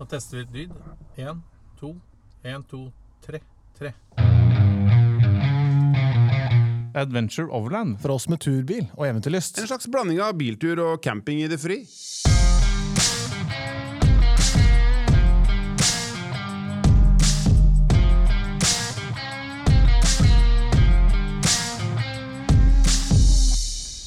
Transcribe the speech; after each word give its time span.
Nå 0.00 0.06
tester 0.08 0.36
vi 0.36 0.42
litt 0.42 0.52
lyd. 0.54 0.70
Én, 1.16 1.42
to, 1.76 1.90
én, 2.42 2.62
to, 2.64 2.86
tre. 3.20 3.42
Tre. 3.76 3.92
Adventure 6.94 7.52
Overland. 7.52 8.00
For 8.00 8.14
oss 8.14 8.24
med 8.32 8.40
turbil 8.40 8.86
og 8.96 9.04
eventyrlyst. 9.10 9.60
En 9.60 9.68
slags 9.68 9.90
blanding 9.92 10.22
av 10.24 10.38
biltur 10.40 10.80
og 10.80 11.02
camping 11.04 11.42
i 11.44 11.50
det 11.52 11.60
fri. 11.60 11.82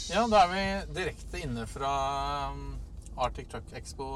Ja, 0.10 0.26
da 0.26 0.42
er 0.42 0.50
vi 0.56 0.66
direkte 0.98 1.46
inne 1.46 1.70
fra 1.70 1.94
um, 2.50 2.74
Arctic 3.18 3.50
Truck 3.52 3.72
Expo 3.78 4.08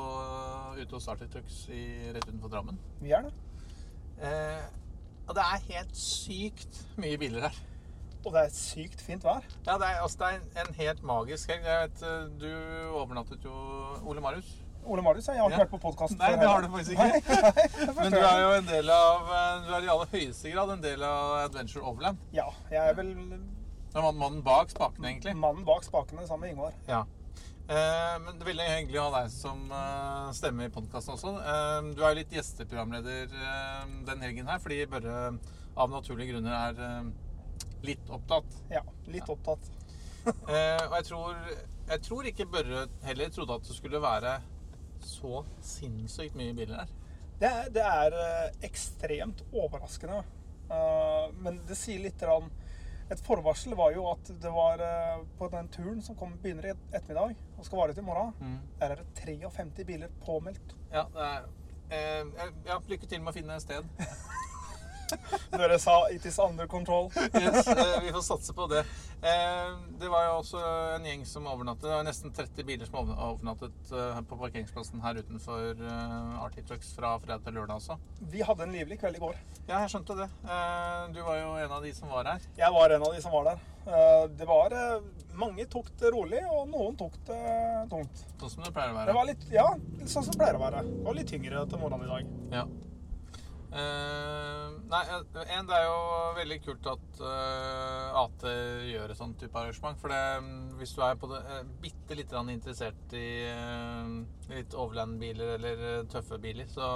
ute 0.78 0.92
hos 0.96 1.08
Arctic 1.08 1.30
Trucks 1.34 1.64
i, 1.70 1.84
rett 2.16 2.26
utenfor 2.28 2.50
Drammen. 2.50 2.78
Vi 3.02 3.12
er 3.14 3.22
det. 3.28 3.34
Eh, 4.18 4.68
og 5.28 5.36
det 5.38 5.44
er 5.44 5.66
helt 5.74 5.98
sykt 6.00 6.80
mye 6.98 7.18
biler 7.22 7.48
her. 7.50 7.58
Og 8.26 8.34
det 8.34 8.42
er 8.48 8.54
sykt 8.56 9.02
fint 9.06 9.24
vær. 9.24 9.44
Ja, 9.68 9.76
det 9.80 9.88
er, 9.88 10.00
altså, 10.04 10.18
det 10.24 10.28
er 10.28 10.40
en, 10.40 10.48
en 10.68 10.74
helt 10.80 11.04
magisk 11.06 11.52
helg. 11.54 11.68
Jeg 11.68 11.84
vet, 11.90 12.02
eh, 12.04 12.24
Du 12.42 12.48
overnattet 12.98 13.44
jo 13.46 13.54
Ole 14.10 14.22
Marius. 14.24 14.50
Ole 14.88 15.04
Marius, 15.04 15.28
jeg 15.28 15.36
har 15.38 15.50
ikke 15.50 15.58
Ja. 15.60 15.66
vært 15.66 15.72
på 15.76 15.80
podkasten 15.84 16.18
Nei, 16.22 16.32
det 16.40 16.48
har 16.48 16.62
du 16.64 16.70
faktisk 16.72 16.92
ikke. 16.92 17.18
ikke. 17.20 17.94
Men 18.02 18.12
du 18.12 18.18
er 18.24 18.40
jo 18.42 18.52
en 18.58 18.68
del 18.70 18.90
av 18.96 19.32
eh, 19.36 19.66
Du 19.68 19.74
er 19.76 19.84
i 19.88 19.92
aller 19.94 20.12
høyeste 20.14 20.52
grad 20.54 20.72
en 20.78 20.84
del 20.84 21.04
av 21.04 21.34
Adventure 21.46 21.84
Overland. 21.84 22.18
Ja, 22.34 22.48
jeg 22.72 22.80
er 22.82 22.96
vel 22.98 23.14
Du 23.14 24.00
er 24.00 24.02
mannen- 24.02 24.20
mannen 24.22 24.42
bak 24.44 24.72
spakene, 24.72 25.08
egentlig. 25.12 25.36
mannen 25.36 25.66
bak 25.68 25.84
spakene 25.84 26.26
sammen 26.28 26.48
med 26.48 26.56
Ingvar. 26.56 26.74
Ja. 26.88 27.04
Eh, 27.68 28.18
men 28.24 28.38
det 28.38 28.46
er 28.46 28.48
veldig 28.48 28.66
hyggelig 28.70 29.00
å 29.02 29.06
ha 29.10 29.22
deg 29.22 29.32
som 29.34 29.72
eh, 29.76 30.28
stemme 30.38 30.70
i 30.70 30.72
podkasten 30.72 31.18
også. 31.18 31.34
Eh, 31.36 31.90
du 31.98 32.00
er 32.00 32.14
jo 32.14 32.20
litt 32.22 32.36
gjesteprogramleder 32.38 33.34
eh, 33.36 33.82
den 34.08 34.24
helgen 34.24 34.48
her, 34.48 34.62
fordi 34.64 34.86
Børre 34.88 35.18
av 35.78 35.92
naturlige 35.92 36.32
grunner 36.32 36.56
er 36.56 36.80
eh, 36.86 37.10
litt 37.90 38.14
opptatt. 38.14 38.56
Ja, 38.72 38.86
litt 39.12 39.28
opptatt. 39.34 39.74
Eh, 40.28 40.82
og 40.84 40.94
jeg 40.98 41.06
tror, 41.08 41.36
jeg 41.88 42.02
tror 42.04 42.26
ikke 42.28 42.46
Børre 42.52 42.82
heller 43.06 43.30
trodde 43.32 43.56
at 43.56 43.70
det 43.70 43.76
skulle 43.78 44.02
være 44.04 44.34
så 45.00 45.40
sinnssykt 45.64 46.36
mye 46.36 46.56
biler 46.58 46.82
her. 46.82 46.90
Det 47.40 47.48
er, 47.48 47.70
det 47.72 47.86
er 47.86 48.18
eh, 48.20 48.58
ekstremt 48.68 49.46
overraskende. 49.54 50.20
Uh, 50.68 51.32
men 51.40 51.62
det 51.64 51.78
sier 51.80 52.02
litt 52.04 52.20
grann 52.20 52.50
Et 53.14 53.22
forvarsel 53.24 53.76
var 53.80 53.94
jo 53.96 54.04
at 54.12 54.32
det 54.44 54.50
var 54.52 54.82
eh, 54.84 55.22
på 55.40 55.48
den 55.54 55.70
turen 55.72 56.02
som 56.04 56.18
kom, 56.20 56.34
begynner 56.44 56.70
i 56.70 56.74
ettermiddag 56.92 57.38
og 57.58 57.66
skal 57.66 57.80
vare 57.80 57.96
til 57.96 58.04
i 58.04 58.08
morgen, 58.08 58.34
der 58.82 58.94
er 58.94 59.02
det 59.02 59.08
53 59.22 59.86
biler 59.88 60.12
påmeldt. 60.26 60.76
Ja, 60.92 61.06
det 61.14 61.30
er 61.96 62.28
eh, 62.28 62.52
ja, 62.68 62.80
lykke 62.90 63.08
til 63.08 63.24
med 63.24 63.32
å 63.32 63.38
finne 63.38 63.60
sted. 63.64 63.88
Dere 65.52 65.80
sa 65.80 66.08
'it 66.10 66.26
is 66.26 66.40
under 66.40 66.68
control'. 66.68 67.12
Yes, 67.42 67.68
eh, 67.68 68.02
vi 68.04 68.12
får 68.12 68.22
satse 68.22 68.54
på 68.54 68.68
det. 68.70 68.80
Eh, 69.22 69.76
det 70.00 70.10
var 70.10 70.26
jo 70.28 70.34
også 70.42 70.62
en 70.96 71.06
gjeng 71.06 71.26
som 71.26 71.48
overnattet. 71.48 71.82
Det 71.88 71.96
var 71.96 72.04
nesten 72.04 72.32
30 72.34 72.64
biler 72.66 72.86
som 72.86 72.96
overn- 72.96 73.18
overnattet 73.18 73.92
eh, 73.92 74.22
på 74.22 74.38
parkeringsplassen 74.38 75.02
her 75.02 75.16
utenfor 75.22 75.82
Arctic 76.44 76.66
Trucks 76.68 76.94
fra 76.96 77.18
fredag 77.20 77.44
til 77.44 77.54
lørdag 77.54 77.76
også. 77.80 77.98
Vi 78.22 78.42
hadde 78.42 78.64
en 78.64 78.72
livlig 78.76 79.00
kveld 79.00 79.16
i 79.16 79.20
går. 79.20 79.36
Ja, 79.68 79.80
jeg 79.80 79.90
skjønte 79.96 80.16
det. 80.18 80.30
Du 81.14 81.22
var 81.24 81.36
jo 81.42 81.56
en 81.56 81.72
av 81.72 81.82
de 81.84 81.94
som 81.94 82.10
var 82.10 82.24
her. 82.26 82.40
Jeg 82.58 82.72
var 82.74 82.90
en 82.90 83.02
av 83.08 83.14
de 83.14 83.22
som 83.22 83.32
var 83.32 83.44
der. 83.52 84.28
Det 84.38 84.48
var 84.48 85.02
Mange 85.38 85.66
tok 85.70 85.86
det 86.00 86.10
rolig, 86.12 86.40
og 86.50 86.64
noen 86.68 86.96
tok 86.98 87.14
det 87.28 87.38
tungt. 87.92 88.24
Sånn 88.42 88.50
som 88.50 88.64
det 88.64 88.72
pleier 88.74 88.90
å 88.90 88.96
Det 88.98 89.06
være. 89.06 89.14
var 89.14 89.26
litt, 89.30 89.44
ja, 89.54 89.68
sånn 90.10 90.24
som 90.26 90.32
det 90.34 90.40
pleier 90.40 90.56
å 90.58 90.64
være. 90.64 90.82
Det 90.82 91.04
var 91.06 91.14
litt 91.14 91.28
tyngre 91.30 91.62
til 91.70 91.78
morgenen 91.78 92.08
i 92.08 92.10
dag. 92.10 92.32
Ja. 92.52 92.64
Eh, 93.68 94.76
nei, 94.88 95.02
eh, 95.12 95.52
en, 95.58 95.68
det 95.68 95.76
er 95.76 95.86
jo 95.86 95.98
veldig 96.38 96.58
kult 96.64 96.88
at 96.94 97.20
uh, 97.20 98.22
AT 98.24 98.46
gjør 98.88 99.12
et 99.12 99.20
sånt 99.20 99.38
type 99.42 99.60
arrangement. 99.60 100.00
For 100.00 100.14
det, 100.14 100.22
mm, 100.46 100.64
hvis 100.80 100.96
du 100.96 101.04
er 101.04 101.20
på 101.20 101.30
det, 101.34 101.42
uh, 101.44 101.62
bitte 101.84 102.18
litt 102.18 102.34
interessert 102.38 103.18
i 103.18 103.28
uh, 103.52 104.16
litt 104.54 104.74
overland-biler 104.74 105.58
eller 105.58 105.86
eh, 105.92 106.02
tøffe 106.12 106.40
biler, 106.40 106.68
så 106.72 106.88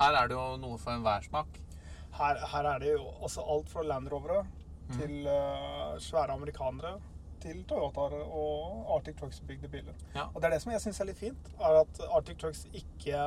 her 0.00 0.18
er 0.18 0.28
det 0.28 0.38
jo 0.38 0.56
noe 0.62 0.80
for 0.80 0.96
enhver 0.96 1.26
smak. 1.28 1.60
Her, 2.14 2.38
her 2.52 2.74
er 2.74 2.78
det 2.82 2.94
jo 2.94 3.08
altså 3.20 3.42
alt 3.42 3.68
fra 3.70 3.82
Land 3.82 4.08
Rovere 4.12 4.44
Mm. 4.84 4.98
til 4.98 5.26
eh, 5.26 6.00
svære 6.00 6.32
amerikanere 6.32 7.00
til 7.40 7.64
Toyotaer 7.68 8.14
og 8.24 8.96
Arctic 8.96 9.16
Trucks-bygde 9.16 9.68
biler. 9.68 9.92
Ja. 10.14 10.26
Og 10.34 10.42
det 10.42 10.44
er 10.44 10.54
det 10.54 10.62
som 10.62 10.72
jeg 10.72 10.80
syns 10.80 11.00
er 11.00 11.08
litt 11.08 11.20
fint, 11.20 11.50
er 11.60 11.80
at 11.80 12.00
Arctic 12.10 12.38
Trucks 12.40 12.64
ikke 12.72 13.22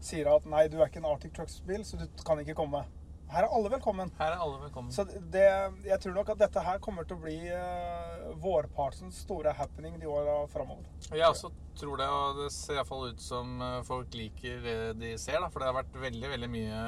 sier 0.00 0.28
at 0.30 0.46
nei, 0.48 0.66
du 0.68 0.78
er 0.80 0.90
ikke 0.90 1.02
en 1.02 1.10
Arctic 1.10 1.34
Trucks-bil, 1.36 1.84
så 1.86 1.98
du 2.00 2.06
kan 2.26 2.40
ikke 2.42 2.56
komme. 2.58 2.84
Her 3.26 3.42
er 3.42 3.50
alle 3.56 3.70
velkommen. 3.72 4.10
Her 4.20 4.36
er 4.36 4.42
alle 4.42 4.60
velkommen. 4.62 4.92
Så 4.94 5.02
det, 5.04 5.46
jeg 5.82 5.98
tror 6.02 6.14
nok 6.14 6.28
at 6.36 6.38
dette 6.44 6.62
her 6.62 6.78
kommer 6.82 7.06
til 7.08 7.16
å 7.16 7.22
bli 7.24 7.34
uh, 7.50 8.28
vårpartens 8.42 9.18
store 9.24 9.50
happening 9.58 9.96
de 9.98 10.06
åra 10.06 10.36
framover. 10.52 10.86
Jeg 11.10 11.26
også 11.26 11.50
tror 11.76 11.98
det, 11.98 12.06
og 12.06 12.38
det 12.44 12.52
ser 12.54 12.78
iallfall 12.78 13.10
ut 13.10 13.20
som 13.20 13.58
eh, 13.60 13.80
folk 13.84 14.14
liker 14.16 14.62
det 14.64 14.76
de 15.00 15.10
ser. 15.20 15.40
da, 15.42 15.50
For 15.50 15.60
det 15.60 15.68
har 15.68 15.76
vært 15.80 15.98
veldig 16.06 16.30
veldig 16.36 16.48
mye 16.54 16.78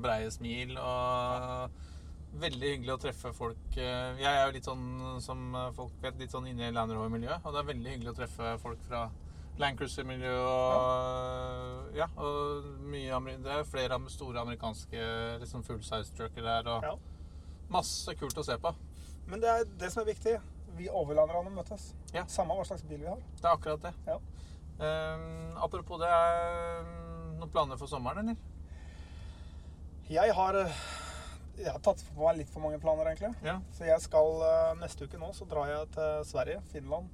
breie 0.00 0.30
smil 0.32 0.78
og 0.80 1.74
veldig 2.38 2.70
hyggelig 2.72 2.94
å 2.94 3.00
treffe 3.02 3.34
folk. 3.36 3.66
Eh, 3.76 4.22
Jeg 4.22 4.30
er 4.30 4.46
jo 4.46 4.54
litt 4.54 4.70
sånn, 4.70 4.86
som 5.24 5.50
folk 5.76 5.98
vet, 6.00 6.16
litt 6.22 6.32
sånn 6.32 6.46
inne 6.48 6.70
i 6.70 6.76
Land 6.78 6.94
Rover-miljøet. 6.94 7.42
Og 7.42 7.52
det 7.52 7.60
er 7.60 7.70
veldig 7.74 7.96
hyggelig 7.96 8.14
å 8.14 8.18
treffe 8.22 8.54
folk 8.62 8.86
fra 8.86 9.08
Land 9.58 9.78
Cruiser-miljø 9.78 10.32
og 10.38 11.96
ja, 11.96 12.06
og 12.16 12.68
mye 12.86 13.18
Det 13.42 13.50
er 13.56 13.64
flere 13.66 13.98
store 14.12 14.40
amerikanske 14.44 15.00
liksom 15.42 15.64
full 15.66 15.80
size 15.82 16.14
trucker 16.14 16.42
der, 16.46 16.68
og 16.70 16.84
Ja. 16.84 16.92
masse 17.68 18.14
kult 18.14 18.38
å 18.38 18.44
se 18.44 18.56
på. 18.58 18.74
Men 19.26 19.40
det 19.40 19.48
er 19.48 19.64
det 19.64 19.90
som 19.92 20.02
er 20.02 20.12
viktig. 20.14 20.38
Vi 20.76 20.88
overlanderne 20.88 21.50
møtes. 21.50 21.94
Ja. 22.14 22.24
Samme 22.30 22.54
hva 22.54 22.64
slags 22.64 22.82
bil 22.86 23.00
vi 23.00 23.06
har. 23.10 23.16
Det 23.36 23.44
er 23.44 23.56
akkurat 23.56 23.82
det. 23.82 23.94
Ja. 24.06 24.18
Um, 24.78 25.56
apropos 25.58 25.98
det, 25.98 26.06
er 26.08 26.84
noen 27.38 27.50
planer 27.50 27.76
for 27.76 27.90
sommeren, 27.90 28.18
eller? 28.18 28.36
Jeg 30.08 30.32
har, 30.34 30.54
eh, 30.54 30.76
jeg 31.58 31.72
har 31.72 31.80
tatt 31.80 32.04
på 32.14 32.22
meg 32.24 32.38
litt 32.38 32.48
for 32.48 32.60
mange 32.64 32.78
planer, 32.80 33.10
egentlig. 33.10 33.34
Ja. 33.44 33.58
Så 33.74 33.84
jeg 33.84 34.00
skal 34.00 34.40
eh, 34.46 34.74
neste 34.80 35.04
uke 35.04 35.18
nå 35.18 35.32
så 35.34 35.44
drar 35.50 35.66
jeg 35.68 35.90
til 35.96 36.24
Sverige, 36.24 36.62
Finland, 36.72 37.10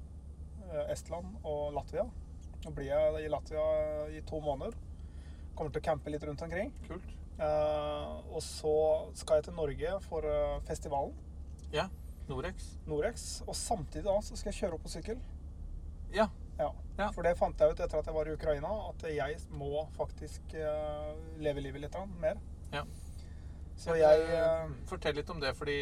eh, 0.71 0.93
Estland 0.93 1.41
og 1.43 1.73
Latvia. 1.75 2.05
Nå 2.65 2.73
blir 2.73 2.89
jeg 2.89 3.27
i 3.27 3.29
Latvia 3.29 3.65
i 4.09 4.23
to 4.25 4.39
måneder. 4.41 4.77
Kommer 5.55 5.75
til 5.75 5.83
å 5.83 5.85
campe 5.85 6.13
litt 6.13 6.25
rundt 6.25 6.43
omkring. 6.47 6.73
Kult. 6.89 7.11
Uh, 7.35 8.23
og 8.31 8.41
så 8.47 8.75
skal 9.19 9.41
jeg 9.41 9.49
til 9.49 9.57
Norge 9.59 9.93
for 10.07 10.25
uh, 10.25 10.63
festivalen, 10.69 11.15
Ja. 11.75 11.89
Norex. 12.29 12.71
Norex. 12.89 13.43
Og 13.45 13.57
samtidig 13.59 14.07
da 14.07 14.15
så 14.25 14.39
skal 14.39 14.53
jeg 14.53 14.63
kjøre 14.63 14.79
opp 14.79 14.87
på 14.87 14.93
sykkel. 14.95 15.19
Ja. 16.15 16.31
Ja. 16.57 16.71
Ja. 16.97 17.11
For 17.13 17.27
det 17.27 17.35
fant 17.37 17.61
jeg 17.61 17.75
ut 17.75 17.83
etter 17.83 18.01
at 18.01 18.09
jeg 18.09 18.17
var 18.17 18.31
i 18.31 18.37
Ukraina, 18.39 18.71
at 18.89 19.05
jeg 19.13 19.37
må 19.53 19.85
faktisk 19.99 20.55
uh, 20.57 21.13
leve 21.43 21.67
livet 21.67 21.85
litt 21.85 21.99
mer. 22.23 22.41
Ja. 22.73 22.87
Så 23.77 23.99
jeg 23.99 24.25
Fortell 24.89 25.19
litt 25.19 25.31
om 25.35 25.41
det, 25.43 25.51
fordi 25.59 25.77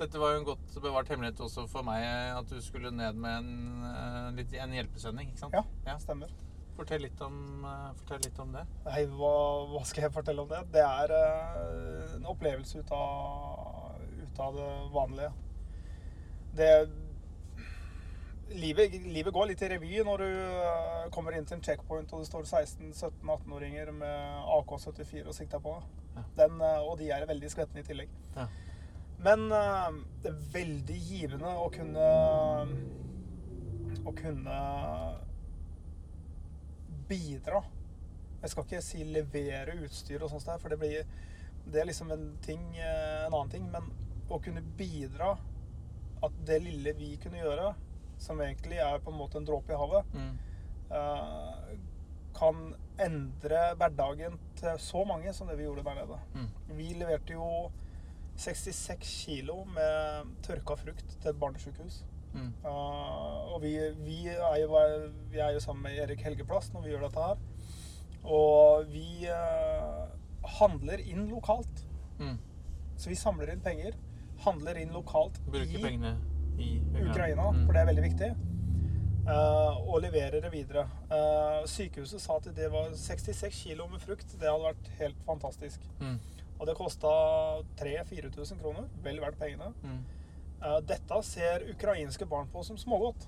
dette 0.00 0.18
var 0.18 0.32
jo 0.32 0.40
en 0.40 0.46
godt 0.46 0.78
bevart 0.82 1.10
hemmelighet 1.12 1.42
også 1.44 1.66
for 1.70 1.84
meg, 1.86 2.04
at 2.32 2.48
du 2.48 2.58
skulle 2.64 2.90
ned 2.94 3.18
med 3.18 3.42
en, 3.42 3.84
eh, 3.90 4.62
en 4.64 4.74
hjelpesending, 4.78 5.30
ikke 5.32 5.44
sant? 5.44 5.58
Ja. 5.86 5.98
stemmer. 6.02 6.32
Fortell 6.76 7.04
litt 7.04 7.20
om, 7.20 7.36
eh, 7.68 7.92
fortell 8.00 8.24
litt 8.24 8.38
om 8.40 8.52
det. 8.56 8.64
Nei, 8.86 9.04
hva, 9.18 9.34
hva 9.68 9.84
skal 9.84 10.06
jeg 10.06 10.14
fortelle 10.14 10.42
om 10.42 10.48
det? 10.48 10.62
Det 10.72 10.82
er 10.86 11.14
eh, 11.18 12.16
en 12.16 12.26
opplevelse 12.32 12.80
ut 12.80 12.92
av, 12.96 14.00
ut 14.22 14.42
av 14.46 14.56
det 14.56 14.70
vanlige. 14.96 15.32
Det 16.56 16.72
livet, 18.52 18.96
livet 19.08 19.32
går 19.32 19.46
litt 19.48 19.62
i 19.64 19.68
revy 19.72 20.02
når 20.04 20.24
du 20.24 21.08
kommer 21.14 21.32
inn 21.36 21.46
til 21.48 21.56
en 21.56 21.62
checkpoint 21.64 22.10
og 22.12 22.20
det 22.20 22.28
står 22.28 22.44
16-17-18-åringer 22.44 23.92
med 23.96 24.50
AK-74 24.58 25.24
og 25.24 25.36
sikter 25.36 25.62
på 25.64 25.78
deg. 25.78 26.02
Ja. 26.16 26.24
Den, 26.42 26.60
Og 26.60 26.98
de 27.00 27.08
er 27.08 27.24
veldig 27.28 27.48
skvettende 27.48 27.80
i 27.80 27.88
tillegg. 27.88 28.12
Ja. 28.36 28.44
Men 29.24 29.44
eh, 29.52 30.00
det 30.22 30.30
er 30.32 30.40
veldig 30.54 30.96
givende 31.08 31.52
å 31.62 31.68
kunne 31.74 32.06
Å 34.02 34.12
kunne 34.18 34.56
bidra. 37.08 37.60
Jeg 38.42 38.50
skal 38.50 38.64
ikke 38.66 38.80
si 38.82 39.04
levere 39.06 39.76
utstyr 39.84 40.22
og 40.24 40.32
sånt, 40.32 40.46
der, 40.48 40.58
for 40.62 40.72
det 40.72 40.78
blir 40.82 41.04
Det 41.62 41.78
er 41.78 41.86
liksom 41.86 42.10
en 42.10 42.24
ting, 42.42 42.62
eh, 42.76 43.26
en 43.26 43.34
annen 43.36 43.50
ting. 43.52 43.68
Men 43.70 43.90
å 44.32 44.40
kunne 44.42 44.62
bidra 44.78 45.36
At 46.22 46.34
det 46.46 46.60
lille 46.62 46.92
vi 46.98 47.16
kunne 47.22 47.38
gjøre, 47.42 47.72
som 48.22 48.38
egentlig 48.40 48.78
er 48.78 49.00
på 49.02 49.10
en 49.10 49.18
måte 49.18 49.38
en 49.40 49.46
dråpe 49.48 49.72
i 49.74 49.78
havet, 49.78 50.04
Mm. 50.14 50.36
eh, 50.94 51.78
kan 52.38 52.74
endre 52.98 53.74
hverdagen 53.76 54.38
til 54.56 54.78
så 54.78 55.04
mange 55.04 55.32
som 55.34 55.48
det 55.48 55.56
vi 55.58 55.64
gjorde 55.64 55.82
der 55.82 55.94
nede. 55.94 56.18
Mm. 56.34 56.46
Vi 56.76 56.86
leverte 56.94 57.32
jo 57.34 57.72
66 58.36 59.06
kilo 59.26 59.64
med 59.64 60.32
tørka 60.42 60.76
frukt 60.80 61.16
til 61.20 61.30
et 61.30 61.40
barnesykehus. 61.40 62.04
Mm. 62.32 62.52
Uh, 62.64 63.52
og 63.52 63.58
vi, 63.62 63.74
vi, 64.06 64.26
er 64.32 64.56
jo, 64.62 64.78
vi 65.30 65.38
er 65.38 65.52
jo 65.52 65.60
sammen 65.60 65.82
med 65.84 65.98
Erik 66.00 66.24
Helgeplass 66.24 66.72
når 66.72 66.86
vi 66.86 66.94
gjør 66.94 67.04
dette 67.06 67.26
her. 67.26 67.42
Og 68.24 68.86
vi 68.92 69.26
handler 70.58 71.02
inn 71.02 71.26
lokalt. 71.30 71.84
Mm. 72.18 72.38
Så 72.96 73.10
vi 73.10 73.18
samler 73.18 73.52
inn 73.52 73.62
penger, 73.64 73.96
handler 74.44 74.78
inn 74.78 74.92
lokalt 74.94 75.40
Bruker 75.46 75.78
i 75.78 75.82
pengene 75.82 76.16
i 76.58 76.80
Ukraina, 77.02 77.50
Mm. 77.50 77.66
for 77.66 77.72
det 77.72 77.80
er 77.80 77.86
veldig 77.86 78.02
viktig. 78.02 78.30
Uh, 79.22 79.88
og 79.88 80.00
leverer 80.02 80.40
det 80.42 80.50
videre. 80.52 80.82
Eh, 81.10 81.66
sykehuset 81.66 82.20
sa 82.20 82.36
at 82.36 82.48
det 82.56 82.72
var 82.72 82.90
66 82.94 83.54
kilo 83.54 83.86
med 83.86 84.00
frukt. 84.02 84.26
Det 84.32 84.48
hadde 84.48 84.64
vært 84.64 84.88
helt 84.98 85.20
fantastisk. 85.26 85.80
Mm. 86.00 86.18
Og 86.62 86.68
det 86.68 86.76
kosta 86.78 87.10
3000-4000 87.80 88.60
kroner. 88.62 88.86
Vel 89.02 89.18
verdt 89.22 89.40
pengene. 89.40 89.72
Mm. 89.82 90.02
Eh, 90.62 90.78
dette 90.86 91.16
ser 91.26 91.64
ukrainske 91.72 92.26
barn 92.30 92.50
på 92.52 92.62
som 92.62 92.78
smågodt. 92.78 93.26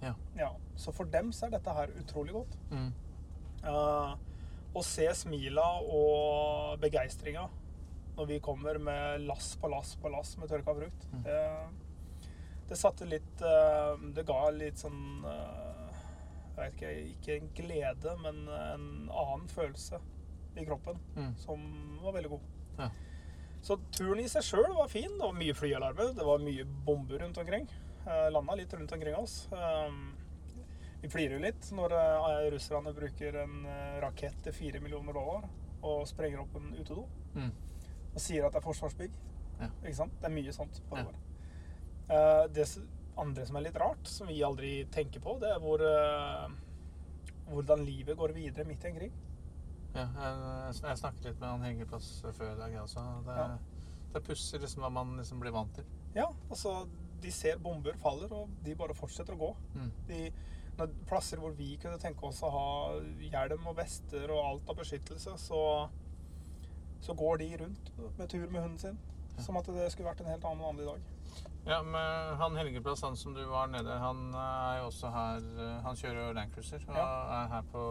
Ja. 0.00 0.14
Ja, 0.38 0.52
så 0.78 0.94
for 0.94 1.10
dem 1.10 1.32
så 1.34 1.48
er 1.48 1.56
dette 1.56 1.74
her 1.76 1.90
utrolig 1.98 2.32
godt. 2.36 2.54
Mm. 2.70 2.92
Uh, 3.60 4.14
å 4.72 4.80
se 4.86 5.04
smila 5.18 5.66
og 5.82 6.78
begeistringa 6.80 7.42
når 8.16 8.28
vi 8.30 8.38
kommer 8.40 8.78
med 8.80 9.26
lass 9.28 9.50
på 9.60 9.68
lass 9.68 9.90
på 10.00 10.08
lass 10.14 10.30
med 10.40 10.48
tørka 10.48 10.72
frukt. 10.78 11.04
Mm. 11.12 11.26
Det, 11.26 12.30
det 12.70 12.78
satte 12.80 13.08
litt 13.08 13.42
uh, 13.44 13.98
Det 14.14 14.24
ga 14.28 14.38
litt 14.54 14.80
sånn 14.80 15.26
uh, 15.26 15.90
Jeg 16.54 16.62
vet 16.62 16.78
ikke, 16.78 16.94
ikke 17.10 17.36
en 17.36 17.52
glede, 17.58 18.16
men 18.22 18.40
en 18.48 18.88
annen 19.10 19.50
følelse 19.52 20.00
i 20.56 20.64
kroppen 20.66 20.96
Mm. 21.16 21.34
som 21.38 21.60
var 22.02 22.16
veldig 22.16 22.30
god. 22.32 22.48
Ja. 22.80 22.90
Så 23.62 23.76
turen 23.92 24.22
i 24.22 24.28
seg 24.32 24.42
sjøl 24.46 24.72
var 24.76 24.88
fin. 24.88 25.10
Det 25.12 25.20
var 25.26 25.36
mye 25.36 25.54
flyalarmer, 25.56 26.14
det 26.16 26.24
var 26.24 26.40
mye 26.40 26.64
bomber 26.86 27.20
rundt 27.20 27.38
omkring. 27.42 27.66
Uh, 28.06 28.30
Landa 28.32 28.54
litt 28.56 28.72
rundt 28.72 28.92
omkring 28.96 29.14
oss. 29.18 29.42
Um, 29.52 30.14
vi 31.02 31.08
flirer 31.08 31.40
litt 31.40 31.68
når 31.72 31.92
eh, 31.96 32.46
russerne 32.52 32.90
bruker 32.92 33.36
en 33.40 33.62
eh, 33.64 33.94
rakett 34.02 34.36
til 34.44 34.52
fire 34.52 34.82
millioner 34.84 35.16
dollar 35.16 35.46
og 35.80 36.02
sprenger 36.08 36.42
opp 36.42 36.56
en 36.60 36.74
utedo 36.76 37.06
Mm. 37.32 37.52
og 38.12 38.18
sier 38.20 38.44
at 38.44 38.52
det 38.52 38.58
er 38.60 38.64
forsvarsbygg. 38.66 39.12
Ja. 39.62 39.68
Ikke 39.80 39.94
sant? 39.96 40.12
Det 40.20 40.28
er 40.28 40.34
mye 40.34 40.52
sånt 40.52 40.80
på 40.90 40.98
Ja. 40.98 41.06
Eh, 42.10 42.42
det 42.52 42.66
andre 43.16 43.46
som 43.46 43.56
er 43.56 43.64
litt 43.68 43.78
rart, 43.80 44.04
som 44.12 44.28
vi 44.28 44.42
aldri 44.44 44.84
tenker 44.92 45.20
på, 45.24 45.38
det 45.40 45.48
er 45.54 45.60
hvor, 45.62 45.80
eh, 45.80 46.52
hvordan 47.48 47.84
livet 47.86 48.18
går 48.20 48.34
videre 48.36 48.66
midt 48.68 48.84
i 48.84 48.88
en 48.88 48.98
krig. 48.98 49.12
Ja, 49.94 50.06
jeg, 50.14 50.74
jeg 50.84 50.98
snakket 51.00 51.24
litt 51.24 51.40
med 51.40 51.48
han 51.48 51.64
Hengeplass 51.66 52.08
før 52.36 52.52
i 52.54 52.58
dag, 52.60 52.76
også. 52.82 53.02
Det, 53.26 53.36
Ja. 53.36 53.48
det 54.12 54.20
er 54.20 54.26
pussig 54.26 54.60
liksom, 54.62 54.84
hva 54.84 54.90
man 54.94 55.16
liksom 55.18 55.40
blir 55.42 55.54
vant 55.54 55.74
til. 55.74 55.84
Ja, 56.14 56.28
altså 56.48 56.86
De 57.20 57.30
ser 57.30 57.58
bomber 57.60 57.96
faller, 58.00 58.32
og 58.32 58.48
de 58.64 58.74
bare 58.74 58.94
fortsetter 58.96 59.34
å 59.36 59.40
gå. 59.42 59.50
Mm. 59.74 59.90
De, 60.08 60.20
plasser 61.06 61.36
hvor 61.36 61.52
vi 61.52 61.74
kunne 61.76 61.98
tenke 62.00 62.24
oss 62.24 62.38
å 62.42 62.48
ha 62.54 62.68
hjelm 63.20 63.66
og 63.68 63.76
vester 63.76 64.30
og 64.32 64.44
alt 64.44 64.70
av 64.72 64.78
beskyttelse, 64.78 65.34
så, 65.36 65.62
så 67.04 67.14
går 67.14 67.42
de 67.42 67.48
rundt 67.60 67.90
med 68.16 68.28
tur 68.30 68.46
med 68.48 68.62
hunden 68.62 68.78
sin. 68.78 68.98
Ja. 69.36 69.42
Som 69.44 69.58
at 69.60 69.68
det 69.68 69.90
skulle 69.92 70.08
vært 70.08 70.22
en 70.24 70.30
helt 70.32 70.44
annen 70.48 70.64
vanlig 70.64 70.86
dag. 70.88 71.10
Ja, 71.68 71.82
men 71.82 72.36
han 72.40 72.56
Helgeplass, 72.56 73.02
han 73.04 73.16
som 73.16 73.34
du 73.36 73.42
var 73.46 73.66
nede, 73.68 73.92
han 74.00 74.30
er 74.34 74.78
jo 74.80 74.86
også 74.88 75.10
her 75.12 75.42
eh, 75.60 75.74
Han 75.84 75.96
kjører 76.00 76.22
jo 76.28 76.32
Land 76.38 76.54
Cruiser 76.54 76.86
og 76.88 76.96
er 77.36 77.50
her 77.52 77.66
på 77.72 77.82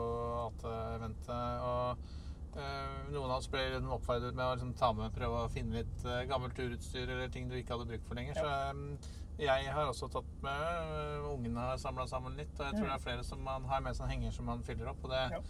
AT-eventet. 0.47 1.61
Og 1.63 2.57
eh, 2.57 2.97
noen 3.13 3.29
av 3.29 3.37
oss 3.37 3.47
ble 3.53 3.61
liksom 3.69 3.93
oppfordret 3.95 4.35
med 4.35 4.45
å 4.47 4.55
liksom 4.57 4.73
ta 4.79 4.89
med 4.97 5.13
prøve 5.15 5.45
å 5.45 5.51
finne 5.53 5.81
litt 5.83 6.05
eh, 6.09 6.23
gammelt 6.31 6.57
turutstyr 6.57 7.05
eller 7.07 7.29
ting 7.33 7.47
du 7.51 7.55
ikke 7.59 7.75
hadde 7.77 7.89
brukt 7.93 8.09
for 8.09 8.19
lenger. 8.19 8.39
Så 8.41 8.49
eh, 8.49 9.15
jeg 9.45 9.71
har 9.71 9.87
også 9.93 10.09
tatt 10.11 10.31
med 10.43 10.65
eh, 10.99 11.29
Ungene 11.29 11.69
har 11.69 11.77
samla 11.79 12.07
sammen 12.11 12.35
litt, 12.41 12.51
og 12.59 12.65
jeg 12.65 12.73
tror 12.79 12.87
Mm. 12.87 12.89
det 12.89 12.97
er 12.97 13.05
flere 13.05 13.23
som 13.27 13.45
man 13.45 13.69
har 13.69 13.85
med 13.85 13.95
seg 13.95 14.07
en 14.09 14.15
henger 14.17 14.33
som 14.35 14.49
man 14.49 14.65
fyller 14.67 14.89
opp. 14.91 15.05
Og 15.05 15.13
det, 15.13 15.21
Ja. 15.37 15.43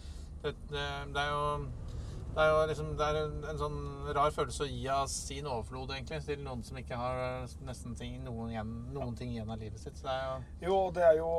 det, 0.44 0.54
det, 0.70 0.84
det 1.16 1.24
er 1.24 1.32
jo 1.32 1.89
det 2.34 2.42
er 2.44 2.50
jo 2.52 2.58
liksom, 2.70 2.90
det 2.98 3.06
er 3.10 3.16
en, 3.24 3.32
en 3.50 3.58
sånn 3.58 3.78
rar 4.14 4.30
følelse 4.34 4.62
å 4.64 4.68
gi 4.70 4.84
av 4.92 5.06
sin 5.10 5.46
overflod, 5.50 5.90
egentlig, 5.96 6.20
til 6.26 6.42
noen 6.44 6.62
som 6.66 6.78
ikke 6.78 6.98
har 7.00 7.18
nesten 7.66 7.96
ting, 7.98 8.20
noen, 8.24 8.52
igjen, 8.54 8.70
noen 8.94 9.16
ting 9.18 9.32
igjen 9.34 9.50
av 9.50 9.58
livet 9.60 9.82
sitt. 9.82 9.98
Så 9.98 10.06
det 10.06 10.14
jo 10.28 10.68
Jo, 10.68 10.78
det 10.94 11.02
er 11.08 11.18
jo 11.18 11.30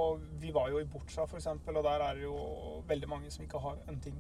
Vi 0.41 0.51
var 0.55 0.69
jo 0.73 0.81
i 0.81 0.87
Butsja, 0.91 1.23
eksempel, 1.39 1.77
og 1.79 1.87
der 1.87 2.03
er 2.09 2.19
det 2.19 2.25
jo 2.27 2.35
veldig 2.91 3.09
mange 3.09 3.31
som 3.31 3.45
ikke 3.45 3.61
har 3.63 3.79
en 3.87 3.99
ting. 4.03 4.19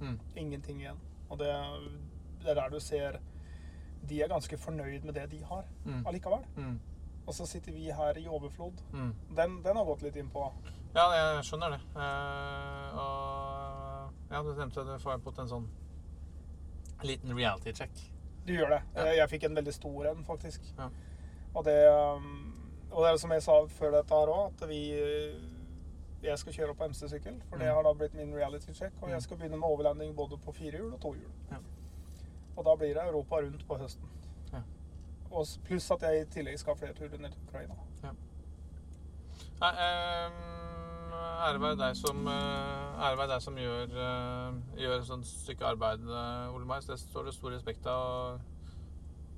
mm, 0.00 0.18
Ingenting 0.36 0.80
igjen. 0.84 1.00
Og 1.28 1.38
det, 1.42 1.50
det 2.42 2.50
er 2.54 2.60
der 2.60 2.70
du 2.70 2.80
ser 2.80 3.18
De 4.08 4.22
er 4.22 4.28
ganske 4.28 4.58
fornøyd 4.58 5.04
med 5.04 5.14
det 5.14 5.28
de 5.30 5.42
har 5.44 5.64
mm, 5.84 6.06
allikevel. 6.06 6.46
mm, 6.56 6.78
Og 7.26 7.34
så 7.34 7.46
sitter 7.46 7.72
vi 7.72 7.90
her 7.90 8.18
i 8.18 8.26
overflod. 8.28 8.80
mm. 8.92 9.12
Den, 9.36 9.62
den 9.64 9.76
har 9.76 9.84
gått 9.84 10.02
litt 10.02 10.16
innpå. 10.16 10.48
Ja, 10.94 11.06
jeg 11.12 11.44
skjønner 11.48 11.70
det. 11.70 11.80
Eh, 11.96 12.98
og 12.98 14.32
ja, 14.32 14.42
du 14.42 14.50
nevnte 14.54 14.80
at 14.82 14.86
du 14.90 14.98
får 15.02 15.22
på 15.24 15.32
en 15.40 15.48
sånn 15.48 15.68
liten 17.04 17.34
reality 17.36 17.72
check. 17.72 17.90
Du 18.46 18.52
gjør 18.52 18.68
det. 18.70 18.82
Ja. 18.96 19.04
Jeg 19.22 19.28
fikk 19.30 19.44
en 19.44 19.54
veldig 19.56 19.74
stor 19.74 20.06
en, 20.10 20.24
faktisk. 20.24 20.60
Ja. 20.78 20.88
Og 21.54 21.64
det 21.64 21.76
um, 21.88 22.54
Og 22.92 23.04
det 23.04 23.12
er 23.12 23.16
som 23.16 23.30
jeg 23.32 23.42
sa 23.42 23.54
før 23.66 23.90
dette 23.90 24.14
her 24.14 24.26
òg, 24.28 24.52
at 24.62 24.68
vi 24.68 24.80
Jeg 26.22 26.38
skal 26.38 26.52
kjøre 26.52 26.74
på 26.78 26.84
MC-sykkel, 26.88 27.40
for 27.48 27.56
det 27.58 27.66
Mm. 27.68 27.74
har 27.74 27.82
da 27.82 27.92
blitt 27.94 28.14
min 28.14 28.34
reality 28.34 28.72
check. 28.72 28.92
Og 29.00 29.08
Mm. 29.08 29.12
jeg 29.14 29.22
skal 29.22 29.36
begynne 29.36 29.56
med 29.58 29.68
overlanding 29.68 30.16
både 30.16 30.36
på 30.38 30.52
firehjul 30.52 30.92
og 30.94 31.00
tohjul. 31.00 31.30
Ja. 31.50 31.56
Og 32.56 32.64
da 32.64 32.74
blir 32.76 32.94
det 32.94 33.02
Europa 33.02 33.36
rundt 33.36 33.66
på 33.66 33.76
høsten. 33.78 34.04
Ja. 34.52 34.60
Og 35.30 35.46
pluss 35.64 35.90
at 35.90 36.02
jeg 36.02 36.20
i 36.20 36.24
tillegg 36.30 36.58
skal 36.58 36.74
ha 36.74 36.78
flere 36.78 36.94
turer 36.94 37.18
ned 37.18 37.30
til 37.30 37.40
Ukraina. 37.48 37.74
Nei, 39.62 39.70
eh, 39.70 40.30
ære 41.16 41.60
være 41.60 41.78
deg 41.78 41.96
som, 41.96 42.26
eh, 42.28 43.26
deg 43.28 43.42
som 43.42 43.56
gjør, 43.56 43.82
eh, 44.04 44.60
gjør 44.78 44.98
et 44.98 45.06
sånt 45.06 45.26
stykke 45.26 45.66
arbeid, 45.72 46.04
eh, 46.08 46.54
Ole 46.54 46.66
Mais. 46.66 46.86
Det 46.86 46.98
står 46.98 47.24
det 47.24 47.34
stor 47.34 47.50
respekt 47.50 47.86
av. 47.86 48.40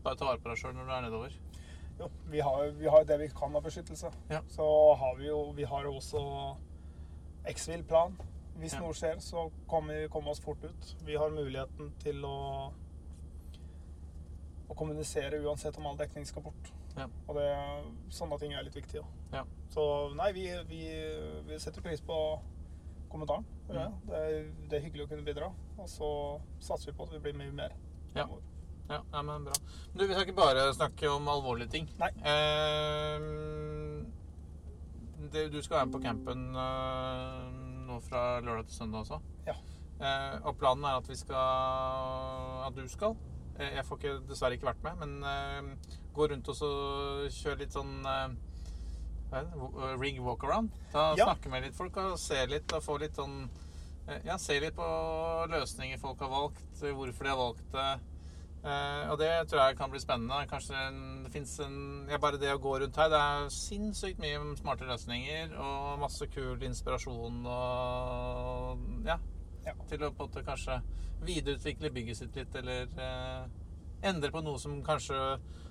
Bare 0.04 0.16
ta 0.16 0.24
vare 0.24 0.38
på 0.38 0.50
deg 0.50 0.58
sjøl 0.58 0.74
når 0.74 0.86
du 0.86 0.92
er 0.92 1.02
nedover. 1.02 1.32
Jo, 1.98 2.10
vi 2.28 2.40
har, 2.40 2.70
vi 2.70 2.86
har 2.90 3.04
det 3.04 3.18
vi 3.20 3.28
kan 3.28 3.54
av 3.56 3.62
beskyttelse. 3.62 4.12
Ja. 4.30 4.40
Så 4.48 4.96
har 4.98 5.16
vi 5.16 5.26
jo 5.26 5.52
Vi 5.52 5.64
har 5.64 5.84
også 5.84 6.56
X-Will-plan. 7.46 8.16
Hvis 8.58 8.74
Ja. 8.74 8.80
noe 8.80 8.92
skjer, 8.92 9.16
så 9.20 9.50
kommer 9.68 9.94
vi 9.94 10.08
komme 10.08 10.28
oss 10.30 10.40
fort 10.40 10.62
ut. 10.64 10.94
Vi 11.04 11.14
har 11.14 11.28
muligheten 11.30 11.92
til 11.98 12.22
å 12.24 12.72
å 14.70 14.74
kommunisere 14.74 15.42
uansett 15.44 15.76
om 15.78 15.86
all 15.86 15.96
dekning 15.96 16.26
skal 16.26 16.42
bort. 16.42 16.72
Ja. 16.96 17.06
Og 17.28 17.34
det, 17.34 17.48
sånne 18.14 18.38
ting 18.40 18.54
er 18.54 18.62
litt 18.66 18.74
viktig. 18.74 18.94
Ja. 18.94 19.04
Ja. 19.34 19.44
Så 19.74 19.84
nei, 20.14 20.30
vi, 20.36 20.46
vi, 20.70 20.82
vi 21.48 21.58
setter 21.62 21.82
pris 21.84 22.02
på 22.04 22.18
kommentaren. 23.10 23.46
Ja. 23.68 23.88
Det, 24.06 24.20
er, 24.20 24.48
det 24.70 24.78
er 24.78 24.84
hyggelig 24.86 25.06
å 25.06 25.10
kunne 25.12 25.26
bidra. 25.26 25.50
Og 25.78 25.88
så 25.90 26.10
satser 26.62 26.92
vi 26.92 26.96
på 26.98 27.06
at 27.08 27.14
vi 27.16 27.22
blir 27.26 27.38
mye 27.38 27.54
mer. 27.54 27.76
Ja. 28.14 28.28
Ja, 28.84 28.98
ja, 29.00 29.20
men 29.24 29.46
bra. 29.46 29.54
Du, 29.94 30.02
vi 30.04 30.12
skal 30.12 30.26
ikke 30.26 30.36
bare 30.36 30.66
snakke 30.76 31.08
om 31.08 31.28
alvorlige 31.32 31.72
ting. 31.72 31.86
Nei. 32.00 32.10
Eh, 32.20 33.18
det, 35.32 35.46
du 35.52 35.62
skal 35.64 35.78
være 35.78 35.86
med 35.88 35.94
på 35.96 36.02
campen 36.04 36.42
eh, 36.52 37.46
nå 37.88 38.00
fra 38.04 38.24
lørdag 38.44 38.68
til 38.68 38.76
søndag 38.82 39.06
også. 39.06 39.20
Ja. 39.48 39.56
Eh, 40.00 40.36
og 40.44 40.58
planen 40.60 40.84
er 40.84 40.98
at 40.98 41.08
vi 41.08 41.16
skal 41.16 42.66
At 42.66 42.76
du 42.76 42.84
skal. 42.90 43.16
Eh, 43.56 43.76
jeg 43.78 43.86
får 43.86 44.00
ikke, 44.00 44.14
dessverre 44.28 44.58
ikke 44.58 44.68
vært 44.68 44.84
med, 44.84 44.94
men 45.00 45.12
eh, 45.30 45.62
gå 46.14 46.28
rundt 46.30 46.50
og 46.50 46.56
så 46.58 46.70
kjøre 47.30 47.62
litt 47.62 47.74
sånn 47.76 47.94
Rig 50.00 50.20
walkaround. 50.22 50.70
Da 50.92 51.12
Ja. 51.18 51.28
Snakke 51.28 51.50
med 51.50 51.66
litt 51.66 51.76
folk 51.76 51.96
og 51.96 52.18
se 52.18 52.46
litt 52.46 52.72
og 52.72 52.82
få 52.84 52.98
litt 53.02 53.16
sånn 53.18 53.48
eh, 54.08 54.20
Ja, 54.24 54.38
se 54.38 54.58
litt 54.60 54.76
på 54.76 54.88
løsninger 55.50 55.98
folk 55.98 56.20
har 56.20 56.32
valgt, 56.32 56.64
hvorfor 56.80 57.24
de 57.24 57.30
har 57.30 57.40
valgt 57.40 57.72
det. 57.72 57.92
Uh, 58.64 59.10
og 59.12 59.18
det 59.20 59.28
tror 59.50 59.60
jeg 59.60 59.76
kan 59.76 59.90
bli 59.92 60.00
spennende. 60.00 60.46
Kanskje 60.48 60.78
en, 60.88 61.00
det 61.26 61.32
fins 61.34 61.58
en 61.60 62.06
ja, 62.08 62.16
Bare 62.16 62.38
det 62.40 62.48
å 62.48 62.60
gå 62.62 62.78
rundt 62.80 62.96
her, 62.96 63.10
det 63.12 63.18
er 63.20 63.50
sinnssykt 63.52 64.22
mye 64.22 64.38
smarte 64.56 64.88
løsninger 64.88 65.52
og 65.60 65.98
masse 66.00 66.24
kul 66.32 66.62
inspirasjon 66.64 67.42
og 67.44 69.04
Ja. 69.04 69.18
Ja. 69.66 69.74
Til 69.88 70.04
å 70.04 70.12
på 70.12 70.24
en 70.24 70.30
måte 70.30 70.44
kanskje 70.44 70.78
videreutvikle 71.24 71.92
bygget 71.92 72.18
sitt 72.22 72.36
litt, 72.36 72.56
eller 72.56 72.88
uh, 72.96 73.44
endre 74.04 74.32
på 74.32 74.42
noe 74.44 74.60
som 74.60 74.80
kanskje 74.84 75.18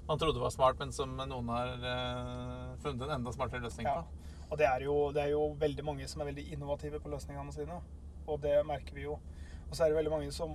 man 0.08 0.20
trodde 0.20 0.42
var 0.42 0.52
smart, 0.52 0.80
men 0.80 0.92
som 0.92 1.14
noen 1.18 1.50
har 1.54 1.74
uh, 1.80 2.74
funnet 2.84 3.06
en 3.08 3.16
enda 3.20 3.32
smartere 3.36 3.64
løsning 3.64 3.88
Ja. 3.88 4.02
på. 4.02 4.30
Og 4.52 4.58
det 4.60 4.68
er, 4.68 4.84
jo, 4.86 4.96
det 5.16 5.22
er 5.24 5.32
jo 5.32 5.46
veldig 5.58 5.84
mange 5.88 6.08
som 6.08 6.22
er 6.22 6.28
veldig 6.30 6.44
innovative 6.54 7.00
på 7.02 7.10
løsningene 7.10 7.54
sine. 7.56 7.80
Og 8.28 8.42
det 8.44 8.60
merker 8.68 8.94
vi 8.94 9.08
jo. 9.08 9.16
Og 9.70 9.74
så 9.76 9.86
er 9.86 9.90
det 9.90 9.98
veldig 9.98 10.12
mange 10.14 10.32
som 10.36 10.54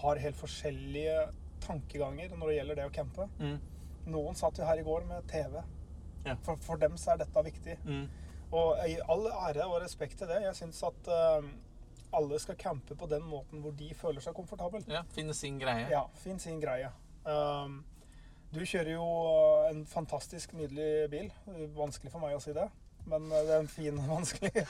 har 0.00 0.18
helt 0.18 0.38
forskjellige 0.38 1.28
tankeganger 1.62 2.32
når 2.34 2.48
det 2.50 2.56
gjelder 2.56 2.80
det 2.80 2.88
å 2.88 2.94
campe. 2.94 3.28
Mm. 3.38 3.60
Noen 4.10 4.34
satt 4.38 4.58
jo 4.58 4.66
her 4.66 4.80
i 4.80 4.86
går 4.86 5.06
med 5.06 5.28
TV. 5.30 5.60
Ja. 6.24 6.34
For, 6.42 6.58
for 6.64 6.80
dem 6.82 6.96
så 6.98 7.14
er 7.14 7.22
dette 7.22 7.44
viktig. 7.46 7.76
Mm. 7.84 8.08
Og 8.50 8.82
i 8.88 8.96
all 9.06 9.28
ære 9.30 9.68
og 9.68 9.78
respekt 9.84 10.18
til 10.18 10.30
det. 10.32 10.40
Jeg 10.48 10.56
syns 10.58 10.82
at 10.88 11.12
uh, 11.12 11.46
alle 12.18 12.40
skal 12.42 12.58
campe 12.58 12.96
på 12.98 13.06
den 13.10 13.22
måten 13.30 13.62
hvor 13.62 13.76
de 13.78 13.92
føler 13.94 14.24
seg 14.24 14.34
komfortable. 14.34 14.82
Ja, 14.90 15.04
finne 15.14 15.36
sin 15.38 15.60
greie. 15.62 15.86
Ja, 15.92 16.02
finn 16.24 16.42
sin 16.42 16.58
greie. 16.62 16.90
Um, 17.22 17.84
du 18.54 18.60
kjører 18.66 18.92
jo 18.96 19.08
en 19.70 19.82
fantastisk 19.86 20.54
nydelig 20.58 21.10
bil. 21.12 21.28
Vanskelig 21.76 22.12
for 22.12 22.22
meg 22.22 22.36
å 22.36 22.42
si 22.42 22.54
det, 22.56 22.66
men 23.10 23.28
det 23.30 23.42
er 23.46 23.60
en 23.60 23.70
fin, 23.70 23.98
vanskelig, 24.14 24.64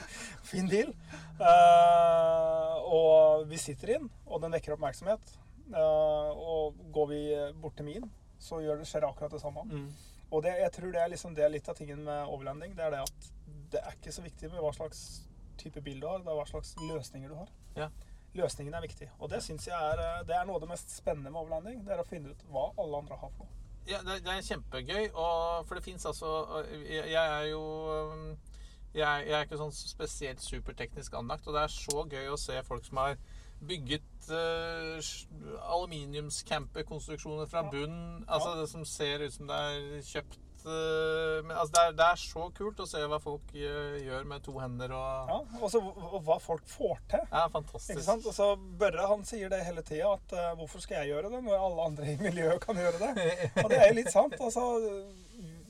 fin 0.45 0.69
bil. 0.71 0.93
Uh, 1.41 2.77
og 2.85 3.47
vi 3.49 3.61
sitter 3.61 3.97
inn, 3.97 4.11
og 4.27 4.43
den 4.43 4.53
vekker 4.57 4.77
oppmerksomhet. 4.77 5.37
Eh, 5.71 6.31
og 6.35 6.79
går 6.91 7.05
vi 7.07 7.21
bort 7.61 7.77
til 7.79 7.87
min, 7.87 8.07
så 8.39 8.59
gjør 8.59 8.81
det, 8.81 8.87
skjer 8.89 9.07
akkurat 9.07 9.31
det 9.31 9.41
samme. 9.41 9.63
Mm. 9.69 9.87
Og 10.31 10.43
det, 10.43 10.55
jeg 10.59 10.71
tror 10.75 10.91
det 10.91 11.01
er, 11.01 11.11
liksom, 11.11 11.35
det 11.35 11.45
er 11.45 11.51
litt 11.53 11.67
av 11.69 11.77
tingen 11.77 12.03
med 12.03 12.31
overlanding. 12.31 12.75
Det 12.75 12.85
er 12.85 12.95
det 12.95 13.03
at 13.05 13.29
det 13.71 13.83
er 13.83 13.95
ikke 13.95 14.15
så 14.15 14.23
viktig 14.25 14.51
med 14.51 14.63
hva 14.63 14.71
slags 14.75 15.01
type 15.61 15.83
bil 15.85 16.01
du 16.01 16.07
har, 16.09 16.23
det 16.23 16.31
er 16.31 16.39
hva 16.39 16.47
slags 16.49 16.73
løsninger 16.81 17.31
du 17.31 17.37
har. 17.39 17.51
Ja. 17.77 17.89
Løsningen 18.35 18.75
er 18.75 18.83
viktig. 18.83 19.09
Og 19.19 19.31
det 19.31 19.41
syns 19.43 19.67
jeg 19.67 19.75
er, 19.75 20.03
eh, 20.03 20.21
det 20.27 20.35
er 20.35 20.47
noe 20.47 20.59
av 20.59 20.65
det 20.65 20.71
mest 20.71 20.91
spennende 20.95 21.31
med 21.31 21.43
overlanding. 21.43 21.81
Det 21.87 21.95
er 21.95 22.03
å 22.03 22.07
finne 22.07 22.31
ut 22.31 22.45
hva 22.51 22.69
alle 22.79 23.03
andre 23.03 23.19
har 23.23 23.33
for 23.35 23.47
noe. 23.47 23.57
Ja, 23.89 23.97
det, 24.05 24.21
er 24.29 24.45
kjempegøy, 24.45 25.09
og, 25.13 25.65
for 25.67 25.75
det 25.75 25.83
fins 25.83 26.05
altså 26.05 26.31
jeg, 26.85 27.05
jeg 27.11 27.39
er 27.39 27.47
jo 27.49 27.61
um, 28.11 28.27
jeg, 28.93 29.23
jeg 29.27 29.35
er 29.37 29.45
ikke 29.45 29.59
sånn 29.59 29.73
spesielt 29.73 30.43
superteknisk 30.43 31.15
anlagt, 31.17 31.47
og 31.47 31.55
det 31.55 31.63
er 31.63 31.73
så 31.73 32.03
gøy 32.11 32.29
å 32.31 32.39
se 32.39 32.59
folk 32.67 32.85
som 32.85 33.01
har 33.01 33.17
bygget 33.67 34.29
uh, 34.29 34.99
aluminiumscamperkonstruksjoner 35.77 37.49
fra 37.49 37.63
bunn. 37.71 38.23
Altså 38.27 38.55
det 38.59 38.69
som 38.69 38.85
ser 38.85 39.25
ut 39.25 39.33
som 39.33 39.49
det 39.49 39.57
er 39.57 40.07
kjøpt 40.11 40.39
men, 40.67 41.53
altså, 41.55 41.71
det, 41.73 41.83
er, 41.83 41.95
det 41.97 42.07
er 42.07 42.19
så 42.21 42.47
kult 42.57 42.81
å 42.83 42.87
se 42.89 43.01
hva 43.09 43.19
folk 43.21 43.53
uh, 43.55 43.97
gjør 44.01 44.27
med 44.29 44.43
to 44.45 44.53
hender 44.61 44.93
og 44.97 45.31
Ja, 45.31 45.39
og, 45.59 45.65
så, 45.73 45.81
og 45.81 46.19
hva 46.27 46.37
folk 46.43 46.67
får 46.69 47.01
til. 47.11 47.25
Ja, 47.31 47.47
fantastisk. 47.53 47.95
Ikke 47.95 48.05
sant? 48.05 48.27
Og 48.29 48.35
så 48.37 48.51
Børre 48.81 49.07
han 49.09 49.25
sier 49.27 49.51
det 49.51 49.63
hele 49.65 49.83
tida, 49.85 50.13
at 50.15 50.35
eh, 50.37 50.53
hvorfor 50.59 50.83
skal 50.83 51.01
jeg 51.01 51.11
gjøre 51.11 51.31
det 51.33 51.41
når 51.45 51.57
alle 51.57 51.87
andre 51.89 52.13
i 52.13 52.17
miljøet 52.21 52.61
kan 52.63 52.79
gjøre 52.79 53.01
det? 53.01 53.27
Og 53.63 53.69
det 53.71 53.79
er 53.79 53.91
jo 53.91 53.97
litt 53.97 54.13
sant. 54.13 54.37
altså 54.39 54.65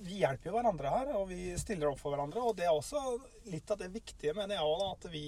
vi 0.02 0.18
hjelper 0.22 0.50
jo 0.50 0.56
hverandre 0.58 0.92
her, 0.92 1.12
og 1.20 1.28
vi 1.30 1.52
stiller 1.62 1.92
opp 1.92 2.02
for 2.02 2.14
hverandre. 2.14 2.44
Og 2.44 2.58
det 2.58 2.68
er 2.68 2.74
også 2.74 3.02
litt 3.52 3.70
av 3.72 3.80
det 3.82 3.92
viktige, 3.94 4.36
mener 4.38 4.58
jeg 4.58 4.68
òg, 4.68 4.84
at 4.90 5.08
vi, 5.14 5.26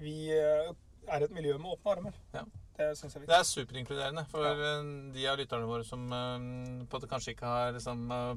vi 0.00 0.16
eh, 0.36 0.70
er 1.10 1.26
et 1.26 1.34
miljø 1.34 1.56
med 1.58 1.74
åpne 1.74 1.96
armer. 1.96 2.20
Ja. 2.36 2.46
Det 2.76 2.96
syns 2.96 3.14
jeg 3.14 3.22
er 3.22 3.26
Det 3.26 3.28
viktig. 3.28 3.38
er 3.38 3.48
superinkluderende 3.48 4.22
for 4.30 4.44
ja. 4.46 4.82
de 5.14 5.26
av 5.28 5.36
lytterne 5.40 5.66
våre 5.68 5.84
som 5.84 6.04
eh, 6.12 6.84
på 6.88 7.00
en 7.00 7.08
kanskje 7.10 7.34
ikke 7.34 7.46
har 7.50 7.72
liksom, 7.76 8.06
eh, 8.10 8.30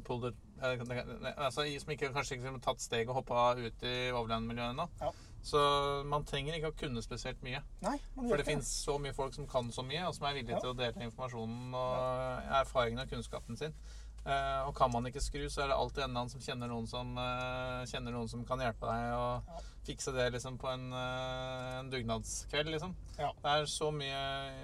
eh, 0.63 1.33
altså, 1.37 1.65
Som 1.79 1.93
ikke 1.95 2.11
kanskje 2.13 2.37
ikke 2.37 2.51
har 2.51 2.59
tatt 2.59 2.81
steget 2.83 3.09
og 3.09 3.21
hoppa 3.21 3.53
ut 3.59 3.85
i 3.87 3.95
overlandmiljøet 4.11 4.73
ennå. 4.73 4.89
Ja. 5.01 5.11
Så 5.43 5.59
man 6.07 6.23
trenger 6.23 6.55
ikke 6.55 6.71
å 6.71 6.75
kunne 6.79 7.01
spesielt 7.03 7.41
mye. 7.43 7.59
Nei, 7.83 7.97
For 8.15 8.39
det 8.39 8.45
fins 8.47 8.69
så 8.85 8.95
mye 8.99 9.13
folk 9.15 9.33
som 9.35 9.47
kan 9.47 9.71
så 9.75 9.83
mye, 9.83 10.05
og 10.07 10.15
som 10.15 10.27
er 10.27 10.37
villige 10.37 10.55
Ja. 10.55 10.59
til 10.63 10.71
å 10.71 10.77
dele 10.77 11.03
informasjonen 11.09 11.73
og 11.75 12.53
erfaringen 12.61 12.99
og 13.03 13.09
kunnskapen 13.11 13.57
sin. 13.59 13.73
Eh, 14.23 14.59
og 14.63 14.71
kan 14.77 14.91
man 14.91 15.03
ikke 15.09 15.19
skru, 15.19 15.41
så 15.51 15.65
er 15.65 15.71
det 15.71 15.75
alltid 15.75 16.05
en 16.05 16.09
eller 16.09 16.21
annen 16.21 16.31
som 16.31 16.43
kjenner 16.45 16.69
noen 16.71 16.85
som, 16.87 17.09
uh, 17.19 17.83
kjenner 17.91 18.13
noen 18.15 18.29
som 18.31 18.45
kan 18.47 18.61
hjelpe 18.63 18.87
deg 18.87 19.15
å 19.17 19.25
Ja. 19.43 19.63
fikse 19.83 20.13
det 20.15 20.29
liksom 20.31 20.55
på 20.57 20.69
en, 20.71 20.85
uh, 20.95 21.79
en 21.81 21.89
dugnadskveld, 21.91 22.71
liksom. 22.71 22.95
Ja. 23.17 23.33
Det 23.43 23.51
er 23.51 23.65
så 23.67 23.91
mye 23.91 24.21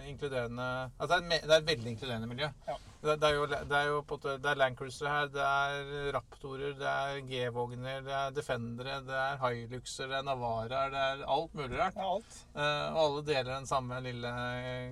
inkluderende 0.08 0.92
altså 0.98 1.20
det, 1.20 1.42
er, 1.42 1.50
er 1.50 1.58
et 1.60 1.68
veldig 1.68 1.92
inkluderende 1.92 2.30
miljø. 2.32 2.48
Ja. 2.70 2.78
Det, 3.02 3.20
det, 3.20 3.28
er 3.30 3.36
jo, 3.36 3.46
det 3.48 3.76
er 3.78 3.86
jo 3.88 4.00
på 4.04 4.18
Det 4.24 4.48
er 4.48 4.58
Landcruisere 4.60 5.12
her, 5.12 5.28
det 5.32 5.44
er 5.44 6.10
Raptorer, 6.16 6.74
det 6.80 6.90
er 6.90 7.22
G-vogner, 7.30 8.02
det 8.04 8.16
er 8.16 8.34
Defendere, 8.36 8.98
det 9.08 9.16
er 9.16 9.40
Hiluxer, 9.44 10.10
det 10.12 10.18
er 10.18 10.26
Navaraer, 10.28 10.92
det 10.92 11.04
er 11.06 11.24
alt 11.36 11.56
mulig 11.56 11.80
rart. 11.80 11.96
Er. 11.96 12.26
Eh, 12.60 12.88
og 12.92 13.00
alle 13.06 13.24
deler 13.30 13.54
den 13.54 13.70
samme 13.70 14.02
lille 14.04 14.34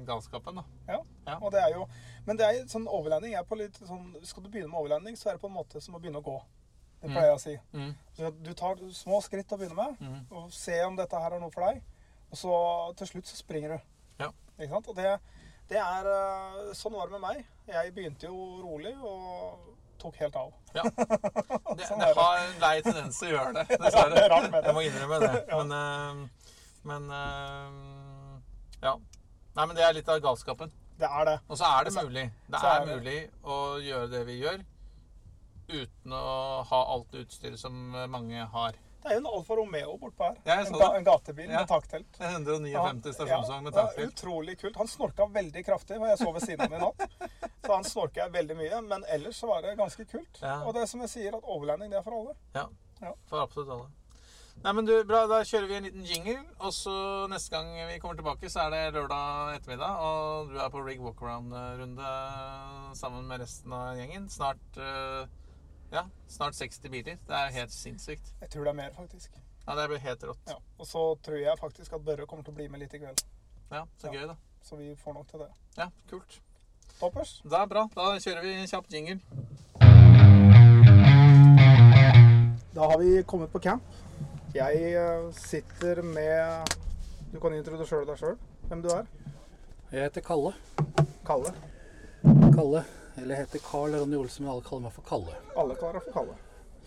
galskapen, 0.07 0.61
da. 0.61 0.63
Ja. 0.87 1.01
Ja. 1.27 1.37
Og 1.41 1.51
det 1.51 1.59
er 1.59 1.73
jo 1.75 1.83
Men 2.27 2.37
det 2.39 2.45
er 2.47 2.61
sånn 2.71 2.85
overlanding 2.87 3.33
er 3.35 3.43
på 3.47 3.57
litt 3.59 3.75
sånn 3.83 4.13
Skal 4.23 4.45
du 4.45 4.49
begynne 4.51 4.71
med 4.71 4.79
overlanding, 4.79 5.17
så 5.19 5.29
er 5.29 5.35
det 5.35 5.43
på 5.43 5.49
en 5.51 5.57
måte 5.57 5.81
som 5.83 5.97
å 5.97 5.99
begynne 5.99 6.21
å 6.21 6.25
gå. 6.25 6.37
Det 7.01 7.11
pleier 7.11 7.29
jeg 7.29 7.37
å 7.37 7.41
si. 7.43 7.55
Mm. 7.77 7.91
Så 8.17 8.31
du 8.41 8.53
tar 8.57 8.79
små 8.95 9.19
skritt 9.21 9.51
å 9.53 9.59
begynne 9.59 9.77
med, 9.77 9.99
mm. 10.01 10.21
og 10.33 10.53
se 10.55 10.79
om 10.81 10.95
dette 10.97 11.19
her 11.21 11.35
er 11.35 11.43
noe 11.43 11.53
for 11.53 11.67
deg. 11.67 11.83
Og 12.31 12.39
så 12.39 12.53
til 12.99 13.11
slutt 13.11 13.29
så 13.29 13.37
springer 13.37 13.75
du. 13.75 13.91
Ja. 14.23 14.31
Ikke 14.57 14.71
sant? 14.71 14.89
Og 14.89 14.97
det, 14.97 15.11
det 15.69 15.77
er 15.81 16.09
eh, 16.11 16.71
Sånn 16.77 16.95
var 16.97 17.07
det 17.07 17.19
med 17.19 17.23
meg. 17.27 17.43
Jeg 17.69 17.93
begynte 17.95 18.31
jo 18.31 18.63
rolig 18.63 18.95
og 18.97 19.75
tok 20.01 20.17
helt 20.23 20.39
av. 20.41 20.49
Ja. 20.73 20.83
Det, 21.77 21.85
Sånn 21.85 22.01
det 22.01 22.09
har 22.17 22.39
en 22.41 22.57
lei 22.61 22.75
tendens 22.85 23.17
til 23.19 23.29
å 23.29 23.35
gjøre 23.35 23.53
det, 23.53 23.63
er 23.75 23.81
dessverre. 23.83 24.25
Ja, 24.25 24.41
med 24.41 24.57
det. 24.57 24.63
Jeg 24.65 24.77
må 24.77 24.83
innrømme 24.85 25.19
det. 25.21 25.31
Men, 25.57 25.77
eh, 25.77 26.51
men 26.87 27.07
eh, 27.19 28.81
Ja. 28.87 28.97
Nei, 29.57 29.63
men 29.65 29.73
det 29.73 29.83
er 29.87 29.95
litt 29.97 30.09
av 30.13 30.19
galskapen. 30.21 30.69
Det 30.97 31.05
er 31.05 31.25
det. 31.25 31.37
Og 31.49 31.57
så 31.59 31.65
er 31.69 31.83
det 31.85 31.91
Altså, 31.93 32.03
mulig. 32.07 32.25
Det 32.47 32.57
er 32.63 32.73
er 32.81 32.85
det. 32.85 32.95
mulig 32.97 33.17
å 33.43 33.57
gjøre 33.85 34.09
det 34.15 34.25
vi 34.25 34.39
gjør, 34.41 34.63
uten 35.69 36.13
å 36.15 36.63
ha 36.69 36.79
alt 36.93 37.15
utstyret 37.19 37.59
som 37.59 37.73
mange 38.09 38.45
har. 38.53 38.77
Det 39.03 39.13
er 39.13 39.19
jo 39.19 39.21
en 39.21 39.27
Alfa 39.37 39.55
Romeo 39.55 39.93
bortpå 40.01 40.25
her. 40.25 40.37
Ja, 40.43 40.55
en, 40.63 40.73
ga- 40.73 40.95
en 40.97 41.03
gatebil 41.05 41.49
Ja. 41.49 41.59
med 41.61 41.67
taktelt. 41.69 42.09
Det 42.17 42.25
er 42.25 42.33
159 42.39 43.13
stasjonsvogn 43.15 43.63
med 43.63 43.73
ja, 43.75 43.83
takfelt. 43.85 44.13
Utrolig 44.13 44.57
kult. 44.59 44.75
Han 44.81 44.87
snorka 44.87 45.27
veldig 45.31 45.63
kraftig, 45.65 45.97
for 46.01 46.07
jeg 46.07 46.17
så 46.17 46.33
ved 46.33 46.41
siden 46.43 46.61
av 46.65 46.71
ham 46.71 46.81
i 46.81 46.83
natt. 46.83 47.31
Så 47.63 47.71
han 47.75 47.83
snorka 47.87 48.27
veldig 48.33 48.57
mye, 48.57 48.81
men 48.81 49.05
ellers 49.07 49.39
var 49.43 49.61
det 49.61 49.77
ganske 49.79 50.05
kult. 50.11 50.41
Ja. 50.41 50.57
Og 50.65 50.73
det 50.75 50.81
er 50.81 50.91
som 50.91 51.01
jeg 51.05 51.09
sier, 51.13 51.37
at 51.37 51.43
overlanding 51.47 51.91
det 51.93 51.99
er 52.01 52.03
for 52.09 52.17
alle. 52.19 52.35
Ja. 52.55 52.65
Ja. 53.01 53.13
For 53.29 53.43
absolutt 53.45 53.69
alle. 53.77 53.87
Nei, 54.63 54.73
men 54.73 54.85
du, 54.87 54.93
bra, 55.07 55.21
Da 55.29 55.37
kjører 55.47 55.67
vi 55.69 55.75
en 55.77 55.85
liten 55.87 56.05
jingle, 56.07 56.39
og 56.59 56.73
så 56.75 56.93
neste 57.31 57.53
gang 57.53 57.69
vi 57.91 57.99
kommer 58.03 58.17
tilbake, 58.19 58.49
så 58.51 58.65
er 58.65 58.73
det 58.73 58.81
lørdag 58.97 59.53
ettermiddag, 59.55 59.99
og 60.03 60.49
du 60.51 60.57
er 60.59 60.71
på 60.73 60.81
rig 60.83 60.99
walkaround-runde 61.03 62.09
sammen 62.97 63.27
med 63.29 63.43
resten 63.45 63.75
av 63.77 63.93
gjengen. 63.99 64.25
Snart 64.33 64.79
eh, 64.81 65.27
ja, 65.93 66.03
snart 66.31 66.57
60 66.57 66.89
biler. 66.91 67.19
Det 67.29 67.37
er 67.37 67.53
helt 67.61 67.71
sinnssykt. 67.75 68.33
Jeg 68.41 68.49
tror 68.53 68.65
det 68.67 68.73
er 68.73 68.79
mer, 68.81 68.91
faktisk. 68.97 69.37
Ja, 69.67 69.75
Det 69.75 69.87
blir 69.91 70.03
helt 70.03 70.23
rått. 70.23 70.43
Ja. 70.49 70.57
Og 70.79 70.87
så 70.87 71.03
tror 71.23 71.39
jeg 71.39 71.59
faktisk 71.59 71.93
at 71.93 72.03
Børre 72.07 72.25
kommer 72.27 72.43
til 72.47 72.53
å 72.55 72.57
bli 72.59 72.67
med 72.71 72.79
litt 72.83 72.93
i 72.97 73.01
kveld. 73.03 73.23
Ja, 73.71 73.85
Så 73.99 74.07
Ja. 74.07 74.13
gøy, 74.19 74.27
da. 74.27 74.35
Så 74.63 74.75
vi 74.75 74.95
får 74.95 75.13
nok 75.13 75.27
til 75.29 75.39
det. 75.39 75.49
Ja, 75.77 75.89
kult. 76.09 76.39
Toppers. 76.99 77.41
Det 77.43 77.53
er 77.53 77.65
bra. 77.67 77.85
Da 77.95 78.17
kjører 78.19 78.41
vi 78.41 78.53
en 78.57 78.67
kjapp 78.67 78.89
jingle. 78.91 79.19
Da 82.73 82.89
har 82.91 82.97
vi 82.99 83.23
kommet 83.23 83.51
på 83.51 83.59
camp. 83.63 83.83
Jeg 84.55 84.93
eh, 84.95 85.33
sitter 85.35 86.01
med 86.01 86.75
Du 87.33 87.39
kan 87.43 87.53
introdusere 87.53 88.07
deg 88.07 88.19
sjøl, 88.19 88.37
hvem 88.69 88.83
du 88.85 88.87
er. 88.93 89.09
Jeg 89.91 90.07
heter 90.07 90.23
Kalle. 90.23 90.53
Kalle. 91.27 91.51
Kalle. 92.55 92.83
Eller 93.17 93.35
jeg 93.35 93.43
heter 93.43 93.63
Carl 93.65 93.97
Ronny 93.99 94.15
Olsen, 94.15 94.45
men 94.45 94.53
alle 94.53 94.63
kaller 94.63 94.87
meg 94.87 94.95
for 94.95 95.07
Kalle. 95.09 95.35
Alle 95.59 95.75
kaller 95.75 95.99
deg 95.99 96.07
for 96.07 96.15
Kalle. 96.21 96.37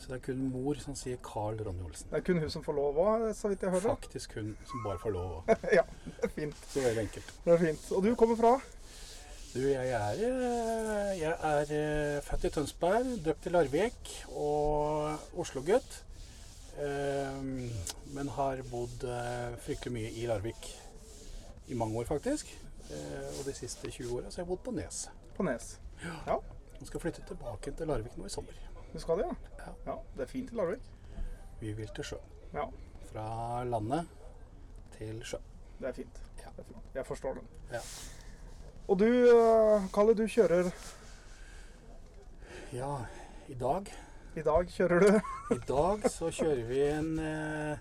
Så 0.00 0.08
det 0.08 0.16
er 0.16 0.24
kun 0.30 0.42
mor 0.54 0.80
som 0.80 0.96
sier 0.96 1.20
Carl 1.24 1.60
Ronny 1.60 1.84
Olsen. 1.84 2.08
Det 2.08 2.22
er 2.22 2.26
kun 2.30 2.40
hun 2.40 2.52
som 2.56 2.64
får 2.64 2.78
lov 2.80 3.00
òg, 3.04 3.28
så 3.36 3.52
vidt 3.52 3.64
jeg 3.66 3.76
hører. 3.76 3.88
Faktisk 3.92 4.36
hun 4.40 4.52
som 4.72 4.84
bare 4.86 5.00
får 5.04 5.16
lov. 5.18 5.54
ja, 5.78 5.84
det 6.06 6.30
er 6.30 6.36
fint. 6.40 6.60
Så 6.72 6.84
veldig 6.88 7.06
enkelt. 7.06 7.32
Det 7.44 7.56
er 7.56 7.64
fint. 7.66 7.88
Og 7.96 8.04
du 8.08 8.14
kommer 8.16 8.40
fra? 8.40 8.58
Du, 9.50 9.60
jeg 9.66 9.96
er, 10.00 10.20
eh, 10.30 11.16
jeg 11.20 11.34
er 11.52 11.74
eh, 11.76 12.20
født 12.24 12.46
i 12.48 12.54
Tønsberg, 12.54 13.16
døpt 13.26 13.50
i 13.50 13.52
Larvik 13.52 14.14
og 14.30 15.42
Oslo-gutt. 15.42 16.04
Eh, 16.80 17.42
Men 18.14 18.28
har 18.28 18.62
bodd 18.70 19.04
eh, 19.04 19.56
fryktelig 19.62 19.92
mye 19.94 20.10
i 20.16 20.26
Larvik 20.26 20.70
i 21.70 21.74
mange 21.78 21.98
år, 22.00 22.04
faktisk. 22.08 22.48
Eh, 22.90 23.28
Og 23.38 23.44
de 23.46 23.52
siste 23.54 23.90
20 23.90 24.16
åra 24.16 24.30
har 24.30 24.40
jeg 24.42 24.48
bodd 24.48 24.62
på 24.64 24.72
Nes. 24.74 25.04
På 25.36 25.44
Nes. 25.46 25.76
Ja, 26.26 26.38
Jeg 26.80 26.86
skal 26.88 27.00
flytte 27.00 27.22
tilbake 27.28 27.72
til 27.76 27.86
Larvik 27.86 28.16
nå 28.16 28.24
i 28.26 28.32
sommer. 28.32 28.56
du 28.92 28.98
skal 28.98 29.18
det, 29.20 29.26
ja? 29.28 29.34
Ja. 29.66 29.72
Ja, 29.86 29.96
Det 30.16 30.22
er 30.22 30.26
fint 30.32 30.50
i 30.52 30.54
Larvik. 30.56 30.80
Vi 31.60 31.72
vil 31.72 31.88
til 31.94 32.04
sjøen. 32.04 32.30
Ja, 32.54 32.64
Fra 33.12 33.64
landet 33.64 34.06
til 34.96 35.20
sjøen. 35.24 35.42
det 35.80 35.88
er 35.88 35.92
fint. 35.92 36.20
Ja. 36.38 36.48
Det 36.56 36.64
er 36.64 36.68
fint. 36.72 36.84
Jeg 36.94 37.06
forstår 37.06 37.34
den. 37.34 37.48
Ja. 37.72 37.80
Og 38.88 38.98
du, 38.98 39.04
eh, 39.06 39.82
Kalle, 39.94 40.14
du 40.14 40.26
kjører 40.26 40.72
Ja, 42.72 43.04
i 43.48 43.54
dag 43.54 43.86
I 44.38 44.42
dag 44.46 44.68
kjører 44.70 45.02
du 45.02 45.08
I 45.56 45.58
dag 45.66 46.04
så 46.10 46.28
kjører 46.30 46.66
vi 46.68 46.82
en 46.86 47.08
eh, 47.18 47.80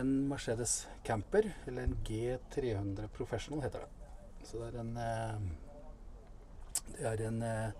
en 0.00 0.08
Mercedes 0.30 0.88
Camper, 1.06 1.46
eller 1.66 1.86
en 1.86 1.94
G300 2.06 3.06
Professional 3.14 3.62
heter 3.62 3.84
det. 3.84 4.10
Så 4.48 4.58
det 4.58 4.68
er 4.70 4.80
en 4.80 4.96
eh, 4.96 5.46
Det 6.96 7.06
er 7.12 7.22
en, 7.28 7.38
eh, 7.42 7.70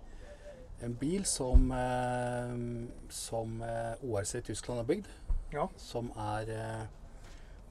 en 0.87 0.95
bil 0.95 1.25
som 1.25 1.67
som 3.09 3.61
ORC 3.61 4.35
i 4.39 4.41
Tyskland 4.41 4.79
har 4.79 4.87
bygd. 4.87 5.11
Ja. 5.51 5.67
Som 5.77 6.11
er 6.15 6.87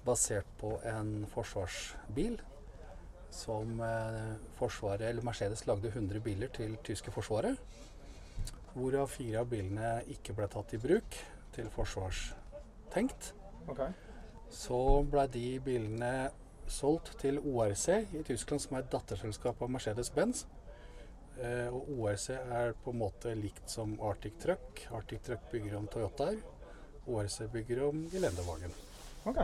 basert 0.04 0.48
på 0.60 0.76
en 0.84 1.26
forsvarsbil 1.32 2.40
som 3.30 3.80
eh, 3.80 4.36
Forsvaret, 4.58 5.08
eller 5.08 5.22
Mercedes 5.22 5.66
lagde 5.66 5.88
100 5.88 6.20
biler 6.20 6.48
til 6.54 6.76
tyske 6.84 7.12
forsvaret. 7.14 7.58
Hvorav 8.74 9.10
fire 9.10 9.40
av 9.42 9.48
bilene 9.50 9.96
ikke 10.12 10.34
ble 10.36 10.46
tatt 10.52 10.74
i 10.76 10.78
bruk 10.82 11.16
til 11.54 11.70
forsvarstenkt. 11.74 13.32
OK. 13.70 13.82
Så 14.50 14.78
ble 15.10 15.26
de 15.30 15.44
bilene 15.64 16.30
solgt 16.70 17.16
til 17.18 17.40
ORC 17.42 17.88
i 18.14 18.22
Tyskland, 18.26 18.62
som 18.62 18.76
er 18.76 18.84
et 18.84 18.92
datterselskap 18.92 19.62
av 19.62 19.72
Mercedes-Benz. 19.74 20.44
Eh, 21.40 21.66
og 21.72 21.88
ORC 21.98 22.28
er 22.36 22.74
på 22.84 22.92
en 22.92 23.00
måte 23.00 23.34
likt 23.38 23.70
som 23.70 23.96
Arctic 24.06 24.38
Truck. 24.42 24.84
Arctic 24.94 25.22
Truck 25.26 25.50
bygger 25.50 25.76
om 25.78 25.88
Toyotaer. 25.90 26.38
ORC 27.10 27.40
bygger 27.52 27.84
om 27.88 28.04
Gelendewagen. 28.12 28.72
ok. 29.24 29.42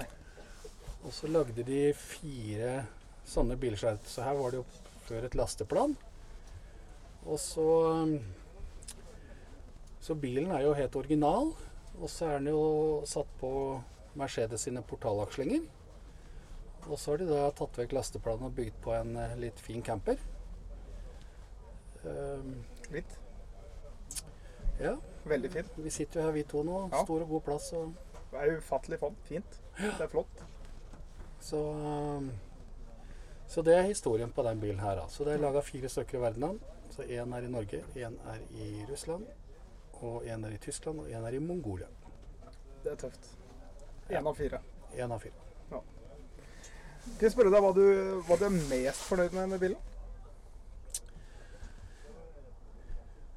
Og 1.07 1.13
så 1.15 1.29
lagde 1.31 1.63
de 1.67 1.93
fire 1.95 2.87
sånne 3.27 3.57
biler. 3.57 3.77
så 3.77 3.89
er- 3.89 4.25
her 4.25 4.35
var 4.35 4.51
det 4.51 4.59
jo 4.59 4.65
før 5.07 5.25
et 5.25 5.35
lasteplan. 5.35 5.97
Og 7.27 7.39
så 7.39 8.21
Så 10.07 10.15
bilen 10.15 10.53
er 10.55 10.63
jo 10.63 10.75
helt 10.79 10.97
original. 10.97 11.51
Og 11.97 12.11
så 12.13 12.29
er 12.29 12.39
den 12.39 12.53
jo 12.53 13.03
satt 13.09 13.31
på 13.41 13.51
Mercedes 14.15 14.67
sine 14.69 14.83
portalakslinger. 14.87 15.65
Og 16.87 16.99
så 17.01 17.13
har 17.13 17.23
de 17.23 17.27
da 17.27 17.49
tatt 17.57 17.79
vekk 17.81 17.97
lasteplanen 17.97 18.47
og 18.47 18.55
bygd 18.55 18.77
på 18.85 18.93
en 18.95 19.17
eh, 19.19 19.33
litt 19.41 19.59
fin 19.59 19.83
camper. 19.83 20.21
Um, 22.07 22.61
Litt. 22.95 23.17
ja, 24.79 24.93
Veldig 25.27 25.49
fint. 25.51 25.79
vi 25.83 25.91
sitter 25.91 26.21
jo 26.21 26.27
her 26.29 26.37
vi 26.37 26.45
to 26.47 26.63
nå. 26.63 26.85
Ja. 26.93 27.01
Stor 27.03 27.25
og 27.25 27.33
god 27.33 27.43
plass. 27.49 27.73
Og 27.75 27.97
Det 28.31 28.43
er 28.45 28.61
ufattelig 28.61 29.01
fint. 29.27 29.59
Det 29.81 30.05
er 30.05 30.13
flott. 30.13 30.45
Så, 31.43 31.59
um, 31.59 32.31
så 33.49 33.63
det 33.67 33.75
er 33.75 33.89
historien 33.91 34.31
på 34.31 34.47
den 34.47 34.61
bilen 34.63 34.79
her. 34.79 35.03
Så 35.11 35.27
det 35.27 35.35
er 35.35 35.43
laga 35.43 35.65
fire 35.67 35.91
stykker 35.91 36.21
i 36.21 36.23
verden. 36.29 36.61
Så 36.95 37.03
én 37.03 37.35
er 37.35 37.43
i 37.43 37.51
Norge, 37.51 37.83
én 37.97 38.15
er 38.31 38.39
i 38.55 38.87
Russland, 38.91 39.27
og 40.03 40.25
én 40.25 40.45
er 40.45 40.55
i 40.55 40.61
Tyskland, 40.63 41.01
og 41.01 41.11
én 41.11 41.25
er 41.27 41.37
i 41.37 41.43
Mongolia. 41.43 41.89
Det 42.85 42.93
er 42.93 42.97
tøft. 42.97 43.33
Én 44.11 44.27
av 44.27 44.35
fire. 44.37 44.61
Én 44.95 45.13
av 45.13 45.21
fire. 45.21 45.47
Skal 47.07 47.29
jeg 47.29 47.33
spørre 47.33 47.51
deg 47.55 47.63
hva 47.63 47.71
du, 47.77 47.85
hva 48.27 48.37
du 48.37 48.45
er 48.49 48.57
mest 48.57 49.05
fornøyd 49.07 49.35
med 49.37 49.53
med 49.55 49.63
bilen? 49.63 49.79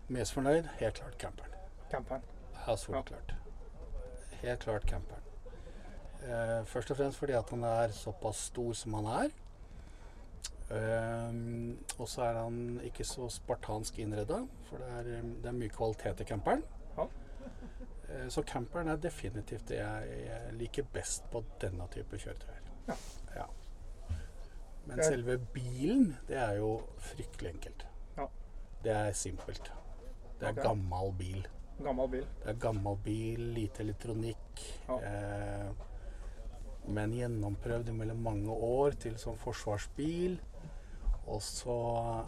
Mest 0.09 0.33
fornøyd? 0.33 0.65
Helt 0.79 0.97
klart 0.97 1.17
camperen. 1.21 1.53
Camperen. 1.91 2.25
Ja, 2.65 2.75
soleklart. 2.75 3.35
Helt 4.41 4.65
klart 4.65 4.87
camperen. 4.89 5.27
Eh, 6.25 6.65
først 6.65 6.91
og 6.91 6.97
fremst 6.97 7.21
fordi 7.21 7.37
at 7.37 7.53
han 7.53 7.63
er 7.63 7.93
såpass 7.95 8.41
stor 8.49 8.73
som 8.73 8.97
han 8.97 9.11
er. 9.19 9.29
Ehm, 10.69 11.77
og 11.97 12.07
så 12.09 12.27
er 12.27 12.41
han 12.43 12.79
ikke 12.85 13.05
så 13.07 13.29
spartansk 13.33 13.99
innreda, 14.03 14.43
for 14.69 14.83
det 14.83 14.89
er, 14.99 15.23
det 15.41 15.49
er 15.49 15.57
mye 15.57 15.73
kvalitet 15.73 16.21
i 16.21 16.27
camperen. 16.29 16.63
Ja. 16.97 17.07
Uh, 18.09 18.27
så 18.33 18.41
camperen 18.45 18.89
er 18.89 19.01
definitivt 19.01 19.69
det 19.69 19.79
jeg, 19.81 20.13
jeg 20.25 20.53
liker 20.57 20.87
best 20.93 21.25
på 21.33 21.43
denne 21.61 21.85
type 21.93 22.17
kjøretøyer. 22.21 22.69
Ja. 22.89 22.97
Ja. 23.35 23.47
Men 24.89 25.03
selve 25.05 25.37
bilen, 25.53 26.15
det 26.27 26.37
er 26.41 26.55
jo 26.57 26.71
fryktelig 27.11 27.53
enkelt. 27.53 27.85
Ja. 28.17 28.25
Det 28.83 28.95
er 28.95 29.11
simpelt. 29.17 29.71
Det 30.39 30.47
er 30.47 30.55
okay. 30.55 30.63
gammel 30.63 31.13
bil. 31.19 31.47
Gammel 31.83 32.09
bil. 32.09 32.25
Det 32.41 32.53
er 32.53 32.57
gammel 32.61 32.97
bil, 33.03 33.43
lite 33.57 33.83
elektronikk. 33.83 34.63
Eh, 34.89 35.69
men 36.89 37.13
gjennomprøvd 37.13 37.91
mellom 37.93 38.23
mange 38.25 38.55
år 38.55 38.97
til 39.03 39.17
som 39.21 39.37
forsvarsbil. 39.37 40.39
Og 41.29 41.41
så 41.45 41.75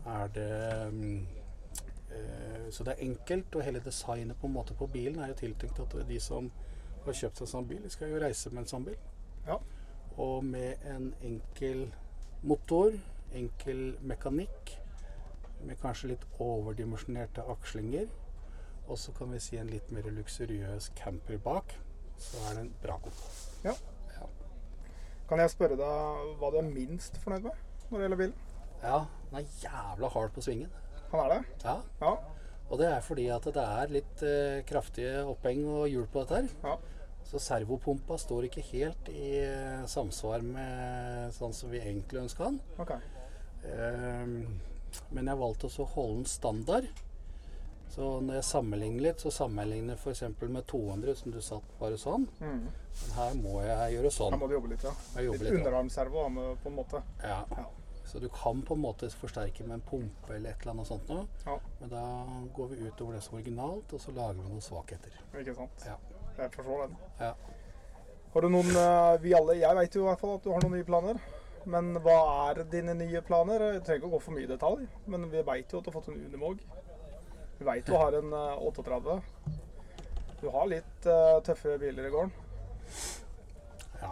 er 0.05 0.27
det 0.35 0.93
mm, 0.93 1.27
eh, 2.13 2.67
Så 2.71 2.83
det 2.83 2.93
er 2.93 3.05
enkelt, 3.07 3.55
og 3.55 3.63
hele 3.63 3.81
designet 3.85 4.37
på 4.37 4.47
en 4.47 4.53
måte 4.53 4.77
på 4.77 4.87
bilen 4.87 5.19
er 5.19 5.33
jo 5.33 5.39
tiltenkt 5.41 5.79
at 5.79 5.95
de 6.07 6.19
som 6.19 6.51
har 7.05 7.17
kjøpt 7.17 7.41
seg 7.41 7.49
sånn 7.49 7.67
bil, 7.67 7.81
de 7.81 7.89
skal 7.89 8.11
jo 8.11 8.21
reise 8.21 8.51
med 8.53 8.63
en 8.63 8.69
sånn 8.69 8.85
bil. 8.85 8.99
Ja. 9.47 9.57
Og 10.21 10.43
med 10.45 10.83
en 10.85 11.13
enkel 11.25 11.87
motor, 12.45 12.93
enkel 13.33 13.95
mekanikk, 14.05 14.75
med 15.65 15.77
kanskje 15.81 16.13
litt 16.13 16.25
overdimensjonerte 16.41 17.45
akslinger, 17.53 18.07
og 18.87 18.97
så 18.99 19.13
kan 19.17 19.33
vi 19.33 19.39
si 19.41 19.57
en 19.57 19.69
litt 19.69 19.91
mer 19.93 20.09
luksuriøs 20.13 20.91
camper 20.97 21.41
bak, 21.41 21.75
så 22.21 22.37
er 22.49 22.55
det 22.57 22.63
en 22.67 22.71
bra 22.83 22.97
kombo. 23.01 23.33
Ja. 23.65 23.75
Ja. 24.17 24.29
Kan 25.29 25.41
jeg 25.41 25.53
spørre 25.53 25.77
deg 25.79 26.31
hva 26.37 26.53
du 26.53 26.61
er 26.61 26.69
minst 26.69 27.17
fornøyd 27.23 27.49
med 27.49 27.67
når 27.89 27.97
det 27.97 28.05
gjelder 28.05 28.23
bilen? 28.25 28.39
Ja, 28.83 28.99
den 29.31 29.39
er 29.41 29.49
jævla 29.63 30.09
hard 30.13 30.33
på 30.35 30.41
svingen. 30.45 30.69
Han 31.11 31.25
er 31.25 31.33
det? 31.35 31.41
Ja, 31.65 31.77
Ja. 32.01 32.13
og 32.69 32.79
det 32.79 32.87
er 32.87 33.01
fordi 33.03 33.27
at 33.29 33.43
det 33.43 33.63
er 33.65 33.87
litt 33.91 34.23
eh, 34.23 34.61
kraftige 34.63 35.25
oppheng 35.27 35.65
og 35.67 35.87
hjul 35.91 36.07
på 36.07 36.23
dette 36.25 36.41
her. 36.41 36.49
ja. 36.63 36.77
Så 37.31 37.37
servopumpa 37.39 38.17
står 38.19 38.47
ikke 38.49 38.63
helt 38.73 39.07
i 39.13 39.37
eh, 39.45 39.85
samsvar 39.87 40.41
med 40.43 41.31
sånn 41.35 41.53
som 41.53 41.69
vi 41.71 41.79
egentlig 41.79 42.19
ønska 42.25 42.43
den. 42.49 42.57
OK. 42.81 42.91
Ehm, 43.69 44.59
men 45.15 45.29
jeg 45.29 45.39
valgte 45.39 45.69
også 45.69 45.85
å 45.85 45.91
holde 45.93 46.15
den 46.23 46.25
standard. 46.31 46.87
Så 47.91 48.07
når 48.23 48.37
jeg 48.39 48.47
sammenligner 48.47 49.03
litt, 49.05 49.19
så 49.23 49.31
sammenligner 49.35 49.95
jeg 49.97 50.01
f.eks. 50.01 50.23
med 50.47 50.65
200, 50.67 51.15
som 51.19 51.31
du 51.35 51.39
satt 51.43 51.71
bare 51.79 51.97
sånn. 51.99 52.25
Mm. 52.39 52.61
Men 52.67 53.15
her 53.17 53.33
må 53.39 53.57
jeg 53.65 53.95
gjøre 53.97 54.11
sånn. 54.15 54.31
Her 54.35 54.39
må 54.41 54.47
du 54.47 54.55
jobbe 54.55 54.71
litt, 54.73 54.83
ja. 54.87 54.93
Jobbe 55.25 55.43
Litt 55.43 55.47
litt. 55.51 55.59
underarmservo 55.61 56.25
på 56.63 56.71
en 56.71 56.77
måte. 56.77 57.01
Ja. 57.23 57.41
Ja. 57.51 57.65
Så 58.11 58.19
du 58.19 58.27
kan 58.29 58.61
på 58.61 58.75
en 58.75 58.81
måte 58.83 59.07
forsterke 59.15 59.63
med 59.63 59.77
en 59.77 59.81
pumpe 59.87 60.33
eller 60.35 60.51
et 60.51 60.63
eller 60.65 60.73
annet 60.73 60.87
sånt 60.89 61.07
noe. 61.07 61.21
Ja. 61.45 61.53
Men 61.79 61.91
da 61.93 62.01
går 62.57 62.73
vi 62.73 62.79
utover 62.83 63.15
det 63.15 63.21
som 63.23 63.37
er 63.37 63.39
originalt, 63.39 63.93
og 63.95 64.01
så 64.03 64.11
lager 64.11 64.41
vi 64.41 64.49
noen 64.49 64.63
svakheter. 64.65 65.13
Ikke 65.39 65.53
sant? 65.55 65.85
Ja. 65.87 65.95
Jeg 66.35 66.51
forstår 66.51 66.81
den. 66.81 66.97
Ja. 67.21 67.29
Har 68.33 68.43
du 68.43 68.47
noen 68.51 68.67
eh, 68.79 69.13
Vi 69.23 69.33
alle 69.35 69.55
Jeg 69.59 69.75
vet 69.77 69.95
jo 69.95 70.03
i 70.03 70.07
hvert 70.09 70.19
fall 70.19 70.35
at 70.35 70.43
du 70.43 70.49
har 70.51 70.65
noen 70.65 70.75
nye 70.75 70.87
planer. 70.87 71.21
Men 71.71 71.93
hva 72.03 72.17
er 72.49 72.59
dine 72.73 72.97
nye 72.99 73.21
planer? 73.23 73.63
Jeg 73.77 73.83
trenger 73.87 74.01
ikke 74.01 74.09
å 74.09 74.13
gå 74.17 74.19
for 74.25 74.35
mye 74.35 74.47
i 74.47 74.49
detalj, 74.49 74.87
men 75.13 75.27
vi 75.31 75.43
veit 75.47 75.71
jo 75.71 75.79
at 75.79 75.85
du 75.85 75.91
har 75.91 75.95
fått 75.99 76.09
en 76.11 76.19
Unimog. 76.25 76.63
Vi 77.59 77.67
veit 77.67 77.87
du 77.87 77.93
har 77.95 78.17
en 78.17 78.33
eh, 78.33 78.65
38. 78.71 79.19
Du 80.41 80.49
har 80.49 80.67
litt 80.67 81.05
uh, 81.05 81.37
tøffe 81.45 81.77
biler 81.79 82.09
i 82.09 82.11
gården. 82.11 82.35
ja. 84.01 84.11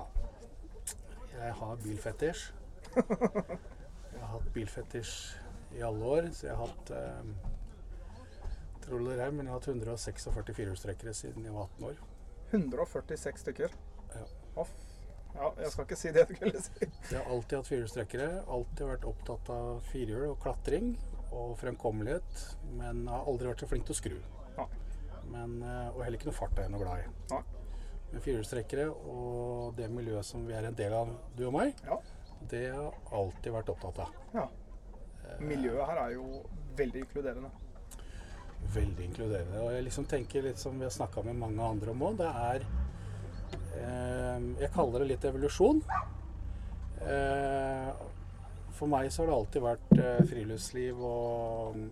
Jeg 1.33 1.51
har 1.59 1.83
bilfetisj. 1.83 2.45
Jeg 4.19 4.27
har 4.27 4.34
hatt 4.36 4.51
bilfetisj 4.53 5.13
i 5.79 5.84
alle 5.86 6.12
år, 6.17 6.27
så 6.36 6.49
jeg 6.49 6.58
har 6.60 6.67
hatt 6.67 6.91
eh, 6.91 7.32
Tror 8.84 9.05
her, 9.12 9.32
men 9.32 9.45
jeg 9.45 9.53
har 9.53 9.60
hatt 9.60 9.67
146 9.69 10.29
firehjulstrekkere 10.58 11.13
siden 11.13 11.45
jeg 11.45 11.53
var 11.53 11.67
18 11.77 11.89
år. 11.91 11.99
146 12.49 13.43
stykker. 13.43 13.75
Ja. 14.15 14.23
Off. 14.63 14.71
Ja, 15.36 15.51
jeg 15.62 15.69
skal 15.71 15.86
ikke 15.86 15.97
si 15.99 16.12
det 16.15 16.23
du 16.25 16.34
skulle 16.34 16.62
si. 16.65 16.88
Jeg 17.12 17.19
har 17.19 17.29
alltid 17.29 17.60
hatt 17.60 17.69
firehjulstrekkere. 17.69 18.29
Alltid 18.49 18.89
vært 18.89 19.05
opptatt 19.12 19.51
av 19.53 19.84
firehjul 19.91 20.32
og 20.32 20.39
klatring 20.41 20.95
og 21.29 21.53
fremkommelighet. 21.62 22.43
Men 22.79 23.05
har 23.12 23.29
aldri 23.29 23.51
vært 23.51 23.62
så 23.63 23.69
flink 23.69 23.86
til 23.86 23.93
å 23.93 23.99
skru. 23.99 24.17
Ja. 24.58 24.65
Men, 25.29 25.60
eh, 25.62 25.91
og 25.93 26.01
heller 26.01 26.17
ikke 26.17 26.32
noe 26.32 26.39
fart 26.39 26.58
er 26.58 26.65
jeg 26.65 26.73
noe 26.73 26.82
glad 26.82 27.03
i. 27.03 27.36
Ja. 27.36 27.43
Men 28.10 28.25
firehjulstrekkere 28.25 28.88
og 28.89 29.75
det 29.77 29.91
miljøet 29.93 30.25
som 30.25 30.47
vi 30.49 30.58
er 30.58 30.65
en 30.65 30.77
del 30.77 30.95
av, 30.97 31.13
du 31.38 31.45
og 31.51 31.53
meg, 31.60 31.75
Ja. 31.86 31.99
Det 32.52 32.65
har 32.71 32.84
jeg 32.84 33.13
alltid 33.19 33.54
vært 33.54 33.71
opptatt 33.75 34.04
av. 34.06 34.17
ja. 34.34 34.47
Miljøet 35.39 35.86
her 35.86 35.99
er 36.02 36.13
jo 36.15 36.43
veldig 36.78 37.04
inkluderende. 37.04 37.49
Veldig 38.73 39.06
inkluderende. 39.06 39.62
Og 39.63 39.73
jeg 39.75 39.86
liksom 39.86 40.08
tenker 40.10 40.45
litt 40.45 40.62
som 40.62 40.78
vi 40.80 40.88
har 40.88 40.93
snakka 40.93 41.23
med 41.28 41.38
mange 41.39 41.63
andre 41.63 41.93
om 41.93 42.06
òg, 42.10 42.17
det 42.19 42.30
er 42.30 42.65
eh, 43.78 44.47
Jeg 44.63 44.71
kaller 44.75 45.04
det 45.04 45.12
litt 45.13 45.28
evolusjon. 45.30 45.84
Eh, 47.06 47.91
for 48.75 48.91
meg 48.91 49.12
så 49.12 49.23
har 49.23 49.32
det 49.32 49.38
alltid 49.38 49.65
vært 49.65 49.95
eh, 49.97 50.21
friluftsliv 50.30 51.02
og 51.04 51.78
mm, 51.78 51.88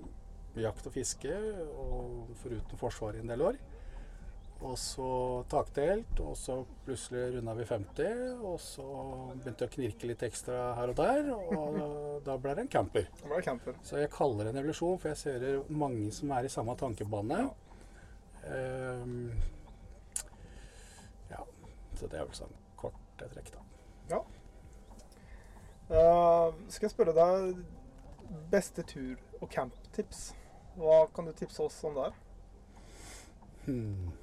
jakt 0.63 0.89
og 0.89 0.95
fiske, 0.95 1.39
og 1.77 2.35
foruten 2.41 2.79
Forsvaret 2.81 3.21
i 3.21 3.25
en 3.25 3.33
del 3.33 3.43
år. 3.51 3.59
Og 4.57 4.73
så 4.81 5.09
takdelt, 5.51 6.19
og 6.23 6.33
så 6.37 6.55
plutselig 6.85 7.35
runda 7.35 7.53
vi 7.53 7.65
50, 7.69 8.39
og 8.41 8.55
så 8.61 8.85
begynte 9.35 9.59
det 9.59 9.67
å 9.67 9.73
knirke 9.75 10.09
litt 10.09 10.25
ekstra 10.25 10.71
her 10.79 10.93
og 10.93 10.97
der, 10.97 11.29
og 11.35 11.77
da 12.25 12.37
ble 12.41 12.55
det 12.57 12.65
en 12.65 12.71
camper. 12.73 13.05
Det 13.19 13.29
ble 13.29 13.43
camper. 13.45 13.77
Så 13.85 14.01
jeg 14.01 14.11
kaller 14.15 14.47
det 14.47 14.55
en 14.55 14.61
evolusjon, 14.63 14.97
for 14.97 15.13
jeg 15.13 15.21
ser 15.21 15.47
mange 15.69 16.09
som 16.15 16.33
er 16.33 16.49
i 16.49 16.51
samme 16.51 16.73
tankebane. 16.79 17.43
Ehm, 18.49 19.31
ja, 21.29 21.45
så 21.99 22.09
det 22.09 22.17
er 22.17 22.25
vel 22.25 22.37
sånn 22.41 22.59
korte 22.81 23.29
trekk, 23.35 23.53
da. 23.53 23.63
Ja. 24.15 24.23
Uh, 25.87 26.51
skal 26.67 26.89
jeg 26.89 26.95
spørre 26.97 27.13
deg 27.15 27.61
beste 28.51 28.83
tur- 28.89 29.21
og 29.37 29.51
camptips? 29.53 30.31
Hva 30.77 31.05
kan 31.13 31.29
du 31.29 31.37
tipse 31.37 31.61
oss 31.63 31.77
om 31.87 31.95
der? 31.97 32.15
Hmm. 33.67 34.15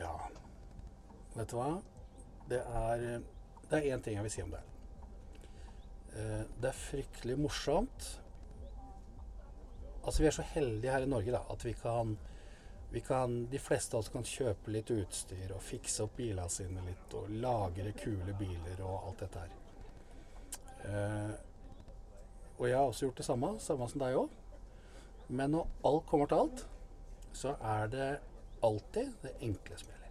Ja, 0.00 0.14
vet 1.34 1.52
du 1.52 1.58
hva? 1.58 1.70
Det 2.50 2.62
er 2.64 3.04
Det 3.70 3.78
er 3.78 3.92
én 3.94 4.02
ting 4.02 4.16
jeg 4.16 4.24
vil 4.26 4.32
si 4.34 4.42
om 4.42 4.50
det. 4.50 4.62
Eh, 6.16 6.42
Det 6.60 6.68
er 6.68 6.72
fryktelig 6.72 7.38
morsomt. 7.38 8.20
Altså, 10.04 10.22
vi 10.22 10.26
er 10.26 10.30
så 10.34 10.42
heldige 10.42 10.90
her 10.90 11.04
i 11.04 11.06
Norge 11.06 11.32
da, 11.32 11.42
at 11.50 11.64
vi 11.64 11.72
kan, 11.72 12.18
vi 12.90 13.00
kan 13.00 13.46
De 13.46 13.58
fleste 13.58 13.94
av 13.94 14.00
oss 14.00 14.08
kan 14.08 14.24
kjøpe 14.24 14.72
litt 14.72 14.90
utstyr 14.90 15.52
og 15.54 15.62
fikse 15.62 16.02
opp 16.02 16.16
bilene 16.16 16.48
sine 16.50 16.82
litt 16.86 17.14
og 17.14 17.28
lagre 17.30 17.92
kule 17.92 18.34
biler 18.38 18.80
og 18.82 19.06
alt 19.06 19.20
dette 19.20 19.44
her. 19.44 19.56
Eh, 20.84 21.34
og 22.58 22.66
jeg 22.68 22.76
har 22.76 22.88
også 22.88 23.06
gjort 23.06 23.16
det 23.16 23.24
samme, 23.24 23.58
samme 23.60 23.88
som 23.88 24.00
deg 24.00 24.16
òg. 24.16 24.30
Men 25.28 25.50
når 25.50 25.68
alt 25.84 26.06
kommer 26.06 26.26
til 26.26 26.42
alt, 26.42 26.66
så 27.32 27.54
er 27.62 27.86
det 27.86 28.08
alltid 28.62 29.12
det 29.22 29.34
enkle 29.40 29.78
som 29.78 29.88
gjelder. 29.92 30.10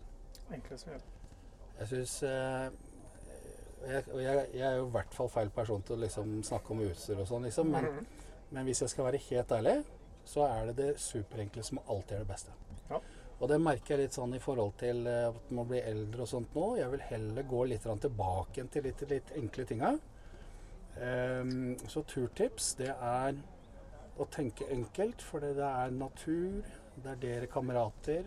Enkle 0.58 0.78
som 0.78 0.92
gjelder. 0.92 1.16
Jeg 1.80 1.88
syns 1.94 2.16
eh, 2.24 2.70
jeg, 3.88 4.04
jeg, 4.20 4.48
jeg 4.54 4.66
er 4.68 4.76
jo 4.82 4.88
i 4.90 4.96
hvert 4.98 5.14
fall 5.16 5.30
feil 5.32 5.50
person 5.56 5.82
til 5.88 5.96
å 5.96 6.02
liksom 6.04 6.34
snakke 6.44 6.74
om 6.76 6.82
utstyr 6.90 7.22
og 7.22 7.30
sånn, 7.30 7.46
liksom. 7.48 7.72
Men, 7.72 7.86
Mhm. 7.86 8.06
men 8.52 8.66
hvis 8.66 8.82
jeg 8.82 8.90
skal 8.90 9.06
være 9.06 9.22
helt 9.30 9.52
ærlig, 9.52 9.78
så 10.26 10.44
er 10.50 10.66
det 10.68 10.76
det 10.78 11.00
superenkle 11.00 11.64
som 11.64 11.80
alltid 11.88 12.18
er 12.18 12.26
det 12.26 12.28
beste. 12.34 12.52
Ja. 12.90 13.00
Og 13.40 13.48
det 13.48 13.62
merker 13.62 13.96
jeg 13.96 14.00
litt 14.04 14.14
sånn 14.18 14.34
i 14.36 14.40
forhold 14.44 14.74
til 14.78 15.08
eh, 15.08 15.30
at 15.30 15.52
man 15.56 15.68
blir 15.70 15.86
eldre 15.88 16.26
og 16.26 16.28
sånt 16.28 16.56
nå. 16.56 16.76
Jeg 16.78 16.92
vil 16.92 17.06
heller 17.08 17.44
gå 17.44 17.64
litt 17.70 17.88
tilbake 18.02 18.66
til 18.70 18.84
litt, 18.84 19.02
litt 19.10 19.32
enkle 19.40 19.66
tinga. 19.66 19.94
Um, 21.00 21.78
så 21.88 22.04
turtips, 22.04 22.74
det 22.76 22.90
er 22.92 23.38
å 24.20 24.26
tenke 24.28 24.68
enkelt, 24.74 25.22
for 25.24 25.40
det 25.40 25.54
er 25.64 25.94
natur, 25.96 26.66
det 27.04 27.12
er 27.12 27.22
dere 27.22 27.48
kamerater, 27.52 28.24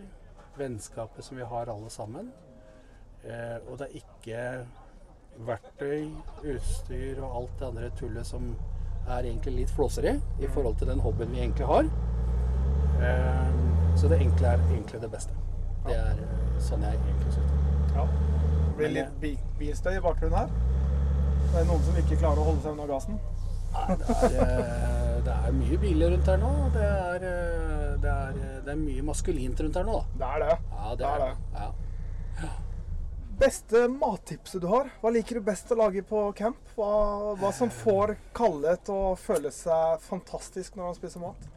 vennskapet 0.57 1.25
som 1.25 1.37
vi 1.37 1.45
har 1.49 1.69
alle 1.71 1.89
sammen. 1.89 2.31
Eh, 3.23 3.57
og 3.69 3.77
det 3.79 3.87
er 3.87 3.99
ikke 3.99 4.43
verktøy, 5.47 6.09
utstyr 6.53 7.21
og 7.23 7.37
alt 7.39 7.59
det 7.59 7.67
andre 7.67 7.91
tullet 7.97 8.27
som 8.27 8.53
er 9.07 9.25
egentlig 9.25 9.55
litt 9.57 9.73
flåseri 9.73 10.13
i 10.39 10.49
forhold 10.53 10.77
til 10.79 10.91
den 10.91 11.01
hobbyen 11.03 11.31
vi 11.33 11.41
egentlig 11.43 11.69
har. 11.69 11.89
Eh, 13.03 13.53
så 13.99 14.09
det 14.11 14.21
enkle 14.25 14.53
er 14.53 14.65
egentlig 14.71 15.01
det 15.01 15.11
beste. 15.11 15.35
Det 15.87 15.97
er 15.97 16.21
eh, 16.23 16.59
sånn 16.63 16.85
jeg 16.85 16.99
egentlig 17.01 17.35
synes 17.35 17.51
det. 17.51 17.97
Ja. 17.97 18.07
Det 18.73 18.77
blir 18.77 18.93
litt 18.95 19.17
bi 19.21 19.35
bilstøy 19.59 19.97
i 19.97 20.03
bakgrunnen 20.03 20.37
her. 20.39 20.53
Det 21.51 21.61
er 21.61 21.69
noen 21.69 21.83
som 21.85 21.97
ikke 22.01 22.17
klarer 22.17 22.41
å 22.41 22.49
holde 22.49 22.63
seg 22.63 22.73
unna 22.73 22.89
gassen. 22.89 23.19
Nei, 23.73 23.97
det 23.99 24.15
er, 24.41 24.59
eh, 24.61 25.17
det 25.25 25.33
er 25.33 25.57
mye 25.57 25.77
biler 25.81 26.13
rundt 26.13 26.29
her 26.29 26.39
nå. 26.41 26.51
Det 26.73 26.87
er, 26.87 27.25
eh, 27.29 27.82
det 28.03 28.11
er, 28.11 28.37
eh, 28.43 28.59
det 28.65 28.73
er 28.73 28.79
mye 28.81 29.05
maskulint 29.07 29.63
rundt 29.63 29.79
her 29.79 29.87
nå, 29.87 29.97
da. 29.99 30.19
Det 30.19 30.29
er 30.29 30.43
det. 30.43 30.55
Ja, 30.75 30.95
det 30.99 31.09
er 31.09 31.23
det. 31.23 31.31
det. 31.53 31.63
Ja. 31.63 32.51
Beste 33.43 33.87
mattipset 33.89 34.61
du 34.61 34.67
har? 34.69 34.91
Hva 35.01 35.09
liker 35.13 35.39
du 35.39 35.45
best 35.45 35.71
å 35.73 35.77
lage 35.79 36.03
på 36.05 36.25
camp? 36.37 36.59
Hva, 36.77 36.89
hva 37.39 37.49
som 37.55 37.71
får 37.73 38.13
Kalle 38.37 38.75
til 38.85 38.93
å 38.93 39.15
føle 39.17 39.49
seg 39.51 40.03
fantastisk 40.05 40.77
når 40.77 40.91
han 40.91 40.99
spiser 40.99 41.23
mat? 41.23 41.47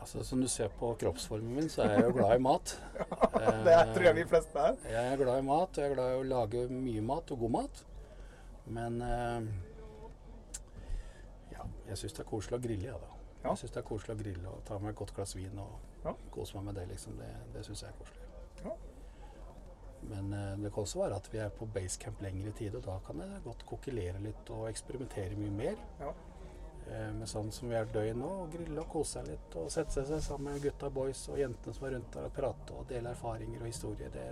Altså, 0.00 0.22
som 0.24 0.40
du 0.40 0.48
ser 0.48 0.70
på 0.78 0.92
kroppsformen 1.00 1.58
min, 1.58 1.68
så 1.70 1.82
er 1.84 1.96
jeg 1.96 2.06
jo 2.06 2.14
glad 2.16 2.36
i 2.38 2.42
mat. 2.46 2.76
Det 3.66 3.76
tror 3.92 4.08
jeg 4.08 4.18
vi 4.20 4.26
fleste 4.30 4.64
er. 4.70 4.78
Jeg 4.88 5.12
er 5.12 5.20
glad 5.20 5.42
i 5.42 5.46
mat, 5.50 5.68
og 5.74 5.82
jeg 5.82 5.90
er 5.90 5.96
glad 5.98 6.12
i 6.14 6.20
å 6.20 6.26
lage 6.30 6.64
mye 6.70 7.04
mat 7.04 7.34
og 7.34 7.42
god 7.42 7.54
mat. 7.58 7.82
Men 8.78 9.00
eh, 9.02 9.50
ja, 11.52 11.66
jeg 11.90 12.00
syns 12.00 12.16
det 12.16 12.24
er 12.24 12.30
koselig 12.30 12.60
å 12.60 12.62
grille, 12.62 12.94
ja, 12.94 12.96
da. 13.02 13.15
Ja. 13.46 13.54
Jeg 13.54 13.62
syns 13.62 13.74
det 13.76 13.80
er 13.82 13.88
koselig 13.88 14.16
å 14.16 14.20
grille 14.22 14.52
og 14.52 14.64
ta 14.68 14.78
meg 14.82 14.92
et 14.94 15.00
godt 15.00 15.14
glass 15.16 15.36
vin 15.38 15.58
og 15.62 16.04
Ja. 16.04 16.12
kose 16.34 16.56
meg 16.58 16.64
med 16.68 16.74
det, 16.82 16.88
liksom. 16.92 17.16
Det, 17.18 17.32
det 17.54 17.64
syns 17.66 17.82
jeg 17.86 17.90
er 17.94 17.98
koselig. 18.02 18.22
Ja. 18.66 18.76
Men 20.06 20.32
eh, 20.32 20.56
det 20.62 20.70
kan 20.74 20.84
også 20.84 21.00
være 21.02 21.16
at 21.18 21.28
vi 21.32 21.38
er 21.42 21.48
på 21.50 21.66
basecamp 21.74 22.20
lengre 22.22 22.52
tid, 22.54 22.74
og 22.78 22.84
da 22.86 22.98
kan 23.06 23.20
jeg 23.24 23.40
godt 23.44 23.64
kokkelere 23.66 24.20
litt 24.22 24.50
og 24.54 24.68
eksperimentere 24.70 25.38
mye 25.40 25.50
mer. 25.56 25.80
Ja. 26.00 26.12
Eh, 26.86 27.08
men 27.16 27.26
sånn 27.26 27.48
som 27.54 27.70
vi 27.72 27.74
er 27.78 27.88
døgn 27.90 28.20
nå, 28.22 28.28
og 28.44 28.52
grille 28.54 28.78
og 28.84 28.90
kose 28.92 29.16
seg 29.18 29.30
litt 29.32 29.56
og 29.58 29.70
sette 29.74 30.04
seg 30.06 30.22
sammen 30.22 30.52
med 30.52 30.62
gutta 30.62 30.90
boys 30.94 31.24
og 31.32 31.40
jentene 31.40 31.74
som 31.74 31.88
er 31.88 31.96
rundt 31.96 32.12
der 32.14 32.28
og 32.28 32.36
prate 32.36 32.76
og 32.76 32.86
dele 32.92 33.10
erfaringer 33.16 33.64
og 33.64 33.66
historier, 33.72 34.12
det, 34.14 34.26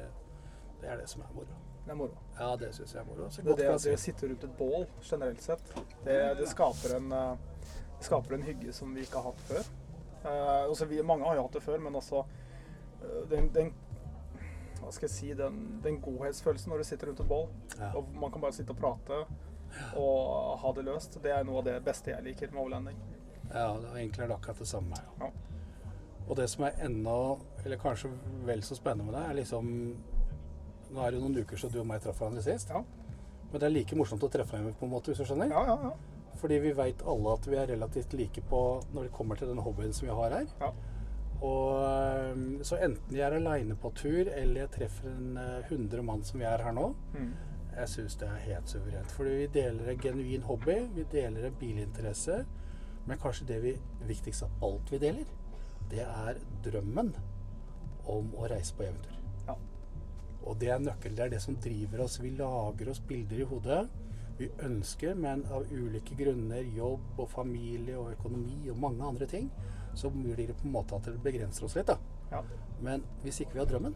det 0.82 0.92
er 0.92 1.02
det 1.02 1.08
som 1.10 1.24
er 1.26 1.32
moro. 1.34 1.58
Det 1.84 1.90
er 1.92 1.98
moro. 2.00 2.20
Ja, 2.38 2.52
det 2.56 2.70
syns 2.76 2.94
jeg 2.94 3.02
er 3.02 3.08
moro. 3.08 3.26
Så 3.30 3.42
Det, 3.42 3.56
det, 3.58 3.66
det 3.82 3.96
å 3.96 3.98
sitte 4.04 4.28
rundt 4.30 4.44
et 4.46 4.54
bål 4.60 4.86
generelt 5.02 5.42
sett, 5.42 5.74
det, 6.06 6.20
det 6.38 6.46
skaper, 6.52 6.94
en, 7.00 7.10
eh, 7.12 7.50
skaper 8.06 8.36
en 8.36 8.46
hygge 8.46 8.72
som 8.76 8.92
vi 8.94 9.04
ikke 9.04 9.20
har 9.20 9.32
hatt 9.32 9.46
før. 9.48 9.72
Eh, 10.24 10.70
også 10.70 10.88
vi, 10.90 11.00
mange 11.04 11.26
har 11.28 11.38
jo 11.38 11.46
hatt 11.46 11.56
det 11.58 11.64
før, 11.64 11.80
men 11.84 11.96
altså 12.00 12.24
eh, 12.24 13.24
den, 13.30 13.50
den 13.54 13.72
hva 14.84 14.92
skal 14.92 15.08
jeg 15.08 15.14
si, 15.14 15.32
den, 15.36 15.58
den 15.84 16.00
godhetsfølelsen 16.04 16.72
når 16.72 16.82
du 16.82 16.88
sitter 16.88 17.10
rundt 17.10 17.24
et 17.24 17.28
bål. 17.28 17.46
Ja. 17.78 17.90
Og 17.96 18.08
man 18.20 18.32
kan 18.32 18.44
bare 18.44 18.56
sitte 18.56 18.74
og 18.74 18.80
prate 18.80 19.24
og 19.98 20.58
ha 20.60 20.72
det 20.76 20.84
løst. 20.86 21.18
Det 21.22 21.32
er 21.32 21.46
noe 21.46 21.62
av 21.62 21.68
det 21.68 21.78
beste 21.86 22.12
jeg 22.12 22.24
liker 22.26 22.52
med 22.52 22.62
overlanding. 22.62 23.00
ja, 23.50 23.70
det 23.80 23.88
er 23.90 23.96
egentlig 23.96 24.28
akkurat 24.30 24.60
det 24.60 24.68
samme. 24.68 25.00
Ja. 25.20 25.30
Og 26.28 26.36
det 26.36 26.48
som 26.48 26.64
er 26.64 26.76
enda, 26.84 27.14
eller 27.64 27.80
kanskje 27.80 28.10
vel 28.46 28.62
så 28.64 28.76
spennende 28.78 29.10
med 29.10 29.18
det, 29.18 29.24
er 29.28 29.40
liksom 29.42 29.72
Nå 30.94 31.02
er 31.02 31.10
det 31.10 31.18
jo 31.18 31.24
noen 31.24 31.40
uker 31.42 31.58
siden 31.58 31.72
du 31.74 31.78
og 31.80 31.86
meg 31.90 32.02
traff 32.04 32.20
hverandre 32.20 32.42
sist. 32.44 32.68
Ja, 32.70 32.84
Men 33.50 33.60
det 33.60 33.66
er 33.66 33.72
like 33.72 33.96
morsomt 33.98 34.22
å 34.22 34.28
treffe 34.30 34.54
hverandre 34.54 34.76
på 34.78 34.86
en 34.86 34.92
måte, 34.92 35.10
hvis 35.10 35.24
du 35.24 35.26
skjønner. 35.26 35.50
ja, 35.50 35.62
ja. 35.66 35.78
ja. 35.88 36.13
Fordi 36.44 36.58
vi 36.60 36.74
veit 36.76 37.00
alle 37.08 37.32
at 37.38 37.46
vi 37.48 37.56
er 37.56 37.70
relativt 37.72 38.12
like 38.20 38.42
på 38.50 38.58
når 38.92 39.06
det 39.06 39.12
kommer 39.16 39.38
til 39.40 39.48
den 39.48 39.62
hobbyen 39.64 39.94
som 39.96 40.04
vi 40.10 40.12
har 40.18 40.34
her. 40.36 40.50
Ja. 40.60 40.72
Og 41.44 42.64
Så 42.66 42.76
enten 42.84 43.16
jeg 43.16 43.24
er 43.24 43.36
aleine 43.38 43.76
på 43.80 43.90
tur, 43.96 44.28
eller 44.28 44.60
jeg 44.64 44.70
treffer 44.74 45.08
en 45.08 45.38
hundre 45.70 46.00
100 46.02 46.02
mann 46.04 46.22
som 46.24 46.40
vi 46.40 46.46
er 46.48 46.62
her 46.62 46.72
nå, 46.76 46.94
Mm. 47.14 47.32
jeg 47.76 47.88
syns 47.88 48.16
det 48.20 48.28
er 48.28 48.36
helt 48.44 48.68
suverent. 48.68 49.10
Fordi 49.12 49.30
vi 49.30 49.46
deler 49.46 49.88
en 49.90 49.98
genuin 49.98 50.42
hobby, 50.42 50.76
vi 50.94 51.04
deler 51.12 51.46
en 51.46 51.56
bilinteresse. 51.60 52.44
Men 53.06 53.18
kanskje 53.18 53.46
det 53.46 53.62
vi, 53.62 53.74
viktigste 54.06 54.44
av 54.44 54.50
alt 54.68 54.90
vi 54.92 54.98
deler, 54.98 55.24
det 55.90 56.00
er 56.04 56.38
drømmen 56.64 57.14
om 58.06 58.30
å 58.36 58.48
reise 58.50 58.74
på 58.76 58.82
eventyr. 58.84 59.18
Ja. 59.48 59.56
Og 60.46 60.58
det 60.60 60.68
er 60.68 60.78
nøkkelen. 60.78 61.16
Det 61.16 61.24
er 61.24 61.28
det 61.30 61.40
som 61.42 61.56
driver 61.56 62.04
oss. 62.04 62.18
Vi 62.20 62.30
lager 62.30 62.90
oss 62.90 63.00
bilder 63.00 63.40
i 63.40 63.44
hodet. 63.44 63.88
Vi 64.38 64.48
ønsker, 64.66 65.14
men 65.14 65.44
av 65.54 65.68
ulike 65.70 66.16
grunner, 66.18 66.62
jobb 66.74 67.20
og 67.22 67.28
familie 67.30 67.98
og 67.98 68.12
økonomi 68.16 68.70
og 68.72 68.80
mange 68.82 69.06
andre 69.06 69.28
ting, 69.30 69.50
så 69.94 70.10
blir 70.10 70.36
det 70.36 70.56
på 70.58 70.66
en 70.66 70.74
måte 70.74 70.96
at 70.98 71.06
det 71.06 71.20
begrenser 71.22 71.68
oss 71.68 71.76
litt. 71.78 71.86
da. 71.86 71.98
ja. 72.30 72.42
Men 72.82 73.04
hvis 73.22 73.40
ikke 73.40 73.54
vi 73.54 73.62
har 73.62 73.68
drømmen 73.70 73.94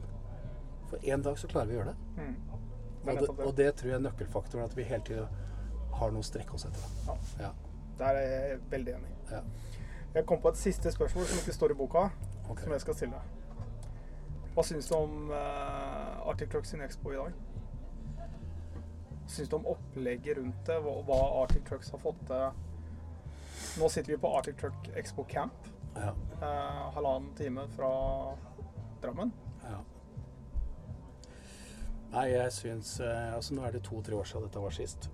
For 0.88 1.02
en 1.02 1.22
dag 1.22 1.38
så 1.38 1.48
klarer 1.50 1.68
vi 1.68 1.74
å 1.74 1.78
gjøre 1.80 1.90
det. 1.90 2.22
Mm. 2.22 2.36
Det 3.04 3.12
Og 3.12 3.18
det, 3.20 3.46
og 3.46 3.56
det 3.56 3.66
tror 3.76 3.90
jeg 3.90 3.96
er 3.98 4.04
nøkkelfaktoren. 4.04 4.64
At 4.64 4.76
vi 4.76 4.86
hele 4.88 5.04
tida 5.04 5.26
har 5.98 6.14
noe 6.14 6.24
å 6.24 6.28
strekke 6.28 6.54
oss 6.56 6.64
etter. 6.64 6.86
Ja. 7.08 7.16
Ja. 7.42 7.50
Der 7.98 8.20
er 8.20 8.30
jeg 8.32 8.60
veldig 8.70 8.94
enig. 8.94 9.10
ja. 9.32 9.42
Jeg 10.14 10.24
kom 10.26 10.40
på 10.40 10.48
et 10.48 10.56
siste 10.56 10.90
spørsmål 10.92 11.26
som 11.28 11.38
ikke 11.42 11.52
står 11.52 11.70
i 11.70 11.74
boka, 11.76 12.06
okay. 12.48 12.62
som 12.64 12.72
jeg 12.72 12.80
skal 12.80 12.94
stille. 12.96 13.18
Hva 14.54 14.64
syns 14.64 14.88
du 14.88 14.94
om 14.96 15.28
uh, 15.30 16.28
Arctic 16.30 16.48
Clocks 16.48 16.72
sin 16.72 16.80
Expo 16.82 17.12
i 17.12 17.18
dag? 17.18 17.36
Syns 19.28 19.48
du 19.52 19.56
om 19.58 19.66
opplegget 19.68 20.38
rundt 20.38 20.62
det, 20.66 20.78
hva, 20.84 20.94
hva 21.04 21.18
Arctic 21.42 21.66
Trucks 21.68 21.90
har 21.92 22.00
fått 22.00 22.20
til? 22.30 22.64
Nå 23.78 23.88
sitter 23.92 24.14
vi 24.14 24.20
på 24.22 24.30
Arctic 24.38 24.56
Truck 24.60 24.88
Expo 24.96 25.24
Camp, 25.28 25.68
Ja. 25.98 26.14
eh, 26.40 26.82
halvannen 26.94 27.34
time 27.36 27.66
fra 27.76 27.90
Drammen. 29.02 29.32
ja. 29.68 29.82
Nei, 32.10 32.24
jeg 32.32 32.52
syns 32.56 32.94
eh, 33.04 33.34
Altså, 33.34 33.52
nå 33.54 33.66
er 33.68 33.72
det 33.76 33.82
to-tre 33.84 34.16
år 34.16 34.24
siden 34.24 34.46
dette 34.46 34.60
var 34.64 34.70
sist. 34.72 35.10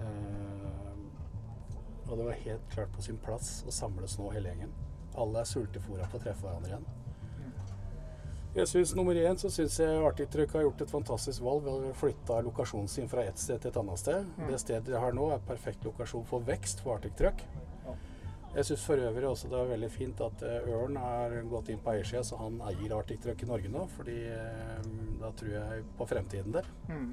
Eh, 0.00 2.08
og 2.08 2.16
det 2.18 2.24
var 2.24 2.32
helt 2.46 2.70
klart 2.72 2.92
på 2.96 3.02
sin 3.04 3.18
plass 3.20 3.58
å 3.68 3.72
samles 3.74 4.16
nå, 4.18 4.30
hele 4.32 4.48
gjengen. 4.48 4.72
Alle 5.14 5.40
er 5.42 5.46
sultefòra 5.50 6.08
på 6.10 6.16
å 6.18 6.22
treffe 6.24 6.46
hverandre 6.46 6.70
igjen. 6.72 6.86
Jeg 8.52 8.68
synes 8.68 8.90
Nummer 8.94 9.16
én 9.16 9.38
så 9.40 9.48
syns 9.48 9.78
jeg 9.80 10.00
Arctic 10.04 10.34
har 10.52 10.66
gjort 10.66 10.82
et 10.84 10.90
fantastisk 10.92 11.40
valg 11.40 11.62
ved 11.64 11.86
å 11.88 11.92
flytte 11.96 12.40
lokasjonen 12.44 12.88
sin 12.90 13.08
fra 13.08 13.24
ett 13.24 13.40
sted 13.40 13.62
til 13.62 13.70
et 13.70 13.78
annet 13.80 14.00
sted. 14.00 14.26
Mm. 14.36 14.50
Det 14.50 14.58
stedet 14.60 14.92
jeg 14.92 15.00
har 15.00 15.16
nå, 15.16 15.30
er 15.32 15.46
perfekt 15.48 15.86
lokasjon 15.88 16.26
for 16.28 16.44
vekst 16.44 16.82
for 16.84 16.98
Arctic 16.98 17.16
Truck. 17.16 17.40
Ja. 17.86 17.94
Jeg 18.58 18.68
syns 18.68 18.84
for 18.84 19.00
øvrig 19.00 19.30
også 19.30 19.48
det 19.48 19.56
er 19.56 19.72
veldig 19.72 19.90
fint 19.94 20.20
at 20.20 20.44
eh, 20.44 20.68
Ørn 20.68 20.98
har 21.00 21.38
gått 21.48 21.72
inn 21.72 21.80
på 21.80 21.94
eiersida, 21.94 22.20
så 22.28 22.42
han 22.42 22.60
eier 22.68 22.92
Arctic 22.98 23.22
Truck 23.24 23.40
i 23.40 23.48
Norge 23.48 23.72
nå. 23.72 23.86
fordi 23.96 24.18
eh, 24.28 24.90
da 25.22 25.32
tror 25.32 25.54
jeg 25.56 25.86
på 25.96 26.10
fremtiden 26.12 26.58
der. 26.58 26.68
Mm. 26.92 27.08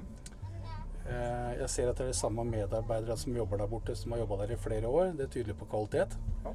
Eh, 1.06 1.52
jeg 1.62 1.70
ser 1.72 1.88
at 1.88 1.96
det 1.96 2.04
er 2.04 2.12
de 2.12 2.20
samme 2.20 2.44
medarbeidere 2.44 3.16
som 3.16 3.40
jobber 3.40 3.64
der 3.64 3.72
borte, 3.72 3.96
som 3.96 4.12
har 4.12 4.26
jobba 4.26 4.42
der 4.42 4.52
i 4.58 4.60
flere 4.60 4.92
år. 4.92 5.14
Det 5.16 5.24
er 5.24 5.32
tydelig 5.38 5.56
på 5.56 5.72
kvalitet. 5.72 6.20
Ja. 6.44 6.52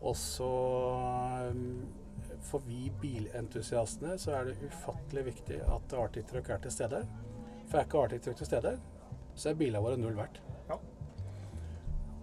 Og 0.00 0.16
så 0.16 0.52
for 2.46 2.62
vi 2.66 2.88
bilentusiastene 3.02 4.16
så 4.20 4.32
er 4.38 4.48
det 4.50 4.70
ufattelig 4.70 5.24
viktig 5.32 5.58
at 5.66 5.92
Arctic 6.00 6.26
Truck 6.30 6.48
er 6.50 6.62
til 6.64 6.72
stede. 6.74 7.02
For 7.68 7.78
er 7.78 7.86
ikke 7.86 8.00
Arctic 8.04 8.22
Truck 8.24 8.38
til 8.40 8.48
stede, 8.48 8.72
så 9.34 9.50
er 9.52 9.58
bilene 9.60 9.82
våre 9.84 9.98
null 10.00 10.16
verdt. 10.18 10.40
Ja. 10.70 10.78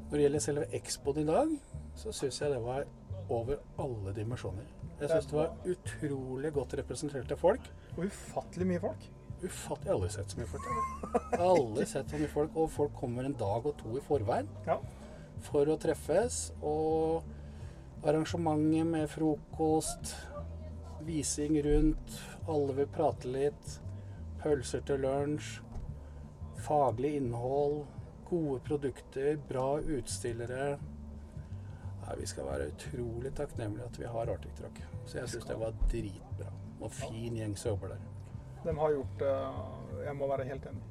Når 0.07 0.15
det 0.17 0.23
gjelder 0.25 0.43
selve 0.43 0.65
Expoen 0.77 1.21
i 1.23 1.27
dag, 1.27 1.53
så 1.97 2.13
syns 2.15 2.41
jeg 2.41 2.53
det 2.53 2.61
var 2.63 2.85
over 3.33 3.59
alle 3.83 4.13
dimensjoner. 4.15 4.67
Jeg 5.01 5.09
syns 5.11 5.27
det 5.29 5.37
var 5.37 5.71
utrolig 5.73 6.51
godt 6.55 6.73
representerte 6.79 7.37
folk. 7.37 7.67
Og 7.97 8.05
ufattelig 8.07 8.67
mye 8.69 8.81
folk. 8.81 9.07
Ufattelig. 9.43 9.85
Jeg 9.85 9.91
har 9.91 9.97
aldri 9.99 10.09
sett 10.15 10.31
så 10.33 10.39
mye 10.39 10.49
folk. 10.49 10.69
Jeg 11.13 11.39
har 11.41 11.43
aldri 11.51 11.85
sett 11.93 12.09
så 12.13 12.21
mye 12.21 12.31
folk, 12.31 12.55
og 12.57 12.71
folk 12.73 12.95
kommer 12.97 13.27
en 13.27 13.35
dag 13.37 13.67
og 13.69 13.75
to 13.81 13.97
i 13.99 14.03
forveien 14.07 14.47
Ja. 14.65 14.79
for 15.45 15.69
å 15.69 15.75
treffes. 15.81 16.39
Og 16.65 17.27
arrangementet 18.07 18.87
med 18.87 19.09
frokost, 19.09 20.15
vising 21.05 21.63
rundt, 21.63 22.21
alle 22.47 22.73
vil 22.73 22.87
prate 22.87 23.27
litt, 23.27 23.77
pølser 24.41 24.83
til 24.87 25.01
lunsj, 25.03 25.57
faglig 26.67 27.15
innhold, 27.19 27.81
gode 28.29 28.59
produkter, 28.67 29.37
bra 29.49 29.79
utstillere. 29.79 30.77
Nei, 32.03 32.15
vi 32.19 32.27
skal 32.29 32.47
være 32.47 32.69
utrolig 32.71 33.33
takknemlige 33.35 33.87
at 33.87 33.99
vi 33.99 34.11
har 34.11 34.31
Arctic 34.31 34.55
Truck. 34.59 34.79
Så 35.05 35.19
jeg 35.19 35.33
syns 35.33 35.47
det 35.49 35.59
var 35.59 35.75
dritbra. 35.91 36.51
Og 36.79 36.93
fin 36.93 37.35
gjeng 37.35 37.55
som 37.57 37.73
jobber 37.73 37.95
der. 37.95 38.05
De 38.63 38.73
har 38.77 38.93
gjort 38.93 39.19
det 39.19 39.35
Jeg 40.05 40.15
må 40.15 40.27
være 40.27 40.45
helt 40.47 40.65
enig. 40.69 40.83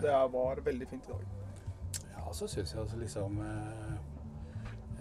Det 0.00 0.14
var 0.32 0.60
veldig 0.64 0.88
fint 0.88 1.06
i 1.06 1.12
dag. 1.12 1.26
Ja, 2.14 2.32
så 2.32 2.48
syns 2.50 2.72
jeg 2.74 2.80
altså 2.80 2.98
liksom 2.98 3.38
eh, 3.44 4.13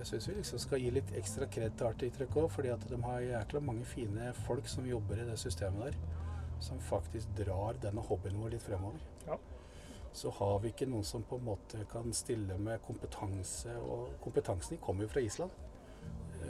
Jeg 0.03 0.09
syns 0.09 0.25
vi 0.27 0.33
liksom 0.35 0.59
skal 0.59 0.81
gi 0.83 0.89
litt 0.91 1.11
ekstra 1.15 1.45
kred 1.47 1.77
til 1.79 1.87
Arctic 1.87 2.17
òg, 2.25 2.49
fordi 2.51 2.73
at 2.73 2.81
de 2.89 2.97
har 3.05 3.21
jækla 3.23 3.61
mange 3.63 3.85
fine 3.87 4.33
folk 4.43 4.67
som 4.67 4.83
jobber 4.83 5.21
i 5.23 5.27
det 5.29 5.37
systemet 5.39 5.85
der. 5.85 5.95
Som 6.59 6.81
faktisk 6.83 7.31
drar 7.37 7.79
denne 7.79 8.03
hobbyen 8.03 8.35
vår 8.41 8.51
litt 8.51 8.65
fremover. 8.65 8.99
Ja. 9.29 9.37
Så 10.11 10.33
har 10.41 10.59
vi 10.59 10.73
ikke 10.73 10.89
noen 10.91 11.07
som 11.07 11.23
på 11.23 11.39
en 11.39 11.47
måte 11.47 11.85
kan 11.87 12.11
stille 12.11 12.59
med 12.59 12.83
kompetanse, 12.83 13.77
og 13.79 14.11
kompetansen 14.25 14.75
de 14.75 14.81
kommer 14.83 15.07
jo 15.07 15.13
fra 15.13 15.23
Island. 15.23 15.55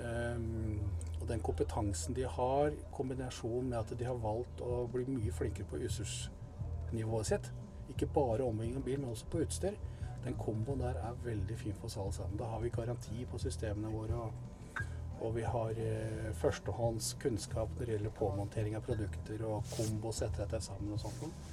Um, 0.01 0.81
og 1.21 1.29
den 1.29 1.45
kompetansen 1.45 2.17
de 2.17 2.25
har, 2.25 2.73
i 2.73 2.91
kombinasjon 2.97 3.69
med 3.69 3.77
at 3.83 3.93
de 3.99 4.09
har 4.09 4.17
valgt 4.25 4.65
å 4.65 4.87
bli 4.89 5.05
mye 5.13 5.37
flinkere 5.37 5.69
på 5.69 5.85
utstyrsnivået 5.85 7.29
sitt, 7.35 7.53
ikke 7.93 8.09
bare 8.17 8.49
ombygging 8.49 8.81
av 8.81 8.89
bil, 8.89 9.03
men 9.03 9.13
også 9.13 9.29
på 9.29 9.45
utstyr, 9.45 9.77
den 10.23 10.37
komboen 10.39 10.81
der 10.83 10.99
er 11.03 11.19
veldig 11.25 11.57
fin 11.59 11.75
for 11.77 11.89
oss 11.89 11.97
alle 11.97 12.15
sammen. 12.15 12.39
Da 12.39 12.49
har 12.53 12.63
vi 12.63 12.71
garanti 12.73 13.25
på 13.29 13.39
systemene 13.41 13.91
våre, 13.91 14.25
og, 14.27 14.81
og 15.21 15.35
vi 15.35 15.45
har 15.47 15.77
eh, 15.83 16.31
førstehånds 16.39 17.13
kunnskap 17.23 17.73
når 17.77 17.85
det 17.85 17.95
gjelder 17.97 18.17
påmontering 18.19 18.77
av 18.79 18.85
produkter 18.87 19.45
og 19.47 19.67
kombo 19.75 20.11
setter 20.15 20.45
dette 20.45 20.63
sammen 20.63 20.95
og 20.95 21.03
sånt. 21.03 21.47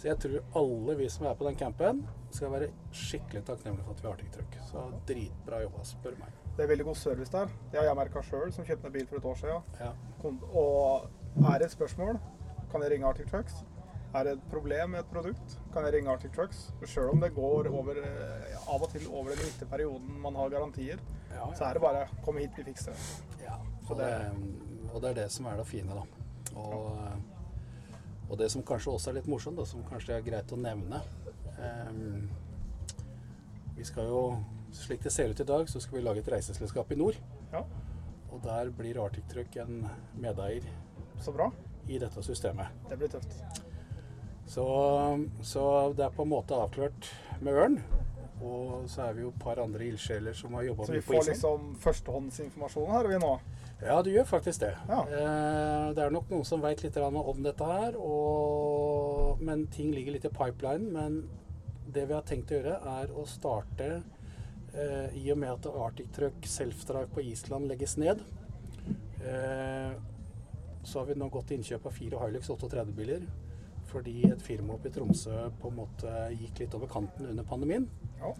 Så 0.00 0.08
jeg 0.08 0.16
tror 0.16 0.56
alle 0.56 0.94
vi 0.96 1.06
som 1.12 1.26
er 1.28 1.34
på 1.36 1.44
den 1.44 1.58
campen, 1.60 1.98
skal 2.32 2.52
være 2.54 2.70
skikkelig 2.96 3.42
takknemlige 3.44 3.84
for 3.84 3.92
at 3.92 3.98
vi 4.00 4.06
har 4.08 4.14
Arctic 4.14 4.30
Truck. 4.32 4.54
Så 4.70 4.84
dritbra 5.10 5.58
jobba, 5.60 5.82
spør 5.84 6.16
meg. 6.22 6.38
Det 6.56 6.64
er 6.64 6.70
veldig 6.70 6.86
god 6.88 6.96
service 6.96 7.32
der. 7.34 7.52
Det 7.72 7.80
har 7.80 7.90
jeg 7.90 7.98
merka 7.98 8.22
sjøl, 8.24 8.48
som 8.56 8.64
kjøpte 8.64 8.92
bil 8.94 9.04
for 9.10 9.20
et 9.20 9.28
år 9.28 9.36
siden. 9.42 9.76
Ja. 9.80 9.90
Og 10.62 11.44
er 11.50 11.60
det 11.60 11.68
et 11.68 11.76
spørsmål, 11.76 12.16
kan 12.72 12.86
jeg 12.86 12.94
ringe 12.94 13.10
Arctic 13.12 13.28
Trucks. 13.28 13.60
Er 14.10 14.26
det 14.26 14.32
et 14.32 14.46
problem 14.50 14.90
med 14.90 15.04
et 15.04 15.10
produkt, 15.12 15.52
kan 15.72 15.84
jeg 15.86 15.94
ringe 15.94 16.10
Arctic 16.10 16.32
Trucks. 16.34 16.64
Sjøl 16.90 17.12
om 17.12 17.20
det 17.22 17.30
går 17.36 17.68
over, 17.70 18.00
eh, 18.02 18.56
av 18.66 18.82
og 18.82 18.90
til 18.90 19.06
over 19.06 19.30
den 19.30 19.44
gitte 19.44 19.68
perioden 19.70 20.16
man 20.20 20.34
har 20.34 20.50
garantier, 20.50 20.98
Ja, 21.30 21.46
så 21.54 21.64
er 21.64 21.74
det 21.74 21.82
bare 21.82 22.08
'kom 22.24 22.36
hit, 22.38 22.50
vi 22.56 22.64
fikser 22.64 22.92
det'. 22.92 23.44
Ja, 23.44 23.54
og 23.88 23.96
det, 23.98 24.32
og 24.92 25.02
det 25.02 25.10
er 25.10 25.14
det 25.14 25.30
som 25.32 25.46
er 25.46 25.56
det 25.56 25.66
fine, 25.66 25.94
da. 25.94 26.02
Og, 26.56 26.98
og 28.30 28.38
det 28.38 28.50
som 28.50 28.62
kanskje 28.62 28.92
også 28.92 29.10
er 29.10 29.14
litt 29.14 29.28
morsomt, 29.28 29.56
da, 29.56 29.64
som 29.64 29.84
kanskje 29.84 30.16
er 30.16 30.22
greit 30.22 30.52
å 30.52 30.56
nevne 30.56 31.00
um, 31.88 32.28
Vi 33.76 33.84
skal 33.84 34.04
jo, 34.04 34.44
slik 34.72 35.02
det 35.02 35.12
ser 35.12 35.30
ut 35.30 35.40
i 35.40 35.44
dag, 35.44 35.68
så 35.68 35.80
skal 35.80 35.98
vi 35.98 36.04
lage 36.04 36.18
et 36.18 36.28
reiseselskap 36.28 36.90
i 36.92 36.96
nord. 36.96 37.16
Ja, 37.52 37.62
Og 38.32 38.42
der 38.42 38.70
blir 38.70 39.04
Arctic 39.04 39.24
Truck 39.28 39.56
en 39.56 39.88
medeier 40.14 40.62
så 41.20 41.32
bra. 41.32 41.50
i 41.88 41.98
dette 41.98 42.22
systemet. 42.22 42.66
Det 42.88 42.98
blir 42.98 43.08
tøft. 43.08 43.69
Så, 44.50 44.66
så 45.46 45.64
det 45.94 46.08
er 46.08 46.14
på 46.14 46.26
en 46.26 46.32
måte 46.32 46.58
avklart 46.58 47.10
med 47.40 47.54
Ørn. 47.54 47.76
Og 48.40 48.88
så 48.88 49.04
er 49.04 49.16
vi 49.16 49.22
jo 49.22 49.30
et 49.30 49.40
par 49.42 49.60
andre 49.60 49.84
ildsjeler 49.90 50.34
som 50.34 50.54
har 50.56 50.64
jobba 50.64 50.86
Så 50.88 50.94
vi 50.96 51.02
får 51.04 51.26
liksom 51.28 51.74
førstehåndsinformasjon 51.82 52.90
her, 52.90 53.08
vi 53.10 53.18
nå. 53.20 53.34
Ja, 53.80 53.98
du 54.04 54.10
gjør 54.12 54.26
faktisk 54.28 54.64
det. 54.64 54.72
Ja. 54.88 55.00
Eh, 55.04 55.90
det 55.96 56.02
er 56.04 56.12
nok 56.12 56.32
noen 56.32 56.46
som 56.48 56.62
veit 56.64 56.82
litt 56.84 56.96
om 57.00 57.42
dette 57.44 57.68
her, 57.68 57.96
og, 57.96 59.40
men 59.44 59.66
ting 59.72 59.92
ligger 59.94 60.16
litt 60.16 60.26
i 60.28 60.32
pipeline. 60.32 60.88
Men 60.92 61.20
det 61.92 62.06
vi 62.08 62.16
har 62.16 62.24
tenkt 62.26 62.50
å 62.50 62.58
gjøre, 62.58 62.80
er 63.00 63.12
å 63.16 63.26
starte 63.28 63.90
eh, 64.74 65.14
I 65.20 65.30
og 65.32 65.40
med 65.42 65.52
at 65.52 65.70
Arctic 65.70 66.10
Truck 66.16 66.48
Self-Drive 66.48 67.12
på 67.14 67.24
Island 67.28 67.70
legges 67.70 67.96
ned, 68.00 68.24
eh, 69.20 69.94
så 70.82 71.00
har 71.00 71.08
vi 71.08 71.16
nå 71.20 71.28
gått 71.32 71.50
til 71.50 71.60
innkjøp 71.60 71.86
av 71.86 71.96
fire 71.96 72.20
Hilux 72.24 72.50
38-biler. 72.56 73.24
Fordi 73.90 74.22
et 74.28 74.42
firma 74.42 74.76
oppe 74.76 74.90
i 74.90 74.94
Tromsø 74.94 75.48
på 75.60 75.70
en 75.70 75.78
måte 75.80 76.14
gikk 76.38 76.62
litt 76.62 76.76
over 76.78 76.90
kanten 76.90 77.26
under 77.32 77.46
pandemien. 77.46 77.88
Ja. 78.20 78.32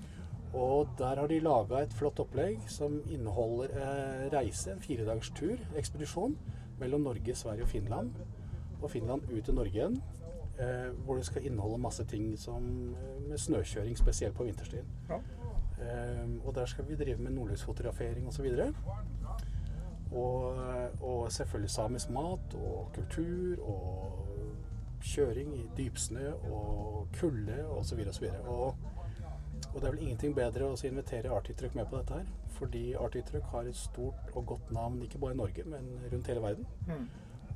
Og 0.54 0.94
der 0.98 1.18
har 1.20 1.30
de 1.30 1.40
laga 1.42 1.82
et 1.84 1.92
flott 1.94 2.18
opplegg 2.22 2.62
som 2.70 3.00
inneholder 3.10 3.74
eh, 3.74 4.24
reise, 4.32 4.72
en 4.72 4.82
firedagers 4.82 5.30
tur, 5.34 5.58
ekspedisjon, 5.78 6.34
mellom 6.80 7.06
Norge, 7.06 7.34
Sverige 7.38 7.66
og 7.66 7.70
Finland. 7.70 8.14
Og 8.80 8.90
Finland 8.90 9.28
ut 9.30 9.44
til 9.44 9.54
Norge 9.54 9.78
igjen. 9.78 10.00
Eh, 10.60 11.04
hvor 11.04 11.16
det 11.16 11.26
skal 11.26 11.46
inneholde 11.46 11.78
masse 11.78 12.04
ting 12.04 12.38
som 12.38 12.64
eh, 12.94 13.28
med 13.28 13.38
snøkjøring, 13.38 13.98
spesielt 13.98 14.34
på 14.34 14.44
vinterstid. 14.44 14.82
Ja. 15.08 15.16
Eh, 15.84 16.28
og 16.44 16.54
der 16.54 16.66
skal 16.66 16.88
vi 16.88 16.94
drive 16.94 17.18
med 17.18 17.30
nordlysfotografering 17.30 18.28
osv. 18.28 18.46
Og, 20.12 20.56
og 21.00 21.32
selvfølgelig 21.32 21.70
samisk 21.70 22.10
mat 22.10 22.54
og 22.54 22.90
kultur 22.94 23.62
og 23.62 24.26
kjøring 25.04 25.54
i 25.58 25.64
dypsnø 25.76 26.32
og 26.50 27.08
kulde 27.18 27.58
osv. 27.76 28.02
osv. 28.08 28.26
Og, 28.44 28.76
og 29.72 29.80
det 29.80 29.86
er 29.86 29.90
vel 29.94 30.04
ingenting 30.06 30.36
bedre 30.36 30.70
å 30.70 30.78
invitere 30.86 31.32
Arctic 31.34 31.58
Truck 31.60 31.74
med 31.78 31.90
på 31.90 32.00
dette 32.00 32.20
her. 32.20 32.30
Fordi 32.58 32.84
Arctic 33.00 33.30
Truck 33.30 33.48
har 33.54 33.68
et 33.68 33.76
stort 33.76 34.34
og 34.34 34.46
godt 34.54 34.72
navn 34.74 35.00
ikke 35.02 35.18
bare 35.18 35.36
i 35.36 35.40
Norge, 35.40 35.64
men 35.64 35.90
rundt 36.12 36.28
hele 36.28 36.42
verden. 36.44 36.66
Mm. 36.88 37.06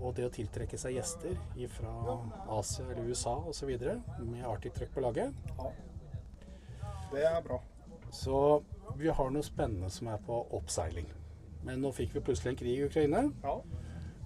Og 0.00 0.14
det 0.16 0.26
å 0.26 0.32
tiltrekke 0.32 0.78
seg 0.80 0.96
gjester 0.96 1.36
fra 1.76 2.16
Asia 2.56 2.86
eller 2.88 3.10
USA 3.10 3.36
osv. 3.50 3.70
med 4.18 4.46
Arctic 4.48 4.74
Truck 4.74 4.94
på 4.94 5.04
laget 5.04 5.34
ja. 5.58 5.70
Det 7.12 7.22
er 7.28 7.42
bra. 7.44 7.60
Så 8.10 8.62
vi 8.98 9.08
har 9.08 9.30
noe 9.30 9.46
spennende 9.46 9.90
som 9.90 10.08
er 10.10 10.18
på 10.26 10.40
oppseiling. 10.56 11.06
Men 11.64 11.80
nå 11.80 11.92
fikk 11.94 12.14
vi 12.16 12.22
plutselig 12.26 12.52
en 12.52 12.58
krig 12.60 12.78
i 12.78 12.86
Ukraina, 12.88 13.24
Ja. 13.42 13.60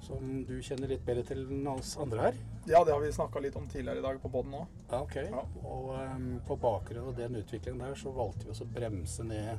Som 0.00 0.44
du 0.46 0.54
kjenner 0.62 0.88
litt 0.92 1.04
bedre 1.06 1.24
til 1.26 1.40
enn 1.50 1.66
oss 1.72 1.96
andre 2.00 2.28
her. 2.28 2.36
ja, 2.68 2.84
det 2.84 2.92
har 2.94 3.00
vi 3.02 3.10
snakka 3.12 3.40
litt 3.40 3.56
om 3.56 3.66
tidligere 3.68 3.98
i 3.98 4.02
dag 4.02 4.20
på 4.22 4.30
poden 4.30 4.54
òg. 4.54 4.66
Ja, 4.90 5.00
ok. 5.02 5.16
Ja. 5.16 5.42
Og 5.64 5.88
um, 5.98 6.28
på 6.46 6.56
bakgrunn 6.62 7.08
av 7.10 7.16
den 7.16 7.36
utviklingen 7.40 7.80
der, 7.82 7.94
så 7.98 8.12
valgte 8.14 8.44
vi 8.46 8.50
oss 8.54 8.62
å 8.62 8.68
bremse 8.72 9.24
ned 9.24 9.58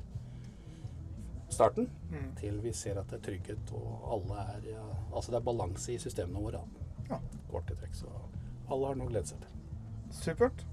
starten 1.49 1.89
Mm. 2.12 2.36
til 2.38 2.60
vi 2.62 2.71
ser 2.73 2.99
at 2.99 3.08
det 3.10 3.19
er 3.19 3.23
trygghet 3.25 3.71
og 3.73 4.04
alle 4.13 4.41
er 4.56 4.67
ja, 4.71 4.84
Altså 5.13 5.32
det 5.32 5.38
er 5.39 5.45
balanse 5.45 5.91
i 5.93 5.97
systemene 5.97 6.39
våre. 6.43 6.62
Ja. 7.10 7.17
Kort 7.52 7.71
i 7.71 7.75
trekk. 7.75 7.95
Så 7.95 8.10
alle 8.69 8.88
har 8.88 8.95
noe 8.95 9.08
å 9.08 9.10
glede 9.12 9.25
seg 9.28 9.39
til. 9.41 9.49
Supert. 10.13 10.65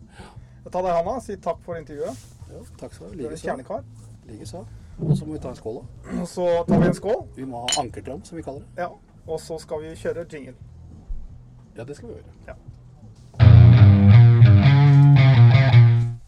Tar 0.70 0.82
deg 0.82 0.92
handa, 0.96 1.20
si 1.22 1.36
takk 1.36 1.60
for 1.64 1.76
intervjuet. 1.78 2.24
Ja, 2.50 2.60
takk 2.80 2.92
skal 2.94 3.12
du 3.16 3.24
ha. 3.24 3.30
en 3.30 3.36
kjernekar. 3.40 3.84
Likeså. 4.26 4.66
Og 4.98 5.12
så 5.16 5.26
må 5.26 5.32
vi 5.36 5.38
ta 5.44 5.48
en 5.52 5.56
skål, 5.58 5.80
da. 5.82 6.12
Og 6.20 6.28
så 6.28 6.46
tar 6.68 6.80
vi 6.80 6.86
en 6.88 6.94
skål. 6.96 7.20
Vi 7.36 7.44
må 7.48 7.60
ha 7.64 7.82
ankertram, 7.82 8.22
som 8.24 8.36
vi 8.36 8.42
kaller 8.42 8.60
det. 8.64 8.82
Ja. 8.84 8.90
Og 9.26 9.40
så 9.42 9.58
skal 9.58 9.82
vi 9.82 9.94
kjøre 9.98 10.22
jingle. 10.32 10.54
Ja, 11.76 11.84
det 11.84 11.96
skal 11.96 12.08
vi 12.08 12.14
gjøre. 12.14 12.56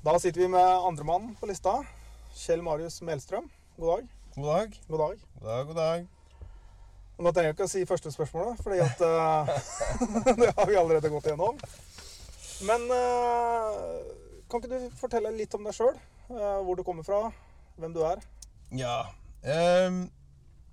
Da 0.05 0.19
sitter 0.19 0.41
vi 0.41 0.49
med 0.49 0.87
andremann 0.89 1.37
på 1.41 1.47
lista. 1.47 1.79
Kjell 2.35 2.63
Marius 2.63 3.03
Melstrøm. 3.03 3.47
God 3.77 3.89
dag. 3.93 4.09
God 4.35 4.49
dag. 4.49 4.81
God 4.89 4.99
dag. 4.99 5.19
God 5.41 5.49
dag, 5.49 5.67
god 5.67 5.75
dag. 5.75 6.07
Og 7.19 7.25
nå 7.25 7.33
trenger 7.33 7.49
jeg 7.49 7.57
ikke 7.57 7.67
å 7.67 7.71
si 7.71 7.87
første 7.87 8.13
spørsmålet, 8.15 8.61
fordi 8.63 8.79
at 8.83 9.01
eh, 9.07 9.49
det 10.43 10.53
har 10.59 10.69
vi 10.71 10.79
allerede 10.79 11.11
gått 11.11 11.27
igjennom. 11.27 11.59
Men 12.67 12.87
eh, 12.95 13.81
kan 14.51 14.63
ikke 14.63 14.75
du 14.75 14.99
fortelle 14.99 15.35
litt 15.35 15.55
om 15.55 15.67
deg 15.67 15.77
sjøl? 15.77 15.99
hvor 16.29 16.77
du 16.77 16.83
kommer 16.85 17.07
fra, 17.07 17.31
hvem 17.81 17.95
du 17.95 18.03
er? 18.05 18.19
Ja. 18.77 19.07
ehm, 19.41 20.11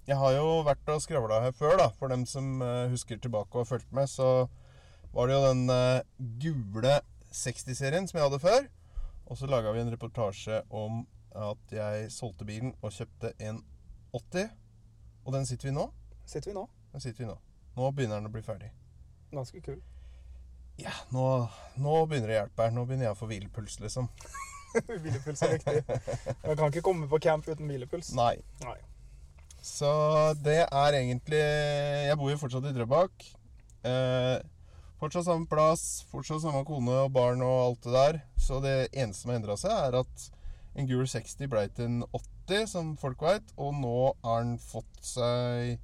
jeg 0.06 0.18
har 0.22 0.36
jo 0.38 0.62
vært 0.66 0.90
og 0.94 1.02
skravla 1.02 1.42
her 1.42 1.54
før, 1.58 1.78
da. 1.82 1.90
For 1.98 2.12
dem 2.14 2.26
som 2.30 2.62
eh, 2.62 2.86
husker 2.92 3.18
tilbake 3.22 3.56
og 3.56 3.64
har 3.64 3.72
fulgt 3.72 3.92
med, 3.96 4.10
så 4.12 4.48
var 5.16 5.28
det 5.28 5.38
jo 5.38 5.46
den 5.48 5.64
eh, 5.74 6.04
gule 6.42 7.00
60-serien 7.34 8.08
som 8.08 8.20
jeg 8.20 8.28
hadde 8.28 8.42
før. 8.44 8.68
Og 9.26 9.40
så 9.40 9.50
laga 9.50 9.74
vi 9.74 9.82
en 9.82 9.92
reportasje 9.94 10.62
om 10.70 11.04
at 11.36 11.74
jeg 11.74 12.12
solgte 12.14 12.46
bilen 12.48 12.76
og 12.82 12.94
kjøpte 12.94 13.34
en 13.42 13.64
80. 14.14 14.50
Og 15.26 15.34
den 15.34 15.50
sitter 15.50 15.72
vi 15.72 15.76
nå. 15.76 15.90
Sitter 16.26 16.54
vi 16.54 16.58
nå? 16.60 16.68
Den 16.94 17.04
sitter 17.04 17.26
vi 17.26 17.32
nå. 17.32 17.38
Nå 17.76 17.92
begynner 17.92 18.22
den 18.22 18.30
å 18.30 18.34
bli 18.34 18.46
ferdig. 18.46 18.70
Ganske 19.34 19.62
kul. 19.66 19.82
Ja, 20.80 20.94
nå, 21.16 21.26
nå 21.82 22.00
begynner 22.06 22.30
det 22.30 22.36
å 22.36 22.42
hjelpe 22.44 22.68
her. 22.68 22.76
Nå 22.76 22.86
begynner 22.86 23.10
jeg 23.10 23.18
å 23.18 23.20
få 23.20 23.30
hvilepuls, 23.32 23.80
liksom. 23.84 24.12
hvilepuls 24.88 25.44
er 25.48 25.56
viktig. 25.58 25.82
Jeg 25.82 26.60
kan 26.60 26.68
ikke 26.70 26.86
komme 26.86 27.10
på 27.12 27.20
camp 27.26 27.48
uten 27.50 27.72
hvilepuls. 27.72 28.14
Nei. 28.16 28.36
Nei. 28.64 28.78
Så 29.66 29.90
det 30.46 30.62
er 30.68 31.00
egentlig 31.00 31.42
Jeg 31.42 32.18
bor 32.20 32.30
jo 32.30 32.38
fortsatt 32.38 32.68
i 32.70 32.74
Drøbak. 32.76 33.26
Eh, 33.86 34.38
fortsatt 35.02 35.26
samme 35.26 35.50
plass, 35.50 36.06
fortsatt 36.12 36.44
samme 36.44 36.62
kone 36.68 37.00
og 37.06 37.14
barn 37.16 37.42
og 37.42 37.56
alt 37.64 37.88
det 37.88 37.96
der. 37.96 38.22
Så 38.38 38.62
det 38.62 38.76
eneste 38.94 39.24
som 39.24 39.34
har 39.34 39.42
endra 39.42 39.58
seg, 39.58 39.74
er 39.74 40.00
at 40.04 40.30
en 40.76 40.90
gul 40.90 41.08
60 41.08 41.50
ble 41.50 41.66
til 41.74 41.90
en 41.90 42.06
80, 42.12 42.70
som 42.70 42.94
folk 43.02 43.26
veit. 43.26 43.54
Og 43.58 43.74
nå 43.80 43.98
har 44.26 44.46
den 44.46 44.60
fått 44.62 45.02
seg 45.02 45.80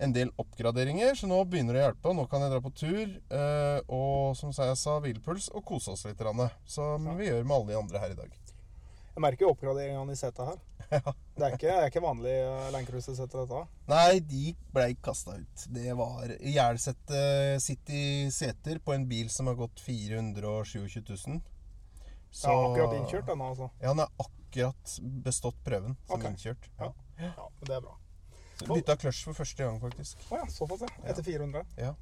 en 0.00 0.14
del 0.16 0.30
oppgraderinger, 0.40 1.12
så 1.12 1.28
nå 1.28 1.42
begynner 1.44 1.76
det 1.76 1.82
å 1.82 1.88
hjelpe. 1.90 2.14
Nå 2.16 2.24
kan 2.30 2.46
jeg 2.46 2.54
dra 2.54 2.62
på 2.64 2.72
tur 2.72 3.02
eh, 3.04 3.80
og 3.92 4.32
som 4.38 4.54
jeg 4.56 4.78
sa, 4.80 4.96
hvilepuls 5.04 5.50
og 5.52 5.66
kose 5.68 5.92
oss 5.92 6.06
litt. 6.08 6.24
Som 6.64 7.10
vi 7.18 7.28
gjør 7.28 7.44
med 7.44 7.58
alle 7.58 7.74
de 7.74 7.82
andre 7.82 8.06
her 8.06 8.16
i 8.16 8.22
dag. 8.22 8.39
Jeg 9.10 9.22
merker 9.24 9.46
jo 9.46 9.52
oppgraderingene 9.54 10.14
i 10.14 10.18
setet 10.18 10.52
her. 10.52 10.58
Det 11.40 11.46
er 11.46 11.54
ikke, 11.54 11.68
det 11.70 11.74
er 11.80 11.86
ikke 11.88 12.00
vanlig 12.04 12.32
uh, 12.44 12.64
Landcruiser 12.74 13.14
setter 13.16 13.44
dette. 13.46 13.60
Nei, 13.88 14.18
de 14.28 14.50
blei 14.74 14.90
kasta 15.00 15.38
ut. 15.38 15.62
Det 15.72 15.94
var 15.96 16.34
ihjelsette 16.36 17.20
City 17.64 18.02
seter 18.34 18.80
på 18.84 18.92
en 18.92 19.06
bil 19.08 19.30
som 19.32 19.48
har 19.48 19.56
gått 19.56 19.80
427 19.80 20.98
000. 20.98 21.38
Så, 22.30 22.50
ja, 22.50 22.58
akkurat 22.66 22.98
innkjørt 22.98 23.30
denne, 23.30 23.48
altså. 23.54 23.70
Ja, 23.80 23.94
han 23.94 24.02
har 24.04 24.12
akkurat 24.26 24.98
bestått 25.24 25.56
prøven 25.64 25.96
som 26.04 26.18
okay. 26.18 26.34
innkjørt. 26.34 26.68
Ja. 26.82 26.90
Ja, 27.22 27.48
men 27.48 27.70
det 27.70 27.78
er 27.78 27.86
bra. 27.86 27.96
Bytta 28.68 28.96
clutch 29.00 29.24
for 29.24 29.40
første 29.40 29.64
gang, 29.64 29.80
faktisk. 29.80 30.20
Å 30.28 30.42
ja, 30.42 30.50
såpass, 30.52 30.84
ja. 30.84 30.92
Etter 31.08 31.24
400. 31.24 31.64
Ja. 31.80 31.94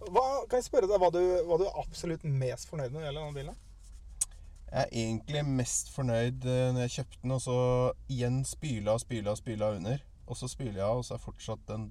Hva, 0.00 0.24
kan 0.48 0.60
jeg 0.60 0.68
spørre 0.68 0.88
deg 0.88 1.00
hva 1.00 1.10
du, 1.12 1.20
hva 1.48 1.58
du 1.60 1.66
er 1.66 1.80
absolutt 1.80 2.24
mest 2.24 2.68
fornøyd 2.70 2.92
med 2.92 3.00
når 3.00 3.02
det 3.02 3.08
gjelder 3.10 3.26
denne 3.26 3.40
bilen? 3.40 3.58
Jeg 4.70 4.80
er 4.86 4.92
egentlig 4.94 5.40
mest 5.46 5.88
fornøyd 5.90 6.44
eh, 6.46 6.68
når 6.74 6.84
jeg 6.86 6.94
kjøpte 7.00 7.22
den, 7.24 7.32
og 7.34 7.40
så 7.42 7.56
igjen 8.08 8.44
spyla 8.46 8.92
og 8.94 9.00
spyla 9.02 9.32
og 9.34 9.40
spyla 9.40 9.72
under. 9.76 10.04
Og 10.30 10.36
så 10.38 10.46
spyler 10.48 10.78
jeg, 10.78 11.00
og 11.00 11.04
så 11.04 11.16
er 11.16 11.24
fortsatt 11.24 11.64
den 11.66 11.88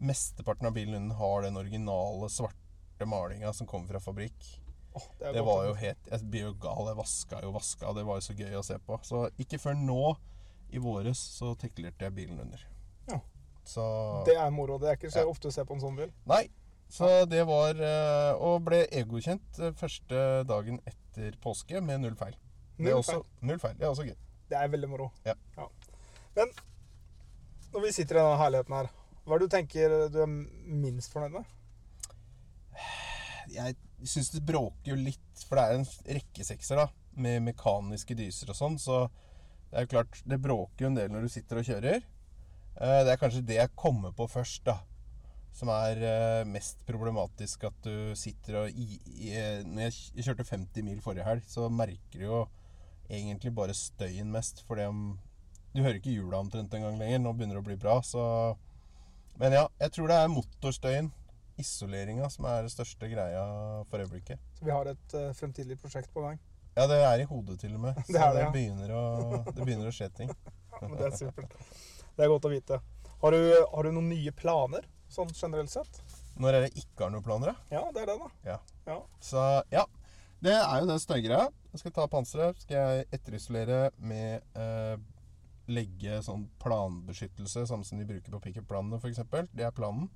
mesteparten 0.00 0.66
av 0.70 0.72
bilen 0.76 0.94
under 1.02 1.18
har 1.18 1.42
den 1.44 1.58
originale 1.60 2.30
svarte 2.32 3.06
malinga 3.06 3.52
som 3.52 3.66
kommer 3.68 3.92
fra 3.92 4.00
fabrikk. 4.00 4.46
Oh, 4.96 5.04
det, 5.18 5.32
Det 5.36 5.42
var 5.44 5.66
jo 5.66 5.74
helt 5.78 6.06
Jeg 6.10 6.30
blir 6.32 6.46
jo 6.48 6.54
gal. 6.62 6.86
Jeg 6.88 6.96
vaska 6.96 7.42
jo 7.44 7.50
vaska. 7.54 7.92
Det 7.94 8.06
var 8.08 8.16
jo 8.18 8.24
så 8.24 8.34
gøy 8.38 8.54
å 8.56 8.64
se 8.64 8.78
på. 8.78 8.98
Så 9.04 9.26
ikke 9.38 9.60
før 9.60 9.76
nå 9.78 10.16
i 10.72 10.80
våres 10.82 11.20
så 11.36 11.52
teklerte 11.60 12.08
jeg 12.08 12.14
bilen 12.16 12.40
under. 12.40 12.64
Ja. 13.10 13.20
Så 13.68 13.84
Det 14.26 14.34
er 14.40 14.50
moro. 14.50 14.78
Det 14.80 14.88
er 14.88 14.96
ikke 14.96 15.12
så 15.12 15.26
Ja. 15.26 15.28
ofte 15.28 15.48
å 15.48 15.52
se 15.52 15.64
på 15.64 15.74
en 15.76 15.80
sånn 15.84 15.96
bil. 15.96 16.10
Nei. 16.26 16.48
Så 16.88 17.08
det 17.28 17.42
var 17.44 17.76
eh, 17.84 18.38
Og 18.40 18.62
ble 18.64 18.78
egokjent 18.96 19.58
eh, 19.60 19.74
første 19.76 20.22
dagen 20.48 20.78
etter 20.88 21.34
påske 21.42 21.82
med 21.84 22.00
null 22.00 22.16
feil. 22.16 22.36
Null 22.78 23.02
feil. 23.02 23.20
Også, 23.20 23.44
null 23.44 23.60
feil. 23.60 23.76
Det 23.76 23.84
er 23.84 23.92
også 23.92 24.06
gøy. 24.08 24.16
Det 24.48 24.56
er 24.56 24.70
veldig 24.72 24.88
moro. 24.88 25.10
Ja. 25.26 25.34
Men 26.38 26.52
når 27.74 27.84
vi 27.84 27.92
sitter 27.92 28.16
i 28.16 28.22
denne 28.22 28.38
herligheten 28.40 28.76
her, 28.78 28.88
hva 29.26 29.36
er 29.36 29.42
det 29.42 29.48
du 29.50 29.52
tenker 29.52 29.94
du 30.14 30.20
er 30.24 30.30
minst 30.32 31.12
fornøyd 31.12 31.34
med? 31.36 31.54
Jeg 33.52 33.76
syns 34.08 34.30
det 34.32 34.44
bråker 34.46 34.92
jo 34.92 34.96
litt, 35.00 35.42
for 35.48 35.58
det 35.58 35.64
er 35.64 35.78
en 35.80 35.88
rekke 36.18 36.44
sekser 36.46 36.80
da, 36.80 36.86
med 37.18 37.42
mekaniske 37.48 38.16
dyser 38.16 38.52
og 38.52 38.56
sånn, 38.58 38.76
så 38.80 39.06
det 39.68 39.76
er 39.76 39.84
jo 39.84 39.90
klart 39.92 40.20
Det 40.24 40.38
bråker 40.40 40.84
jo 40.86 40.90
en 40.92 40.96
del 40.96 41.10
når 41.12 41.26
du 41.26 41.32
sitter 41.32 41.60
og 41.60 41.66
kjører. 41.68 42.04
Eh, 42.78 43.00
Det 43.04 43.12
er 43.12 43.20
kanskje 43.20 43.44
det 43.44 43.58
jeg 43.58 43.74
kommer 43.76 44.14
på 44.16 44.28
først, 44.30 44.62
da. 44.64 44.78
Som 45.56 45.70
er 45.74 46.02
eh, 46.06 46.44
mest 46.48 46.84
problematisk. 46.86 47.66
At 47.70 47.78
du 47.84 48.14
sitter 48.18 48.62
og 48.62 48.70
i, 48.70 49.00
i, 49.16 49.32
Når 49.66 49.88
jeg 49.88 50.28
kjørte 50.28 50.46
50 50.48 50.86
mil 50.86 51.02
forrige 51.04 51.26
helg, 51.26 51.46
så 51.48 51.68
merker 51.72 52.20
du 52.20 52.26
jo 52.26 52.42
egentlig 53.08 53.54
bare 53.56 53.76
støyen 53.76 54.30
mest. 54.32 54.64
For 54.68 54.78
Du 54.78 55.82
hører 55.82 56.00
ikke 56.00 56.14
hjula 56.14 56.42
omtrent 56.42 56.74
engang 56.74 56.98
lenger. 57.00 57.22
Nå 57.22 57.34
begynner 57.34 57.58
det 57.58 57.64
å 57.64 57.68
bli 57.70 57.78
bra, 57.80 58.00
så 58.02 58.56
Men 59.38 59.54
ja, 59.54 59.68
jeg 59.78 59.94
tror 59.94 60.10
det 60.10 60.18
er 60.18 60.30
motorstøyen 60.32 61.12
isoleringa 61.58 62.28
som 62.30 62.46
er 62.48 62.66
det 62.66 62.72
største 62.72 63.08
greia 63.10 63.42
for 63.90 64.02
øyeblikket. 64.02 64.40
Så 64.58 64.66
vi 64.66 64.74
har 64.74 64.90
et 64.90 65.14
uh, 65.14 65.32
fremtidig 65.34 65.78
prosjekt 65.82 66.12
på 66.14 66.22
gang. 66.24 66.38
Ja, 66.78 66.86
det 66.86 67.00
er 67.02 67.22
i 67.22 67.26
hodet 67.26 67.58
til 67.62 67.74
og 67.74 67.82
med. 67.88 67.98
Så 68.06 68.14
Det 68.14 68.22
er 68.22 68.34
det, 68.36 68.44
ja. 68.44 68.50
begynner 68.54 68.94
å, 68.94 69.02
det 69.48 69.64
begynner 69.64 69.90
å 69.90 69.94
skje 69.94 70.10
ting. 70.22 70.32
Ja, 70.78 70.86
men 70.86 70.94
det 71.00 71.06
er 71.08 71.14
supert. 71.18 71.54
Det 72.14 72.22
er 72.22 72.28
godt 72.30 72.44
å 72.46 72.50
vite. 72.52 72.76
Har 73.18 73.34
du, 73.34 73.38
har 73.72 73.82
du 73.82 73.88
noen 73.96 74.12
nye 74.12 74.30
planer, 74.36 74.84
sånn 75.12 75.30
generelt 75.34 75.72
sett? 75.72 76.00
Når 76.38 76.54
dere 76.54 76.70
ikke 76.72 77.04
har 77.06 77.12
noen 77.14 77.24
planer, 77.26 77.52
da? 77.52 77.76
Ja, 77.78 77.84
det 77.94 78.04
er 78.04 78.12
det, 78.12 78.18
da. 78.20 78.28
Ja. 78.46 78.58
Ja. 78.88 78.98
Så 79.24 79.44
ja. 79.74 79.84
Det 80.38 80.54
er 80.54 80.82
jo 80.82 80.86
den 80.86 81.00
støygreia. 81.02 81.48
Jeg 81.72 81.82
skal 81.82 81.94
ta 81.96 82.04
panseret. 82.10 82.60
Skal 82.62 82.76
jeg 82.78 83.06
etterisolere 83.16 83.88
med 83.98 84.44
eh, 84.54 84.94
legge 85.68 86.20
sånn 86.24 86.46
planbeskyttelse, 86.62 87.66
samme 87.66 87.86
som 87.86 87.98
de 87.98 88.06
bruker 88.06 88.32
på 88.32 88.42
pickup-planene 88.46 89.00
f.eks. 89.02 89.24
Det 89.50 89.66
er 89.66 89.74
planen. 89.74 90.06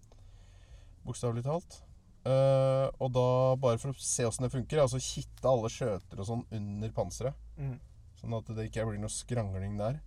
Bokstavelig 1.02 1.42
talt. 1.48 1.81
Eh, 2.22 2.87
og 3.02 3.11
da, 3.16 3.26
bare 3.59 3.81
for 3.83 3.90
å 3.90 3.98
se 3.98 4.28
åssen 4.28 4.46
det 4.46 4.52
funker, 4.55 4.85
altså 4.85 5.02
kitte 5.02 5.50
alle 5.50 5.70
skjøter 5.72 6.22
og 6.22 6.28
sånn 6.28 6.46
under 6.55 6.94
panseret. 6.94 7.50
Mm. 7.59 7.76
Sånn 8.20 8.38
at 8.38 8.55
det 8.55 8.68
ikke 8.68 8.87
blir 8.87 9.02
noe 9.02 9.12
skrangling 9.12 9.74
der. 9.81 9.98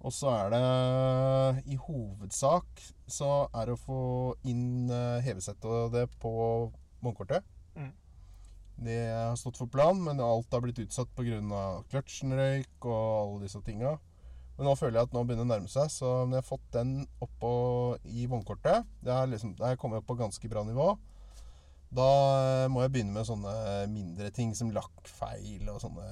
Og 0.00 0.14
så 0.16 0.30
er 0.32 0.52
det 0.54 1.64
i 1.68 1.76
hovedsak 1.76 2.84
så 3.10 3.30
er 3.52 3.68
det 3.68 3.76
å 3.76 3.80
få 3.80 4.02
inn 4.48 4.88
eh, 4.88 5.20
hevesettet 5.26 5.66
og 5.68 5.92
det 5.92 6.06
på 6.22 6.32
vognkortet. 7.04 7.44
Mm. 7.76 7.90
Det 8.80 9.00
har 9.12 9.36
stått 9.36 9.60
for 9.60 9.68
plan, 9.68 9.98
men 10.00 10.22
alt 10.24 10.52
har 10.54 10.62
blitt 10.64 10.80
utsatt 10.80 11.10
pga. 11.16 11.40
kløtsjen 11.92 12.32
røyk 12.32 12.88
og 12.88 13.02
alle 13.02 13.42
disse 13.44 13.60
tinga. 13.66 13.98
Men 14.56 14.68
nå 14.68 14.74
føler 14.76 15.00
jeg 15.00 15.08
at 15.08 15.14
nå 15.16 15.24
begynner 15.24 15.44
det 15.44 15.50
å 15.50 15.52
nærme 15.54 15.72
seg, 15.72 15.92
så 15.92 16.08
når 16.24 16.38
jeg 16.38 16.42
har 16.42 16.48
fått 16.48 16.72
den 16.76 16.90
oppå 17.24 17.52
i 18.12 18.26
vognkortet 18.28 18.88
Det 19.00 19.12
er 19.14 19.30
liksom, 19.30 19.54
er 19.56 19.78
kommet 19.80 20.02
opp 20.02 20.08
på 20.08 20.18
ganske 20.20 20.50
bra 20.52 20.64
nivå. 20.64 20.94
Da 21.90 22.08
eh, 22.38 22.66
må 22.72 22.84
jeg 22.84 22.94
begynne 22.94 23.16
med 23.18 23.28
sånne 23.28 23.54
mindre 23.92 24.32
ting 24.32 24.54
som 24.56 24.72
lakkfeil 24.72 25.68
og 25.72 25.80
sånne 25.82 26.08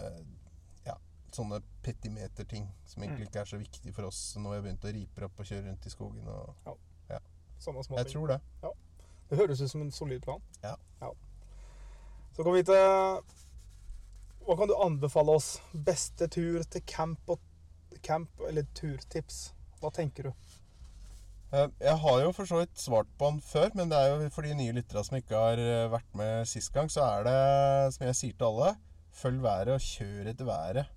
sånne 1.38 1.60
petimeterting 1.86 2.66
som 2.88 3.02
egentlig 3.04 3.28
ikke 3.28 3.40
er 3.44 3.48
så 3.50 3.60
viktig 3.60 3.94
for 3.96 4.08
oss 4.10 4.20
når 4.36 4.50
vi 4.50 4.58
har 4.58 4.66
begynt 4.66 4.86
å 4.88 4.92
ripe 4.98 5.24
opp 5.28 5.40
og 5.42 5.48
kjøre 5.48 5.66
rundt 5.70 5.86
i 5.88 5.94
skogen. 5.94 6.28
Og 6.28 6.76
Sånne 7.58 7.82
små 7.82 7.98
jeg 7.98 8.12
tror 8.12 8.30
det. 8.30 8.36
Det 9.28 9.38
høres 9.40 9.60
ut 9.60 9.70
som 9.72 9.82
en 9.82 9.90
solid 9.92 10.22
plan. 10.22 10.42
Ja. 10.62 10.76
Så 12.36 12.44
går 12.46 12.54
vi 12.54 12.62
til 12.68 12.84
Hva 14.46 14.54
kan 14.60 14.70
du 14.70 14.76
anbefale 14.78 15.34
oss? 15.34 15.48
Beste 15.74 16.28
tur 16.30 16.62
til 16.70 16.84
camp, 16.86 17.34
og, 17.34 17.40
camp 18.06 18.44
eller 18.46 18.68
turtips? 18.78 19.48
Hva 19.82 19.90
tenker 19.94 20.30
du? 20.30 20.54
Eh, 21.50 21.66
Jeg 21.80 21.96
har 22.04 22.20
jo 22.22 22.30
for 22.36 22.48
så 22.48 22.60
vidt 22.62 22.78
svart 22.80 23.10
på 23.18 23.32
den 23.32 23.42
før, 23.44 23.74
men 23.74 23.90
det 23.90 23.98
er 23.98 24.12
jo 24.12 24.30
for 24.32 24.46
de 24.46 24.54
nye 24.56 24.76
lytterne 24.78 25.04
som 25.04 25.18
ikke 25.18 25.42
har 25.42 25.60
eh, 25.64 25.90
vært 25.92 26.14
med 26.16 26.46
sist 26.48 26.72
gang, 26.72 26.88
så 26.92 27.04
er 27.08 27.26
det, 27.26 27.36
som 27.96 28.06
jeg 28.06 28.18
sier 28.20 28.38
til 28.38 28.48
alle, 28.52 28.70
følg 29.18 29.42
været 29.42 29.74
og 29.74 29.84
kjør 29.84 30.30
etter 30.32 30.48
været. 30.48 30.94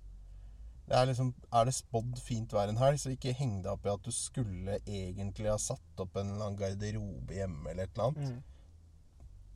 Det 0.92 0.98
er 0.98 1.06
liksom, 1.08 1.30
er 1.56 1.64
det 1.64 1.72
spådd 1.72 2.18
fint 2.20 2.50
vær 2.52 2.68
en 2.68 2.76
helg, 2.76 2.98
så 3.00 3.14
ikke 3.14 3.32
heng 3.38 3.62
deg 3.64 3.70
opp 3.72 3.86
i 3.88 3.92
at 3.94 4.02
du 4.04 4.12
skulle 4.12 4.74
egentlig 4.82 5.48
ha 5.48 5.56
satt 5.56 6.02
opp 6.04 6.18
en 6.20 6.34
eller 6.34 6.50
annen 6.50 6.58
garderobe 6.58 7.38
hjemme 7.38 7.70
eller 7.70 7.88
et 7.88 7.94
eller 7.94 8.10
annet. 8.10 8.42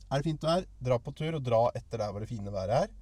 Er 0.07 0.17
det 0.17 0.25
fint 0.31 0.47
vær, 0.47 0.65
dra 0.89 0.97
på 1.03 1.13
tur 1.19 1.37
og 1.37 1.43
dra 1.45 1.59
etter 1.77 2.01
der 2.01 2.09
hvor 2.09 2.25
det 2.25 2.31
fine 2.31 2.53
været 2.55 2.87
er. 2.87 2.95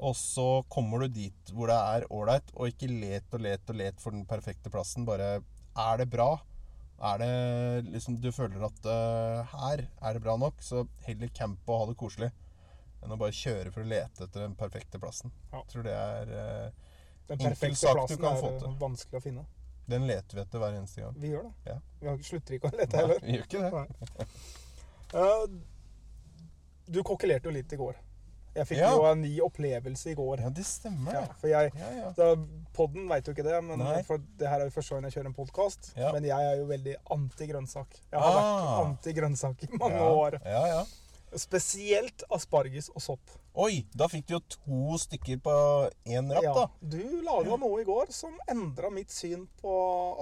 Og 0.00 0.16
så 0.16 0.62
kommer 0.72 1.04
du 1.04 1.12
dit 1.20 1.52
hvor 1.52 1.68
det 1.68 1.76
er 1.76 2.06
ålreit, 2.08 2.52
og 2.56 2.72
ikke 2.72 2.88
let 2.88 3.36
og 3.36 3.44
let 3.44 3.68
og 3.68 3.76
let 3.76 4.00
for 4.00 4.16
den 4.16 4.24
perfekte 4.30 4.72
plassen. 4.72 5.04
Bare 5.04 5.42
er 5.76 6.00
det 6.00 6.08
bra? 6.08 6.30
Er 7.10 7.20
det 7.20 7.92
liksom 7.92 8.16
du 8.24 8.30
føler 8.32 8.64
at 8.64 8.88
uh, 8.88 9.52
her 9.52 9.84
er 9.84 10.16
det 10.16 10.24
bra 10.24 10.40
nok, 10.40 10.64
så 10.64 10.86
heller 11.04 11.28
campe 11.36 11.72
og 11.72 11.82
ha 11.82 11.90
det 11.92 12.00
koselig 12.00 12.32
enn 13.00 13.14
å 13.14 13.20
bare 13.20 13.36
kjøre 13.36 13.72
for 13.72 13.84
å 13.84 13.88
lete 13.88 14.26
etter 14.26 14.44
den 14.44 14.56
perfekte 14.58 15.00
plassen. 15.00 15.32
Ja. 15.50 15.62
Jeg 15.62 15.70
tror 15.72 15.86
det 15.86 15.94
er 15.96 16.32
eh, 16.36 16.89
Den 17.30 17.38
perfekte 17.38 17.94
plassen 17.94 18.24
er 18.26 18.76
vanskelig 18.80 19.20
å 19.20 19.22
finne. 19.24 19.46
Den 19.90 20.04
leter 20.06 20.36
vi 20.38 20.42
etter 20.44 20.60
hver 20.62 20.76
eneste 20.76 21.02
gang. 21.02 21.14
Vi 21.18 21.30
gjør 21.32 21.48
det. 21.48 21.52
Ja. 21.72 22.14
Vi 22.18 22.26
slutter 22.26 22.56
ikke 22.58 22.70
å 22.70 22.76
lete 22.78 23.00
heller. 23.00 23.18
Vi 23.24 23.38
gjør 23.38 23.46
ikke 23.48 23.62
det. 23.64 24.26
Eh, 25.14 25.44
du 26.90 27.02
kokkelerte 27.06 27.50
jo 27.50 27.54
litt 27.54 27.72
i 27.74 27.78
går. 27.80 27.96
Jeg 28.54 28.66
fikk 28.66 28.78
Ja. 28.82 28.90
jo 28.96 29.04
en 29.06 29.20
ny 29.22 29.30
opplevelse 29.40 30.10
i 30.10 30.14
går. 30.18 30.40
Ja, 30.42 30.48
det 30.50 30.64
stemmer, 30.66 31.12
Ja, 31.14 31.26
for 31.38 31.46
jeg 31.48 31.72
Ja, 31.78 31.90
ja. 32.18 32.36
Podden 32.74 33.08
veit 33.08 33.24
jo 33.26 33.32
ikke 33.32 33.44
det, 33.46 33.62
men 33.64 33.78
Nei. 33.78 34.02
for 34.02 34.18
det 34.18 34.48
her 34.48 34.60
er 34.60 34.64
jo 34.64 34.70
første 34.74 34.90
gang 34.96 35.02
jeg 35.06 35.12
kjører 35.12 35.26
en 35.26 35.34
podkast. 35.34 35.92
Men 35.96 36.24
jeg 36.24 36.46
er 36.52 36.56
jo 36.58 36.66
veldig 36.66 36.96
anti-grønnsak. 37.10 37.86
Jeg 38.10 38.20
har 38.20 38.38
Ah. 38.38 38.80
vært 38.80 38.86
anti-grønnsak 38.90 39.62
i 39.62 39.76
mange 39.78 40.00
år. 40.00 40.40
Ja, 40.44 40.66
ja. 40.66 40.84
Spesielt 41.38 42.22
asparges 42.34 42.88
og 42.94 43.02
sopp. 43.04 43.30
Oi, 43.60 43.84
da 43.94 44.06
fikk 44.10 44.26
du 44.28 44.34
jo 44.36 44.40
to 44.54 44.98
stykker 44.98 45.40
på 45.42 45.54
én 46.06 46.30
rapp, 46.32 46.42
Ja, 46.44 46.52
da. 46.54 46.66
du 46.80 47.20
laga 47.26 47.56
noe 47.58 47.80
i 47.82 47.84
går 47.86 48.10
som 48.14 48.34
endra 48.50 48.90
mitt 48.90 49.10
syn 49.10 49.46
på 49.60 49.72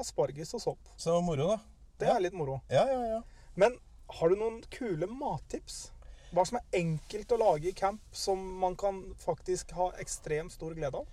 asparges 0.00 0.54
og 0.54 0.60
sopp. 0.64 0.90
Så 0.96 1.20
moro, 1.24 1.48
da. 1.54 1.58
Det 1.98 2.08
er 2.08 2.20
litt 2.20 2.36
moro. 2.36 2.60
Ja, 2.72 2.84
ja, 2.88 3.00
ja. 3.16 3.22
Men 3.54 3.78
har 4.18 4.28
du 4.28 4.36
noen 4.36 4.60
kule 4.70 5.06
mattips? 5.10 5.90
Hva 6.32 6.44
som 6.44 6.58
er 6.60 6.80
enkelt 6.80 7.32
å 7.32 7.38
lage 7.40 7.70
i 7.70 7.72
camp, 7.76 8.02
som 8.12 8.40
man 8.60 8.76
kan 8.76 9.00
faktisk 9.18 9.72
ha 9.78 9.90
ekstremt 10.00 10.52
stor 10.52 10.74
glede 10.76 11.00
av? 11.00 11.06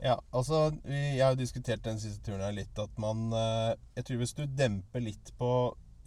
Ja, 0.00 0.14
altså 0.32 0.70
Jeg 0.88 1.20
har 1.20 1.34
jo 1.34 1.42
diskutert 1.42 1.82
den 1.84 1.98
siste 2.00 2.22
turen 2.24 2.40
her 2.40 2.54
litt 2.56 2.78
at 2.80 2.94
man 2.96 3.26
eh, 3.36 3.74
Jeg 3.98 4.06
tror 4.08 4.20
hvis 4.22 4.32
du 4.38 4.46
demper 4.46 5.02
litt 5.04 5.32
på 5.36 5.50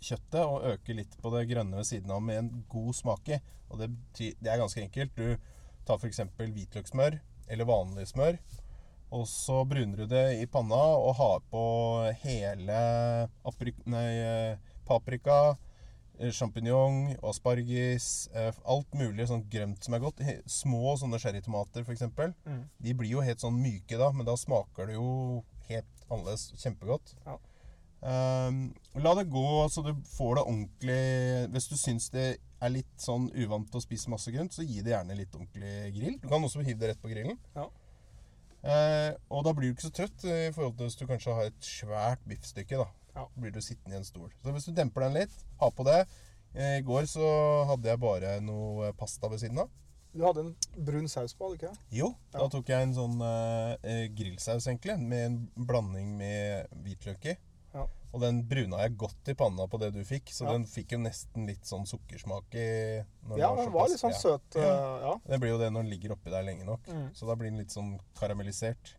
kjøttet 0.03 0.41
og 0.43 0.65
øker 0.73 0.97
litt 0.99 1.17
på 1.21 1.31
det 1.33 1.45
grønne 1.51 1.79
ved 1.79 1.87
siden 1.89 2.11
av 2.13 2.23
med 2.23 2.41
en 2.41 2.65
god 2.71 2.93
smak 2.97 3.29
i 3.33 3.39
Og 3.69 3.79
det, 3.79 3.89
betyr, 3.89 4.35
det 4.39 4.51
er 4.51 4.59
ganske 4.61 4.81
enkelt. 4.83 5.15
Du 5.17 5.37
tar 5.87 5.97
f.eks. 5.97 6.21
hvitløkssmør 6.37 7.17
eller 7.49 7.67
vanlig 7.67 8.07
smør. 8.11 8.37
Og 9.13 9.27
så 9.29 9.59
bruner 9.69 10.03
du 10.03 10.07
det 10.09 10.23
i 10.41 10.47
panna 10.49 10.79
og 10.97 11.13
har 11.19 11.43
på 11.51 11.63
hele 12.23 12.79
nei, 13.93 14.07
eh, 14.17 14.73
paprika, 14.87 15.55
eh, 16.17 16.31
sjampinjong, 16.33 17.15
asparges, 17.21 18.27
eh, 18.33 18.49
alt 18.65 18.97
mulig 18.97 19.27
sånn 19.29 19.45
grønt 19.53 19.85
som 19.85 19.93
er 19.93 20.01
godt. 20.01 20.23
Små 20.49 20.95
sånne 20.97 21.21
cherrytomater 21.21 21.85
f.eks. 21.85 22.07
Mm. 22.45 22.63
De 22.81 22.93
blir 22.97 23.13
jo 23.13 23.25
helt 23.25 23.43
sånn 23.43 23.61
myke 23.61 24.01
da, 24.01 24.09
men 24.11 24.25
da 24.25 24.37
smaker 24.39 24.89
det 24.89 24.97
jo 24.97 25.43
helt 25.69 26.05
annerledes. 26.09 26.49
Kjempegodt. 26.57 27.13
Ja. 27.27 27.37
Ehm, 28.03 28.73
la 28.99 29.13
det 29.15 29.29
gå 29.31 29.43
så 29.71 29.79
du 29.85 29.93
får 30.11 30.35
det 30.35 30.41
ordentlig 30.43 31.03
Hvis 31.53 31.69
du 31.71 31.75
syns 31.79 32.09
det 32.11 32.25
er 32.63 32.73
litt 32.73 32.99
sånn 32.99 33.29
uvant 33.31 33.69
til 33.71 33.79
å 33.79 33.83
spise 33.83 34.11
masse 34.11 34.31
grønt, 34.31 34.51
så 34.55 34.63
gi 34.63 34.81
det 34.83 34.91
gjerne 34.91 35.15
litt 35.15 35.35
ordentlig 35.35 35.93
grill. 35.95 36.17
Du 36.19 36.27
kan 36.31 36.43
også 36.43 36.63
hive 36.63 36.79
det 36.81 36.91
rett 36.93 37.01
på 37.03 37.11
grillen. 37.11 37.39
Ja. 37.55 37.69
Eh, 38.63 39.11
og 39.27 39.43
da 39.43 39.51
blir 39.55 39.71
du 39.71 39.75
ikke 39.75 39.89
så 39.89 39.95
trøtt 39.95 40.23
i 40.27 40.51
forhold 40.55 40.77
til 40.79 40.87
hvis 40.87 40.99
du 40.99 41.07
kanskje 41.09 41.35
har 41.35 41.49
et 41.51 41.67
svært 41.67 42.23
biffstykke. 42.27 42.79
da. 42.83 42.87
Ja. 43.13 43.27
blir 43.37 43.51
du 43.53 43.61
sittende 43.61 43.93
i 43.93 43.99
en 43.99 44.07
stol. 44.07 44.31
Så 44.41 44.51
hvis 44.55 44.65
du 44.65 44.73
demper 44.73 45.05
den 45.05 45.19
litt, 45.19 45.33
ha 45.59 45.69
på 45.69 45.85
det. 45.85 45.99
Eh, 46.55 46.79
I 46.79 46.85
går 46.85 47.05
så 47.09 47.27
hadde 47.69 47.91
jeg 47.91 48.01
bare 48.01 48.37
noe 48.41 48.91
pasta 48.97 49.29
ved 49.29 49.43
siden 49.43 49.59
av. 49.63 49.69
Du 50.13 50.21
hadde 50.21 50.43
en 50.45 50.51
brun 50.85 51.07
saus 51.09 51.33
på, 51.33 51.47
hadde 51.49 51.57
du 51.57 51.65
ikke? 51.65 51.85
Jo, 51.89 52.07
Jo, 52.33 52.39
da 52.39 52.47
tok 52.53 52.69
jeg 52.69 52.85
en 52.85 52.93
sånn 52.93 53.21
eh, 53.25 53.71
eh, 53.81 54.03
grillsaus, 54.13 54.67
egentlig, 54.69 54.97
med 55.01 55.25
en 55.25 55.37
blanding 55.69 56.11
med 56.19 56.73
hvitløk 56.85 57.31
i. 57.33 57.35
Og 58.13 58.21
den 58.21 58.43
bruna 58.45 58.77
jeg 58.83 58.95
godt 59.01 59.29
i 59.31 59.33
panna 59.33 59.65
på 59.67 59.79
det 59.81 59.87
du 59.95 60.03
fikk, 60.05 60.29
så 60.29 60.45
Ja. 60.45 60.51
den 60.53 60.65
fikk 60.69 60.91
jo 60.93 60.99
nesten 61.01 61.47
litt 61.49 61.65
sånn 61.65 61.85
sukkersmak 61.89 62.53
i. 62.53 62.65
Ja, 63.37 63.49
den 63.55 63.57
var, 63.57 63.69
var 63.73 63.87
litt 63.89 63.99
sånn 64.03 64.13
søt. 64.13 64.53
Ja. 64.55 64.99
Ja. 65.01 65.13
Det 65.25 65.39
blir 65.41 65.49
jo 65.55 65.57
det 65.57 65.71
når 65.73 65.81
den 65.87 65.89
ligger 65.95 66.11
oppi 66.13 66.29
der 66.29 66.43
lenge 66.45 66.63
nok. 66.67 66.85
Mm. 66.87 67.07
Så 67.17 67.25
da 67.25 67.33
blir 67.35 67.49
den 67.49 67.57
litt 67.57 67.73
sånn 67.73 67.95
karamellisert. 68.19 68.93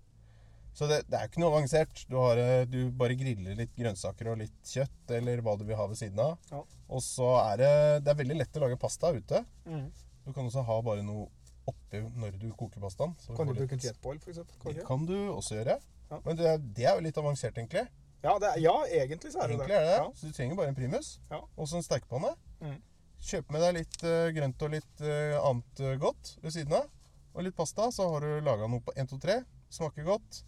Så 0.75 0.89
det, 0.91 1.05
det 1.07 1.15
er 1.21 1.29
ikke 1.29 1.39
noe 1.39 1.53
avansert. 1.55 2.01
Du, 2.11 2.17
har, 2.19 2.37
eh, 2.43 2.65
du 2.67 2.91
bare 2.91 3.15
griller 3.15 3.55
litt 3.55 3.77
grønnsaker 3.79 4.33
og 4.33 4.39
litt 4.41 4.57
kjøtt, 4.67 5.11
eller 5.15 5.39
hva 5.47 5.55
du 5.57 5.63
vil 5.69 5.77
ha 5.79 5.87
ved 5.87 5.97
siden 6.01 6.19
av. 6.19 6.35
Ja. 6.51 6.65
Og 6.91 7.01
så 7.07 7.29
er 7.53 7.57
det, 7.63 7.71
det 8.03 8.11
er 8.11 8.19
veldig 8.25 8.39
lett 8.41 8.59
å 8.59 8.65
lage 8.67 8.81
pasta 8.83 9.13
ute. 9.15 9.45
Mm. 9.71 9.93
Du 10.27 10.33
kan 10.33 10.49
også 10.51 10.65
ha 10.67 10.81
bare 10.83 11.05
noe 11.07 11.29
oppi 11.71 12.01
når 12.19 12.35
du 12.43 12.49
koker 12.59 12.83
pastaen. 12.83 13.15
Kan 13.37 13.47
du 13.47 13.53
litt- 13.55 13.63
bruke 13.63 13.79
en 13.79 13.85
jetboil, 13.87 14.19
eksempel? 14.19 14.59
Kan 14.65 14.85
kan 14.91 15.07
du 15.07 15.15
også 15.37 15.55
gjøre. 15.63 15.79
Ja. 16.11 16.19
Men 16.27 16.37
det 16.37 16.75
det 16.75 16.85
er 16.91 16.97
jo 16.99 17.07
litt 17.07 17.17
avansert, 17.23 17.55
egentlig. 17.55 17.87
Ja, 18.25 18.39
det 18.41 18.49
er, 18.49 18.59
ja, 18.65 18.75
egentlig 18.89 19.31
så 19.35 19.43
er 19.45 19.51
det 19.51 19.59
Egentlig 19.59 19.75
det. 19.75 19.81
er 19.83 19.85
det. 19.85 19.97
Ja. 20.01 20.11
Så 20.17 20.27
du 20.31 20.33
trenger 20.33 20.57
bare 20.57 20.71
en 20.73 20.77
primus 20.79 21.09
Ja. 21.31 21.43
og 21.45 21.69
så 21.69 21.77
en 21.77 21.85
stekepanne. 21.85 22.31
Mm. 22.65 22.79
Kjøp 23.25 23.51
med 23.53 23.61
deg 23.65 23.75
litt 23.79 23.99
uh, 24.05 24.29
grønt 24.37 24.63
og 24.65 24.73
litt 24.73 25.03
uh, 25.05 25.37
annet 25.45 25.83
uh, 25.85 25.91
godt 26.01 26.31
ved 26.41 26.55
siden 26.57 26.73
av. 26.79 26.89
Og 27.35 27.45
litt 27.45 27.57
pasta, 27.57 27.91
så 27.93 28.07
har 28.15 28.25
du 28.25 28.41
laga 28.47 28.69
noe 28.71 28.81
på 28.85 28.95
1, 28.97 29.11
2, 29.13 29.19
3. 29.27 29.37
Smaker 29.77 30.07
godt. 30.09 30.41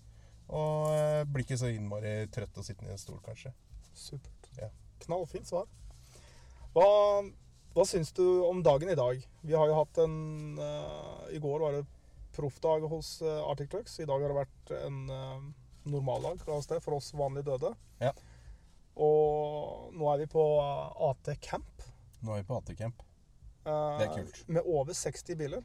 Og 0.47 0.93
blir 1.35 1.43
ikke 1.43 1.59
så 1.59 1.69
innmari 1.73 2.29
trøtt 2.31 2.57
å 2.61 2.63
sitte 2.63 2.87
i 2.87 2.93
en 2.95 3.01
stol, 3.01 3.19
kanskje. 3.25 3.51
Supert. 3.99 4.51
Ja. 4.61 4.69
Knallfint 5.03 5.49
svar. 5.51 5.67
Hva, 6.77 6.87
hva 7.75 7.87
syns 7.89 8.13
du 8.15 8.23
om 8.47 8.63
dagen 8.63 8.93
i 8.93 8.97
dag? 8.99 9.19
Vi 9.43 9.57
har 9.59 9.67
jo 9.67 9.81
hatt 9.81 9.99
en 10.05 10.15
I 11.35 11.41
går 11.43 11.65
var 11.65 11.75
det 11.75 11.83
proffdag 12.37 12.87
hos 12.93 13.17
Arctic 13.27 13.73
Trucks. 13.73 13.99
I 13.99 14.07
dag 14.07 14.23
har 14.23 14.31
det 14.31 14.39
vært 14.45 14.75
en 14.85 15.01
det, 15.87 16.83
for 16.85 16.93
oss 16.99 17.13
vanlige 17.15 17.45
døde. 17.51 17.71
Ja. 18.01 18.13
Og 18.97 19.93
nå 19.97 20.09
er 20.13 20.19
vi 20.23 20.27
på 20.33 20.43
eh, 20.63 21.09
AT 21.11 21.31
Camp. 21.45 21.83
Nå 22.25 22.33
er 22.33 22.43
vi 22.43 22.47
på 22.49 22.57
AT-camp. 22.57 23.03
eh, 23.67 23.99
Det 23.99 24.07
er 24.09 24.15
kult. 24.15 24.49
Med 24.49 24.63
over 24.65 24.93
60 24.97 25.37
biler. 25.37 25.63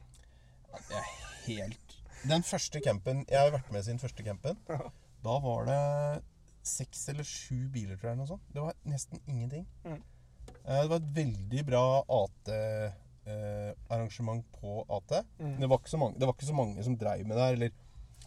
Det 0.72 0.96
er 0.96 1.08
helt 1.46 1.96
Den 2.28 2.42
første 2.42 2.80
campen 2.80 3.26
Jeg 3.28 3.38
har 3.38 3.50
vært 3.52 3.72
med 3.72 3.82
siden 3.84 3.98
første 4.00 4.22
campen. 4.24 4.56
Ja. 4.68 4.78
Da 5.24 5.38
var 5.42 5.64
det 5.68 6.22
seks 6.62 7.08
eller 7.10 7.24
sju 7.26 7.68
biler, 7.72 7.96
tror 7.98 8.10
jeg. 8.12 8.18
Noe 8.20 8.26
sånt. 8.30 8.42
Det 8.54 8.62
var 8.62 8.74
nesten 8.86 9.20
ingenting. 9.26 9.66
Mm. 9.84 10.02
Eh, 10.64 10.82
Det 10.82 10.88
var 10.90 10.96
et 11.00 11.14
veldig 11.16 11.64
bra 11.66 11.82
AT-arrangement 13.26 14.44
på 14.60 14.84
AT. 14.88 15.24
Mm. 15.38 15.56
Det, 15.60 15.66
var 15.68 15.78
ikke 15.80 15.90
så 15.90 15.98
mange, 15.98 16.18
det 16.18 16.26
var 16.28 16.34
ikke 16.36 16.46
så 16.50 16.54
mange 16.58 16.84
som 16.84 16.96
dreiv 16.98 17.26
med 17.26 17.36
det 17.36 17.44
her. 17.44 17.52
Eller 17.58 17.70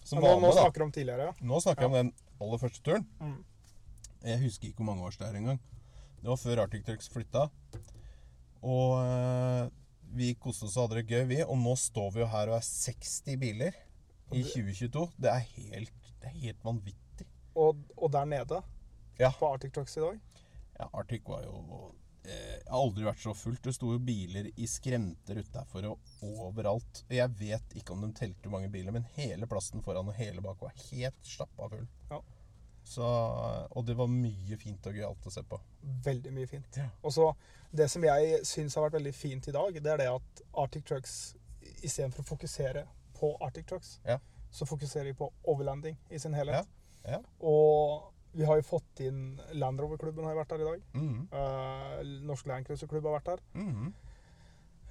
som 0.05 0.21
var 0.21 0.35
nå, 0.37 0.43
nå 0.45 0.51
snakker 0.53 0.83
vi 0.83 0.85
om 0.87 0.93
tidligere, 0.95 1.29
ja. 1.31 1.35
Nå 1.49 1.59
snakker 1.63 1.85
jeg 1.85 1.91
om 1.91 1.97
den 1.97 2.11
aller 2.41 2.61
første 2.61 2.83
turen. 2.85 3.07
Mm. 3.19 3.39
Jeg 4.25 4.41
husker 4.43 4.69
ikke 4.69 4.81
hvor 4.83 4.89
mange 4.91 5.05
år 5.07 5.17
det 5.19 5.27
er 5.27 5.39
engang. 5.39 5.59
Det 6.21 6.29
var 6.31 6.39
før 6.41 6.61
Arctic 6.63 6.85
Trucks 6.85 7.09
flytta. 7.13 7.47
Og 8.65 8.93
eh, 9.01 9.65
vi 10.17 10.31
koste 10.41 10.65
oss 10.65 10.77
og 10.77 10.87
hadde 10.87 11.01
det 11.01 11.09
gøy, 11.11 11.25
vi. 11.29 11.41
Og 11.45 11.57
nå 11.61 11.75
står 11.77 12.13
vi 12.15 12.23
jo 12.23 12.29
her 12.31 12.49
og 12.53 12.57
er 12.57 12.65
60 12.65 13.37
biler 13.41 13.75
i 14.33 14.41
2022. 14.41 15.05
Det 15.21 15.29
er 15.33 15.43
helt, 15.57 16.07
det 16.21 16.31
er 16.31 16.37
helt 16.47 16.63
vanvittig. 16.65 17.27
Og, 17.55 17.83
og 17.97 18.11
der 18.13 18.25
nede, 18.29 18.61
Ja. 19.19 19.29
på 19.39 19.47
Arctic 19.47 19.71
Trucks 19.71 19.95
i 19.95 20.01
dag 20.03 20.17
ja 20.75 20.89
Arctic 20.91 21.21
var 21.23 21.45
jo 21.45 21.61
Jeg 22.25 22.61
har 22.69 22.79
aldri 22.79 23.05
vært 23.05 23.21
så 23.21 23.33
fullt. 23.37 23.61
Det 23.67 23.73
sto 23.75 23.91
jo 23.93 23.99
biler 24.01 24.47
i 24.55 24.67
skremter 24.69 25.37
utafor 25.43 25.85
og 25.91 26.13
overalt. 26.25 27.03
Jeg 27.13 27.29
vet 27.39 27.75
ikke 27.77 27.93
om 27.93 28.01
de 28.05 28.09
telte 28.17 28.47
hvor 28.47 28.55
mange 28.57 28.71
biler, 28.73 28.91
men 28.95 29.05
hele 29.17 29.47
plassen 29.51 29.83
foran 29.85 30.09
og 30.09 30.17
hele 30.17 30.41
bak 30.41 30.61
var 30.63 30.73
helt 30.91 31.19
stappa 31.25 31.69
full. 31.69 31.85
Ja. 32.09 32.21
Så, 32.85 33.05
og 33.71 33.85
det 33.87 33.95
var 33.97 34.09
mye 34.11 34.57
fint 34.61 34.85
og 34.85 34.93
gøyalt 34.93 35.25
å 35.25 35.31
se 35.33 35.41
på. 35.49 35.57
Veldig 36.05 36.33
mye 36.35 36.49
fint. 36.49 36.77
Ja. 36.77 36.89
Og 37.01 37.13
så 37.15 37.31
Det 37.75 37.89
som 37.91 38.03
jeg 38.05 38.37
syns 38.47 38.75
har 38.77 38.85
vært 38.85 38.93
veldig 39.01 39.11
fint 39.17 39.47
i 39.49 39.51
dag, 39.51 39.73
det 39.83 39.89
er 39.91 39.97
det 39.99 40.05
at 40.07 40.41
Arctic 40.61 40.85
Trucks 40.87 41.15
istedenfor 41.83 42.23
å 42.23 42.27
fokusere 42.29 42.85
på 43.17 43.33
Arctic 43.43 43.65
Trucks, 43.67 43.99
Ja. 44.05 44.19
så 44.51 44.65
fokuserer 44.65 45.09
de 45.09 45.13
på 45.13 45.27
overlanding 45.43 45.97
i 46.09 46.17
sin 46.19 46.33
helhet. 46.33 46.67
Ja. 47.03 47.19
Og 47.41 48.13
vi 48.35 48.45
har 48.45 48.59
jo 48.59 48.65
fått 48.67 48.99
inn 49.05 49.39
Land 49.55 49.79
Rover-klubben 49.79 50.25
har 50.27 50.35
vært 50.35 50.49
der 50.55 50.63
i 50.63 50.69
dag. 50.69 50.81
Mm. 50.93 51.19
Eh, 51.31 52.01
Norsk 52.27 52.47
Land 52.51 52.67
Cruiser-klubb 52.67 53.07
har 53.09 53.19
vært 53.19 53.31
her. 53.35 53.45
Mm. 53.55 53.93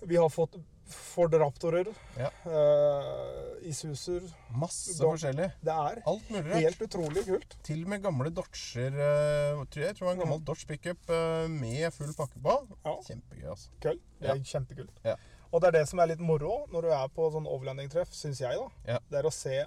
Vi 0.04 0.16
har 0.20 0.28
fått 0.32 0.56
Ford 0.84 1.32
Raptorer, 1.40 1.86
Ja. 2.18 2.28
uh, 2.44 3.54
Isuser 3.64 4.20
Masse 4.52 4.98
Da- 4.98 5.06
forskjellig. 5.06 5.46
Det 5.64 5.72
er 5.72 6.02
Alt 6.06 6.28
mulig 6.28 6.50
rart. 6.50 6.60
helt 6.60 6.82
utrolig 6.84 7.22
kult. 7.24 7.56
Til 7.64 7.82
og 7.84 7.88
med 7.88 8.02
gamle 8.04 8.28
Dodger 8.30 8.90
Uh, 8.92 9.64
tror 9.64 9.80
jeg, 9.80 9.86
jeg 9.86 9.96
tror 9.96 10.04
det 10.04 10.10
var 10.10 10.12
en 10.12 10.20
gammel 10.24 10.44
Dodge 10.44 10.66
pickup 10.68 11.08
uh, 11.08 11.48
med 11.48 11.88
full 11.94 12.12
pakke 12.18 12.36
på. 12.42 12.56
Ja. 12.84 12.96
Kjempegøy, 13.06 13.48
altså. 13.54 13.70
Køll. 13.80 14.00
Det 14.20 14.28
er 14.34 14.42
kjempekult. 14.44 15.00
Ja. 15.04 15.16
Og 15.54 15.60
det 15.62 15.68
er 15.68 15.78
det 15.78 15.88
som 15.88 16.00
er 16.00 16.06
litt 16.12 16.20
moro 16.20 16.66
når 16.72 16.82
du 16.82 16.88
er 16.90 17.08
på 17.16 17.30
sånn 17.32 17.46
overlandingtreff, 17.48 18.12
syns 18.12 18.40
jeg, 18.44 18.58
da. 18.60 18.68
Ja. 18.92 18.98
Det 19.08 19.18
er 19.22 19.30
å 19.30 19.32
se 19.32 19.64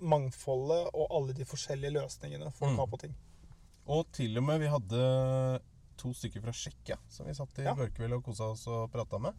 mangfoldet 0.00 0.90
og 0.94 1.06
alle 1.10 1.32
de 1.36 1.44
forskjellige 1.48 1.92
løsningene 1.96 2.52
folk 2.52 2.72
Mm. 2.72 2.78
har 2.78 2.86
på 2.86 2.98
ting. 3.00 3.14
Og 3.86 4.06
til 4.12 4.36
og 4.38 4.44
med 4.44 4.60
vi 4.60 4.66
hadde 4.66 5.60
to 5.96 6.12
stykker 6.12 6.42
fra 6.42 6.52
Tsjekkia 6.52 6.98
som 7.08 7.26
vi 7.26 7.32
satt 7.34 7.58
i 7.58 7.62
Ja. 7.64 7.74
går 7.74 8.12
og 8.16 8.24
kosa 8.24 8.50
oss 8.52 8.66
og 8.66 8.90
prata 8.92 9.18
med. 9.18 9.34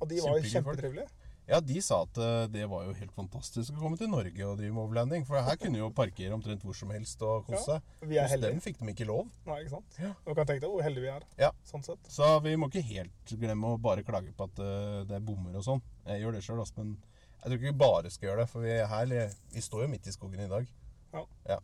Og 0.00 0.08
de 0.08 0.20
var 0.20 0.38
jo 0.38 0.42
kjempetrivelige. 0.42 1.08
Ja, 1.48 1.60
de 1.60 1.80
sa 1.80 2.02
at 2.02 2.18
eh, 2.18 2.46
det 2.48 2.68
var 2.68 2.84
jo 2.86 2.92
helt 2.92 3.12
fantastisk 3.14 3.70
å 3.70 3.78
komme 3.78 3.96
til 3.96 4.08
Norge 4.08 4.42
og 4.44 4.58
drive 4.58 4.72
med 4.74 4.82
overlanding. 4.82 5.24
For 5.24 5.40
her 5.40 5.54
kunne 5.56 5.78
jo 5.78 5.90
parkere 5.90 6.32
omtrent 6.34 6.60
hvor 6.64 6.74
som 6.74 6.90
helst 6.90 7.22
og 7.22 7.46
kose 7.46 7.62
seg. 7.64 7.82
Vi 8.02 8.16
er 8.18 8.22
Hos 8.26 8.32
heldige. 8.32 8.50
dem 8.50 8.60
fikk 8.60 8.78
de 8.80 8.86
ikke 8.92 9.06
lov. 9.06 9.28
Nei, 9.46 9.60
ikke 9.62 9.70
sant? 9.70 9.94
Ja. 10.00 10.12
Du 10.26 10.34
kan 10.34 10.44
tenke 10.44 10.60
deg 10.62 10.70
hvor 10.70 10.82
heldige 10.82 11.02
vi 11.02 11.08
er. 11.08 11.22
Ja. 11.38 11.52
Sånn 11.64 11.84
sett. 11.84 12.00
Så 12.10 12.42
vi 12.42 12.56
må 12.56 12.66
ikke 12.68 12.82
helt 12.82 13.24
glemme 13.38 13.62
å 13.76 13.80
bare 13.80 14.02
klage 14.02 14.34
på 14.34 14.42
at 14.44 14.58
eh, 14.58 15.04
det 15.06 15.14
er 15.14 15.20
bommer 15.20 15.54
og 15.54 15.62
sånn. 15.62 15.82
Jeg 16.04 16.20
gjør 16.22 16.32
det 16.32 16.42
sjøl, 16.42 16.64
men 16.78 16.96
jeg 17.36 17.46
tror 17.46 17.56
ikke 17.56 17.70
vi 17.70 17.78
bare 17.78 18.10
skal 18.10 18.30
gjøre 18.30 18.42
det. 18.42 18.50
For 18.50 18.66
vi 18.66 18.74
er 18.74 18.90
her, 18.90 19.32
vi 19.54 19.64
står 19.64 19.86
jo 19.86 19.90
midt 19.92 20.06
i 20.08 20.14
skogen 20.14 20.44
i 20.44 20.50
dag. 20.50 20.68
Ja. 21.14 21.24
ja. 21.52 21.58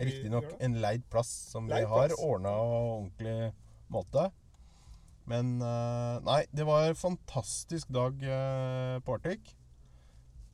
Riktignok 0.00 0.48
en 0.60 0.80
leid 0.82 1.04
plass 1.10 1.30
som 1.52 1.68
Leid 1.70 1.84
vi 1.84 1.92
har 1.92 2.14
ordna 2.18 2.54
på 2.58 2.80
ordentlig 2.80 3.36
måte. 3.94 4.30
Men 5.30 5.54
eh, 5.64 6.16
nei, 6.26 6.40
det 6.52 6.66
var 6.68 6.90
en 6.90 6.98
fantastisk 6.98 7.92
dag 7.94 8.18
eh, 8.20 8.98
på 9.04 9.14
Arctic. 9.16 9.54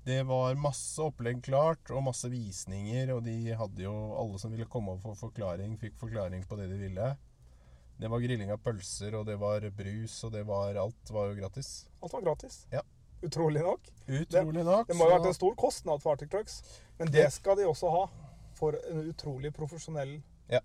Det 0.06 0.22
var 0.28 0.56
masse 0.56 1.02
opplegg 1.02 1.42
klart, 1.44 1.90
og 1.92 2.04
masse 2.06 2.30
visninger, 2.32 3.10
og 3.12 3.24
de 3.26 3.52
hadde 3.52 3.84
jo 3.84 3.94
Alle 4.16 4.38
som 4.40 4.54
ville 4.54 4.68
komme 4.70 4.94
og 4.94 5.02
få 5.02 5.16
forklaring, 5.26 5.74
fikk 5.80 5.98
forklaring 6.00 6.46
på 6.48 6.56
det 6.60 6.70
de 6.70 6.78
ville. 6.80 7.10
Det 8.00 8.08
var 8.08 8.22
grilling 8.22 8.48
av 8.54 8.62
pølser, 8.64 9.18
og 9.18 9.26
det 9.28 9.36
var 9.40 9.66
brus, 9.76 10.14
og 10.24 10.32
det 10.32 10.46
var 10.48 10.78
Alt 10.80 11.12
var 11.12 11.28
jo 11.28 11.36
gratis. 11.42 11.72
Alt 12.00 12.16
var 12.16 12.24
gratis. 12.30 12.62
Ja. 12.72 12.84
Utrolig 13.22 13.62
nok. 13.62 13.80
Utrolig 14.08 14.64
nok. 14.64 14.86
Det 14.88 14.96
må 14.96 15.04
jo 15.06 15.10
ha 15.12 15.18
vært 15.18 15.26
en 15.30 15.34
stor 15.36 15.54
kostnad 15.60 16.00
for 16.02 16.12
Arctic 16.14 16.30
Trucks, 16.32 16.62
men 16.98 17.10
det 17.12 17.26
skal 17.32 17.56
de 17.56 17.66
også 17.68 17.90
ha 17.92 18.06
for 18.56 18.76
en 18.90 19.02
utrolig 19.12 19.52
profesjonell 19.56 20.22
Ja. 20.48 20.60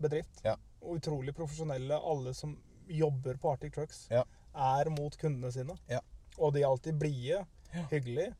bedrift. 0.00 0.40
Ja. 0.44 0.56
Og 0.82 0.96
utrolig 1.00 1.34
profesjonelle 1.36 1.98
alle 2.00 2.34
som 2.34 2.56
jobber 2.88 3.36
på 3.36 3.52
Arctic 3.52 3.72
Trucks, 3.74 4.06
Ja. 4.10 4.24
er 4.54 4.90
mot 4.90 5.16
kundene 5.18 5.52
sine. 5.52 5.76
Ja. 5.88 6.00
Og 6.38 6.52
de 6.54 6.62
er 6.62 6.66
alltid 6.68 6.98
blide, 6.98 7.46
Ja. 7.74 7.86
hyggelige. 7.90 8.34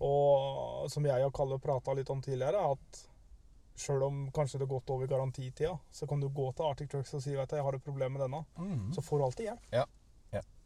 Og 0.00 0.90
som 0.90 1.04
jeg 1.06 1.24
og 1.24 1.32
Kalle 1.32 1.58
prata 1.58 1.94
litt 1.94 2.10
om 2.10 2.20
tidligere, 2.20 2.72
at 2.72 3.08
sjøl 3.76 4.02
om 4.06 4.30
kanskje 4.34 4.58
det 4.58 4.66
har 4.68 4.78
gått 4.80 4.90
over 4.90 5.06
garantitida, 5.06 5.78
så 5.92 6.06
kan 6.08 6.20
du 6.20 6.28
gå 6.28 6.54
til 6.54 6.64
Arctic 6.66 6.90
Trucks 6.90 7.14
og 7.14 7.22
si 7.22 7.34
at 7.36 7.50
jeg 7.50 7.62
har 7.62 7.74
et 7.74 7.84
problem 7.84 8.12
med 8.12 8.20
denne. 8.22 8.44
Mm. 8.58 8.92
Så 8.94 9.00
får 9.02 9.18
du 9.18 9.24
alltid 9.24 9.46
hjelp. 9.46 9.60
Ja. 9.72 9.84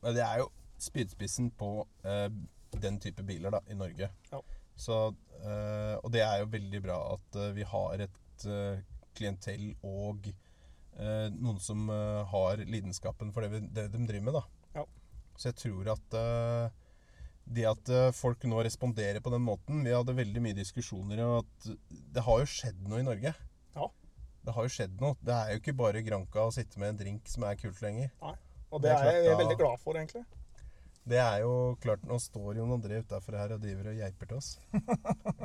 Men 0.02 0.14
det 0.14 0.22
er 0.22 0.38
jo 0.38 0.50
spydspissen 0.82 1.50
på 1.58 1.70
eh, 2.04 2.28
den 2.76 2.98
type 3.00 3.22
biler 3.26 3.54
da, 3.56 3.60
i 3.70 3.76
Norge. 3.78 4.10
Ja. 4.32 4.40
Så, 4.76 4.96
eh, 5.40 5.94
og 6.02 6.10
det 6.12 6.22
er 6.24 6.42
jo 6.42 6.50
veldig 6.52 6.82
bra 6.84 6.98
at 7.14 7.38
eh, 7.40 7.52
vi 7.56 7.64
har 7.64 8.02
et 8.04 8.46
eh, 8.46 8.82
klientell 9.16 9.70
og 9.86 10.26
eh, 10.28 11.28
noen 11.32 11.60
som 11.62 11.86
eh, 11.92 12.22
har 12.32 12.60
lidenskapen 12.68 13.32
for 13.32 13.46
det, 13.46 13.52
vi, 13.54 13.62
det 13.72 13.86
de 13.94 14.02
driver 14.08 14.26
med. 14.28 14.36
da. 14.40 14.44
Ja. 14.82 14.84
Så 15.36 15.50
jeg 15.52 15.58
tror 15.62 15.92
at 15.96 16.18
det 17.46 17.66
at 17.70 17.90
folk 18.16 18.42
nå 18.48 18.58
responderer 18.66 19.20
på 19.22 19.30
den 19.30 19.44
måten 19.46 19.84
Vi 19.86 19.92
hadde 19.94 20.14
veldig 20.16 20.40
mye 20.42 20.56
diskusjoner 20.56 21.20
om 21.22 21.34
at 21.44 21.68
det 22.16 22.24
har 22.26 22.40
jo 22.42 22.48
skjedd 22.50 22.80
noe 22.90 22.98
i 23.02 23.06
Norge. 23.06 23.30
Ja. 23.76 23.86
Det 24.46 24.54
har 24.56 24.66
jo 24.66 24.72
skjedd 24.72 24.96
noe. 25.02 25.14
Det 25.22 25.34
er 25.36 25.52
jo 25.52 25.60
ikke 25.60 25.76
bare 25.78 26.02
Granca 26.02 26.48
å 26.48 26.54
sitte 26.54 26.80
med 26.82 26.94
en 26.94 26.98
drink 27.04 27.28
som 27.30 27.44
er 27.46 27.58
kult 27.60 27.78
lenger. 27.84 28.10
Og 28.24 28.82
Det 28.82 28.88
det 28.90 28.96
er 28.96 29.12
er 29.12 29.28
jeg 29.28 29.38
veldig 29.38 29.58
glad 29.60 29.78
for, 29.84 29.94
egentlig. 30.00 30.24
Det 31.06 31.18
er 31.22 31.42
jo 31.44 31.76
klart 31.82 32.02
Nå 32.02 32.18
står 32.18 32.56
Jon 32.58 32.72
André 32.74 32.98
utafor 32.98 33.36
her 33.38 33.52
og 33.54 33.60
driver 33.62 33.92
og 33.92 33.98
geiper 34.00 34.26
til 34.26 34.38
oss. 34.40 34.56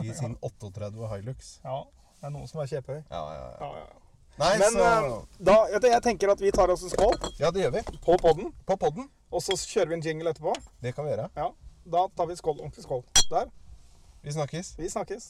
I 0.01 0.13
sin 0.19 0.33
38 0.41 1.09
Hilux. 1.11 1.51
Ja, 1.65 1.83
det 2.17 2.29
er 2.29 2.33
noen 2.33 2.47
som 2.49 2.63
er 2.63 2.69
kjepehøy. 2.71 3.03
Ja, 3.11 3.21
ja, 3.21 3.43
ja. 3.43 3.51
Ja, 3.59 3.83
ja. 3.83 3.99
Nei, 4.41 4.51
Men 4.57 4.73
så 4.73 4.85
eh, 4.87 5.07
da, 5.43 5.55
jeg, 5.69 5.83
jeg 5.91 6.03
tenker 6.05 6.31
at 6.33 6.41
vi 6.41 6.49
tar 6.55 6.71
oss 6.71 6.85
en 6.87 6.89
skål 6.93 7.17
Ja, 7.37 7.51
det 7.51 7.65
gjør 7.65 7.73
vi. 7.75 7.81
på 8.01 8.15
podden, 8.17 8.47
På 8.65 8.77
podden. 8.79 9.09
og 9.29 9.43
så 9.43 9.57
kjører 9.59 9.91
vi 9.91 9.97
en 9.99 10.05
jingle 10.05 10.31
etterpå. 10.31 10.53
Det 10.81 10.95
kan 10.95 11.05
vi 11.05 11.11
gjøre. 11.13 11.27
Ja, 11.35 11.49
Da 11.91 12.05
tar 12.17 12.29
vi 12.31 12.37
skål, 12.39 12.57
ordentlig 12.63 12.85
skål. 12.87 13.03
Der. 13.29 13.51
Vi 14.23 14.33
snakkes. 14.33 14.73
Vi 14.79 14.89
snakkes. 14.89 15.27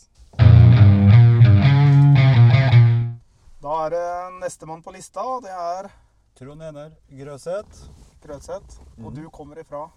Da 3.62 3.74
er 3.86 3.90
det 3.94 4.06
nestemann 4.40 4.86
på 4.86 4.94
lista, 4.96 5.26
og 5.26 5.44
det 5.44 5.52
er 5.52 5.92
Trond 6.40 6.64
Einar 6.64 6.96
Grøseth. 7.10 7.84
Grøseth. 8.24 8.80
Og 9.02 9.12
mm. 9.12 9.16
du 9.18 9.30
kommer 9.30 9.60
ifra 9.60 9.90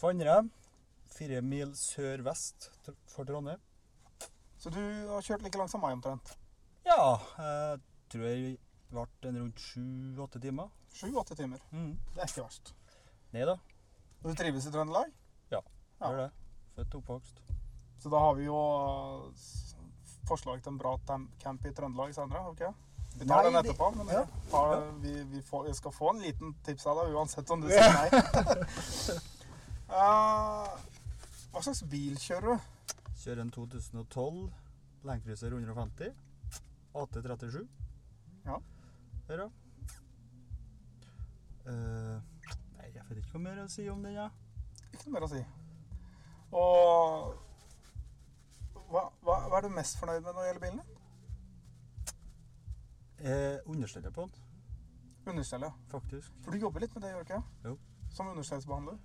Fannrem. 0.00 0.48
Fire 1.12 1.42
mil 1.44 1.74
sør-vest 1.76 2.70
for 3.10 3.28
Trondheim. 3.28 3.60
Så 4.60 4.70
du 4.72 4.80
har 5.10 5.24
kjørt 5.24 5.42
like 5.44 5.58
langt 5.60 5.72
som 5.72 5.82
meg 5.84 5.96
omtrent. 5.98 6.30
Ja, 6.86 7.18
jeg 7.36 7.80
tror 8.12 8.24
jeg 8.24 8.52
ble 8.90 9.04
en 9.28 9.38
rundt 9.42 9.60
sju-åtte 9.60 10.40
timer. 10.40 10.70
Sju-åtte 10.96 11.36
timer. 11.36 11.60
Mm. 11.72 11.92
Det 12.14 12.22
er 12.22 12.32
ikke 12.32 12.46
verst. 12.46 12.72
Nei 13.34 13.44
da, 13.46 13.58
Og 14.22 14.30
du 14.30 14.38
trives 14.38 14.66
i 14.66 14.72
Trøndelag? 14.72 15.10
Ja. 15.52 15.60
gjør 16.00 16.22
det. 16.22 16.30
Født 16.76 16.94
og 16.94 17.02
oppvokst. 17.02 17.42
Så 18.00 18.12
da 18.12 18.22
har 18.24 18.38
vi 18.38 18.46
jo 18.46 18.56
uh, 18.56 19.50
forslag 20.28 20.62
til 20.62 20.72
en 20.72 20.78
bra 20.80 20.94
camp 21.42 21.66
i 21.66 21.74
Trøndelag 21.76 22.14
senere. 22.16 22.46
ok? 22.54 22.64
Vi 23.18 23.26
tar 23.26 23.34
Nei, 23.34 23.50
den 23.50 23.60
etterpå, 23.60 23.90
men 23.98 24.08
ja. 24.14 24.24
vi, 24.48 25.04
vi, 25.04 25.14
vi, 25.34 25.42
får, 25.44 25.66
vi 25.68 25.76
skal 25.76 25.92
få 25.92 26.14
en 26.14 26.24
liten 26.24 26.56
tips 26.64 26.88
av 26.88 27.02
deg 27.02 27.18
uansett 27.20 27.52
om 27.52 27.60
du 27.60 27.68
sier 27.68 27.92
nei. 27.98 29.18
Eh, 29.90 30.74
hva 31.50 31.62
slags 31.64 31.82
bil 31.90 32.18
kjører 32.22 32.54
du? 32.54 32.68
Kjører 33.20 33.42
en 33.42 33.50
2012 33.50 34.52
Landcruiser 35.04 35.54
150. 35.56 36.12
AT37. 36.94 37.66
Ja. 38.46 38.56
Der, 39.28 39.38
ja. 39.38 39.48
Uh, 41.70 42.16
nei, 42.78 42.88
jeg 42.94 43.04
vet 43.08 43.18
ikke 43.20 43.34
hva 43.36 43.42
mer 43.44 43.60
å 43.62 43.68
si 43.70 43.84
om 43.92 44.02
den, 44.04 44.16
jeg. 44.16 44.30
Ikke 44.90 45.04
noe 45.06 45.14
mer 45.16 45.26
å 45.26 45.30
si. 45.30 45.42
Og 46.50 47.36
hva, 48.90 49.04
hva, 49.22 49.36
hva 49.46 49.60
er 49.60 49.66
du 49.68 49.74
mest 49.74 49.98
fornøyd 50.00 50.24
med 50.24 50.32
når 50.34 50.40
det 50.40 50.48
gjelder 50.48 50.64
bilen? 50.66 50.80
din? 50.80 50.96
Eh, 53.20 53.58
understeller 53.68 54.10
på 54.16 54.24
den, 54.24 54.32
Understellet. 55.28 55.72
faktisk. 55.92 56.32
For 56.42 56.50
du 56.50 56.58
jobber 56.58 56.80
litt 56.80 56.94
med 56.96 57.04
det, 57.04 57.10
gjør 57.12 57.22
du 57.22 57.28
ikke? 57.28 57.42
Jo. 57.68 57.74
Som 58.10 58.32
understellsbehandler. 58.32 58.96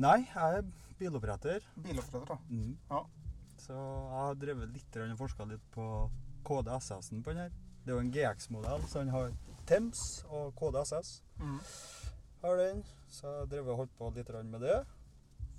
Nei, 0.00 0.18
jeg 0.34 0.58
er 0.60 0.68
biloppretter. 1.00 1.64
Biloppretter, 1.84 2.26
da. 2.34 2.38
Mm. 2.48 2.76
Ja. 2.90 3.02
Så 3.60 3.74
jeg 3.76 4.14
har 4.16 4.38
drevet 4.40 4.72
litt 4.72 4.96
og 4.96 5.18
forska 5.20 5.44
litt 5.50 5.64
på 5.74 5.86
KDSS-en 6.48 7.22
på 7.22 7.34
den 7.34 7.42
her. 7.44 7.50
Det 7.84 7.92
er 7.92 7.98
jo 7.98 8.04
en 8.04 8.12
GX-modell, 8.14 8.86
så 8.88 9.02
den 9.02 9.12
har 9.12 9.30
TEMS 9.68 10.24
og 10.28 10.54
KDSS. 10.56 11.10
Mm. 11.40 11.58
Har 12.42 12.56
den. 12.56 12.82
Så 13.12 13.26
jeg 13.28 13.38
har 13.42 13.50
drevet 13.52 13.72
og 13.74 13.76
holdt 13.82 13.94
på 13.98 14.10
litt 14.16 14.32
med 14.48 14.60
det. 14.64 14.78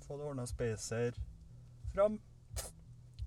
Fått 0.06 0.20
ordna 0.26 0.46
spacer 0.46 1.14
fram. 1.94 2.18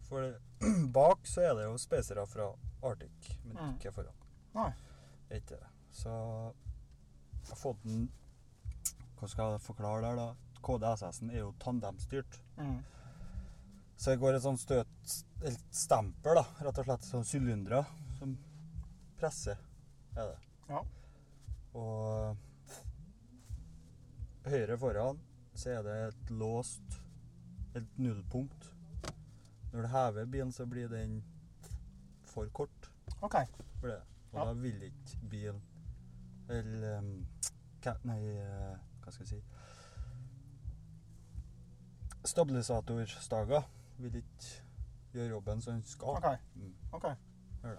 For 0.09 0.21
det- 0.21 0.41
bak 0.95 1.25
så 1.27 1.41
er 1.41 1.55
det 1.55 1.65
jo 1.69 1.77
spacere 1.77 2.25
fra 2.27 2.49
Arctic, 2.83 3.37
men 3.45 3.55
Mm. 3.57 3.75
ikke 3.79 3.91
foran. 3.93 4.13
Nei. 4.55 4.71
Ikke 5.31 5.55
det. 5.59 5.67
Så 5.91 6.09
jeg 6.11 7.49
har 7.49 7.55
fått 7.57 7.83
den 7.83 8.09
Hva 9.15 9.27
skal 9.31 9.51
jeg 9.55 9.61
forklare 9.63 10.01
der, 10.03 10.15
da? 10.19 10.35
KDSS-en 10.65 11.29
er 11.31 11.41
jo 11.43 11.53
tandemstyrt. 11.61 12.39
Mm. 12.57 12.79
Så 13.95 14.11
det 14.11 14.19
går 14.19 14.35
et 14.35 14.43
sånt 14.43 14.59
støt, 14.59 15.13
et 15.47 15.59
stempel, 15.71 16.35
da, 16.35 16.43
rett 16.65 16.81
og 16.81 16.87
slett, 16.89 17.05
sånn 17.07 17.27
sylindere 17.27 17.83
som 18.17 18.33
presser, 19.19 19.61
er 20.17 20.33
det. 20.33 20.39
Ja. 20.69 20.81
Og 21.75 22.35
høyre 24.49 24.77
foran 24.79 25.19
så 25.55 25.77
er 25.77 25.85
det 25.87 25.95
et 26.09 26.33
låst, 26.35 26.97
et 27.75 27.97
nullpunkt. 27.99 28.71
Når 29.71 29.85
du 29.85 29.91
hever 29.91 30.27
bilen, 30.31 30.51
så 30.55 30.65
blir 30.67 30.87
den 30.91 31.21
for 32.31 32.47
kort 32.55 32.89
OK. 33.21 33.35
for 33.79 33.87
det. 33.91 34.01
Og 34.33 34.39
Ja. 34.39 34.45
da 34.45 34.53
vil 34.59 34.81
ikke 34.83 35.17
bilen 35.31 35.61
Eller 36.49 36.97
um, 36.99 37.25
Nei, 38.03 38.19
eh, 38.37 38.75
hva 39.01 39.11
skal 39.13 39.23
jeg 39.23 39.29
si 39.29 39.39
Stabilisatorstager 42.25 43.63
vil 43.97 44.15
ikke 44.15 44.63
gjøre 45.13 45.27
jobben 45.29 45.61
som 45.61 45.73
den 45.73 45.83
skal. 45.87 46.07
OK. 46.07 46.25
Mm. 46.55 46.75
ok. 46.91 47.05
Hør 47.63 47.77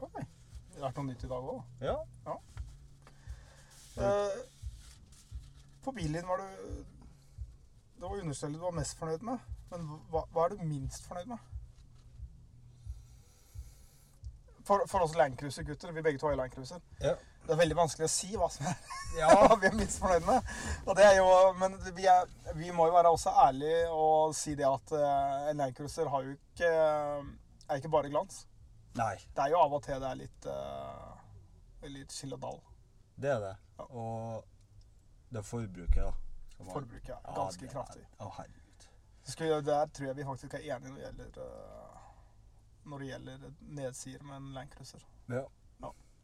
Det 0.00 0.82
har 0.82 0.82
vært 0.82 0.96
noe 0.96 1.06
nytt 1.06 1.24
i 1.24 1.28
dag 1.30 1.50
òg. 1.52 1.62
Ja. 1.80 1.96
Eh, 3.96 4.38
på 5.84 5.92
bilen 5.96 6.18
din 6.18 6.28
var 6.28 6.36
du 6.36 6.48
Det 7.96 8.02
var 8.02 8.18
understellet 8.20 8.58
du 8.58 8.64
var 8.64 8.70
mest 8.76 8.98
fornøyd 8.98 9.22
med. 9.24 9.38
Men 9.70 9.86
hva, 10.10 10.26
hva 10.32 10.44
er 10.44 10.48
du 10.54 10.64
minst 10.64 11.06
fornøyd 11.08 11.30
med? 11.32 11.38
For, 14.66 14.82
for 14.90 15.06
oss 15.06 15.14
Landcruiser-gutter, 15.14 15.92
vi 15.92 16.02
begge 16.02 16.18
to 16.18 16.26
har 16.28 16.36
Landcruiser, 16.36 16.82
Ja. 17.00 17.14
Det 17.46 17.52
er 17.54 17.60
veldig 17.60 17.76
vanskelig 17.78 18.06
å 18.08 18.10
si 18.12 18.28
hva 18.36 18.48
som 18.50 18.66
er 18.66 18.76
ja. 19.20 19.28
hva 19.46 19.56
vi 19.60 19.68
er 19.68 19.76
minst 19.78 20.00
fornøyd 20.02 20.26
med. 20.26 20.50
Jo, 21.16 21.26
men 21.60 21.76
vi, 21.96 22.06
er, 22.10 22.26
vi 22.58 22.72
må 22.74 22.88
jo 22.90 22.96
være 22.96 23.12
også 23.14 23.30
ærlige 23.46 23.84
og 23.94 24.34
si 24.36 24.54
det 24.58 24.66
at 24.68 24.92
uh, 24.98 25.46
en 25.50 25.62
Landcruiser 25.62 26.10
har 26.12 26.26
jo 26.26 26.34
ikke, 26.36 26.70
er 27.68 27.80
ikke 27.80 27.92
bare 27.94 28.10
glans. 28.12 28.42
Nei, 28.96 29.14
Det 29.36 29.44
er 29.44 29.52
jo 29.52 29.60
av 29.60 29.74
og 29.76 29.82
til 29.84 30.00
det 30.00 30.08
er 30.10 30.20
litt, 30.22 30.46
uh, 30.48 31.88
litt 31.92 32.12
skill 32.14 32.34
og 32.38 32.40
dall. 32.46 32.60
det 33.20 33.30
er 33.34 33.40
det. 33.44 33.54
Ja. 33.78 33.84
Og 33.92 34.44
det 35.30 35.38
er 35.42 35.44
forbruket, 35.46 36.00
da. 36.02 36.12
som 36.56 36.70
Forbruket 36.72 37.10
Ja, 37.12 37.34
ganske 37.36 37.66
er- 37.66 37.72
kraftig. 37.72 38.04
Å, 38.18 38.30
herregud. 38.38 38.62
Jeg- 39.26 39.64
Der 39.66 39.86
tror 39.92 40.06
jeg 40.06 40.16
vi 40.16 40.24
faktisk 40.24 40.54
er 40.54 40.64
enige 40.76 40.88
når 40.90 40.96
det 40.96 41.04
gjelder, 41.04 41.38
uh, 41.42 42.02
når 42.86 42.98
det 42.98 43.08
gjelder 43.08 43.46
nedsider 43.80 44.22
med 44.24 44.36
en 44.36 44.52
Landcruiser. 44.54 45.02
Ja. 45.28 45.42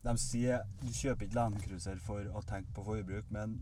Ja. 0.04 0.12
De 0.12 0.18
sier 0.18 0.62
du 0.82 0.88
kjøper 0.90 1.26
ikke 1.28 1.36
Landcruiser 1.38 1.98
for 2.02 2.20
å 2.34 2.42
tenke 2.46 2.72
på 2.74 2.84
forbruk, 2.84 3.28
men 3.30 3.60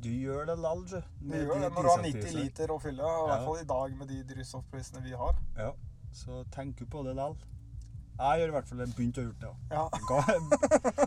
du 0.00 0.08
gjør 0.08 0.46
det 0.46 0.58
lall. 0.62 0.84
Du 0.88 0.96
med 1.26 1.42
gjør 1.42 1.54
de 1.54 1.60
det 1.60 1.70
når 1.74 1.82
du 1.82 1.88
har 1.90 2.02
90 2.06 2.34
liter 2.38 2.70
å 2.72 2.78
fylle, 2.80 3.02
og 3.04 3.10
i 3.10 3.30
Ja. 3.30 3.36
hvert 3.36 3.46
fall 3.48 3.58
i 3.60 3.68
dag 3.72 3.96
med 3.98 4.08
de 4.08 4.22
drivstoffprisene 4.34 5.02
vi 5.04 5.10
har. 5.12 5.34
Ja, 5.58 5.72
så 6.12 6.44
tenk 6.54 6.76
du 6.78 6.86
på 6.86 7.02
det 7.04 7.16
lall. 7.18 7.36
Jeg 8.20 8.40
gjør 8.40 8.48
i 8.48 8.52
hvert 8.52 8.68
fall 8.68 8.78
begynt 8.78 9.18
å 9.18 9.22
gjøre 9.24 9.40
det. 9.40 9.50
ja. 9.50 9.54
Ja. 9.72 9.84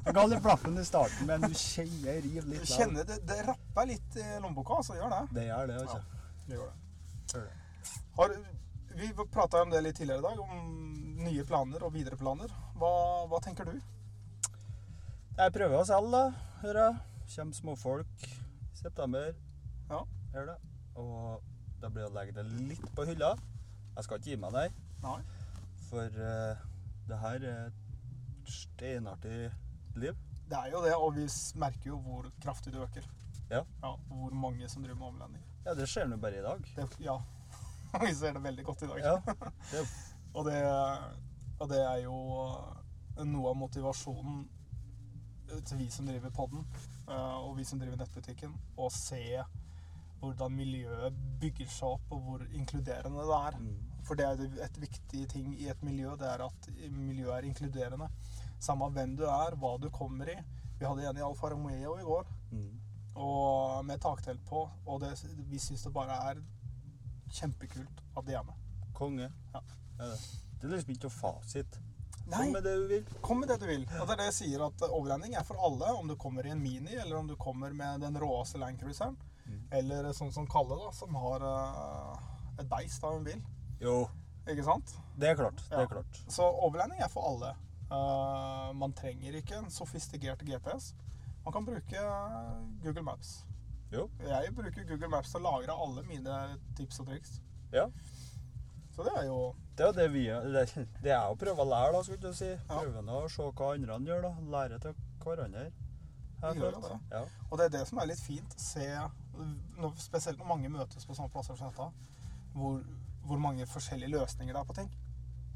Jeg 0.06 0.14
ga, 0.14 0.26
litt 0.26 0.42
blaffen 0.44 0.78
i 0.78 0.84
starten, 0.84 1.28
men 1.30 1.42
du 1.42 1.54
kjenner 1.54 2.22
riv 2.26 2.46
litt. 2.50 2.62
Du 2.62 2.66
kjenner 2.74 3.04
det, 3.06 3.20
det 3.30 3.40
rapper 3.48 3.86
litt 3.88 4.16
i 4.18 4.28
lommeboka, 4.42 4.80
så 4.84 4.96
gjør 4.98 5.10
det. 5.14 5.20
Det 5.38 5.44
gjør 5.48 5.68
det, 5.68 5.76
altså. 5.84 6.00
Det 6.48 6.58
gjør 6.58 6.72
det. 6.72 7.34
Gjør 7.34 7.44
det. 7.44 7.92
Har, 8.18 8.36
vi 8.96 9.12
prata 9.32 9.62
om 9.62 9.70
det 9.70 9.84
litt 9.84 9.96
tidligere 9.96 10.20
i 10.20 10.22
dag, 10.22 10.40
om 10.40 11.24
nye 11.24 11.44
planer 11.46 11.84
og 11.86 11.94
videre 11.94 12.18
planer. 12.18 12.50
Hva, 12.82 12.94
hva 13.30 13.40
tenker 13.46 13.66
du? 13.70 13.78
Jeg 15.34 15.50
prøver 15.50 15.80
å 15.80 15.86
selge, 15.90 16.12
da. 16.14 16.50
Hører 16.62 16.80
jeg. 16.80 16.98
Kommer 17.34 17.56
småfolk 17.58 18.26
i 18.28 18.76
september. 18.78 19.32
Ja. 19.90 20.04
Gjør 20.36 20.52
det. 20.52 20.58
Og 21.02 21.48
da 21.82 21.90
blir 21.90 22.04
det 22.04 22.10
å 22.12 22.14
legge 22.14 22.36
det 22.38 22.44
litt 22.70 22.86
på 22.94 23.06
hylla. 23.10 23.32
Jeg 23.96 24.06
skal 24.06 24.22
ikke 24.22 24.30
gi 24.30 24.38
meg 24.44 24.54
der, 24.54 24.78
Nei. 25.02 25.16
for 25.88 26.22
uh, 26.22 26.62
det 27.10 27.20
her 27.24 27.48
er 27.50 27.66
et 27.72 28.54
steinartig 28.60 29.42
liv. 30.06 30.22
Det 30.52 30.60
er 30.60 30.72
jo 30.76 30.86
det, 30.86 30.94
og 31.02 31.18
vi 31.18 31.26
merker 31.66 31.96
jo 31.96 32.00
hvor 32.06 32.30
kraftig 32.46 32.78
det 32.78 32.86
øker. 32.86 33.10
Ja. 33.50 33.66
ja 33.66 33.96
hvor 34.14 34.38
mange 34.38 34.70
som 34.70 34.86
driver 34.86 35.02
med 35.02 35.12
omlending. 35.16 35.52
Ja, 35.66 35.74
det 35.74 35.90
skjer 35.90 36.14
nå 36.14 36.22
bare 36.22 36.44
i 36.44 36.46
dag. 36.46 36.74
Det, 36.78 36.90
ja. 37.02 37.18
vi 38.06 38.14
ser 38.22 38.38
det 38.38 38.46
veldig 38.46 38.70
godt 38.70 38.86
i 38.86 38.94
dag. 38.94 39.06
Ja. 39.10 39.38
Det 39.74 39.88
Og, 40.34 40.48
det, 40.48 40.60
og 41.62 41.68
det 41.70 41.82
er 41.86 42.00
jo 42.08 42.14
noe 43.22 43.50
av 43.52 43.58
motivasjonen 43.58 44.40
til 45.62 45.78
vi 45.78 45.90
som 45.94 46.06
driver 46.08 46.30
podden, 46.34 46.66
eh, 47.08 47.38
og 47.44 47.58
vi 47.58 47.64
som 47.64 47.80
driver 47.80 47.98
nettbutikken, 47.98 48.54
å 48.78 48.90
se 48.92 49.44
hvordan 50.24 50.52
miljøet 50.56 51.14
bygger 51.42 51.68
seg 51.68 51.88
opp, 51.98 52.12
og 52.16 52.22
hvor 52.28 52.46
inkluderende 52.56 53.26
det 53.28 53.40
er. 53.48 53.58
mm. 53.60 53.90
For 54.04 54.16
det 54.20 54.26
er 54.26 54.64
et 54.66 54.78
viktig 54.82 55.30
ting 55.32 55.54
i 55.62 55.70
et 55.72 55.84
miljø, 55.84 56.16
det 56.20 56.28
er 56.28 56.42
at 56.46 56.66
miljøet 56.92 57.38
er 57.38 57.48
inkluderende. 57.48 58.10
Samme 58.60 58.90
hvem 58.92 59.16
du 59.16 59.24
er, 59.24 59.56
hva 59.56 59.78
du 59.80 59.90
kommer 59.90 60.28
i. 60.28 60.36
Vi 60.80 60.86
hadde 60.86 61.06
en 61.10 61.18
i 61.18 61.24
Alfa 61.24 61.48
Romeo 61.54 61.98
i 62.00 62.04
går, 62.04 62.26
Mm. 62.52 62.80
og 63.16 63.86
med 63.86 64.00
taktelt 64.02 64.44
på, 64.46 64.70
og 64.86 65.00
det, 65.02 65.14
vi 65.50 65.58
syns 65.60 65.84
det 65.84 65.94
bare 65.94 66.18
er 66.32 66.42
kjempekult 67.32 68.04
at 68.18 68.26
de 68.28 68.34
er 68.34 68.44
med. 68.44 68.54
Konge. 68.94 69.30
Ja. 69.54 69.60
Det. 69.98 70.10
det 70.62 70.68
er 70.68 70.76
liksom 70.76 70.94
ikke 70.94 71.08
noe 71.10 71.16
fasit. 71.18 71.80
Nei. 72.26 72.38
Kom 72.40 72.52
med 72.56 72.64
det 72.64 72.74
du 72.80 72.88
vil. 72.88 73.06
Kom 73.22 73.40
med 73.44 73.50
det 73.52 73.58
du 73.60 73.66
vil. 73.68 73.82
Og 74.00 74.08
det 74.08 74.14
er 74.16 74.20
det 74.22 74.28
jeg 74.30 74.36
sier, 74.38 74.62
at 74.66 74.84
overlanding 74.88 75.34
er 75.36 75.44
for 75.44 75.60
alle, 75.60 75.90
om 76.00 76.08
du 76.08 76.16
kommer 76.16 76.46
i 76.48 76.54
en 76.54 76.62
Mini, 76.64 76.96
eller 76.96 77.18
om 77.20 77.28
du 77.28 77.36
kommer 77.36 77.74
med 77.76 78.02
den 78.06 78.16
råeste 78.22 78.62
Landcruiseren, 78.62 79.18
Mm. 79.44 79.58
eller 79.76 80.06
sånn 80.16 80.32
som 80.32 80.46
Kalle, 80.48 80.78
da, 80.80 80.92
som 80.96 81.12
har 81.20 81.44
uh, 81.44 82.16
et 82.62 82.68
beist 82.72 83.04
av 83.04 83.18
en 83.18 83.26
bil. 83.26 83.42
Jo, 83.82 84.08
Ikke 84.48 84.64
sant? 84.64 84.94
det 85.20 85.28
er 85.34 85.36
klart. 85.36 85.60
Det 85.70 85.82
er 85.82 85.90
klart. 85.92 86.20
Så 86.32 86.48
overlanding 86.64 87.02
er 87.04 87.10
for 87.12 87.28
alle. 87.28 87.50
Uh, 87.92 88.72
man 88.74 88.94
trenger 88.96 89.36
ikke 89.36 89.58
en 89.60 89.68
sofistikert 89.70 90.40
GPS. 90.48 90.94
Man 91.44 91.52
kan 91.54 91.66
bruke 91.68 92.06
Google 92.86 93.04
Maps. 93.04 93.44
Jo. 93.92 94.08
Jeg 94.24 94.56
bruker 94.56 94.88
Google 94.88 95.10
Maps 95.12 95.34
til 95.36 95.44
å 95.44 95.52
lagre 95.52 95.76
alle 95.76 96.06
mine 96.08 96.38
tips 96.80 97.04
og 97.04 97.12
triks. 97.12 97.42
Ja. 97.76 97.90
Så 98.94 99.04
det 99.08 99.14
er 99.18 99.26
jo 99.26 99.38
Det 99.78 99.88
er 99.88 99.96
det 99.98 100.10
vi 100.14 100.26
Det, 100.28 100.66
det 101.02 101.12
er 101.12 101.32
å 101.32 101.38
prøve 101.40 101.64
å 101.64 101.70
lære, 101.70 101.94
da, 101.96 102.04
skulle 102.06 102.30
du 102.30 102.38
si. 102.38 102.52
Ja. 102.52 102.78
Prøve 102.78 103.02
å 103.02 103.30
se 103.30 103.48
hva 103.50 103.72
andre 103.74 103.98
gjør, 104.10 104.28
da. 104.28 104.34
Lære 104.58 104.80
til 104.84 104.98
hverandre. 105.24 105.72
Vi 106.44 106.60
gjør 106.60 106.76
jo 106.78 106.82
det. 106.84 106.98
Ja. 107.12 107.24
Og 107.50 107.58
det 107.58 107.66
er 107.66 107.74
det 107.78 107.86
som 107.88 108.02
er 108.04 108.10
litt 108.12 108.22
fint. 108.22 108.58
Se, 108.60 108.86
når, 109.80 109.96
spesielt 110.04 110.42
når 110.42 110.50
mange 110.50 110.70
møtes 110.70 111.08
på 111.08 111.16
sånne 111.16 111.32
plasser 111.34 111.58
som 111.58 111.72
dette, 111.72 111.88
hvor, 112.54 112.82
hvor 113.24 113.42
mange 113.42 113.66
forskjellige 113.72 114.12
løsninger 114.14 114.54
det 114.54 114.62
er 114.62 114.70
på 114.70 114.78
ting. 114.78 114.92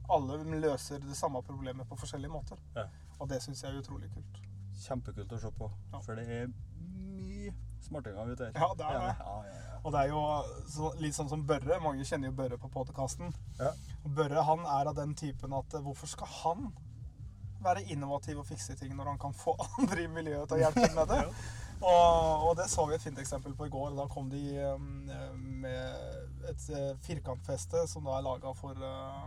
Alle 0.10 0.40
løser 0.64 1.04
det 1.04 1.18
samme 1.20 1.44
problemet 1.44 1.90
på 1.90 2.00
forskjellige 2.00 2.32
måter. 2.32 2.62
Ja. 2.78 2.88
Og 3.20 3.30
det 3.30 3.42
syns 3.44 3.64
jeg 3.64 3.74
er 3.74 3.82
utrolig 3.82 4.10
kult. 4.14 4.42
Kjempekult 4.86 5.34
å 5.36 5.42
se 5.42 5.52
på. 5.60 5.70
Ja. 5.92 6.02
For 6.06 6.18
det 6.18 6.28
er 6.32 6.54
mye 6.96 7.54
smartinger 7.84 8.32
ute 8.32 8.48
her. 8.48 8.56
Ja, 8.56 8.72
det 8.80 8.88
er 8.88 9.10
det. 9.10 9.67
Ja, 9.88 9.94
ja, 9.94 9.94
ja. 9.94 9.94
Og 9.94 9.94
det 9.94 10.00
er 10.02 10.10
jo 10.12 10.22
så, 10.68 10.90
litt 11.00 11.16
sånn 11.16 11.30
som 11.32 11.46
Børre. 11.48 11.80
Mange 11.80 12.04
kjenner 12.04 12.28
jo 12.28 12.36
Børre 12.36 12.58
på 12.60 12.68
podkasten. 12.74 13.32
Ja. 13.60 13.72
Børre 14.04 14.44
han 14.44 14.66
er 14.68 14.90
av 14.92 14.98
den 14.98 15.14
typen 15.16 15.54
at 15.56 15.74
eh, 15.74 15.84
hvorfor 15.84 16.08
skal 16.12 16.28
han 16.42 16.68
være 17.64 17.86
innovativ 17.90 18.38
og 18.42 18.46
fikse 18.46 18.76
ting 18.78 18.92
når 18.96 19.14
han 19.14 19.22
kan 19.22 19.34
få 19.34 19.56
andre 19.80 20.04
i 20.04 20.10
miljøet 20.12 20.48
til 20.50 20.58
å 20.58 20.62
hjelpe 20.66 20.90
med 20.92 21.08
det? 21.14 21.22
og, 21.88 22.44
og 22.50 22.58
det 22.60 22.68
så 22.72 22.84
vi 22.90 22.98
et 22.98 23.06
fint 23.06 23.20
eksempel 23.24 23.56
på 23.56 23.70
i 23.70 23.72
går. 23.72 23.96
Da 23.96 24.08
kom 24.12 24.28
de 24.34 24.44
um, 24.76 25.08
med 25.64 26.50
et 26.52 26.68
uh, 26.76 26.92
firkantfeste 27.08 27.88
som 27.88 28.04
da 28.04 28.18
er 28.18 28.28
laga 28.28 28.52
for 28.60 28.76
uh, 28.84 29.24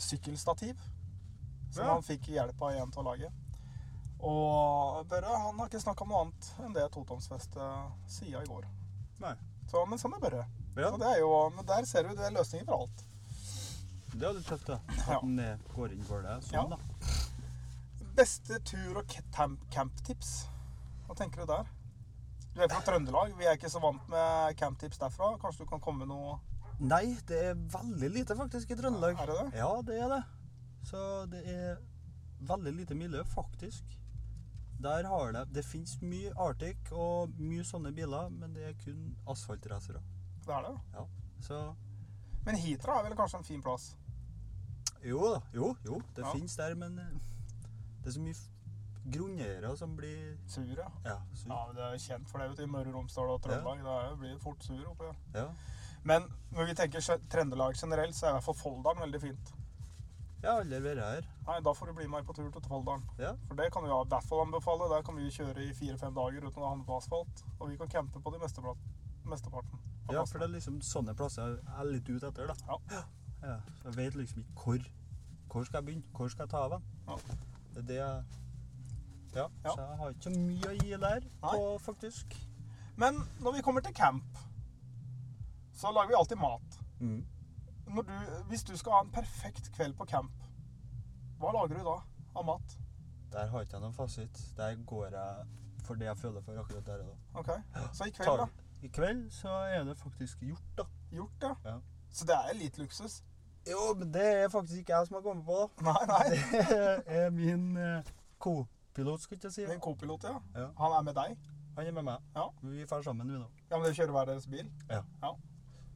sykkelstativ. 0.00 0.80
Som 1.68 1.84
Ja. 1.84 1.92
han 1.92 2.06
fikk 2.06 2.30
hjelp 2.32 2.62
av 2.62 2.72
en 2.72 2.94
til 2.94 3.04
å 3.04 3.08
lage. 3.10 3.28
Og 4.24 5.04
Børre 5.12 5.28
han 5.44 5.60
har 5.60 5.68
ikke 5.68 5.84
snakka 5.84 6.06
om 6.06 6.14
noe 6.14 6.24
annet 6.24 6.50
enn 6.64 6.72
det 6.80 6.88
totonsfestet 6.96 8.10
sier 8.16 8.40
i 8.40 8.48
går. 8.48 8.64
Nei. 9.20 9.34
Så, 9.70 9.82
men 9.88 9.98
sånn 9.98 10.14
er 10.14 10.20
bare. 10.22 10.44
Ja. 10.76 10.90
Så 10.92 10.98
det 11.00 11.06
er 11.14 11.18
jo, 11.22 11.30
men 11.56 11.66
der 11.66 11.84
ser 11.88 12.02
du 12.06 12.14
det 12.14 12.26
er 12.26 12.34
løsninger 12.36 12.66
for 12.68 12.84
alt. 12.84 13.04
Det 14.16 14.22
er 14.28 14.32
litt 14.36 14.46
tøft, 14.48 14.66
da. 14.68 14.78
Ja. 14.96 15.16
At 15.16 15.22
den 15.24 15.38
er- 15.38 15.58
går 15.74 15.92
inn 15.92 16.04
for 16.04 16.22
det. 16.22 16.36
Sånn, 16.44 16.70
Ja. 16.70 16.76
da. 16.76 16.78
Beste 18.16 18.58
tur- 18.64 18.96
og 18.98 19.06
camp- 19.32 19.64
camptips. 19.70 20.46
Hva 21.06 21.14
tenker 21.16 21.40
du 21.44 21.46
der? 21.52 21.66
Du 22.54 22.62
er 22.62 22.68
fra 22.68 22.80
Trøndelag. 22.80 23.34
Vi 23.36 23.44
er 23.44 23.56
ikke 23.58 23.68
så 23.70 23.80
vant 23.82 24.06
med 24.08 24.56
camptips 24.56 24.98
derfra. 24.98 25.34
Kanskje 25.38 25.58
du 25.64 25.66
kan 25.66 25.80
komme 25.80 25.98
med 26.06 26.08
noe 26.08 26.38
Nei, 26.78 27.14
det 27.26 27.38
er 27.42 27.54
veldig 27.54 28.10
lite 28.12 28.34
faktisk 28.36 28.70
i 28.70 28.76
Trøndelag. 28.76 29.18
Er 29.20 29.26
det 29.26 29.36
det? 29.38 29.58
Ja, 29.58 29.80
det 29.82 29.94
er 30.02 30.08
det. 30.12 30.22
Så 30.84 31.26
det 31.30 31.40
er 31.48 31.76
veldig 32.44 32.72
lite 32.76 32.94
miljø, 32.94 33.22
faktisk. 33.24 33.82
Der 34.82 35.04
har 35.08 35.32
det 35.32 35.52
Det 35.54 35.64
fins 35.64 35.96
mye 36.02 36.32
Arctic 36.36 36.76
og 36.92 37.30
mye 37.38 37.64
sånne 37.64 37.92
biler, 37.96 38.28
men 38.30 38.52
det 38.54 38.62
er 38.68 38.74
kun 38.84 39.16
asfaltracere. 39.28 40.02
Det 40.46 40.52
er 40.54 40.62
det. 40.62 40.80
Ja. 40.94 41.06
Så 41.40 41.74
Men 42.44 42.56
Hitra 42.56 42.98
er 43.00 43.08
vel 43.08 43.16
kanskje 43.18 43.38
en 43.38 43.44
fin 43.44 43.62
plass? 43.62 43.94
jo 45.04 45.18
da. 45.34 45.40
Jo, 45.54 45.76
jo. 45.84 46.00
Det 46.14 46.24
Ja. 46.24 46.32
fins 46.32 46.56
der, 46.56 46.74
men 46.74 46.98
eh, 46.98 47.04
det 48.02 48.06
er 48.06 48.10
så 48.10 48.20
mye 48.20 48.34
grunneiere 49.10 49.76
som 49.78 49.96
blir 49.96 50.36
Sur, 50.48 50.64
ja. 50.76 50.88
Ja. 51.04 51.18
sur. 51.34 51.48
Ja, 51.52 51.72
Det 51.72 51.82
er 51.82 51.98
kjent 51.98 52.28
for 52.28 52.38
det 52.38 52.50
ute 52.50 52.62
i 52.62 52.66
Møre 52.66 52.88
og 52.88 52.94
Romsdal 52.94 53.30
og 53.30 53.42
Trøndelag. 53.42 53.78
Det 53.78 53.86
er 53.86 54.08
jo- 54.10 54.16
blir 54.16 54.38
fort 54.38 54.62
sur 54.62 54.84
oppi 54.90 55.04
der. 55.04 55.16
Ja. 55.40 55.48
Men 56.04 56.22
når 56.52 56.66
vi 56.66 56.74
tenker 56.74 57.00
Trøndelag 57.28 57.74
generelt, 57.76 58.14
så 58.14 58.26
er 58.26 58.30
i 58.30 58.32
hvert 58.34 58.44
fall 58.44 58.54
Folldalen 58.54 59.02
veldig 59.02 59.20
fint. 59.20 59.52
Jeg 60.46 60.52
har 60.54 60.60
aldri 60.62 60.78
vært 60.84 61.00
her. 61.02 61.24
Nei, 61.48 61.56
Da 61.66 61.72
får 61.74 61.88
du 61.90 61.92
bli 61.98 62.04
med 62.10 62.26
på 62.28 62.34
tur 62.36 62.50
til 62.54 62.62
Folldalen. 62.70 63.02
Ja. 63.18 63.32
For 63.48 63.58
det 63.58 63.66
kan 63.74 63.82
vi 63.82 63.90
i 63.90 63.96
hvert 63.96 64.26
fall 64.28 64.42
anbefale. 64.44 64.86
Der 64.92 65.02
kan 65.02 65.16
vi 65.18 65.26
kjøre 65.34 65.64
i 65.64 65.72
fire-fem 65.74 66.14
dager 66.14 66.46
uten 66.46 66.62
å 66.62 66.68
havne 66.70 66.86
på 66.86 66.98
asfalt. 67.00 67.42
Og 67.58 67.70
vi 67.72 67.76
kan 67.80 67.90
campe 67.90 68.22
på 68.22 68.30
de 68.34 68.38
mesteparten. 69.26 69.80
Ja, 70.12 70.22
for 70.22 70.38
det 70.38 70.46
er 70.46 70.52
liksom 70.54 70.78
sånne 70.86 71.16
plasser 71.18 71.56
jeg 71.56 71.74
er 71.80 71.88
litt 71.90 72.06
ute 72.08 72.28
etter, 72.30 72.46
da. 72.46 72.78
Ja. 72.94 73.02
Ja, 73.42 73.56
så 73.80 73.88
jeg 73.90 73.96
vet 73.96 74.14
liksom 74.22 74.38
ikke 74.44 74.62
hvor 74.62 74.86
Hvor 75.50 75.64
skal 75.66 75.78
jeg 75.78 75.86
begynne? 75.86 76.14
Hvor 76.16 76.28
skal 76.30 76.44
jeg 76.46 76.50
ta 76.50 76.62
av 76.66 76.70
den? 76.76 76.86
Ja. 77.08 77.16
Det 77.74 77.82
er 77.82 77.86
det 77.90 77.96
jeg 77.96 78.24
Ja, 79.36 79.48
Ja. 79.64 79.72
så 79.74 79.80
jeg 79.82 79.98
har 79.98 80.10
ikke 80.14 80.22
så 80.22 80.30
mye 80.30 80.70
å 80.70 80.76
gi 80.80 80.96
der, 81.02 81.26
på, 81.42 81.78
faktisk. 81.84 82.36
Men 82.96 83.18
når 83.42 83.52
vi 83.58 83.62
kommer 83.66 83.80
til 83.84 83.94
camp, 83.94 84.38
så 85.74 85.90
lager 85.92 86.08
vi 86.08 86.14
alltid 86.20 86.38
mat. 86.40 86.78
Mm. 87.00 87.26
Når 87.86 88.02
du, 88.02 88.12
hvis 88.48 88.62
du 88.66 88.76
skal 88.76 88.92
ha 88.92 89.00
en 89.04 89.10
perfekt 89.14 89.70
kveld 89.76 89.94
på 89.98 90.04
camp, 90.10 90.32
hva 91.38 91.52
lager 91.54 91.78
du 91.78 91.84
da 91.86 91.96
av 92.36 92.44
mat? 92.48 92.78
Der 93.32 93.46
har 93.52 93.64
ikke 93.66 93.76
jeg 93.76 93.82
noen 93.84 93.94
fasit. 93.94 94.40
Der 94.56 94.76
går 94.86 95.08
jeg 95.14 95.46
for 95.86 95.94
det 96.00 96.08
jeg 96.08 96.18
føler 96.18 96.42
for 96.42 96.58
akkurat 96.58 96.86
der 96.86 97.02
og 97.04 97.08
da. 97.12 97.40
Ok, 97.40 97.50
Så 97.92 98.04
i 98.08 98.10
kveld, 98.10 98.38
da? 98.42 98.46
I 98.82 98.88
kveld 98.88 99.30
så 99.30 99.48
er 99.48 99.84
det 99.84 99.96
faktisk 99.98 100.40
gjort, 100.42 100.68
da. 100.78 100.84
Gjort, 101.12 101.42
ja. 101.42 101.54
Ja. 101.64 101.76
Så 102.10 102.26
det 102.26 102.34
er 102.36 102.54
litt 102.58 102.78
luksus? 102.78 103.20
Jo, 103.70 103.94
men 103.98 104.12
det 104.14 104.24
er 104.44 104.48
faktisk 104.48 104.78
ikke 104.78 104.96
jeg 104.96 105.06
som 105.06 105.18
har 105.18 105.22
kommet 105.22 105.46
på, 105.46 105.58
da. 105.78 105.92
Nei, 105.92 106.06
nei. 106.06 106.26
Det 107.06 107.20
er 107.20 107.30
min 107.34 107.76
eh, 107.76 108.10
co-pilot, 108.38 109.20
skulle 109.22 109.40
jeg 109.42 109.52
si. 109.52 109.66
Din 109.66 109.80
co-pilot, 109.82 110.24
ja. 110.24 110.38
Ja. 110.54 110.68
Han 110.78 110.98
er 110.98 111.02
med 111.02 111.18
deg? 111.18 111.36
Han 111.76 111.86
er 111.86 111.92
med 111.92 112.06
meg. 112.08 112.22
Ja. 112.36 112.46
Vi 112.62 112.84
drar 112.84 113.02
sammen, 113.02 113.28
vi 113.32 113.38
nå. 113.38 113.48
Ja, 113.70 113.76
men 113.76 113.84
dere 113.88 113.94
kjører 113.98 114.14
hver 114.16 114.30
deres 114.30 114.46
bil? 114.50 114.70
Ja. 114.90 115.02
Ja, 115.22 115.32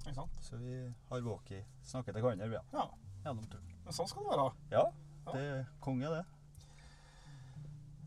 Ikke 0.01 0.15
sant? 0.17 0.39
Så 0.43 0.57
vi 0.61 0.75
har 1.11 1.23
walkie. 1.27 1.65
Snakker 1.85 2.17
til 2.17 2.25
hverandre, 2.25 2.49
ja. 2.57 2.63
Ja. 2.73 2.87
Gjennom 3.25 3.47
turen. 3.53 3.73
Men 3.85 3.97
sånn 3.97 4.09
skal 4.09 4.25
det 4.25 4.33
være. 4.33 4.47
Ja, 4.73 4.85
det 5.33 5.43
er 5.45 5.65
konge, 5.85 6.09
det. 6.15 6.23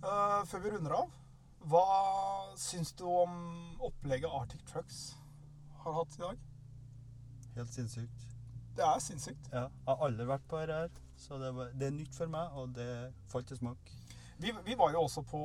Uh, 0.03 0.41
før 0.49 0.63
vi 0.65 0.71
runder 0.73 0.95
av, 0.97 1.11
hva 1.71 1.83
syns 2.59 2.91
du 2.99 3.05
om 3.07 3.35
opplegget 3.87 4.27
Arctic 4.35 4.63
Trucks 4.67 4.97
har 5.83 5.95
hatt 5.95 6.17
i 6.17 6.23
dag? 6.25 6.41
Helt 7.55 7.71
sinnssykt. 7.71 8.25
Det 8.75 8.83
er 8.83 8.99
sinnssykt. 9.05 9.47
Ja, 9.53 9.67
jeg 9.69 9.87
har 9.87 10.01
aldri 10.07 10.25
vært 10.27 10.47
på 10.49 10.59
dette 10.59 10.79
her, 10.81 10.97
så 11.23 11.37
det, 11.39 11.53
var, 11.55 11.69
det 11.77 11.87
er 11.87 11.95
nytt 11.95 12.17
for 12.17 12.31
meg, 12.33 12.57
og 12.57 12.73
det 12.75 12.89
falt 13.31 13.53
i 13.53 13.59
smak. 13.59 13.93
Vi, 14.41 14.51
vi 14.65 14.75
var 14.75 14.91
jo 14.91 15.05
også 15.05 15.21
på 15.29 15.39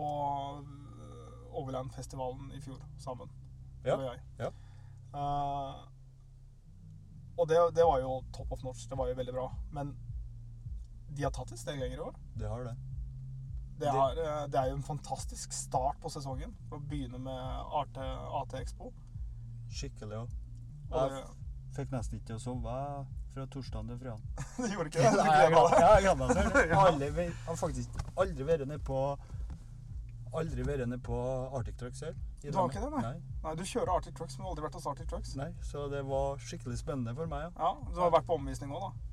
øh, 0.64 1.58
Overlandfestivalen 1.60 2.50
i 2.56 2.60
fjor 2.64 2.80
sammen. 2.98 3.30
Ja, 3.84 3.94
Du 3.94 4.02
og 4.02 4.08
jeg. 4.08 4.24
ja. 4.40 4.48
Eh, 5.14 5.84
og 7.38 7.48
det, 7.48 7.58
det 7.76 7.86
var 7.86 8.02
jo 8.02 8.18
top 8.34 8.52
of 8.52 8.62
norsk. 8.66 8.88
Det 8.90 8.98
var 8.98 9.10
jo 9.10 9.16
veldig 9.18 9.34
bra. 9.34 9.48
Men 9.74 9.94
de 11.14 11.24
har 11.24 11.34
tatt 11.34 11.52
et 11.54 11.60
steg 11.60 11.78
lenger 11.80 12.00
i 12.00 12.06
år. 12.08 12.16
Det 12.38 12.50
har 12.50 12.64
det. 12.66 12.76
Det 13.78 13.86
er, 13.86 14.18
eh, 14.24 14.44
det 14.50 14.58
er 14.58 14.72
jo 14.72 14.78
en 14.80 14.82
fantastisk 14.86 15.54
start 15.54 16.00
på 16.02 16.10
sesongen. 16.10 16.54
Å 16.74 16.80
begynne 16.90 17.20
med 17.22 17.76
AT, 17.80 18.00
AT 18.40 18.58
Expo. 18.58 18.90
Skikkelig 19.70 20.24
òg. 20.24 20.34
Jeg 20.90 21.22
fikk 21.76 21.94
nesten 21.94 22.18
ikke 22.18 22.38
å 22.38 22.42
sove 22.42 22.76
fra 23.34 23.46
torsdag 23.54 23.90
til 23.92 24.00
fredag. 24.00 24.22
det 24.58 24.70
gjorde 24.72 24.90
ikke 24.90 25.02
det. 25.04 25.12
Nei, 25.22 25.36
jeg 25.44 25.52
gleda 25.54 26.00
jeg 26.02 26.16
meg. 26.18 26.38
Ja. 26.72 26.84
Jeg 26.90 27.34
har 27.46 27.60
faktisk 27.60 28.00
aldri 28.16 28.48
vært 28.48 28.66
nede 28.66 28.82
på 28.84 29.02
Aldri 30.36 30.64
vært 30.66 30.84
nede 30.84 31.00
på 31.00 31.16
Arctic 31.56 31.78
Truck 31.80 31.94
selv. 31.96 32.18
I 32.44 32.50
Du 32.52 32.58
har 32.58 32.68
ikke 32.70 32.80
det, 32.84 32.90
nei? 32.94 33.02
nei? 33.02 33.38
Nei, 33.42 33.52
du 33.58 33.64
kjører 33.66 33.90
Arctic 33.96 34.14
Trucks, 34.14 34.36
men 34.38 34.44
du 34.44 34.46
har 34.46 34.52
aldri 34.54 34.64
vært 34.68 34.78
hos 34.78 34.86
Arctic 34.86 35.08
Trucks. 35.10 35.34
Nei, 35.38 35.48
så 35.66 35.88
det 35.90 36.04
var 36.06 36.38
skikkelig 36.38 36.78
spennende 36.78 37.14
for 37.18 37.30
meg, 37.30 37.48
ja. 37.48 37.50
Ja, 37.58 37.92
Du 37.94 38.00
har 38.04 38.12
vært 38.14 38.28
på 38.28 38.36
omvisning 38.38 38.74
òg, 38.74 38.84
da. 38.88 39.08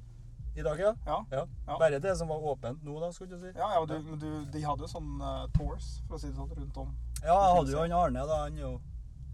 I 0.55 0.63
dag, 0.63 0.79
ja. 0.79 0.91
Ja. 1.05 1.17
ja. 1.31 1.77
Bare 1.79 1.99
det 1.99 2.13
som 2.17 2.29
var 2.31 2.43
åpent 2.51 2.83
nå, 2.85 2.99
da, 3.01 3.09
skulle 3.11 3.35
du 3.35 3.41
si. 3.41 3.49
Ja, 3.57 3.85
du, 3.85 3.95
men 4.05 4.19
du, 4.21 4.29
De 4.53 4.61
hadde 4.63 4.85
jo 4.85 4.87
sånn 4.87 5.09
uh, 5.19 5.47
tours, 5.57 5.89
for 6.07 6.15
å 6.15 6.21
si 6.21 6.29
det 6.29 6.37
sånn, 6.37 6.53
rundt 6.55 6.77
om. 6.79 6.93
Ja, 7.25 7.33
jeg 7.33 7.57
hadde 7.57 7.73
jo 7.73 7.81
han 7.81 7.95
Arne, 7.97 8.23
da. 8.29 8.37
Han 8.45 8.61
jo 8.61 8.71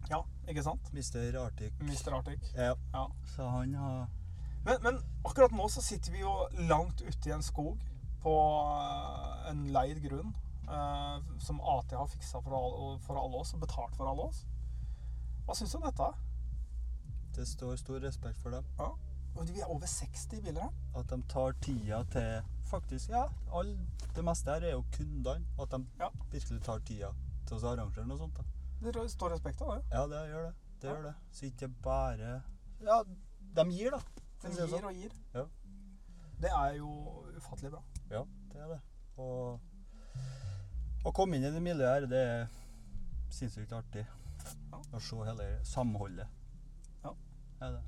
Ja, 0.10 0.24
ikke 0.50 0.64
sant? 0.66 0.90
Mr. 0.96 1.38
Arctic. 1.44 1.76
Mr. 1.84 2.16
Arctic. 2.18 2.50
Ja. 2.56 2.74
Ja. 2.96 3.06
Så 3.36 3.46
han 3.46 3.76
har 3.78 4.08
Men, 4.66 4.82
men 4.86 4.98
akkurat 5.26 5.54
nå 5.54 5.68
så 5.74 5.82
sitter 5.82 6.14
vi 6.14 6.24
jo 6.24 6.34
langt 6.70 7.02
ute 7.02 7.30
i 7.30 7.34
en 7.34 7.46
skog 7.46 7.82
på 8.22 8.34
eh, 8.78 9.50
en 9.50 9.64
leid 9.74 10.02
grunn. 10.04 10.34
Eh, 10.72 11.40
som 11.40 11.60
AT 11.62 11.92
har 11.98 12.08
fiksa 12.08 12.42
for, 12.42 12.56
all, 12.56 13.00
for 13.00 13.20
alle 13.20 13.42
oss 13.42 13.54
og 13.54 13.60
betalt 13.66 13.96
for 13.96 14.08
alle 14.10 14.28
oss. 14.30 14.46
Hva 15.46 15.56
syns 15.58 15.72
du 15.74 15.78
om 15.78 15.84
dette? 15.90 16.12
Det 17.36 17.48
står 17.48 17.76
stor 17.80 18.00
respekt 18.04 18.38
for 18.44 18.52
dem. 18.52 18.66
Ja. 18.80 18.90
Og 19.40 19.48
Vi 19.48 19.62
er 19.62 19.70
over 19.72 19.88
60 19.88 20.42
biler 20.44 20.62
her. 20.62 20.72
At 21.00 21.08
de 21.10 21.22
tar 21.32 21.54
tida 21.64 22.02
til 22.12 22.42
Faktisk, 22.72 23.10
ja. 23.12 23.26
All, 23.54 23.70
det 24.16 24.24
meste 24.24 24.52
her 24.52 24.64
er 24.68 24.72
jo 24.78 24.84
kundene. 24.96 25.46
At 25.60 25.72
de 25.72 25.86
Ja. 26.00 26.08
virkelig 26.32 26.62
tar 26.64 26.80
tida 26.80 27.10
til 27.48 27.58
å 27.58 27.72
arrangere 27.72 28.06
noe 28.08 28.18
sånt. 28.18 28.36
da. 28.36 28.44
Det 28.92 29.10
står 29.12 29.30
respekt 29.32 29.62
av 29.62 29.76
det. 29.76 29.84
Ja, 29.92 30.06
det 30.08 30.22
gjør 30.32 30.44
det. 30.48 30.54
Det 30.82 30.88
Ja. 30.90 30.94
gjør 30.96 31.04
det. 31.04 31.16
Så 31.32 31.46
ikke 31.46 31.68
bare 31.84 32.44
Ja, 32.82 33.04
de 33.56 33.64
gir, 33.72 33.92
da. 33.92 34.00
det 34.42 34.52
gir 34.56 34.68
sånn. 34.68 34.86
og 34.86 34.94
gir. 34.94 35.12
Ja. 35.34 35.46
Det 36.42 36.50
er 36.50 36.74
jo 36.78 37.26
ufattelig 37.38 37.72
bra. 37.72 37.84
Ja, 38.10 38.24
det 38.52 38.62
er 38.62 38.68
det. 38.68 38.82
Og 39.18 39.60
å 41.04 41.12
komme 41.16 41.38
inn 41.38 41.46
i 41.48 41.52
det 41.54 41.62
miljøet 41.64 41.92
her, 41.92 42.08
det 42.10 42.22
er 42.22 42.44
sinnssykt 43.34 43.74
artig. 43.74 44.04
Å 44.72 45.00
se 45.02 45.18
hele 45.26 45.48
samholdet. 45.66 46.28
Ja. 47.04 47.14
Er 47.62 47.78
det. 47.78 47.82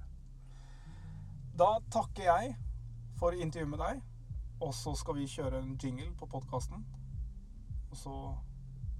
Da 1.59 1.69
takker 1.93 2.23
jeg 2.25 2.55
for 3.19 3.37
intervjuet 3.37 3.69
med 3.69 3.83
deg. 3.83 4.01
Og 4.63 4.71
så 4.73 4.93
skal 4.95 5.17
vi 5.17 5.27
kjøre 5.27 5.59
en 5.59 5.75
jingle 5.81 6.09
på 6.17 6.29
podkasten. 6.31 6.85
Og 7.91 7.97
så 7.99 8.13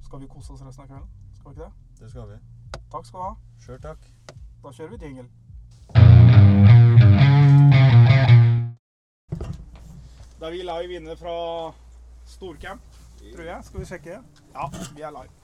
skal 0.05 0.21
vi 0.21 0.29
kose 0.29 0.53
oss 0.53 0.65
resten 0.65 0.83
av 0.83 0.91
kvelden. 0.91 1.09
Skal 1.37 1.49
vi 1.49 1.55
ikke 1.55 1.69
det? 1.69 2.01
Det 2.01 2.11
skal 2.11 2.27
vi. 2.29 2.41
Takk 2.91 3.07
skal 3.07 3.19
du 3.19 3.23
ha. 3.23 3.33
Sjøl 3.63 3.81
takk. 3.81 4.09
Da 4.63 4.73
kjører 4.75 4.93
vi 4.93 5.05
jingle. 5.07 5.29
Da 10.37 10.49
er 10.49 10.51
vi 10.51 10.65
live 10.67 10.99
inne 10.99 11.15
fra 11.15 11.35
Storcamp, 12.27 12.92
tror 13.31 13.47
jeg. 13.47 13.65
Skal 13.69 13.79
vi 13.79 13.87
sjekke? 13.89 14.19
Ja, 14.53 14.67
vi 14.95 15.05
er 15.05 15.15
live. 15.15 15.39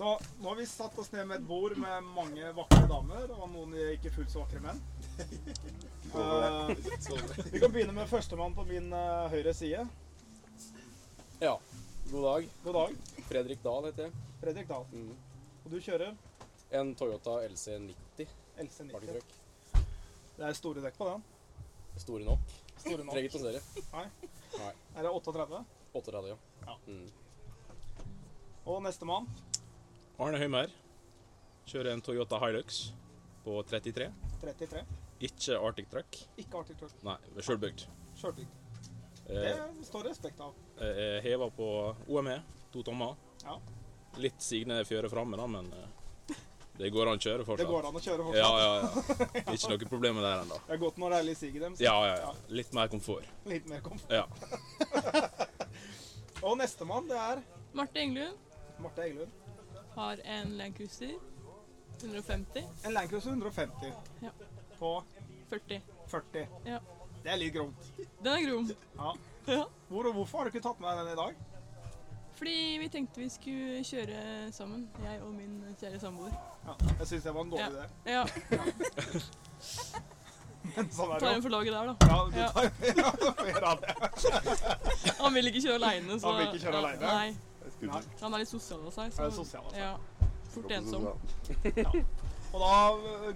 Så 0.00 0.10
nå 0.40 0.48
har 0.48 0.56
vi 0.56 0.66
satt 0.66 0.98
oss 0.98 1.10
ned 1.12 1.26
med 1.28 1.42
et 1.42 1.46
bord 1.46 1.74
med 1.76 2.06
mange 2.16 2.52
vakre 2.56 2.86
damer 2.88 3.34
og 3.36 3.50
noen 3.52 3.74
ikke 3.92 4.12
fullt 4.14 4.32
så 4.32 4.44
vakre 4.44 4.62
menn. 4.64 4.80
Uh, 6.10 6.72
vi 7.52 7.60
kan 7.62 7.70
begynne 7.70 7.92
med 7.94 8.08
førstemann 8.10 8.50
på 8.56 8.64
min 8.66 8.88
uh, 8.90 9.28
høyre 9.30 9.52
side. 9.54 9.84
Ja. 11.38 11.52
God 12.10 12.24
dag. 12.24 12.48
God 12.64 12.74
dag. 12.74 12.96
Fredrik 13.28 13.62
Dahl 13.62 13.86
heter 13.86 14.08
jeg. 14.08 14.24
Fredrik 14.40 14.66
Dahl. 14.72 14.88
Mm. 14.90 15.12
Og 15.62 15.70
du 15.70 15.78
kjører 15.78 16.16
En 16.74 16.90
Toyota 16.98 17.36
LC90 17.46 18.26
LC90. 18.58 18.90
partytruck. 18.90 19.38
Det 20.40 20.48
er 20.48 20.58
store 20.58 20.82
dekk 20.82 20.98
på 20.98 21.12
den. 21.12 21.22
Store 22.02 22.26
nok. 22.26 22.58
Store 22.80 23.04
nok. 23.04 23.14
Trenger 23.14 23.30
ikke 23.30 23.44
større. 23.44 23.62
Nei. 23.94 24.72
Er 24.96 25.06
det 25.06 25.14
38? 25.14 25.64
38, 25.94 26.34
ja. 26.34 26.38
Ja. 26.66 26.76
Mm. 26.86 27.06
Og 28.70 28.82
nestemann. 28.84 29.26
Arne 30.20 30.38
Høymer. 30.42 30.72
Kjører 31.70 31.92
en 31.94 32.02
Toyota 32.04 32.38
Hilux 32.42 32.80
på 33.44 33.60
33. 33.70 34.10
33. 34.42 34.82
Ikke 35.28 35.58
Arctic 35.60 35.88
Truck. 35.92 36.18
Ikke 36.40 36.58
Arctic 36.60 36.78
Truck. 36.80 36.92
Nei, 37.06 37.16
sjølbygd. 37.44 37.86
Sjølbygd. 38.20 38.56
Eh, 39.30 39.44
Det 39.78 39.86
står 39.86 40.08
respekt 40.10 40.40
av. 40.42 40.54
eh, 40.80 41.20
Heva 41.22 41.50
på 41.54 41.68
OME, 42.08 42.40
to 42.72 42.82
tommer. 42.82 43.14
Ja. 43.44 43.58
Litt 44.18 44.42
signe 44.42 44.80
fjøre 44.84 45.08
framme, 45.12 45.36
da, 45.38 45.46
men 45.46 45.68
eh, 45.72 46.34
det 46.80 46.90
går 46.92 47.10
an 47.12 47.18
å 47.20 47.22
kjøre 47.22 47.44
fortsatt. 47.44 47.66
Det 47.66 47.70
går 47.70 47.86
an 47.90 47.94
å 47.94 48.00
kjøre 48.00 48.34
Ja, 48.36 48.50
ja, 48.58 48.70
ja. 48.80 49.52
Ikke 49.54 49.70
noe 49.70 49.88
problem 49.92 50.14
med 50.18 50.24
det 50.24 50.32
ennå. 50.40 50.58
Det 50.66 50.74
er 50.74 50.80
godt 50.82 50.98
når 50.98 51.10
det 51.14 51.18
er 51.20 51.26
litt 51.28 51.38
sig 51.38 51.54
i 51.54 51.58
dem. 51.62 51.76
så 51.76 51.84
Ja, 51.84 51.94
ja, 52.08 52.16
ja. 52.24 52.32
Litt 52.48 52.72
mer 52.74 52.88
komfort. 52.88 53.28
Litt 53.46 53.68
mer 53.68 53.80
komfort. 53.84 54.10
Ja. 54.10 54.26
Og 56.42 56.56
nestemann, 56.58 57.08
det 57.08 57.16
er 57.20 57.42
Marte 57.76 58.00
Englund 58.00 58.36
Marte 58.80 59.04
Englund. 59.06 59.30
har 59.94 60.16
en 60.24 60.48
Land 60.56 60.74
Cruiser 60.76 61.12
150. 62.00 62.64
En 62.86 62.92
Land 62.92 63.08
Cruiser 63.10 63.30
150 63.30 63.92
Ja. 64.22 64.30
på 64.78 65.02
40. 65.50 65.80
40. 66.08 66.46
Ja. 66.66 66.78
Det 67.22 67.32
er 67.32 67.36
litt 67.36 67.52
gromt. 67.54 67.90
Den 68.24 68.32
er 68.32 68.46
grom. 68.50 68.70
Ja. 68.96 69.12
Ja. 69.46 69.64
Hvor 69.88 70.06
og 70.08 70.12
hvorfor 70.14 70.38
har 70.38 70.44
du 70.44 70.56
ikke 70.56 70.62
tatt 70.68 70.80
med 70.80 70.96
den 70.98 71.12
i 71.12 71.16
dag? 71.16 71.36
Fordi 72.40 72.78
vi 72.80 72.88
tenkte 72.88 73.20
vi 73.20 73.28
skulle 73.28 73.82
kjøre 73.84 74.52
sammen, 74.52 74.88
jeg 75.04 75.20
og 75.22 75.34
min 75.34 75.58
kjære 75.80 76.00
samboer. 76.00 76.32
Ja, 76.66 76.72
jeg 77.00 77.06
syns 77.06 77.22
det 77.26 77.34
var 77.34 77.42
en 77.44 77.50
dårlig 77.50 77.76
idé. 77.76 77.88
Ja, 78.06 78.24
sånn 80.96 81.12
er 81.14 81.22
tar 81.22 81.34
en 81.34 81.44
for 81.44 81.54
laget 81.54 81.76
der, 81.76 81.90
da. 81.90 81.94
Ja, 82.10 82.18
du 82.24 82.38
Ja. 82.38 82.48
tar 82.54 82.64
ja, 83.00 83.10
av 83.70 83.76
får 83.76 83.84
det. 83.84 83.92
Han 85.22 85.34
vil 85.36 85.50
ikke 85.52 85.62
kjøre 85.66 85.78
aleine, 85.80 86.18
så 86.20 86.30
Han 86.30 86.40
vil 86.40 86.48
ikke 86.48 86.64
kjøre 86.64 86.76
ja, 86.76 86.82
alene? 86.84 87.06
Nei. 87.06 87.30
Nei. 87.90 88.02
Han 88.20 88.34
er 88.34 88.42
litt 88.42 88.52
sosial 88.52 88.82
av 88.86 88.92
seg. 88.94 89.12
Så, 89.16 89.24
er 89.24 89.36
sosial 89.36 89.64
av 89.64 89.72
seg. 89.72 89.80
Ja. 89.80 90.28
Fort 90.50 90.74
ensom. 90.74 91.06
Og 92.50 92.62
da, 92.64 92.74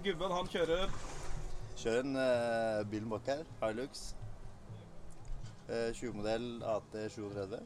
gubben, 0.03 0.33
han 0.35 0.49
kjører 0.51 0.91
Kjører 1.75 2.05
en 2.05 2.15
uh, 2.15 2.83
bil 2.91 3.07
bak 3.11 3.27
her, 3.27 3.41
Hilux. 3.61 4.05
Uh, 5.67 5.89
20-modell 5.97 6.45
AT37. 6.63 7.57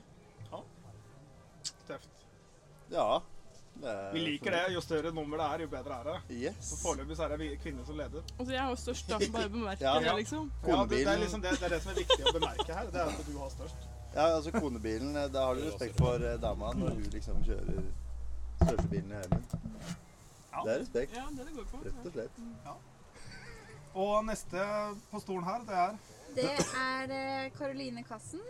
tøft. 1.90 2.10
Ja. 2.90 2.90
det 2.90 2.98
er 2.98 3.39
Vi 4.14 4.20
liker 4.20 4.52
det. 4.52 4.62
Jo 4.74 4.82
større 4.82 5.12
nummer 5.16 5.38
det 5.38 5.46
er, 5.46 5.62
jo 5.66 5.68
bedre 5.72 6.00
er 6.00 6.04
det. 6.10 6.16
Yes. 6.42 6.56
Så 6.70 6.78
Foreløpig 6.82 7.16
så 7.18 7.24
er 7.28 7.38
det 7.38 7.48
kvinner 7.64 7.86
som 7.86 7.96
leder. 7.98 8.24
Altså, 8.40 8.54
jeg 8.54 8.62
har 8.62 8.70
jo 8.70 8.76
størst, 8.76 9.08
da. 9.10 9.20
Bare 9.34 9.50
bemerke 9.56 9.84
Ja. 9.86 9.94
det, 10.00 10.16
liksom. 10.18 10.52
Ja, 10.68 10.82
det, 10.84 10.90
det, 10.90 11.08
er 11.08 11.18
liksom 11.24 11.42
det, 11.42 11.52
det 11.60 11.66
er 11.70 11.70
det 11.76 11.82
som 11.84 11.92
er 11.92 12.00
viktig 12.02 12.28
å 12.28 12.34
bemerke 12.40 12.74
her. 12.80 12.92
Det 12.92 13.00
er 13.04 13.14
at 13.14 13.26
du 13.30 13.38
har 13.38 13.50
størst. 13.56 13.88
Ja, 14.16 14.26
altså 14.36 14.52
konebilen, 14.52 15.16
eh, 15.16 15.28
da 15.32 15.46
har 15.46 15.56
du 15.56 15.62
respekt 15.70 15.98
for 16.02 16.24
eh, 16.26 16.38
dama 16.42 16.72
når 16.74 16.96
hun 16.98 17.10
liksom 17.14 17.44
kjører 17.46 17.84
største 18.64 18.88
bilen 18.92 19.12
i 19.14 19.20
heimen. 19.22 19.44
Ja. 20.50 20.64
Det 20.66 20.72
er 20.74 20.80
respekt, 20.84 21.14
Ja, 21.16 21.26
det 21.38 21.46
det 21.48 21.54
går 21.60 21.68
på. 21.72 21.82
rett 21.86 22.06
og 22.06 22.16
slett. 22.18 22.40
Og 23.94 24.26
neste 24.26 24.64
på 25.12 25.20
stolen 25.22 25.44
her, 25.48 25.62
det 25.70 25.78
er 25.84 26.00
Det 26.36 26.50
er 26.78 27.14
eh, 27.20 27.52
Karoline 27.58 28.04
Kassen. 28.04 28.42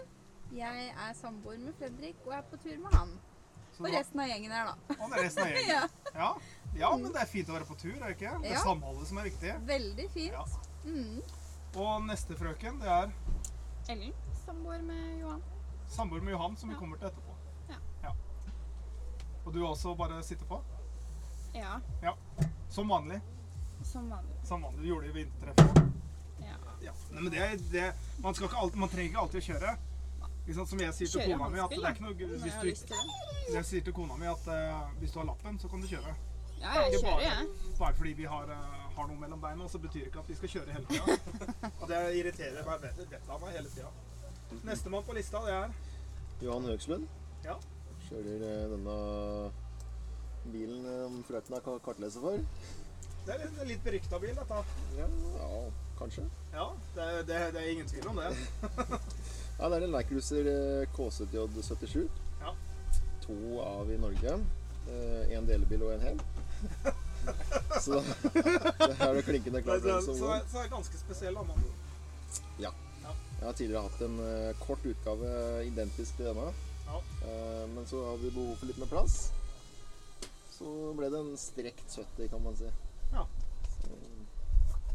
Jeg 0.56 0.88
er 0.96 1.14
samboer 1.22 1.60
med 1.62 1.74
Fredrik 1.78 2.16
og 2.26 2.34
er 2.34 2.42
på 2.50 2.58
tur 2.64 2.78
med 2.82 2.96
han. 2.98 3.12
Så 3.80 3.86
Og 3.88 3.94
resten 3.96 4.20
av 4.20 4.28
gjengen 4.28 4.52
her, 4.52 4.66
da. 4.70 4.96
Og 5.00 5.14
resten 5.16 5.44
av 5.44 5.50
gjengen. 5.56 5.70
Ja, 6.14 6.20
Ja. 6.20 6.30
ja, 6.76 6.90
men 6.98 7.12
det 7.14 7.22
er 7.22 7.30
fint 7.32 7.48
å 7.50 7.54
være 7.56 7.66
på 7.70 7.78
tur, 7.80 7.94
er 7.96 8.10
det 8.10 8.16
ikke? 8.18 8.32
Det 8.44 8.50
er 8.52 8.58
Ja. 8.58 8.64
samholdet 8.66 9.08
som 9.08 9.18
er 9.22 9.24
viktig. 9.30 9.54
Veldig 9.70 10.08
fint. 10.14 10.34
Ja. 10.34 10.44
Mm. 10.86 11.22
Og 11.80 12.04
neste 12.08 12.36
frøken, 12.36 12.80
det 12.82 12.90
er 12.90 13.12
Ellen, 13.90 14.14
samboer 14.46 14.82
med 14.86 15.20
Johan. 15.22 15.42
samboer 15.90 16.22
med 16.22 16.34
Johan, 16.36 16.58
som 16.58 16.70
vi 16.70 16.76
kommer 16.76 16.98
til 16.98 17.08
etterpå. 17.08 17.36
Ja. 18.04 18.12
Og 19.46 19.54
du 19.54 19.64
også 19.66 19.96
bare 19.98 20.22
sitter 20.24 20.46
på? 20.46 20.62
Ja, 21.56 21.80
Som 22.70 22.90
vanlig. 22.90 23.22
som 23.84 24.10
vanlig. 24.10 24.36
Som 24.46 24.62
vanlig. 24.62 24.82
Du 24.82 24.88
gjorde 24.88 25.08
det 25.08 25.16
i 25.16 25.24
vintertreffet. 25.24 25.94
Ja. 26.44 26.56
Ja. 26.82 26.92
Nei, 27.12 27.22
men 27.22 27.32
det, 27.34 27.40
er- 27.40 27.58
det, 27.72 27.94
man, 28.22 28.34
skal 28.36 28.48
ikke 28.48 28.58
alltid, 28.62 28.78
man 28.80 28.90
trenger 28.90 29.10
ikke 29.10 29.20
alltid 29.24 29.42
å 29.42 29.48
kjøre. 29.54 29.78
Sant? 30.56 30.70
Som 30.72 30.82
jeg 30.82 30.94
sier 30.98 31.12
til 31.14 31.32
kona 31.32 31.50
mi, 31.54 31.60
at 31.62 31.74
det 31.76 31.84
er 31.84 31.94
ikke 31.94 32.06
noe 32.08 32.16
hvis 32.16 32.58
du, 32.62 32.94
det. 32.94 33.04
Jeg 33.54 33.66
sier 33.70 33.86
til 33.86 33.94
kona 33.94 34.18
mi 34.20 34.28
at 34.30 34.50
uh, 34.50 34.90
hvis 35.02 35.14
du 35.14 35.20
har 35.22 35.30
lappen, 35.30 35.60
så 35.62 35.70
kan 35.72 35.82
du 35.84 35.88
kjøre. 35.88 36.16
Ja, 36.60 36.74
jeg 36.84 37.00
kjører, 37.00 37.06
bare, 37.06 37.22
jeg. 37.24 37.74
bare 37.80 37.94
fordi 37.96 38.14
vi 38.20 38.26
har, 38.34 38.50
uh, 38.52 38.80
har 38.98 39.08
noe 39.12 39.20
mellom 39.22 39.42
beina, 39.42 39.68
så 39.72 39.80
betyr 39.80 40.10
ikke 40.10 40.20
at 40.24 40.30
vi 40.30 40.36
skal 40.40 40.54
kjøre 40.56 40.76
hele 40.76 40.86
tida. 40.90 41.18
Og 41.82 41.86
det 41.92 42.02
irriterer 42.20 42.66
meg 42.68 42.84
vettet 42.88 43.30
av 43.30 43.42
meg 43.44 43.56
hele 43.56 43.72
tida. 43.74 43.92
Nestemann 44.66 45.06
på 45.06 45.14
lista, 45.14 45.42
det 45.46 45.54
er 45.54 45.74
Johan 46.42 46.66
Høgslund. 46.66 47.08
Ja. 47.46 47.56
Kjører 48.08 48.46
eh, 48.48 48.64
denne 48.74 48.96
bilen 50.50 50.86
eh, 50.90 51.18
frøken 51.28 51.58
har 51.58 51.82
kartleser 51.86 52.24
for. 52.24 52.40
Det 53.28 53.36
er 53.36 53.46
en 53.46 53.68
litt 53.70 53.84
berykta 53.86 54.20
bil, 54.24 54.34
dette. 54.34 54.62
Ja, 54.98 55.08
ja 55.36 55.50
kanskje. 56.00 56.26
Ja, 56.54 56.66
det, 56.96 57.04
er- 57.06 57.28
det, 57.28 57.40
det 57.54 57.62
er 57.62 57.72
ingen 57.76 57.92
tvil 57.92 58.08
om 58.10 58.22
det. 58.24 58.32
Ja, 59.60 59.68
det 59.70 59.76
er 59.78 59.86
en 59.86 59.92
Land 59.92 60.08
Cruiser 60.08 60.48
eh, 60.48 60.88
KZJ77. 60.96 62.08
Ja. 62.40 62.56
To 63.26 63.60
av 63.62 63.92
i 63.92 64.00
Norge. 64.00 64.40
Én 65.30 65.46
delebil 65.46 65.84
og 65.86 65.94
en 65.94 66.02
hel. 66.02 66.22
Så 67.82 67.92
det 68.34 68.96
er 69.00 69.14
det 69.14 69.24
klinkende 69.24 69.62
klart. 69.62 69.84
den 69.84 69.92
hvem 69.92 70.02
som 70.06 70.16
så, 70.18 70.26
går. 70.26 70.46
så 70.52 70.58
er 70.58 70.68
ganske 70.68 70.98
spesiell. 70.98 71.36
da, 71.36 71.44
Man. 71.44 71.64
Ja. 72.60 72.72
ja. 73.04 73.14
Jeg 73.40 73.46
har 73.46 73.54
tidligere 73.54 73.84
hatt 73.84 74.02
en 74.02 74.20
uh, 74.20 74.60
kort 74.60 74.86
utgave 74.86 75.66
identisk 75.66 76.16
til 76.18 76.26
denne. 76.32 76.48
Ja. 76.88 77.02
Uh, 77.24 77.66
men 77.76 77.88
så 77.88 78.06
hadde 78.10 78.24
vi 78.24 78.34
behov 78.36 78.56
for 78.56 78.72
litt 78.72 78.80
mer 78.82 78.92
plass. 78.92 79.18
Så 80.56 80.72
ble 80.98 81.12
det 81.12 81.20
en 81.20 81.36
strekt 81.40 81.96
70, 81.96 82.32
kan 82.32 82.44
man 82.44 82.58
si. 82.60 82.72
Ja. 83.14 83.28
Så, 83.76 84.00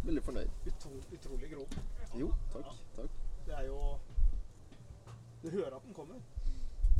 veldig 0.04 0.24
fornøyd. 0.26 0.58
Utro, 0.68 0.90
utrolig 1.12 1.52
grov. 1.54 1.78
Jo, 2.18 2.32
takk. 2.52 2.74
takk. 2.98 3.22
Det 3.46 3.54
er 3.60 3.68
jo 3.68 3.78
Du 5.44 5.50
hører 5.52 5.76
at 5.76 5.84
den 5.84 5.94
kommer. 5.96 6.20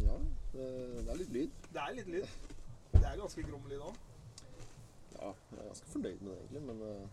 Ja, 0.04 0.16
det, 0.52 0.64
det 1.00 1.10
er 1.14 1.20
litt 1.20 1.30
lyd. 1.32 1.52
Det 1.72 1.80
er 1.80 1.94
litt 1.96 2.10
lyd. 2.12 2.34
Det 2.94 3.04
er 3.08 3.20
ganske 3.20 3.44
grom 3.48 3.68
lyd 3.70 3.84
òg. 3.86 4.00
Ja, 5.14 5.30
jeg 5.32 5.60
er 5.62 5.68
ganske 5.70 5.92
fornøyd 5.94 6.20
med 6.26 6.32
det 6.34 6.40
egentlig, 6.42 6.62
men 6.68 6.82
eh, 6.88 7.06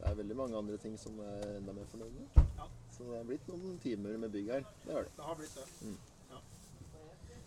det 0.00 0.08
er 0.10 0.16
veldig 0.22 0.36
mange 0.40 0.58
andre 0.58 0.78
ting 0.82 0.96
som 0.98 1.20
jeg 1.22 1.42
er 1.46 1.58
enda 1.60 1.74
mer 1.76 1.86
fornøyd 1.92 2.16
med. 2.16 2.40
Ja. 2.58 2.66
Så 2.96 3.06
det 3.06 3.20
har 3.20 3.28
blitt 3.28 3.46
noen 3.52 3.76
timer 3.84 4.18
med 4.24 4.32
bygg 4.34 4.50
her. 4.56 4.66
Det 4.86 4.96
har 4.96 5.06
det. 5.06 5.12
Det 5.20 5.28
har 5.28 5.38
blitt 5.38 5.54
det. 5.60 5.66
Mm. 5.86 6.00
Ja. 6.32 6.40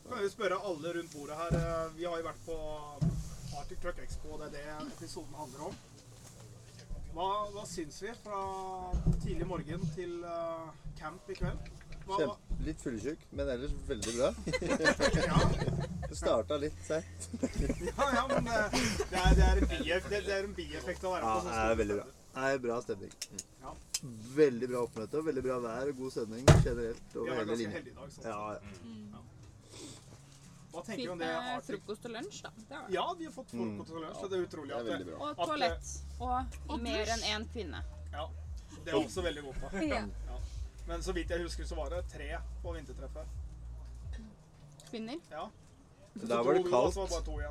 Så 0.05 0.13
kan 0.13 0.23
vi 0.23 0.31
spørre 0.37 0.61
alle 0.69 0.93
rundt 0.99 1.17
bordet 1.17 1.39
her. 1.41 1.59
eh, 1.59 1.91
Vi 1.99 2.07
har 2.07 2.21
jo 2.21 2.29
vært 2.29 2.45
på 2.47 2.57
Arctic 3.59 3.83
Truck 3.83 3.99
Expo, 4.05 4.39
det 4.39 4.47
er 4.53 4.55
det 4.55 4.93
episoden 4.95 5.35
handler 5.41 5.67
om. 5.71 5.77
Hva, 7.15 7.27
hva 7.55 7.61
syns 7.67 8.01
vi 8.03 8.11
fra 8.23 8.39
tidlig 9.23 9.45
morgen 9.47 9.83
til 9.95 10.17
eh, 10.27 10.71
camp 10.99 11.29
i 11.31 11.37
kveld? 11.41 11.69
Hva, 12.05 12.17
litt 12.66 12.82
fyllesyk, 12.82 13.20
men 13.32 13.49
ellers 13.49 13.72
veldig 13.88 14.14
bra. 14.18 14.30
ja, 15.26 15.39
Det 16.10 16.16
starta 16.20 16.58
litt 16.62 16.78
seint. 16.86 17.28
ja, 17.41 18.06
ja, 18.14 18.24
men 18.30 18.45
det 18.45 18.56
er, 18.56 19.34
det, 19.36 19.43
er 19.43 19.62
en 19.62 19.68
bieffekt, 19.72 20.10
det, 20.12 20.22
det 20.28 20.38
en 20.43 20.53
bieffekt 20.56 21.03
å 21.03 21.12
være 21.16 21.26
på 21.26 21.34
Ja, 21.34 21.41
det 21.49 21.74
er 21.74 21.80
veldig 21.82 21.97
bra. 21.99 22.06
Det 22.36 22.49
er 22.51 22.60
bra 22.66 22.78
stemning. 22.84 23.14
Veldig 24.36 24.68
bra 24.70 24.82
oppmøte, 24.86 25.22
veldig 25.26 25.43
bra 25.45 25.58
vær 25.64 25.91
og 25.91 26.01
god 26.03 26.12
stemning 26.18 26.43
generelt 26.62 27.14
Vi 27.16 27.20
over 27.22 27.32
har 27.32 27.38
vært 27.39 27.39
hele 27.39 27.49
ganske 27.49 27.62
linja. 27.64 27.76
heldige 27.78 27.93
i 27.93 27.99
dag. 27.99 28.10
Sånn. 28.16 28.26
Ja, 28.30 28.39
ja. 28.53 29.24
Hva 30.76 30.82
tenker 30.84 30.99
Fint 30.99 31.08
du 31.08 31.12
om 31.14 31.20
det? 31.22 31.28
med 31.32 31.64
frokost 31.70 32.06
og 32.10 32.12
lunsj, 32.18 32.39
da. 32.43 32.49
Det 32.58 32.64
det. 32.72 32.80
Ja, 32.97 33.06
vi 33.16 33.28
har 33.30 33.32
fått 33.32 33.51
frokost 33.56 33.93
og 33.95 34.01
lunsj, 34.03 34.18
så 34.20 34.28
det 34.32 34.36
er 34.38 34.47
utrolig. 34.49 34.72
Det 34.72 34.76
er 34.76 34.82
at 34.82 34.88
veldig. 34.91 35.14
Og 35.16 35.38
toalett. 35.39 35.93
Og, 36.20 36.58
Og 36.68 36.84
mer 36.84 37.12
enn 37.16 37.24
én 37.32 37.45
kvinne. 37.53 37.80
Ja, 38.12 38.26
det 38.84 38.91
er 38.91 38.97
også 38.99 39.24
veldig 39.26 39.45
godt. 39.47 39.64
Da. 39.64 39.86
Ja. 39.88 40.01
Men 40.88 41.03
så 41.03 41.13
vidt 41.17 41.29
jeg 41.33 41.41
husker, 41.41 41.65
så 41.65 41.75
var 41.75 41.89
det 41.93 42.03
tre 42.11 42.29
på 42.61 42.73
vintertreffet. 42.75 43.27
Kvinner. 44.89 45.17
Ja. 45.31 45.47
Da 46.15 46.43
var 46.43 46.53
det 46.53 46.63
kaldt. 46.69 46.95
Var 46.95 47.25
det. 47.25 47.43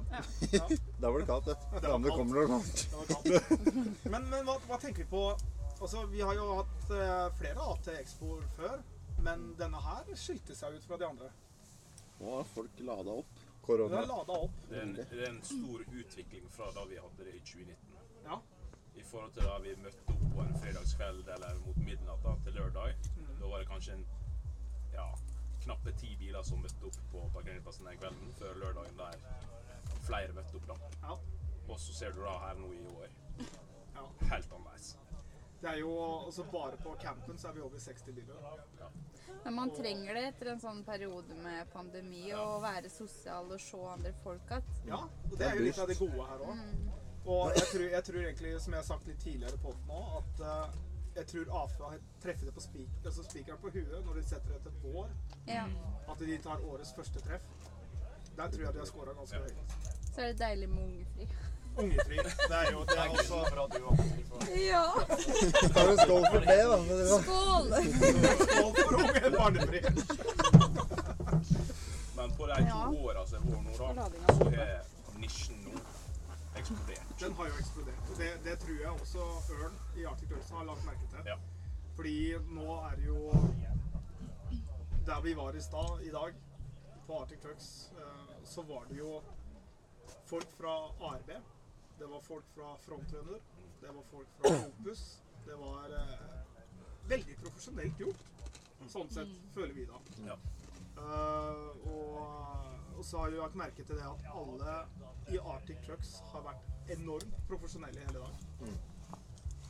Ja. 0.52 0.68
Ja, 1.00 1.10
var 1.10 1.18
det 1.18 1.26
kaldt, 1.26 1.46
det. 1.46 1.56
var 1.72 1.80
Det 1.80 1.92
andre 1.94 2.10
kaldt. 2.10 2.18
kommer 2.18 2.34
når 2.34 2.40
det 2.40 2.46
er 2.46 2.52
varmt. 2.54 4.04
Men, 4.04 4.28
men 4.30 4.46
hva, 4.48 4.54
hva 4.68 4.78
tenker 4.80 5.04
vi 5.04 5.10
på 5.10 5.24
Altså, 5.82 6.04
Vi 6.06 6.20
har 6.22 6.36
jo 6.38 6.44
hatt 6.60 6.90
eh, 6.94 7.24
flere 7.36 7.64
AT-expoer 7.74 8.44
før, 8.56 8.78
men 9.26 9.42
denne 9.58 9.80
her 9.84 10.06
skilte 10.16 10.54
seg 10.56 10.78
ut 10.78 10.86
fra 10.86 10.96
de 10.96 11.04
andre. 11.08 11.28
Nå 12.20 12.36
har 12.38 12.46
folk 12.54 12.78
lada 12.86 13.16
opp. 13.20 13.42
Korona. 13.66 13.98
har 13.98 14.06
lada 14.08 14.38
opp. 14.46 14.56
Det 14.70 14.78
er, 14.78 14.82
en, 14.86 14.94
det 14.94 15.18
er 15.18 15.28
en 15.32 15.42
stor 15.44 15.82
utvikling 15.90 16.46
fra 16.54 16.70
da 16.76 16.84
vi 16.88 16.96
hadde 17.02 17.26
det 17.26 17.34
i 17.36 17.42
2019. 17.42 17.98
Ja. 18.24 18.38
I 18.94 19.04
forhold 19.10 19.34
til 19.36 19.44
da 19.50 19.58
vi 19.64 19.74
møtte 19.82 20.06
opp 20.14 20.24
på 20.36 20.44
en 20.46 20.56
fredagskveld 20.62 21.28
eller 21.36 21.60
mot 21.66 21.82
midnatt 21.84 22.24
da, 22.24 22.34
til 22.46 22.56
lørdag. 22.60 23.10
Mm. 23.44 23.50
Da 23.50 23.50
var 23.50 23.58
det 23.58 23.66
kanskje 23.66 23.92
en 23.92 24.06
ja, 24.92 25.18
knappe 25.64 25.92
ti 25.92 26.16
biler 26.16 26.42
som 26.42 26.62
møtte 26.62 26.88
opp 26.88 27.00
på 27.12 27.24
parkeringsplassen 27.34 27.88
den 27.88 27.98
kvelden 28.00 28.32
før 28.38 28.60
lørdagen 28.62 28.96
der 28.96 29.18
flere 30.06 30.32
møtte 30.32 30.56
opp. 30.56 30.68
da. 30.68 30.76
Ja. 31.02 31.18
Og 31.68 31.80
så 31.80 31.92
ser 31.92 32.12
du 32.12 32.22
da 32.24 32.38
her 32.40 32.54
nå 32.60 32.72
i 32.72 32.80
år. 32.94 33.10
Ja. 33.94 34.06
Helt 34.30 34.52
annerledes. 34.52 34.96
Det 35.60 35.70
er 35.70 35.78
jo 35.80 35.92
altså 36.26 36.44
Bare 36.52 36.76
på 36.76 36.96
campen 37.00 37.38
så 37.38 37.48
er 37.48 37.52
vi 37.52 37.60
over 37.60 37.78
60 37.78 38.14
biler. 38.16 38.34
Men 39.44 39.54
man 39.54 39.70
trenger 39.76 40.14
det 40.14 40.24
etter 40.30 40.50
en 40.52 40.60
sånn 40.60 40.82
periode 40.84 41.36
med 41.36 41.68
pandemi, 41.72 42.26
å 42.36 42.58
være 42.60 42.90
sosial 42.92 43.48
og 43.52 43.60
se 43.60 43.80
andre 43.92 44.12
folk 44.24 44.50
igjen. 44.50 44.74
Ja, 44.88 45.00
og 45.04 45.38
det 45.38 45.48
er 45.48 45.56
jo 45.56 45.64
litt 45.68 45.80
av 45.80 45.88
det 45.88 45.98
gode 46.00 46.28
her 46.32 46.44
òg. 46.48 46.64
Og 47.24 47.56
jeg 47.56 47.68
tror, 47.70 47.86
jeg 47.88 48.04
tror 48.04 48.20
egentlig, 48.20 48.56
som 48.60 48.76
jeg 48.76 48.82
har 48.82 48.88
sagt 48.88 49.06
litt 49.08 49.20
tidligere 49.24 49.60
på 49.62 49.72
den 49.72 49.88
nå, 49.88 50.02
at 50.20 50.44
eh, 50.44 50.76
jeg 51.16 51.26
tror 51.30 51.64
AFA 51.64 51.90
treffer 52.22 52.46
det 52.48 52.54
på 52.54 52.60
spikeren 52.60 53.06
altså 53.06 53.22
spiker 53.22 53.56
på 53.62 53.70
huet 53.74 54.04
når 54.06 54.14
de 54.18 54.22
setter 54.28 54.52
det 54.54 54.62
til 54.62 54.72
vår. 54.82 55.08
Ja. 55.48 55.64
At 56.10 56.18
de 56.18 56.38
tar 56.42 56.58
årets 56.70 56.92
første 56.96 57.20
treff. 57.20 57.42
Der 58.36 58.48
tror 58.50 58.64
jeg 58.64 58.74
de 58.74 58.78
har 58.78 58.86
scora 58.86 59.12
ganske 59.18 59.36
høyt. 59.36 59.74
Så 60.14 60.20
er 60.20 60.26
det 60.32 60.38
deilig 60.40 60.68
med 60.68 60.82
ungefri. 60.82 61.28
Ungefri. 61.76 62.16
Det 62.16 62.56
er 62.56 62.72
jo 62.72 62.82
det 62.90 62.98
er 62.98 63.08
også 63.08 63.34
Ja. 64.70 64.84
Tar 65.74 65.90
en 65.90 65.98
skål 65.98 66.24
for 66.32 66.40
det, 66.40 66.62
da. 66.70 66.76
Men 66.76 66.94
det 66.98 67.06
var... 67.10 67.20
Skål! 67.22 67.66
Skål 68.44 68.72
for 68.78 68.94
unge 68.98 69.30
barnefri. 69.38 69.80
Men 72.16 72.32
på 72.38 72.46
de 72.46 72.54
to 72.54 72.66
Ja. 72.66 72.88
åra 73.04 73.26
som 73.26 73.42
har 73.42 73.62
vært 73.62 73.78
nå, 73.78 73.94
da, 73.94 74.34
så 74.34 74.48
er 74.50 75.18
nisjen 75.18 75.58
nå 75.64 75.72
eksplodert. 76.64 77.20
Den 77.20 77.32
har 77.32 77.48
jo 77.48 77.54
eksplodert. 77.58 78.18
Det, 78.18 78.30
det 78.44 78.58
tror 78.58 78.76
jeg 78.80 78.90
også 78.90 79.24
Ørn 79.58 79.74
i 79.96 80.04
Arctic 80.04 80.28
Turtles 80.28 80.50
har 80.50 80.64
lagt 80.64 80.84
merke 80.86 81.08
til. 81.12 81.28
Ja. 81.28 81.36
Fordi 81.96 82.16
nå 82.56 82.76
er 82.88 82.96
det 82.96 83.06
jo 83.06 83.32
Der 85.06 85.20
vi 85.20 85.34
var 85.36 85.52
i 85.52 85.60
stad 85.60 86.00
i 86.02 86.10
dag, 86.10 86.32
på 87.06 87.18
Arctic 87.20 87.40
Trucks, 87.42 87.92
eh, 87.98 88.36
så 88.44 88.62
var 88.62 88.86
det 88.88 88.98
jo 88.98 89.20
folk 90.26 90.50
fra 90.56 90.76
ARB. 91.08 91.28
Det 91.98 92.08
var 92.10 92.20
folk 92.20 92.44
fra 92.54 92.76
Frontrunner. 92.86 93.40
Det 93.80 93.94
var 93.94 94.02
folk 94.10 94.28
fra 94.38 94.54
Opus. 94.68 95.20
Det 95.46 95.58
var 95.60 95.92
eh, 95.92 96.24
veldig 97.08 97.36
profesjonelt 97.42 98.00
gjort. 98.00 98.24
Sånn 98.88 99.12
sett 99.12 99.36
føler 99.52 99.76
vi 99.76 99.84
da. 99.88 100.00
Ja. 100.24 100.38
Uh, 100.96 101.84
og, 101.90 102.73
og 102.98 103.04
så 103.04 103.18
har 103.18 103.30
vi 103.30 103.40
lagt 103.40 103.58
merke 103.58 103.84
til 103.84 103.98
det 103.98 104.06
at 104.06 104.26
alle 104.34 104.74
i 105.34 105.40
Arctic 105.54 105.80
Trucks 105.86 106.16
har 106.32 106.44
vært 106.46 106.92
enormt 106.98 107.36
profesjonelle 107.48 108.00
i 108.00 108.06
hele 108.06 108.22
dag. 108.22 108.74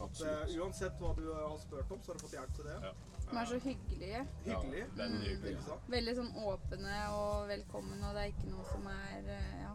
At 0.05 0.23
eh, 0.27 0.55
uansett 0.59 0.99
hva 1.01 1.13
du 1.17 1.27
har 1.31 1.59
spurt 1.63 1.93
om, 1.95 2.01
så 2.03 2.13
har 2.13 2.19
du 2.19 2.25
fått 2.27 2.37
hjelp 2.37 2.55
til 2.57 2.69
det. 2.69 2.79
Ja. 2.83 2.93
De 3.25 3.37
er 3.41 3.49
så 3.49 3.59
hyggelige. 3.65 4.23
Hyggelig. 4.45 4.85
veldig 4.99 5.21
hyggelig. 5.29 5.55
Mm. 5.57 5.85
Veldig 5.95 6.15
sånn 6.19 6.33
åpne 6.45 6.97
og 7.17 7.49
velkommen, 7.49 8.03
og 8.05 8.17
det 8.17 8.25
er 8.25 8.33
ikke 8.35 8.51
noe 8.51 8.67
som 8.73 8.89
er 8.93 9.35
eh, 9.39 9.61
Ja. 9.63 9.75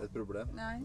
Et 0.00 0.12
problem. 0.12 0.54
Nei. 0.56 0.76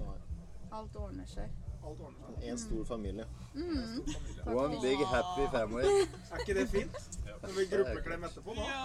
Alt 0.75 0.95
ordner 0.99 1.27
seg. 1.31 1.51
Alt 1.87 1.99
ordner 2.03 2.25
seg. 2.27 2.49
En 2.51 2.59
stor 2.59 2.85
familie. 2.85 3.25
Mm. 3.53 4.03
Stor 4.07 4.43
familie. 4.43 4.63
One 4.63 4.81
big 4.81 4.99
happy 5.13 5.45
family. 5.51 5.85
Er 6.31 6.43
ikke 6.43 6.55
det 6.59 6.67
fint? 6.69 6.97
Når 7.41 7.53
vi 7.57 7.65
gruppeklem 7.75 8.23
etterpå, 8.27 8.53
da. 8.57 8.61
Ja, 8.61 8.79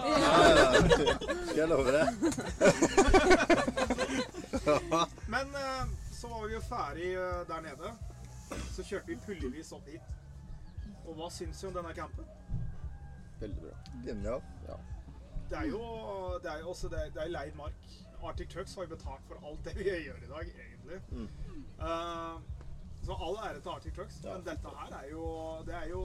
ja. 0.49 0.67
Skal 1.47 1.57
jeg 1.57 1.69
love 1.69 1.91
det. 1.97 2.05
Men 5.33 5.55
eh, 5.63 5.83
så 6.11 6.27
var 6.27 6.47
vi 6.47 6.53
jo 6.53 6.61
ferdig 6.69 7.09
eh, 7.13 7.41
der 7.49 7.61
nede. 7.67 7.93
Så 8.71 8.83
kjørte 8.83 9.07
vi 9.07 9.17
puljevis 9.25 9.71
opp 9.75 9.89
hit. 9.89 10.13
Og 11.03 11.17
hva 11.17 11.27
syns 11.33 11.59
du 11.59 11.67
om 11.67 11.75
denne 11.75 11.93
campen? 11.97 12.25
Veldig 13.41 13.61
bra. 13.65 13.75
Genial. 14.05 14.41
Ja. 14.69 14.79
Det 15.49 15.57
er 15.59 15.67
jo, 15.73 15.83
det 16.43 16.51
er 16.51 16.59
jo 16.63 16.69
også 16.69 16.87
det, 16.93 17.01
det 17.15 17.25
er 17.25 17.33
leid 17.33 17.57
mark. 17.59 17.79
Arctic 18.23 18.49
Trucks 18.53 18.75
har 18.75 18.85
jo 18.87 18.95
betalt 18.95 19.25
for 19.27 19.47
alt 19.49 19.65
det 19.65 19.73
vi 19.75 19.89
gjør 19.89 20.21
i 20.23 20.29
dag, 20.29 20.53
egentlig. 20.65 21.01
Mm. 21.11 21.27
Eh, 21.79 22.62
så 23.05 23.17
all 23.19 23.39
ære 23.49 23.61
til 23.61 23.73
Arctic 23.73 23.95
Trucks. 23.95 24.19
Ja. 24.23 24.37
Men 24.37 24.45
dette 24.47 24.75
her 24.79 24.95
er 24.99 25.09
jo 25.11 25.25
Det 25.67 25.75
er 25.75 25.89
jo 25.91 26.03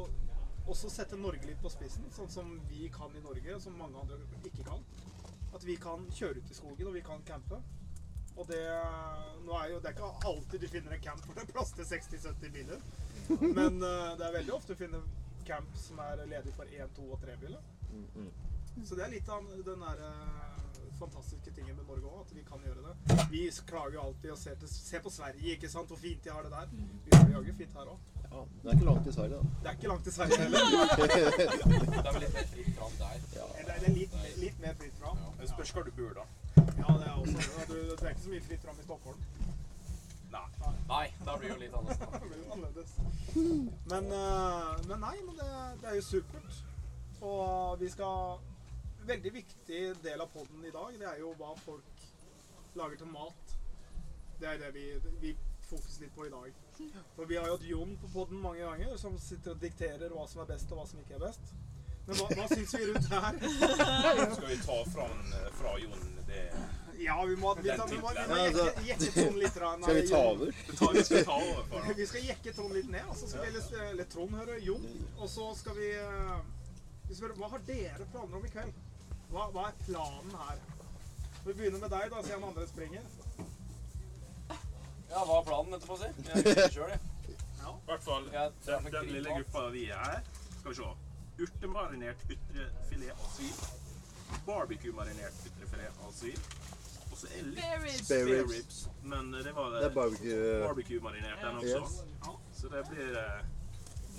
også 0.68 0.90
sette 0.92 1.16
Norge 1.16 1.46
litt 1.48 1.60
på 1.62 1.70
spissen, 1.72 2.10
sånn 2.12 2.28
som 2.28 2.50
vi 2.68 2.90
kan 2.92 3.14
i 3.16 3.22
Norge, 3.24 3.54
som 3.60 3.76
mange 3.80 3.96
andre 4.02 4.18
ikke 4.44 4.66
kan. 4.66 4.82
At 5.56 5.64
vi 5.64 5.78
kan 5.80 6.04
kjøre 6.12 6.42
ut 6.42 6.50
i 6.52 6.56
skogen, 6.56 6.90
og 6.90 6.96
vi 6.98 7.04
kan 7.06 7.22
campe. 7.24 7.62
Og 8.38 8.46
det, 8.50 8.60
nå 9.46 9.54
er 9.58 9.70
jo, 9.72 9.78
det 9.80 9.90
er 9.90 9.96
ikke 9.96 10.10
alltid 10.28 10.62
du 10.62 10.68
finner 10.70 10.94
en 10.94 11.00
camp 11.02 11.24
hvor 11.24 11.38
det 11.38 11.46
er 11.46 11.54
plass 11.54 11.72
til 11.74 11.88
60-70 11.88 12.52
biler. 12.54 12.84
Men 13.40 13.80
eh, 13.82 14.12
det 14.18 14.28
er 14.28 14.36
veldig 14.36 14.54
ofte 14.54 14.76
du 14.76 14.82
finner 14.82 15.08
camp 15.48 15.72
som 15.80 15.98
er 16.04 16.22
ledig 16.28 16.52
for 16.54 16.68
1, 16.68 16.92
2 17.00 17.08
og 17.16 17.24
3 17.24 17.34
biler. 17.40 17.64
Mm, 17.88 18.04
mm. 18.14 18.84
Så 18.84 18.94
det 18.94 19.06
er 19.06 19.14
litt 19.16 19.32
av 19.32 19.48
den 19.66 19.82
der 19.82 20.04
eh, 20.06 20.57
fantastiske 21.00 21.50
tingen 21.56 21.76
med 21.76 21.84
Norge 21.88 22.06
òg, 22.10 22.20
at 22.26 22.34
vi 22.36 22.44
kan 22.50 22.62
gjøre 22.66 22.84
det. 22.86 23.16
Vi 23.32 23.42
klager 23.66 23.94
jo 23.98 24.04
alltid 24.08 24.30
og 24.34 24.38
ser, 24.38 24.54
til, 24.60 24.68
ser 24.74 25.02
på 25.06 25.10
Sverige, 25.10 25.54
ikke 25.56 25.70
sant, 25.72 25.88
hvor 25.92 26.00
fint 26.02 26.24
de 26.24 26.30
har 26.34 26.42
det 26.46 26.52
der. 26.54 26.72
Vi 27.04 27.10
har 27.16 27.24
det 27.24 27.34
jaggu 27.36 27.52
fint 27.62 27.76
her 27.80 27.92
òg. 27.94 27.98
ja. 28.32 28.42
Det 28.62 28.68
er 28.70 28.76
ikke 28.76 28.88
langt 28.90 29.04
til 29.04 29.14
Sverige, 29.18 29.36
da. 29.36 29.42
Det 29.62 29.68
er 29.72 29.76
ikke 29.78 29.88
langt 29.92 30.04
til 30.04 30.12
Sverige 30.12 30.38
heller. 30.42 30.58
Det 31.98 32.06
er 32.08 32.12
vel 32.12 32.22
litt 32.26 32.34
mer 32.38 32.48
fritt 32.54 32.72
fram 32.78 32.98
der. 33.02 33.14
Eller 33.60 33.74
det 33.82 33.88
er 33.88 33.94
litt, 34.00 34.14
litt 34.42 34.60
mer 34.64 34.74
fritt 34.82 34.98
fram. 35.02 35.18
Det 35.40 35.48
spørs 35.54 35.70
hvor 35.76 35.82
du 35.88 35.92
bor, 36.00 36.12
da. 36.20 36.26
Ja, 36.56 36.94
det 37.00 37.06
er 37.06 37.14
også 37.22 37.38
det. 37.38 37.68
Du, 37.68 37.74
du 37.74 38.04
er 38.04 38.10
ikke 38.14 38.26
så 38.26 38.34
mye 38.34 38.44
fritt 38.48 38.62
fram 38.66 38.80
i 38.82 38.86
Stockholm. 38.88 39.20
Nei. 40.32 40.44
Nei, 40.88 41.06
da 41.24 41.36
blir 41.40 41.48
det 41.48 41.54
jo 41.54 41.60
litt 41.62 41.74
annerledes. 42.52 42.94
Men, 43.92 44.10
eh, 44.12 44.86
men 44.88 45.00
nei, 45.00 45.14
men 45.24 45.36
det, 45.38 45.48
det 45.80 45.88
er 45.90 45.94
jo 45.98 46.02
supert. 46.04 46.58
Og 47.24 47.80
vi 47.80 47.88
skal 47.92 48.40
Veldig 49.08 49.30
viktig 49.32 49.82
del 50.04 50.20
av 50.20 50.28
poden 50.32 50.64
i 50.68 50.72
dag, 50.74 50.96
det 51.00 51.06
er 51.08 51.20
jo 51.22 51.30
hva 51.38 51.54
folk 51.64 52.02
lager 52.76 52.98
til 53.00 53.08
mat. 53.08 53.54
Det 54.38 54.50
er 54.50 54.58
det 54.60 54.72
vi, 54.74 54.82
vi 55.22 55.30
fokuserer 55.68 56.04
litt 56.06 56.14
på 56.16 56.26
i 56.26 56.32
dag. 56.32 56.58
For 57.16 57.30
vi 57.30 57.38
har 57.38 57.48
jo 57.48 57.54
hatt 57.56 57.64
Jon 57.70 57.94
på 58.02 58.10
poden 58.12 58.42
mange 58.42 58.60
ganger, 58.66 58.96
som 59.00 59.16
sitter 59.22 59.54
og 59.54 59.62
dikterer 59.62 60.12
hva 60.12 60.26
som 60.28 60.42
er 60.44 60.50
best 60.52 60.74
og 60.74 60.82
hva 60.82 60.84
som 60.90 61.00
ikke 61.00 61.16
er 61.16 61.24
best. 61.24 61.54
Men 62.08 62.20
hva, 62.20 62.26
hva 62.36 62.44
syns 62.52 62.74
vi 62.76 62.86
rundt 62.88 63.08
her? 63.12 63.40
Skal 64.36 64.46
vi 64.48 64.58
ta 64.64 64.76
fra, 64.92 65.08
fra 65.58 65.72
Jon 65.82 66.04
det 66.28 66.44
Ja, 66.98 67.16
vi 67.28 67.36
må, 67.36 67.54
vi, 67.54 67.68
vi 67.68 67.76
må, 67.78 67.86
vi 67.88 67.98
må 68.02 68.12
altså- 68.12 68.64
jekke, 68.64 68.84
jekke 68.90 69.10
Trond 69.16 69.40
litt. 69.42 69.54
grann. 69.54 69.82
Skal 69.82 69.98
vi 69.98 70.04
ta 70.08 70.22
over? 70.34 70.52
vi 70.94 71.04
skal 71.08 71.24
ta 71.28 71.36
over 71.36 71.94
Vi 72.00 72.06
skal 72.12 72.28
jekke 72.28 72.54
Trond 72.56 72.76
litt 72.76 72.92
ned, 72.92 73.08
og 73.08 73.16
så 73.16 73.28
skal 73.32 73.44
vi 73.48 73.64
eller, 73.88 74.08
Trond 74.12 74.36
høre 74.40 74.60
Jon. 74.64 74.86
Og 75.18 75.32
så 75.32 75.48
skal 75.60 75.76
vi, 75.80 75.90
eh, 75.96 76.38
vi 77.08 77.18
spør, 77.18 77.36
Hva 77.40 77.52
har 77.56 77.64
dere 77.68 78.08
planer 78.12 78.40
om 78.40 78.48
i 78.48 78.52
kveld? 78.56 78.84
Hva, 79.32 79.46
hva 79.52 79.64
er 79.68 79.78
planen 79.84 80.36
her? 80.40 80.60
Vi 81.44 81.52
begynner 81.54 81.82
med 81.82 81.92
deg, 81.92 82.10
da, 82.12 82.22
siden 82.24 82.44
andre 82.48 82.66
springer. 82.68 83.04
Ja, 85.08 85.22
hva 85.24 85.38
er 85.40 85.46
planen 85.48 85.76
etterpå, 85.76 85.96
si? 86.00 86.08
Jeg 86.28 86.44
vet 86.46 86.72
sjøl, 86.74 86.94
jeg. 86.94 87.00
I 87.68 87.90
hvert 87.90 88.04
fall 88.04 88.26
den, 88.32 88.88
den 88.92 89.10
lille 89.12 89.34
gruppa 89.38 89.66
vi 89.72 89.86
er 89.92 90.00
her. 90.04 90.24
Skal 90.60 90.70
vi 90.72 90.76
se. 90.78 90.88
Urtemarinert 91.44 92.24
ytrefilet 92.32 93.12
av 93.14 93.28
svin. 93.36 93.60
Barbecue-marinert 94.48 95.44
ytrefilet 95.48 96.00
av 96.04 96.12
svin. 96.16 96.40
Og 97.08 97.16
så 97.20 97.30
er 97.38 97.46
litt 97.48 98.02
Spare 98.04 98.40
ribs. 98.48 98.80
Men 99.08 99.30
det 99.32 99.52
var 99.56 99.76
Det 99.76 99.84
er 99.88 99.94
barbecue. 99.94 100.58
barbecue-marinert 100.66 101.44
den 101.44 101.60
også. 101.62 101.80
Yes. 101.84 102.42
Så 102.60 102.72
det 102.72 102.82
blir 102.90 103.16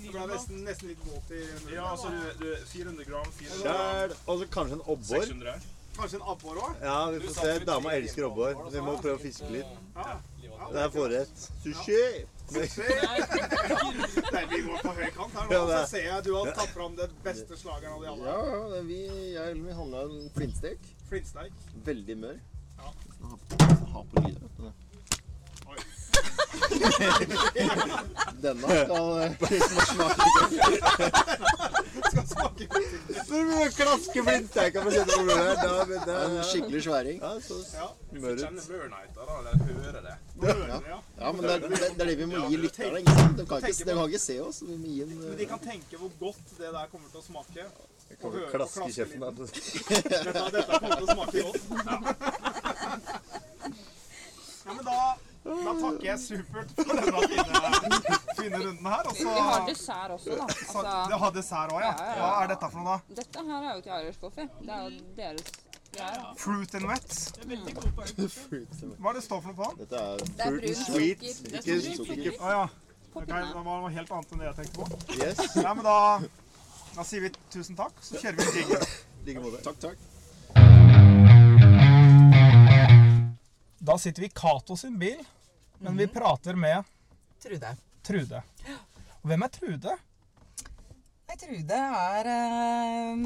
Det 0.00 0.14
ble 0.14 0.24
nesten, 0.30 0.62
nesten 0.64 0.88
litt 0.90 1.04
våt 1.04 1.30
i 1.30 1.42
munnen. 1.44 1.74
Ja, 1.74 1.90
altså 1.92 2.08
du, 2.14 2.44
du 2.44 2.48
400 2.72 3.04
gram, 3.08 3.28
400 3.38 3.68
gram. 3.68 4.16
og 4.26 4.40
så 4.40 4.48
kanskje 4.56 4.78
en 4.78 4.84
obbor. 4.86 5.28
600. 5.28 5.60
Kanskje 6.00 6.20
en 6.20 6.26
abbor 6.32 6.60
òg? 6.64 6.82
Ja, 6.82 6.98
vi 7.10 7.20
får 7.26 7.34
se. 7.36 7.54
Dama 7.68 7.94
elsker 7.98 8.26
obbor. 8.30 8.60
Vi 8.72 8.84
må 8.84 8.96
prøve 9.02 9.18
å 9.18 9.22
fiske 9.22 9.48
litt. 9.52 9.72
Ja. 9.96 10.18
Det 10.70 10.82
er 10.84 10.92
forrett. 10.94 11.42
Sushi! 11.64 12.02
Nei, 14.34 14.42
vi 14.50 14.58
går 14.66 14.80
på 14.82 14.92
høykant 14.96 15.36
her 15.38 15.50
nå. 15.50 15.60
Så 15.70 15.80
ser 15.92 16.04
jeg 16.08 16.24
du 16.26 16.32
har 16.34 16.50
tatt 16.56 16.72
fram 16.74 16.96
det 16.98 17.06
beste 17.24 17.58
slageren 17.58 17.94
av 17.94 18.02
de 18.02 18.10
alle. 18.10 18.24
Ja, 18.26 18.36
ja 18.74 18.82
vi, 18.88 19.00
jeg 19.36 19.58
vi 19.60 19.76
handla 19.78 20.04
en 20.08 20.30
flintstek. 20.34 20.90
Flintsteik. 21.10 21.66
Veldig 21.86 22.16
mør. 22.24 22.38
Ja. 22.80 22.92
Ha, 23.22 23.38
ha 23.94 24.04
på 24.10 24.24
lyd, 24.26 24.40
vet 24.42 24.58
du. 24.58 24.89
Denne 28.44 28.66
skal 28.84 29.06
eh, 29.22 29.32
smake 29.90 30.28
Skal 32.10 32.26
smake 32.26 32.66
Klaske 32.70 33.74
klasker 33.80 34.22
flintsteika 34.26 34.82
på 34.84 34.90
kjøttet 34.94 35.16
på 35.16 35.24
bordet 35.28 36.00
det 36.06 36.14
er 36.14 36.24
en 36.24 36.44
skikkelig 36.44 36.82
sværing. 36.84 37.18
Ja, 37.22 37.40
så 37.40 37.54
Du 38.10 38.20
mør 38.20 38.30
får 38.30 38.42
kjenne 38.44 38.62
Burnighter, 38.68 39.22
da, 39.28 39.32
eller 39.38 39.52
høre 39.84 40.00
det. 40.06 40.14
Ja. 40.42 40.98
ja, 41.20 41.32
men 41.32 41.42
det 41.44 41.52
er, 41.52 41.58
det, 41.58 41.68
det 41.70 42.00
er 42.00 42.10
det 42.10 42.18
vi 42.18 42.26
må 42.30 42.36
gi 42.48 42.56
lytterne. 42.64 42.98
De 43.00 43.46
kan 43.46 43.56
ikke, 43.68 43.84
de 43.84 43.94
kan 43.94 44.04
ikke 44.08 44.22
se 44.22 44.36
oss. 44.42 44.62
Vi 44.66 44.76
må 44.76 44.86
gi 44.86 45.02
en 45.04 45.10
Men 45.20 45.38
de 45.38 45.46
kan 45.52 45.60
tenke 45.64 45.94
hvor 46.00 46.12
godt 46.20 46.46
det 46.58 46.70
der 46.74 46.86
kommer 46.92 47.08
til 47.12 47.20
å 47.20 47.24
smake. 47.26 47.66
Jeg 48.10 48.16
høre 48.22 48.46
på 48.46 48.52
klaske 48.56 48.88
i 48.88 48.92
kjeften. 48.92 49.20
Dette, 49.30 50.46
dette 50.56 50.78
kommer 50.78 50.96
til 50.96 51.06
å 51.06 51.08
smake 51.14 51.36
godt. 51.46 51.62
Ja, 54.66 54.72
men 54.76 54.84
da, 54.86 54.96
da 55.50 55.72
takker 55.80 56.06
jeg 56.06 56.18
supert 56.22 56.70
for 56.76 57.00
denne 57.00 57.22
fine, 57.30 58.18
fine 58.38 58.60
runden 58.64 58.86
her. 58.92 59.08
Og 59.10 59.16
Vi, 59.16 59.22
så 59.22 59.34
vi 59.34 59.40
har 59.48 59.64
dessert 59.68 60.14
også, 60.16 60.36
da. 60.40 60.46
Så 60.72 60.84
det 60.84 61.18
har 61.24 61.34
dessert 61.38 61.74
òg, 61.74 61.80
ja. 61.84 61.94
Hva 62.20 62.30
er 62.42 62.52
dette 62.54 62.70
for 62.74 62.78
noe, 62.84 62.98
da? 62.98 63.18
Dette 63.22 63.38
her 63.50 63.66
er 63.70 63.72
jo 63.74 63.82
til 63.86 63.92
Irish 63.98 64.20
coffee. 64.22 64.48
Det 64.60 64.76
er 64.76 64.80
jo 64.84 64.90
deres 65.16 65.50
greier. 65.96 66.28
Fruit 66.44 66.74
and 66.78 66.86
wet. 66.90 67.10
Hva 69.00 69.10
er 69.10 69.18
det 69.18 69.24
står 69.26 69.40
for 69.40 69.50
noe 69.50 69.58
på? 69.58 69.72
Dette 69.80 70.04
er 70.04 70.22
Det 70.22 70.50
fruit 70.52 70.68
and 70.70 70.78
sweet. 70.84 71.20
Ikke 71.60 71.80
sukker. 71.88 72.38
Å 72.38 72.54
ja. 72.54 72.62
Okay, 73.10 73.26
det 73.26 73.54
var 73.58 73.64
noe 73.66 73.90
helt 73.90 74.10
annet 74.14 74.32
enn 74.36 74.38
det 74.44 74.46
jeg 74.46 74.56
tenkte 74.60 74.74
på. 74.78 74.84
Yes. 75.18 75.40
Ja, 75.64 75.72
men 75.74 75.82
da, 75.82 75.96
da 76.94 77.02
sier 77.06 77.24
vi 77.26 77.32
tusen 77.50 77.74
takk, 77.78 77.98
så 78.06 78.20
kjører 78.22 78.38
vi 78.38 78.62
jingle. 78.62 78.78
like 79.26 79.42
måte. 79.42 79.58
Takk, 79.66 79.78
takk. 79.82 79.98
Da 83.80 83.98
sitter 83.98 84.22
vi 84.22 84.28
i 84.30 84.34
Cato 84.36 84.76
sin 84.78 84.98
bil, 85.00 85.18
men 85.80 85.96
vi 86.00 86.06
prater 86.12 86.56
med 86.60 86.84
Trude. 87.40 87.74
Trude. 88.04 88.42
Og 89.20 89.28
hvem 89.30 89.44
er 89.46 89.52
Trude? 89.54 89.94
Nei, 91.30 91.36
Trude 91.40 91.76
er 91.76 92.28
eh, 92.34 93.22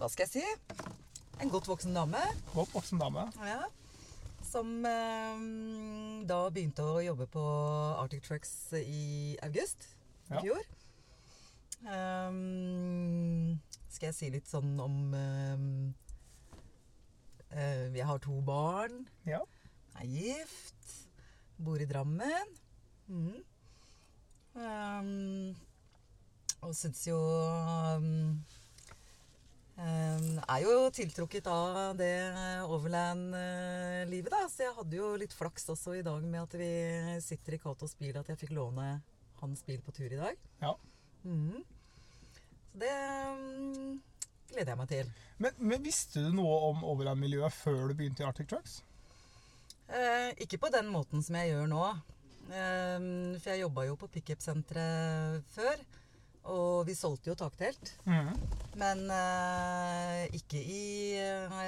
Hva 0.00 0.08
skal 0.12 0.26
jeg 0.26 0.32
si? 0.32 0.44
En 1.40 1.52
godt 1.52 1.68
voksen 1.70 1.94
dame. 1.96 2.20
Godt 2.52 2.74
voksen 2.76 3.00
dame. 3.00 3.26
Ja. 3.46 3.62
Som 4.50 4.80
eh, 4.88 5.44
da 6.28 6.40
begynte 6.52 6.84
å 6.84 7.00
jobbe 7.04 7.28
på 7.32 7.44
Arctic 8.02 8.24
Trucks 8.26 8.52
i 8.80 9.36
august 9.46 9.88
i 10.30 10.36
Ja. 10.36 10.44
fjor. 10.44 10.68
Um, 11.80 13.56
skal 13.88 14.10
jeg 14.10 14.16
si 14.18 14.28
litt 14.34 14.50
sånn 14.50 14.74
om 14.84 15.14
um, 15.16 15.94
uh, 17.54 17.86
Jeg 17.96 18.04
har 18.04 18.20
to 18.20 18.36
barn. 18.44 19.06
Ja. 19.24 19.40
Er 19.98 20.06
gift. 20.06 20.94
Bor 21.60 21.80
i 21.80 21.88
Drammen. 21.88 22.54
Mm. 23.10 23.40
Um, 24.54 25.56
og 26.60 26.72
syns 26.76 27.04
jo 27.06 27.16
um, 27.16 28.06
um, 29.78 30.40
Er 30.42 30.64
jo 30.64 30.74
tiltrukket 30.94 31.46
av 31.50 31.94
det 31.98 32.14
overland-livet, 32.66 34.30
da. 34.32 34.44
Så 34.50 34.66
jeg 34.66 34.76
hadde 34.76 35.00
jo 35.00 35.14
litt 35.20 35.34
flaks 35.36 35.68
også 35.72 35.96
i 35.98 36.04
dag 36.06 36.22
med 36.26 36.42
at 36.42 36.58
vi 36.60 36.70
sitter 37.24 37.56
i 37.56 37.62
Katos 37.62 37.96
bil, 37.98 38.16
at 38.18 38.30
jeg 38.30 38.40
fikk 38.40 38.54
låne 38.58 38.92
hans 39.40 39.64
bil 39.66 39.80
på 39.84 39.94
tur 39.96 40.10
i 40.10 40.20
dag. 40.20 40.40
Ja. 40.60 40.74
Mm. 41.24 41.62
Så 42.70 42.78
det 42.82 42.94
gleder 44.52 44.72
jeg 44.72 44.78
meg 44.78 44.90
til. 44.90 45.10
Men, 45.40 45.56
men 45.58 45.82
visste 45.84 46.22
du 46.26 46.30
noe 46.34 46.60
om 46.70 46.84
overland-miljøet 46.84 47.54
før 47.54 47.90
du 47.90 47.96
begynte 47.96 48.24
i 48.24 48.28
Arctic 48.28 48.50
Trucks? 48.50 48.80
Eh, 49.90 50.30
ikke 50.44 50.60
på 50.62 50.70
den 50.72 50.90
måten 50.92 51.22
som 51.24 51.36
jeg 51.40 51.52
gjør 51.52 51.66
nå. 51.70 51.86
Eh, 52.50 53.08
for 53.40 53.50
jeg 53.52 53.64
jobba 53.64 53.86
jo 53.88 53.96
på 53.98 54.10
pickup-senteret 54.14 55.42
før. 55.54 55.82
Og 56.50 56.86
vi 56.88 56.94
solgte 56.96 57.30
jo 57.30 57.36
taktelt. 57.38 57.92
Mm. 58.06 58.32
Men 58.80 59.02
eh, 59.12 60.22
ikke 60.38 60.60
i 60.62 60.84
eh, 61.18 61.60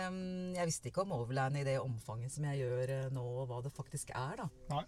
Jeg 0.55 0.69
visste 0.69 0.89
ikke 0.89 1.03
om 1.05 1.13
overland 1.19 1.59
i 1.59 1.67
det 1.67 1.77
omfanget 1.83 2.33
som 2.33 2.47
jeg 2.49 2.63
gjør 2.63 2.95
eh, 2.95 3.11
nå, 3.13 3.25
og 3.43 3.51
hva 3.51 3.61
det 3.65 3.75
faktisk 3.75 4.15
er, 4.15 4.45
da. 4.45 4.49
Nei. 4.73 4.85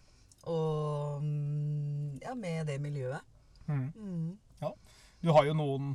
Og 0.52 1.22
mm, 1.24 2.20
ja, 2.22 2.34
med 2.38 2.66
det 2.68 2.78
miljøet. 2.80 3.34
Mm. 3.66 3.86
Mm. 3.96 4.38
Ja. 4.60 4.72
Du 5.24 5.32
har 5.32 5.46
jo 5.48 5.56
noen 5.56 5.94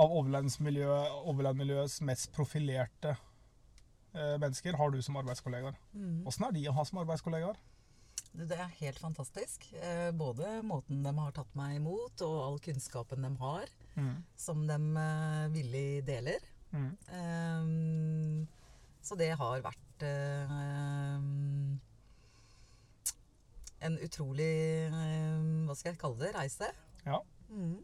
av 0.00 0.12
Overland-miljøets 0.14 2.00
mest 2.06 2.30
profilerte 2.36 3.16
mennesker 4.12 4.76
har 4.76 4.90
du 4.90 4.98
som 5.04 5.18
arbeidskollegaer. 5.20 5.76
Åssen 6.26 6.46
er 6.48 6.56
de 6.56 6.64
å 6.70 6.74
ha 6.74 6.84
som 6.88 6.98
arbeidskollegaer? 7.02 7.58
Det 8.30 8.54
er 8.54 8.70
helt 8.78 8.98
fantastisk. 9.02 9.64
Eh, 9.74 10.10
både 10.14 10.60
måten 10.62 11.02
de 11.02 11.12
har 11.16 11.32
tatt 11.34 11.50
meg 11.58 11.80
imot, 11.80 12.22
og 12.22 12.36
all 12.44 12.58
kunnskapen 12.62 13.26
de 13.26 13.30
har, 13.40 13.72
mm. 13.96 14.16
som 14.38 14.62
de 14.68 14.78
eh, 15.02 15.46
villig 15.54 15.88
deler. 16.06 16.46
Mm. 16.70 16.90
Um, 17.10 18.46
så 19.02 19.16
det 19.18 19.32
har 19.34 19.64
vært 19.64 20.04
um, 20.06 21.80
en 23.82 23.96
utrolig 24.06 24.52
um, 24.94 25.64
Hva 25.66 25.74
skal 25.74 25.90
jeg 25.90 25.98
kalle 25.98 26.20
det? 26.20 26.30
Reise. 26.36 26.68
Ja. 27.02 27.18
Mm. 27.50 27.80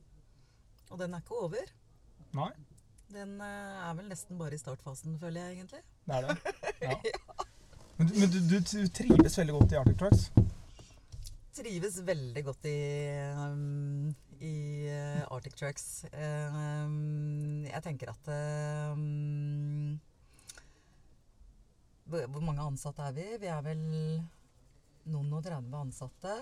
Og 0.92 1.02
den 1.02 1.16
er 1.16 1.24
ikke 1.24 1.42
over. 1.48 1.74
Nei, 2.38 2.52
Den 3.14 3.38
eh, 3.40 3.86
er 3.86 3.94
vel 3.98 4.08
nesten 4.10 4.38
bare 4.38 4.56
i 4.56 4.60
startfasen, 4.60 5.18
føler 5.20 5.44
jeg 5.44 5.58
egentlig. 5.58 5.82
det 6.06 6.16
er 6.16 6.26
det. 6.26 6.54
Ja. 6.86 6.96
Men, 7.96 8.08
du, 8.08 8.14
men 8.20 8.32
du, 8.32 8.38
du, 8.44 8.56
du 8.60 8.88
trives 8.92 9.38
veldig 9.38 9.54
godt 9.56 9.72
i 9.72 9.76
Arctic 9.80 9.98
Trucks? 10.00 10.24
Trives 11.56 11.94
veldig 12.04 12.42
godt 12.44 12.66
i, 12.68 12.80
um, 13.40 14.10
i 14.44 14.56
eh, 14.92 15.22
Arctic 15.32 15.54
Trucks. 15.56 15.86
Eh, 16.10 16.58
um, 16.84 17.64
jeg 17.64 17.80
tenker 17.86 18.12
at 18.12 18.28
um, 18.92 19.94
hvor, 22.10 22.42
mange 22.42 22.66
ansatte 22.66 23.06
er 23.06 23.16
vi? 23.16 23.24
Vi 23.40 23.48
er 23.48 23.64
vel 23.64 23.80
noen 25.08 25.32
og 25.32 25.46
30 25.46 25.80
ansatte. 25.80 26.36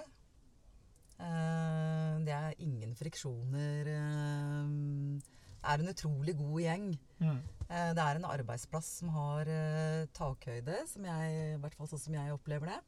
Uh, 1.20 2.18
det 2.26 2.34
er 2.34 2.58
ingen 2.66 2.98
friksjoner. 2.98 3.86
det 3.86 5.43
er 5.64 5.82
en 5.82 5.90
utrolig 5.92 6.34
god 6.38 6.60
gjeng. 6.62 6.86
Mm. 7.20 7.38
Eh, 7.64 7.90
det 7.96 8.02
er 8.04 8.18
en 8.20 8.28
arbeidsplass 8.28 8.88
som 9.00 9.08
har 9.14 9.48
eh, 9.50 10.04
takhøyde, 10.16 10.82
som 10.90 11.06
jeg, 11.08 11.36
i 11.54 11.60
hvert 11.62 11.74
fall 11.78 11.88
sånn 11.90 12.02
som 12.06 12.16
jeg 12.18 12.34
opplever 12.36 12.72
det. 12.74 12.80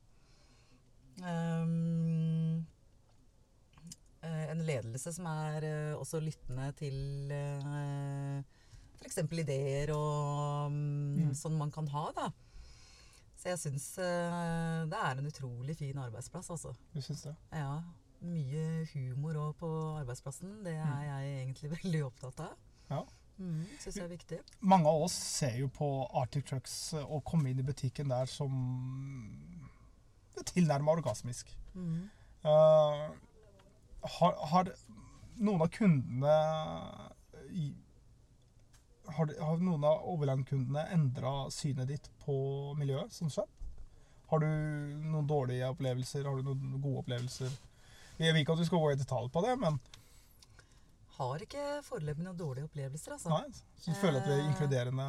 Um, 1.25 2.67
en 4.27 4.61
ledelse 4.67 5.13
som 5.15 5.27
er 5.31 5.65
også 5.97 6.19
lyttende 6.21 6.67
til 6.77 7.31
uh, 7.33 8.41
f.eks. 9.01 9.21
ideer 9.39 9.93
og 9.95 10.67
um, 10.73 10.83
Mm. 11.17 11.31
sånn 11.39 11.57
man 11.57 11.71
kan 11.73 11.87
ha, 11.95 12.09
da. 12.17 12.27
Så 13.37 13.49
jeg 13.53 13.61
syns 13.63 13.87
uh, 14.01 14.85
det 14.91 14.99
er 14.99 15.21
en 15.23 15.29
utrolig 15.31 15.77
fin 15.79 15.97
arbeidsplass, 16.03 16.51
altså. 16.53 16.75
Du 16.93 17.01
syns 17.05 17.23
det? 17.29 17.35
Ja. 17.57 17.79
Mye 18.27 18.85
humor 18.93 19.37
òg 19.41 19.57
på 19.61 19.71
arbeidsplassen. 20.03 20.59
Det 20.65 20.75
er 20.77 21.03
jeg 21.07 21.35
egentlig 21.45 21.71
veldig 21.79 22.05
opptatt 22.11 22.41
av. 22.51 22.57
Ja. 22.91 23.03
Mm, 23.37 23.67
synes 23.81 23.97
jeg 23.97 24.05
er 24.05 24.13
viktig. 24.13 24.39
Mange 24.61 24.89
av 24.89 25.07
oss 25.07 25.13
ser 25.13 25.59
jo 25.61 25.69
på 25.69 25.89
Arctic 26.17 26.47
Trucks 26.49 26.77
og 27.03 27.19
å 27.19 27.25
komme 27.27 27.51
inn 27.51 27.61
i 27.61 27.67
butikken 27.67 28.13
der 28.13 28.29
som 28.31 28.53
tilnærma 30.47 30.97
orgasmisk. 30.97 31.51
Mm. 31.75 32.07
Uh, 32.45 33.11
har, 34.17 34.39
har 34.53 34.71
noen 35.37 35.65
av 35.65 35.69
kundene 35.75 36.37
i, 37.51 37.69
har, 39.17 39.33
har 39.41 39.61
noen 39.63 39.85
av 39.87 40.07
Overland-kundene 40.13 40.87
endra 40.95 41.35
synet 41.55 41.91
ditt 41.93 42.11
på 42.25 42.37
miljøet 42.79 43.13
som 43.15 43.31
skjedd? 43.33 43.53
Har 44.31 44.43
du 44.43 44.49
noen 45.07 45.29
dårlige 45.29 45.69
opplevelser? 45.71 46.27
Har 46.27 46.41
du 46.41 46.49
noen 46.49 46.81
gode 46.81 47.05
opplevelser? 47.05 47.53
Jeg 48.19 48.33
vil 48.33 48.43
ikke 48.43 48.57
at 48.57 48.65
du 48.65 48.67
skal 48.67 48.83
gå 48.83 48.95
i 48.95 48.99
detalj 48.99 49.29
på 49.33 49.43
det, 49.45 49.55
men 49.61 49.77
Har 51.17 51.41
ikke 51.41 51.65
foreløpig 51.87 52.25
noen 52.27 52.37
dårlige 52.37 52.69
opplevelser, 52.69 53.15
altså. 53.17 53.31
Nei, 53.33 53.47
så 53.81 53.93
du 53.93 53.97
føler 54.01 54.21
at 54.21 54.27
det 54.29 54.35
er 54.35 54.43
Eh, 54.43 54.49
inkluderende 54.51 55.07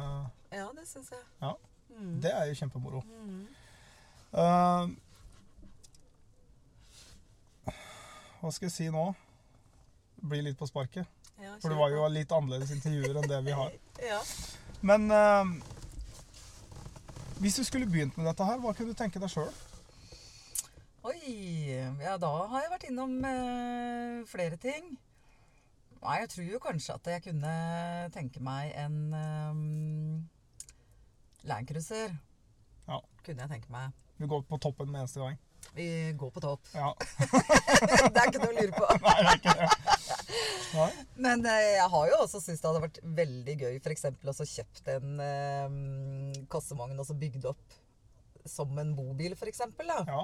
Ja, 0.52 0.68
det 0.76 0.86
syns 0.88 1.10
jeg. 1.12 1.24
Ja. 1.42 1.52
Mm. 1.90 2.20
Det 2.22 2.32
er 2.32 2.44
jo 2.48 2.54
kjempemoro. 2.54 3.02
Mm. 3.04 3.46
Uh, 4.32 4.88
hva 8.40 8.52
skal 8.54 8.68
jeg 8.68 8.72
si 8.72 8.88
nå? 8.92 9.04
Blir 10.28 10.42
litt 10.46 10.58
på 10.58 10.66
sparket. 10.68 11.06
Ja, 11.38 11.54
For 11.60 11.70
det 11.70 11.78
var 11.78 11.92
jo 11.92 12.06
litt 12.10 12.32
annerledes 12.34 12.72
intervjuer 12.74 13.20
enn 13.20 13.28
det 13.30 13.42
vi 13.46 13.56
har. 13.60 13.74
Ja. 14.08 14.20
Men 14.80 15.10
uh, 15.10 15.44
hvis 17.42 17.56
du 17.58 17.64
skulle 17.66 17.86
begynt 17.90 18.16
med 18.16 18.28
dette 18.30 18.46
her, 18.46 18.60
hva 18.62 18.72
kunne 18.74 18.94
du 18.94 18.98
tenke 18.98 19.18
deg 19.18 19.30
sjøl? 19.32 19.50
Oi, 21.08 21.18
Ja, 22.00 22.16
da 22.20 22.30
har 22.50 22.64
jeg 22.64 22.72
vært 22.72 22.86
innom 22.88 23.18
uh, 23.24 24.24
flere 24.30 24.56
ting. 24.62 24.96
Nei, 25.98 26.20
jeg 26.22 26.30
tror 26.32 26.48
jo 26.52 26.60
kanskje 26.62 26.94
at 26.94 27.10
jeg 27.12 27.24
kunne 27.26 27.52
tenke 28.14 28.42
meg 28.44 28.70
en 28.78 28.98
um, 29.14 30.28
Landcruiser. 31.48 32.14
Ja. 32.88 33.00
Kunne 33.24 33.44
jeg 33.44 33.52
tenke 33.56 33.72
meg. 33.74 33.94
Du 34.18 34.26
går 34.30 34.42
på 34.48 34.58
toppen 34.62 34.90
med 34.90 35.04
eneste 35.04 35.22
gang. 35.22 35.38
Vi 35.74 36.12
går 36.18 36.30
på 36.30 36.40
topp. 36.40 36.70
Ja. 36.74 36.92
det 38.12 38.22
er 38.22 38.30
ikke 38.30 38.40
noe 38.42 38.52
å 38.52 38.56
lure 38.56 38.74
på. 38.74 38.86
Nei, 39.04 39.16
det 39.18 39.32
er 39.32 39.40
ikke 39.40 39.56
det. 39.58 39.68
Nei. 40.68 40.88
Men 41.26 41.44
eh, 41.48 41.66
jeg 41.76 41.90
har 41.92 42.08
jo 42.10 42.22
også 42.22 42.40
syntes 42.42 42.62
det 42.62 42.70
hadde 42.70 42.84
vært 42.86 43.00
veldig 43.18 43.56
gøy 43.62 43.78
f.eks. 43.82 44.08
å 44.08 44.48
kjøpt 44.54 44.90
en 44.94 45.22
um, 45.22 45.78
kassevogn 46.52 46.98
og 46.98 47.08
så 47.08 47.16
bygd 47.18 47.48
opp 47.50 47.78
som 48.48 48.72
en 48.80 48.94
bobil, 48.96 49.34
f.eks. 49.36 49.66
Ja. 50.08 50.22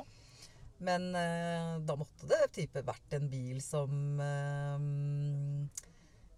Men 0.81 1.15
eh, 1.15 1.79
da 1.87 1.95
måtte 1.97 2.27
det 2.29 2.49
type 2.57 2.83
vært 2.85 3.15
en 3.17 3.29
bil 3.31 3.61
som 3.63 4.19
eh, 4.21 4.81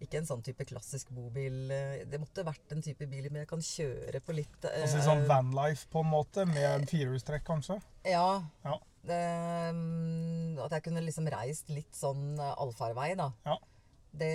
Ikke 0.05 0.18
en 0.20 0.28
sånn 0.28 0.43
type 0.45 0.66
klassisk 0.68 1.09
bobil. 1.16 1.70
eh, 1.72 2.03
Det 2.07 2.20
måtte 2.20 2.45
vært 2.45 2.74
en 2.76 2.82
type 2.84 3.07
bil 3.09 3.30
men 3.30 3.43
jeg 3.45 3.49
kan 3.55 3.64
kjøre 3.64 4.20
på 4.20 4.37
litt 4.37 4.66
eh, 4.68 4.82
Altså 4.84 5.01
sånn 5.07 5.24
vanlife 5.30 5.89
på 5.93 6.05
en 6.05 6.11
måte, 6.12 6.45
med 6.47 6.66
en 6.68 6.84
firehjulstrekk 6.91 7.47
kanskje. 7.49 7.78
Ja. 8.05 8.43
Ja. 8.66 8.76
Eh, 9.07 9.72
at 10.66 10.76
jeg 10.76 10.84
kunne 10.89 11.03
liksom 11.07 11.28
reist 11.32 11.68
litt 11.72 11.97
sånn 11.97 12.37
allfarvei, 12.43 13.14
da. 13.18 13.30
Ja. 13.47 13.57
Det 14.18 14.32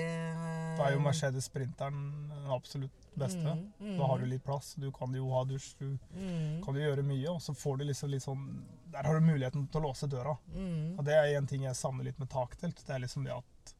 Da 0.78 0.88
er 0.88 0.94
jo 0.96 1.02
Mercedes 1.04 1.46
Sprinteren 1.50 2.30
den 2.30 2.48
absolutt 2.54 3.08
beste. 3.18 3.42
Mm, 3.44 3.66
mm. 3.80 3.98
Da 4.00 4.08
har 4.08 4.20
du 4.22 4.26
litt 4.26 4.44
plass. 4.46 4.74
Du 4.80 4.90
kan 4.96 5.14
jo 5.14 5.30
ha 5.34 5.44
dusj, 5.46 5.74
du 5.80 5.98
Mm. 6.16 6.62
kan 6.64 6.76
jo 6.76 6.82
gjøre 6.82 7.04
mye. 7.04 7.28
Og 7.30 7.42
så 7.42 7.54
får 7.54 7.78
du 7.80 7.86
liksom 7.86 8.10
litt 8.10 8.24
sånn 8.24 8.46
Der 8.92 9.04
har 9.04 9.14
du 9.20 9.22
muligheten 9.26 9.68
til 9.72 9.82
å 9.82 9.88
låse 9.88 10.08
døra. 10.10 10.38
Mm. 10.54 10.98
Og 11.00 11.06
det 11.06 11.14
er 11.14 11.38
en 11.38 11.48
ting 11.48 11.62
jeg 11.64 11.76
savner 11.76 12.04
litt 12.04 12.20
med 12.20 12.30
taktelt. 12.30 12.76
Det 12.86 12.90
er 12.96 13.00
liksom 13.00 13.24
det 13.24 13.32
at 13.32 13.74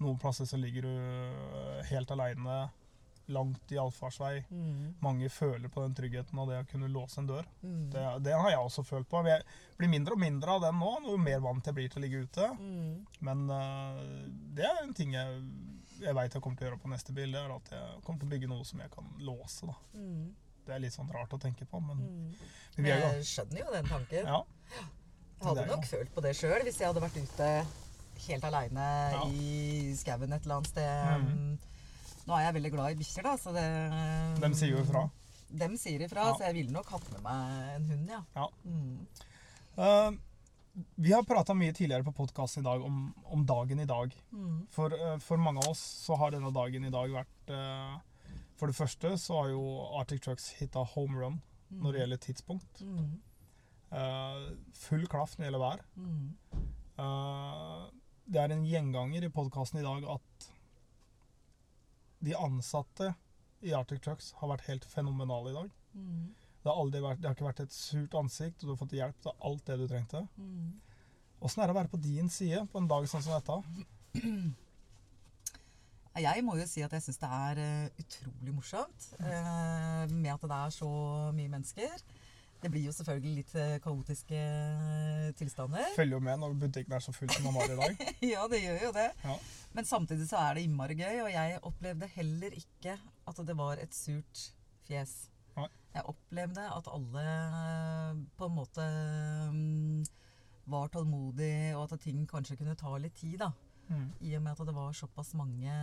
noen 0.00 0.18
plasser 0.18 0.44
så 0.44 0.56
ligger 0.60 0.82
du 0.82 1.84
helt 1.90 2.10
aleine 2.10 2.70
langt 3.28 3.72
i 3.74 3.78
allfarvei. 3.78 4.44
Mm. 4.50 4.94
Mange 5.02 5.28
føler 5.32 5.68
på 5.72 5.82
den 5.82 5.94
tryggheten 5.98 6.38
av 6.38 6.48
det 6.50 6.60
å 6.62 6.66
kunne 6.70 6.88
låse 6.92 7.18
en 7.20 7.26
dør. 7.26 7.46
Mm. 7.62 7.90
Det, 7.90 8.02
det 8.26 8.34
har 8.38 8.50
jeg 8.52 8.60
også 8.62 8.84
følt 8.86 9.08
på. 9.10 9.22
Jeg 9.26 9.42
blir 9.78 9.90
mindre 9.90 10.14
og 10.14 10.20
mindre 10.22 10.54
av 10.56 10.62
den 10.66 10.78
nå, 10.78 10.92
jo 11.08 11.16
mer 11.18 11.40
vant 11.42 11.66
jeg 11.66 11.74
blir 11.74 11.88
til 11.90 11.98
å 12.00 12.04
ligge 12.06 12.22
ute. 12.28 12.48
Mm. 12.60 13.06
Men 13.26 13.46
uh, 13.50 13.98
det 14.54 14.64
er 14.68 14.82
en 14.84 14.94
ting 14.94 15.14
jeg, 15.16 15.40
jeg 16.04 16.14
veit 16.14 16.34
jeg 16.38 16.42
kommer 16.44 16.60
til 16.60 16.68
å 16.68 16.70
gjøre 16.70 16.82
på 16.84 16.92
neste 16.94 17.14
bil. 17.16 17.32
Det 17.34 17.40
er 17.42 17.54
at 17.56 17.72
jeg 17.74 18.02
kommer 18.06 18.20
til 18.22 18.28
å 18.28 18.34
bygge 18.36 18.50
noe 18.52 18.64
som 18.68 18.84
jeg 18.84 18.92
kan 18.94 19.10
låse. 19.26 19.74
Mm. 19.96 20.28
Det 20.66 20.74
er 20.74 20.80
litt 20.82 20.94
sånn 20.94 21.10
rart 21.14 21.34
å 21.34 21.38
tenke 21.42 21.66
på, 21.70 21.80
men 21.82 21.98
Mm. 22.06 22.30
men 22.76 22.86
Jeg 22.90 23.24
skjønner 23.24 23.60
jo 23.64 23.72
den 23.72 23.86
tanken. 23.90 24.26
Ja. 24.26 24.40
Jeg 25.36 25.46
hadde 25.46 25.66
nok 25.68 25.84
følt 25.86 26.14
på 26.14 26.22
det 26.24 26.32
sjøl 26.38 26.62
hvis 26.64 26.78
jeg 26.80 26.88
hadde 26.88 27.02
vært 27.04 27.18
ute 27.20 27.50
helt 28.26 28.44
aleine 28.48 28.86
Ja. 29.12 29.22
i 29.28 29.92
skauen 29.98 30.32
et 30.32 30.42
eller 30.46 30.56
annet 30.56 30.70
sted. 30.70 31.58
Nå 32.26 32.34
er 32.34 32.44
jeg 32.48 32.54
veldig 32.56 32.72
glad 32.74 32.90
i 32.92 32.98
bikkjer, 32.98 33.22
da, 33.28 33.36
så 33.38 33.52
det 33.54 33.66
De 34.42 34.50
sier 34.58 34.72
jo 34.74 34.82
ifra. 34.82 35.04
De 35.48 35.68
sier 35.78 36.02
ifra, 36.02 36.24
Ja. 36.26 36.34
så 36.34 36.46
jeg 36.48 36.54
ville 36.54 36.72
nok 36.74 36.88
hatt 36.90 37.10
med 37.12 37.22
meg 37.22 37.74
en 37.76 37.84
hund, 37.92 38.08
ja. 38.10 38.22
Ja. 38.34 38.48
Mm. 38.64 39.06
Uh, 39.78 40.16
vi 40.98 41.12
har 41.12 41.22
prata 41.24 41.54
mye 41.54 41.72
tidligere 41.72 42.04
på 42.04 42.12
podkasten 42.18 42.60
i 42.64 42.66
dag 42.66 42.82
om, 42.84 43.14
om 43.32 43.44
dagen 43.46 43.80
i 43.80 43.86
dag. 43.88 44.12
Mm. 44.32 44.66
For, 44.74 44.92
uh, 44.92 45.18
for 45.22 45.36
mange 45.40 45.62
av 45.64 45.70
oss 45.70 45.80
så 46.06 46.16
har 46.20 46.34
denne 46.34 46.50
dagen 46.52 46.84
i 46.84 46.90
dag 46.92 47.14
vært 47.14 47.52
uh, 47.54 47.96
For 48.58 48.66
det 48.72 48.76
første 48.76 49.14
så 49.20 49.38
har 49.42 49.48
jo 49.54 49.62
Arctic 50.00 50.20
Trucks 50.24 50.50
hitta 50.58 50.82
home 50.96 51.16
run 51.20 51.38
når 51.70 51.92
det 51.92 51.98
Mm. 51.98 52.02
gjelder 52.02 52.20
tidspunkt. 52.22 52.80
Mm. 52.82 53.20
Eh, 53.92 54.42
full 54.72 55.06
klaff 55.10 55.32
når 55.36 55.44
det 55.44 55.48
gjelder 55.50 55.62
vær. 55.64 55.80
Mm. 55.96 56.28
Eh, 56.98 57.86
det 58.32 58.40
er 58.42 58.52
en 58.54 58.64
gjenganger 58.66 59.24
i 59.26 59.30
podkasten 59.34 59.80
i 59.80 59.84
dag 59.86 60.04
at 60.14 60.46
de 62.24 62.34
ansatte 62.38 63.12
i 63.66 63.72
Arctic 63.76 64.02
Trucks 64.04 64.32
har 64.40 64.52
vært 64.52 64.66
helt 64.70 64.84
fenomenale 64.88 65.52
i 65.52 65.56
dag. 65.56 65.70
Mm. 65.96 66.26
Det 66.66 66.74
har, 66.74 66.90
vært, 66.90 67.20
det 67.22 67.28
har 67.28 67.36
ikke 67.36 67.46
vært 67.46 67.64
et 67.66 67.74
surt 67.74 68.14
ansikt, 68.18 68.60
og 68.60 68.66
du 68.66 68.72
har 68.74 68.80
fått 68.80 68.96
hjelp 68.96 69.18
til 69.22 69.34
alt 69.48 69.66
det 69.68 69.78
du 69.80 69.86
trengte. 69.90 70.22
Mm. 70.36 70.74
Er 71.46 71.62
det 71.62 71.74
å 71.74 71.78
være 71.78 71.92
på 71.92 72.00
din 72.02 72.30
side 72.32 72.64
på 72.72 72.80
en 72.80 72.88
dag 72.90 73.06
sånn 73.10 73.22
som 73.22 73.36
dette? 73.36 73.56
Jeg 76.16 76.42
må 76.46 76.54
jo 76.56 76.64
si 76.64 76.80
at 76.80 76.94
jeg 76.96 77.04
syns 77.04 77.18
det 77.20 77.28
er 77.28 77.58
eh, 77.60 77.98
utrolig 78.00 78.54
morsomt 78.56 79.08
eh, 79.20 80.04
med 80.08 80.30
at 80.32 80.46
det 80.48 80.56
er 80.56 80.72
så 80.72 80.88
mye 81.36 81.50
mennesker. 81.52 82.04
Det 82.62 82.70
blir 82.72 82.86
jo 82.88 82.94
selvfølgelig 82.96 83.34
litt 83.36 83.54
eh, 83.60 83.76
kaotiske 83.84 84.38
eh, 84.40 85.28
tilstander. 85.38 85.84
Følger 85.96 86.16
jo 86.16 86.22
med 86.24 86.40
når 86.40 86.56
butikken 86.62 86.96
er 86.96 87.04
så 87.04 87.12
full 87.14 87.30
som 87.34 87.46
den 87.46 87.56
var 87.56 87.70
i 87.70 87.78
dag. 87.78 88.04
ja, 88.32 88.46
det 88.50 88.62
gjør 88.62 88.84
jo 88.86 88.92
det. 88.96 89.08
Ja. 89.24 89.36
Men 89.76 89.88
samtidig 89.88 90.28
så 90.30 90.40
er 90.40 90.56
det 90.56 90.64
innmari 90.66 90.96
gøy, 90.98 91.20
og 91.26 91.30
jeg 91.34 91.60
opplevde 91.68 92.08
heller 92.16 92.56
ikke 92.56 92.96
at 93.28 93.42
det 93.48 93.56
var 93.58 93.82
et 93.82 93.94
surt 93.94 94.46
fjes. 94.88 95.14
Nei. 95.56 95.68
Jeg 95.96 96.08
opplevde 96.12 96.64
at 96.78 96.90
alle 96.92 97.26
eh, 97.26 98.24
på 98.40 98.48
en 98.48 98.56
måte 98.56 98.88
mm, 99.52 100.02
var 100.72 100.90
tålmodige, 100.94 101.76
og 101.76 101.92
at 101.92 102.00
ting 102.02 102.24
kanskje 102.30 102.58
kunne 102.60 102.78
ta 102.78 102.96
litt 103.00 103.18
tid, 103.20 103.38
da. 103.44 103.52
Mm. 103.86 104.08
I 104.26 104.32
og 104.34 104.42
med 104.42 104.56
at 104.56 104.66
det 104.66 104.74
var 104.74 104.96
såpass 104.96 105.34
mange 105.38 105.76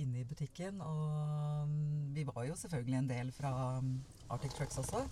inne 0.00 0.22
i 0.22 0.24
butikken. 0.24 0.80
Og 0.80 1.68
mm, 1.68 2.14
vi 2.14 2.24
var 2.30 2.46
jo 2.48 2.56
selvfølgelig 2.56 2.98
en 2.98 3.10
del 3.10 3.32
fra 3.36 3.52
mm, 3.82 3.92
Arctic 4.30 4.54
Trucks 4.56 4.78
også. 4.78 5.04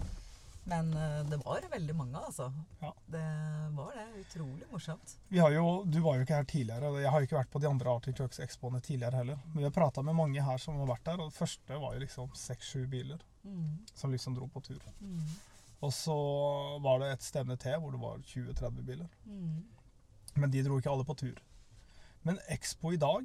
Men 0.68 0.90
eh, 0.92 1.20
det 1.30 1.38
var 1.40 1.64
veldig 1.72 1.94
mange, 1.96 2.20
altså. 2.20 2.50
Ja. 2.82 2.90
Det 3.08 3.22
var 3.76 3.94
det. 3.96 4.06
Utrolig 4.20 4.66
morsomt. 4.72 5.14
Vi 5.32 5.38
har 5.40 5.50
jo, 5.54 5.64
du 5.88 6.00
var 6.04 6.18
jo 6.18 6.26
ikke 6.26 6.36
her 6.42 6.48
tidligere, 6.50 6.90
og 6.92 6.98
jeg 7.00 7.10
har 7.14 7.22
jo 7.22 7.28
ikke 7.28 7.38
vært 7.38 7.52
på 7.54 7.62
de 7.64 7.68
andre 7.70 7.94
Arctic 7.94 8.16
Trucks 8.18 8.40
Expoene 8.44 8.80
tidligere 8.84 9.22
heller. 9.22 9.38
Men 9.46 9.62
vi 9.62 9.66
har 9.68 9.72
prata 9.76 10.04
med 10.04 10.16
mange 10.18 10.44
her 10.44 10.60
som 10.60 10.76
har 10.82 10.90
vært 10.90 11.06
der, 11.08 11.22
og 11.24 11.30
det 11.32 11.38
første 11.38 11.78
var 11.80 11.96
jo 11.96 12.04
liksom 12.04 12.34
seks-sju 12.36 12.86
biler 12.92 13.24
Mm. 13.48 13.78
som 13.94 14.10
liksom 14.12 14.34
dro 14.36 14.44
på 14.52 14.60
tur. 14.60 14.82
Mm. 15.00 15.20
Og 15.86 15.92
så 15.94 16.14
var 16.84 16.98
det 17.00 17.12
et 17.14 17.22
stevne 17.24 17.54
til 17.56 17.78
hvor 17.80 17.94
det 17.94 18.00
var 18.02 18.18
20-30 18.26 18.82
biler. 18.84 19.06
Mm. 19.24 19.62
Men 20.42 20.50
de 20.52 20.62
dro 20.66 20.76
ikke 20.82 20.90
alle 20.90 21.06
på 21.08 21.14
tur. 21.16 21.38
Men 22.26 22.36
Expo 22.50 22.92
i 22.92 22.98
dag 23.00 23.24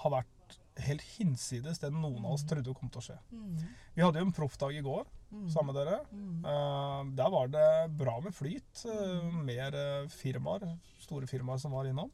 har 0.00 0.10
vært 0.16 0.31
helt 0.80 1.02
hinsides 1.18 1.78
det 1.82 1.90
noen 1.92 2.24
av 2.24 2.32
oss 2.32 2.44
trodde 2.48 2.72
kom 2.74 2.88
til 2.90 3.00
å 3.02 3.04
skje. 3.04 3.16
Mm. 3.32 3.58
Vi 3.94 4.02
hadde 4.02 4.22
jo 4.22 4.26
en 4.26 4.32
proffdag 4.32 4.78
i 4.78 4.84
går 4.84 5.04
Mm. 5.32 5.48
sammen 5.50 5.74
med 5.74 5.86
dere. 5.86 5.98
Mm. 6.12 6.44
Eh, 6.44 7.14
der 7.16 7.30
var 7.30 7.46
det 7.48 7.96
bra 7.96 8.20
med 8.20 8.34
flyt. 8.34 8.84
Uh, 8.84 9.30
mer 9.32 9.72
eh, 9.74 10.08
firmaer, 10.08 10.78
store 11.00 11.26
firmaer 11.26 11.58
som 11.58 11.72
var 11.72 11.84
innom. 11.88 12.10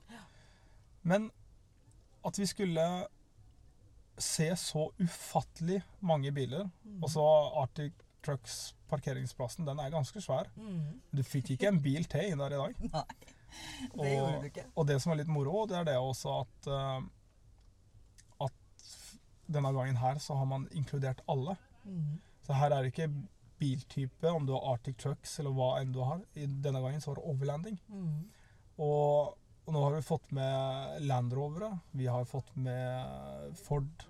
Men 1.02 1.30
at 2.24 2.38
vi 2.38 2.46
skulle 2.46 3.06
se 4.18 4.48
så 4.56 4.90
ufattelig 4.98 5.82
mange 6.00 6.30
biler 6.32 6.70
Mm. 6.84 7.02
Og 7.02 7.10
så 7.10 7.24
Arctic 7.62 7.92
Trucks 8.22 8.74
parkeringsplassen, 8.88 9.66
den 9.66 9.78
er 9.78 9.90
ganske 9.90 10.20
svær. 10.20 10.48
Mm. 10.56 11.00
Du 11.14 11.22
fikk 11.22 11.50
ikke 11.50 11.68
en 11.68 11.80
bil 11.82 12.04
til 12.04 12.32
inn 12.32 12.38
der 12.38 12.54
i 12.54 12.58
dag. 12.58 12.74
Nei, 12.92 13.04
det 13.94 14.14
gjorde 14.16 14.40
du 14.40 14.46
ikke. 14.48 14.64
Og 14.76 14.86
det 14.86 15.00
som 15.02 15.12
er 15.12 15.16
litt 15.22 15.28
moro, 15.30 15.66
det 15.66 15.76
er 15.78 15.84
det 15.84 15.96
også 15.98 16.40
at 16.40 16.68
uh, 16.70 17.00
denne 19.48 19.72
gangen 19.72 19.96
her 20.00 20.18
så 20.22 20.36
har 20.38 20.46
man 20.46 20.68
inkludert 20.76 21.20
alle. 21.28 21.56
Mm. 21.84 22.18
Så 22.46 22.52
her 22.56 22.70
er 22.72 22.82
det 22.84 22.92
ikke 22.92 23.10
biltype, 23.58 24.30
om 24.30 24.46
du 24.46 24.52
har 24.54 24.74
Arctic 24.74 24.96
Trucks 25.02 25.38
eller 25.40 25.50
hva 25.56 25.70
enn 25.80 25.92
du 25.92 26.00
har. 26.04 26.20
I 26.38 26.46
denne 26.46 26.80
gangen 26.84 27.00
så 27.02 27.10
var 27.10 27.18
det 27.20 27.30
overlanding. 27.32 27.78
Mm. 27.88 28.18
Og, 28.78 29.34
og 29.66 29.72
nå 29.74 29.82
har 29.82 29.96
vi 29.96 30.02
fått 30.06 30.30
med 30.36 31.02
Land 31.08 31.32
Rovere, 31.34 31.72
vi 31.92 32.06
har 32.06 32.24
fått 32.28 32.52
med 32.56 33.56
Ford, 33.64 34.04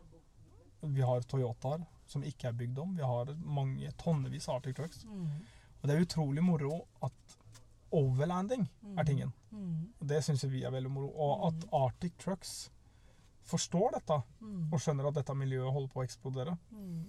vi 0.80 1.00
har 1.02 1.24
Toyotaer 1.26 1.86
som 2.08 2.22
ikke 2.24 2.48
er 2.50 2.56
bygd 2.56 2.78
om. 2.78 2.92
Vi 2.96 3.02
har 3.04 3.32
mange 3.44 3.90
tonnevis 4.00 4.46
av 4.48 4.60
Arctic 4.60 4.76
Trucks. 4.78 5.02
Mm. 5.04 5.32
Og 5.80 5.88
det 5.88 5.94
er 5.96 6.04
utrolig 6.06 6.42
moro 6.44 6.86
at 7.04 7.38
overlanding 7.92 8.68
Mm. 8.82 8.98
er 8.98 9.04
tingen. 9.04 9.32
Mm. 9.52 9.88
Det 10.00 10.22
syns 10.24 10.44
vi 10.44 10.62
er 10.64 10.70
veldig 10.70 10.90
moro. 10.90 11.08
Og 11.16 11.46
at 11.48 11.64
Arctic 11.72 12.12
Trucks 12.18 12.70
forstår 13.48 13.96
dette, 13.98 14.18
Mm. 14.40 14.68
og 14.72 14.80
skjønner 14.80 15.08
at 15.08 15.14
dette 15.18 15.34
miljøet 15.34 15.72
holder 15.72 15.88
på 15.92 16.00
å 16.00 16.04
eksplodere. 16.06 16.58
Mm. 16.72 17.06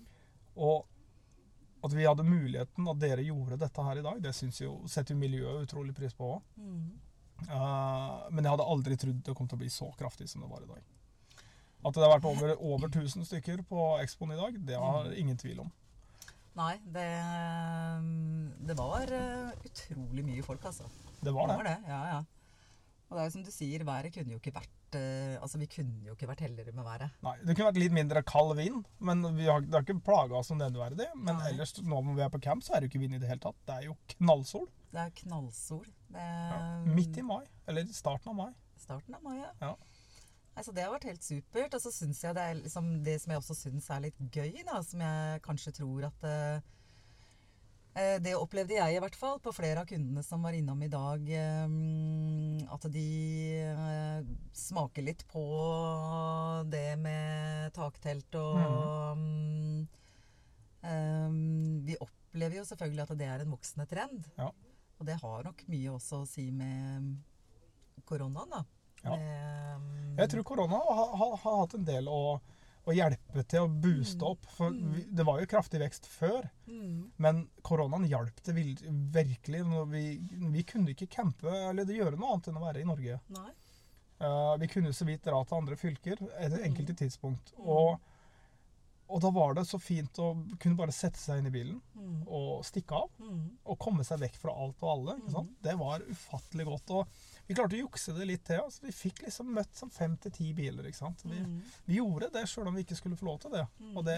Og 0.58 0.86
at 1.84 1.94
vi 1.96 2.04
hadde 2.08 2.26
muligheten, 2.28 2.88
at 2.92 3.00
dere 3.00 3.24
gjorde 3.24 3.58
dette 3.62 3.84
her 3.84 4.00
i 4.00 4.04
dag, 4.04 4.22
det 4.22 4.34
jo, 4.60 4.74
setter 4.88 5.16
jo 5.16 5.20
miljøet 5.20 5.64
utrolig 5.68 5.96
pris 5.96 6.14
på 6.14 6.36
òg. 6.36 6.42
Mm. 6.58 6.90
men 8.36 8.44
jeg 8.44 8.52
hadde 8.52 8.66
aldri 8.68 8.98
trodd 9.00 9.22
det 9.24 9.34
kom 9.38 9.48
til 9.48 9.56
å 9.56 9.62
bli 9.62 9.70
så 9.72 9.86
kraftig 9.96 10.28
som 10.28 10.42
det 10.44 10.50
var 10.52 10.64
i 10.66 10.68
dag. 10.68 10.82
At 11.86 11.96
det 11.96 12.04
har 12.04 12.12
vært 12.20 12.26
over, 12.28 12.52
over 12.60 12.90
1000 12.90 13.24
stykker 13.24 13.62
på 13.70 13.86
Expoen 14.04 14.34
i 14.36 14.40
dag, 14.42 14.58
det 14.68 14.76
har 14.76 15.06
jeg 15.08 15.22
ingen 15.24 15.38
tvil 15.40 15.62
om. 15.64 15.70
Nei, 16.60 16.74
det, 16.92 17.06
det 18.68 18.76
var 18.76 19.08
eh, 19.16 19.54
utrolig 19.70 20.26
mye 20.28 20.44
folk, 20.44 20.66
altså. 20.68 20.90
Det 21.24 21.32
var 21.32 21.48
det. 21.54 21.78
ja, 21.88 22.02
ja. 22.18 22.20
Og 23.10 23.16
det 23.16 23.22
er 23.24 23.30
jo 23.30 23.36
som 23.38 23.46
du 23.48 23.52
sier, 23.54 23.86
været 23.88 24.12
kunne 24.14 24.36
jo 24.36 24.42
ikke 24.42 24.54
vært 24.60 24.76
Altså, 24.98 25.58
vi 25.62 25.68
kunne 25.68 26.06
jo 26.08 26.14
ikke 26.16 26.28
vært 26.28 26.40
heldigere 26.46 26.74
med 26.74 26.84
været. 26.86 27.12
Nei, 27.22 27.36
Det 27.46 27.56
kunne 27.56 27.68
vært 27.72 27.80
litt 27.84 27.92
mindre 27.94 28.24
kald 28.24 28.56
vind, 28.58 28.86
men 29.00 29.22
vi 29.36 29.46
har, 29.46 29.62
det 29.62 29.74
har 29.74 29.84
ikke 29.86 30.02
plaga 30.04 30.36
oss 30.40 30.48
som 30.48 30.58
nevneverdig. 30.58 31.08
Men 31.16 31.36
Nei. 31.38 31.50
ellers, 31.52 31.74
nå 31.82 32.02
når 32.02 32.16
vi 32.16 32.22
er 32.26 32.30
på 32.30 32.42
camp, 32.42 32.64
så 32.64 32.74
er 32.76 32.80
det 32.82 32.90
jo 32.90 32.94
ikke 32.98 33.04
vind 33.08 33.16
i 33.16 33.20
det 33.20 33.30
hele 33.30 33.40
tatt. 33.44 33.56
Det 33.66 33.76
er 33.76 33.88
jo 33.90 33.96
knallsol. 34.16 34.68
Det 34.92 35.00
er 35.06 35.10
knallsol. 35.24 35.86
Det 36.10 36.18
Ja. 36.26 36.58
er, 36.58 36.86
Midt 36.96 37.18
i 37.18 37.22
mai. 37.22 37.46
Eller 37.68 37.86
starten 37.94 38.30
av 38.30 38.36
mai. 38.36 38.52
Starten 38.78 39.14
av 39.16 39.22
mai, 39.24 39.38
ja. 39.38 39.52
Ja. 39.62 39.76
Altså, 40.58 40.74
det 40.74 40.84
har 40.84 40.92
vært 40.92 41.06
helt 41.08 41.24
supert. 41.24 41.74
Og 41.74 41.82
så 41.82 41.92
syns 41.94 42.22
jeg 42.24 42.36
det 42.36 42.42
er 42.44 42.56
liksom 42.56 43.04
det 43.06 43.22
som 43.22 43.32
jeg 43.32 43.40
også 43.40 43.56
syns 43.56 43.90
er 43.90 44.00
litt 44.02 44.18
gøy, 44.32 44.64
da, 44.66 44.82
som 44.84 45.00
jeg 45.00 45.42
kanskje 45.46 45.72
tror 45.78 46.08
at 46.10 46.24
eh, 46.28 46.56
eh, 46.56 46.62
Det 48.24 48.32
opplevde 48.38 48.78
jeg 48.78 48.96
i 48.96 49.00
hvert 49.04 49.16
fall 49.20 49.40
på 49.44 49.52
flere 49.56 49.82
av 49.84 49.88
kundene 49.90 50.22
som 50.24 50.44
var 50.46 50.56
innom 50.56 50.80
i 50.86 50.90
dag. 50.92 51.24
eh, 51.30 51.68
At 52.72 52.86
de 52.94 53.06
eh, 53.60 54.30
smaker 54.56 55.04
litt 55.04 55.26
på 55.28 55.44
det 56.72 56.94
med 57.02 57.74
taktelt 57.76 58.36
og 58.40 59.18
mm, 59.20 59.88
um, 60.84 61.40
Vi 61.88 61.98
opplever 62.00 62.60
jo 62.60 62.66
selvfølgelig 62.68 63.04
at 63.06 63.16
det 63.20 63.28
er 63.28 63.44
en 63.44 63.54
voksende 63.56 63.88
trend. 63.90 64.30
Ja. 64.38 64.52
Og 65.00 65.08
det 65.08 65.20
har 65.22 65.44
nok 65.48 65.64
mye 65.72 65.94
også 65.96 66.24
å 66.24 66.28
si 66.28 66.50
med 66.52 67.18
koronaen, 68.08 68.52
da. 68.52 68.64
Ja. 69.04 69.16
Med, 69.16 70.18
Jeg 70.20 70.32
tror 70.34 70.44
korona 70.44 70.80
har, 70.84 71.14
har, 71.20 71.36
har 71.44 71.60
hatt 71.62 71.76
en 71.78 71.86
del 71.88 72.10
å, 72.12 72.40
å 72.88 72.94
hjelpe 72.96 73.44
til 73.50 73.66
å 73.66 73.70
booste 73.70 74.26
opp. 74.26 74.46
For 74.56 74.72
vi, 74.72 75.04
det 75.12 75.26
var 75.28 75.42
jo 75.42 75.50
kraftig 75.52 75.82
vekst 75.82 76.08
før. 76.10 76.48
Mm. 76.70 77.12
Men 77.22 77.42
koronaen 77.66 78.08
hjalp 78.10 78.40
det 78.46 78.56
virkelig. 78.56 79.64
Vi, 79.92 80.04
vi 80.56 80.64
kunne 80.68 80.94
ikke 80.96 81.10
campe 81.20 81.52
eller 81.70 81.90
gjøre 81.94 82.18
noe 82.18 82.34
annet 82.36 82.48
enn 82.52 82.62
å 82.62 82.64
være 82.66 82.82
i 82.82 82.88
Norge. 82.90 83.20
Eh, 84.20 84.54
vi 84.60 84.68
kunne 84.72 84.94
så 84.94 85.06
vidt 85.08 85.24
dra 85.28 85.44
til 85.46 85.60
andre 85.62 85.78
fylker 85.80 86.24
etter 86.40 86.64
enkelte 86.66 86.96
tidspunkt. 87.04 87.54
Mm. 87.60 87.68
Og, 87.76 88.16
og 89.10 89.22
da 89.24 89.30
var 89.34 89.54
det 89.58 89.64
så 89.70 89.80
fint 89.82 90.20
å 90.22 90.32
kunne 90.60 90.78
bare 90.80 90.94
sette 90.96 91.20
seg 91.22 91.40
inn 91.44 91.52
i 91.52 91.56
bilen 91.60 91.82
Mm. 92.00 92.22
og 92.32 92.62
stikke 92.66 92.96
av. 92.96 93.10
Mm. 93.20 93.40
Og 93.70 93.78
komme 93.82 94.06
seg 94.08 94.22
vekk 94.24 94.38
fra 94.40 94.54
alt 94.56 94.80
og 94.82 94.90
alle. 94.94 95.16
Det 95.62 95.74
var 95.78 96.06
ufattelig 96.08 96.66
godt. 96.70 96.94
Og 96.96 97.39
vi 97.50 97.56
klarte 97.58 97.74
å 97.80 97.82
jukse 97.82 98.14
det 98.14 98.28
litt 98.30 98.44
til. 98.46 98.60
Altså, 98.62 98.84
vi 98.86 98.92
fikk 98.94 99.24
liksom 99.26 99.48
møtt 99.56 99.74
sånn 99.80 99.90
fem 99.92 100.14
til 100.22 100.32
ti 100.36 100.52
biler. 100.54 100.86
Ikke 100.86 101.00
sant? 101.02 101.24
Vi, 101.26 101.40
Mm. 101.42 101.56
vi 101.90 101.96
gjorde 101.98 102.30
det 102.36 102.44
sjøl 102.48 102.68
om 102.70 102.76
vi 102.78 102.84
ikke 102.86 102.98
skulle 103.00 103.18
få 103.18 103.26
lov 103.26 103.40
til 103.42 103.52
det. 103.58 103.64
Mm. 103.80 103.96
Og 103.98 104.06
det, 104.06 104.18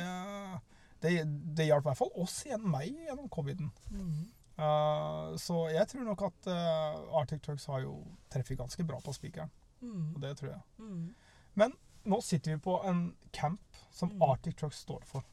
det, 1.05 1.13
det 1.55 1.67
hjalp 1.69 1.85
i 1.85 1.89
hvert 1.89 1.97
fall 2.01 2.11
oss 2.19 2.41
igjen, 2.45 2.65
meg 2.69 2.91
gjennom 3.07 3.29
coviden. 3.31 3.71
Mm. 3.89 4.25
Uh, 4.61 5.31
så 5.41 5.61
jeg 5.71 5.87
tror 5.89 6.03
nok 6.05 6.21
at 6.27 6.47
uh, 6.51 7.17
Arctic 7.17 7.39
Trucks 7.41 7.65
har 7.71 7.81
jo 7.85 7.95
treffet 8.29 8.59
ganske 8.59 8.83
bra 8.85 8.99
på 9.01 9.13
spikeren. 9.15 9.49
Mm. 9.81 10.11
Og 10.15 10.19
det 10.21 10.35
tror 10.37 10.51
jeg. 10.51 10.61
Mm. 10.83 11.05
Men 11.55 11.73
nå 12.11 12.19
sitter 12.21 12.57
vi 12.57 12.61
på 12.67 12.75
en 12.85 13.15
camp 13.31 13.61
som 13.95 14.11
Mm. 14.11 14.21
Arctic 14.27 14.55
Trucks 14.59 14.83
står 14.83 15.01
for. 15.07 15.23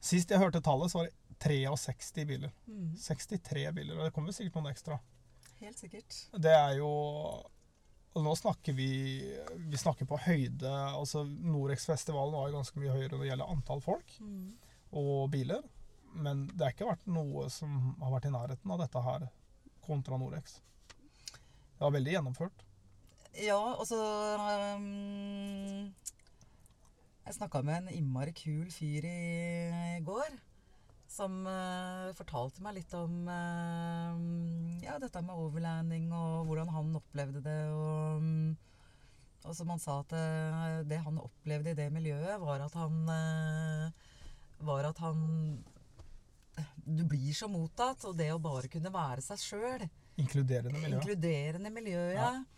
Sist 0.00 0.30
jeg 0.30 0.38
hørte 0.42 0.60
tallet, 0.62 0.90
så 0.92 0.98
var 1.00 1.08
det 1.08 1.14
63 1.38 2.24
biler. 2.26 2.50
Mm. 2.66 2.92
63 2.98 3.72
biler, 3.74 3.96
og 3.98 4.04
det 4.08 4.12
kommer 4.14 4.34
sikkert 4.34 4.58
noen 4.58 4.70
ekstra. 4.72 4.98
Helt 5.60 5.78
sikkert. 5.80 6.16
Det 6.38 6.52
er 6.54 6.76
jo 6.78 6.88
og 8.16 8.24
Nå 8.24 8.32
snakker 8.34 8.74
vi 8.74 8.86
Vi 9.70 9.78
snakker 9.78 10.06
på 10.08 10.16
høyde 10.24 10.70
altså 10.70 11.20
Norex-festivalen 11.28 12.34
var 12.34 12.48
jo 12.48 12.56
ganske 12.56 12.80
mye 12.80 12.94
høyere 12.94 13.12
når 13.14 13.20
det 13.24 13.28
gjelder 13.32 13.52
antall 13.52 13.82
folk 13.84 14.14
Mm. 14.20 14.48
og 14.98 15.28
biler. 15.30 15.62
Men 16.14 16.46
det 16.48 16.64
har 16.64 16.72
ikke 16.72 16.88
vært 16.88 17.06
noe 17.06 17.48
som 17.52 17.92
har 18.00 18.10
vært 18.16 18.26
i 18.30 18.32
nærheten 18.32 18.72
av 18.74 18.80
dette 18.80 19.02
her 19.04 19.26
kontra 19.84 20.16
Norex. 20.18 20.56
Det 21.28 21.84
var 21.84 21.92
veldig 21.94 22.14
gjennomført. 22.16 22.64
Ja, 23.38 23.58
og 23.76 23.84
så 23.86 23.98
um, 24.74 25.92
Jeg 27.26 27.36
snakka 27.36 27.60
med 27.62 27.82
en 27.84 27.92
innmari 28.00 28.32
kul 28.34 28.70
fyr 28.72 29.04
i, 29.04 30.00
går. 30.02 30.32
Som 31.08 31.40
uh, 31.48 32.10
fortalte 32.18 32.62
meg 32.64 32.76
litt 32.78 32.92
om 32.96 33.22
uh, 33.24 34.18
ja, 34.84 34.98
dette 35.00 35.22
med 35.24 35.40
overlanding 35.40 36.10
og 36.12 36.48
hvordan 36.48 36.68
han 36.74 36.98
opplevde 37.00 37.42
det. 37.44 37.60
Og, 37.72 38.20
um, 38.20 38.52
og 39.46 39.56
som 39.56 39.72
han 39.72 39.80
sa 39.80 40.00
at 40.02 40.12
uh, 40.12 40.76
det 40.88 41.00
han 41.06 41.20
opplevde 41.22 41.72
i 41.72 41.78
det 41.78 41.88
miljøet, 41.94 42.36
var 42.42 42.66
at 42.66 42.76
han 42.76 43.00
Var 44.58 44.88
at 44.88 44.98
han 44.98 45.18
Du 46.84 47.04
blir 47.06 47.32
så 47.32 47.48
mottatt, 47.48 48.04
og 48.04 48.16
det 48.18 48.32
å 48.34 48.42
bare 48.42 48.68
kunne 48.68 48.92
være 48.92 49.24
seg 49.24 49.40
sjøl 49.40 49.88
Inkluderende 50.18 50.80
miljø. 50.82 50.98
Inkluderende 50.98 51.70
miljø, 51.70 52.04
ja. 52.10 52.30
Ja. 52.34 52.57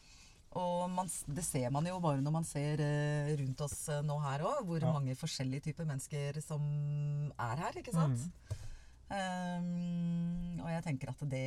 Og 0.59 0.89
man, 0.91 1.07
det 1.31 1.45
ser 1.47 1.71
man 1.71 1.87
jo 1.87 2.01
bare 2.03 2.21
når 2.25 2.33
man 2.35 2.45
ser 2.45 2.81
eh, 2.83 3.29
rundt 3.39 3.61
oss 3.63 3.89
eh, 3.89 4.01
nå 4.03 4.17
her 4.25 4.43
òg, 4.43 4.65
hvor 4.67 4.81
Ja. 4.83 4.91
mange 4.93 5.15
forskjellige 5.15 5.69
typer 5.69 5.87
mennesker 5.87 6.41
som 6.43 6.65
er 7.39 7.57
her, 7.63 7.79
ikke 7.79 7.93
sant? 7.95 8.25
Um, 9.11 10.61
og 10.63 10.69
jeg 10.71 10.83
tenker 10.87 11.11
at 11.11 11.23
det 11.33 11.45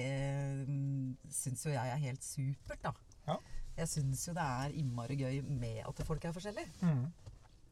um, 0.67 1.13
syns 1.31 1.63
jo 1.65 1.71
jeg 1.71 1.91
er 1.93 2.01
helt 2.01 2.23
supert, 2.25 2.81
da. 2.84 2.91
Ja. 3.27 3.38
Jeg 3.77 3.88
syns 3.89 4.25
jo 4.27 4.34
det 4.38 4.43
er 4.43 4.73
innmari 4.80 5.15
gøy 5.19 5.38
med 5.47 5.80
at 5.88 6.01
folk 6.07 6.25
er 6.27 6.35
forskjellige. 6.35 6.69
Mm. 6.84 7.05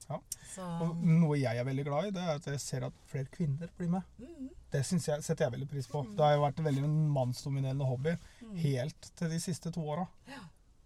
Ja. 0.09 0.17
Så 0.51 0.63
Og 0.83 0.95
noe 1.07 1.37
jeg 1.39 1.59
er 1.59 1.67
veldig 1.67 1.85
glad 1.87 2.07
i, 2.09 2.13
det 2.15 2.23
er 2.23 2.39
at 2.39 2.47
jeg 2.51 2.59
ser 2.63 2.87
at 2.87 2.95
flere 3.11 3.29
kvinner 3.31 3.69
blir 3.77 3.91
med. 3.93 4.07
Mm. 4.19 4.49
Det 4.71 4.81
jeg, 4.83 5.23
setter 5.23 5.45
jeg 5.45 5.53
veldig 5.57 5.69
pris 5.71 5.87
på. 5.91 6.01
Det 6.15 6.23
har 6.25 6.35
jo 6.37 6.45
vært 6.45 6.63
veldig 6.65 6.87
mannsdominerende 7.15 7.87
hobby 7.87 8.15
Mm. 8.41 8.55
helt 8.63 9.11
til 9.15 9.29
de 9.31 9.37
siste 9.39 9.71
to 9.71 9.83
åra. 9.87 10.07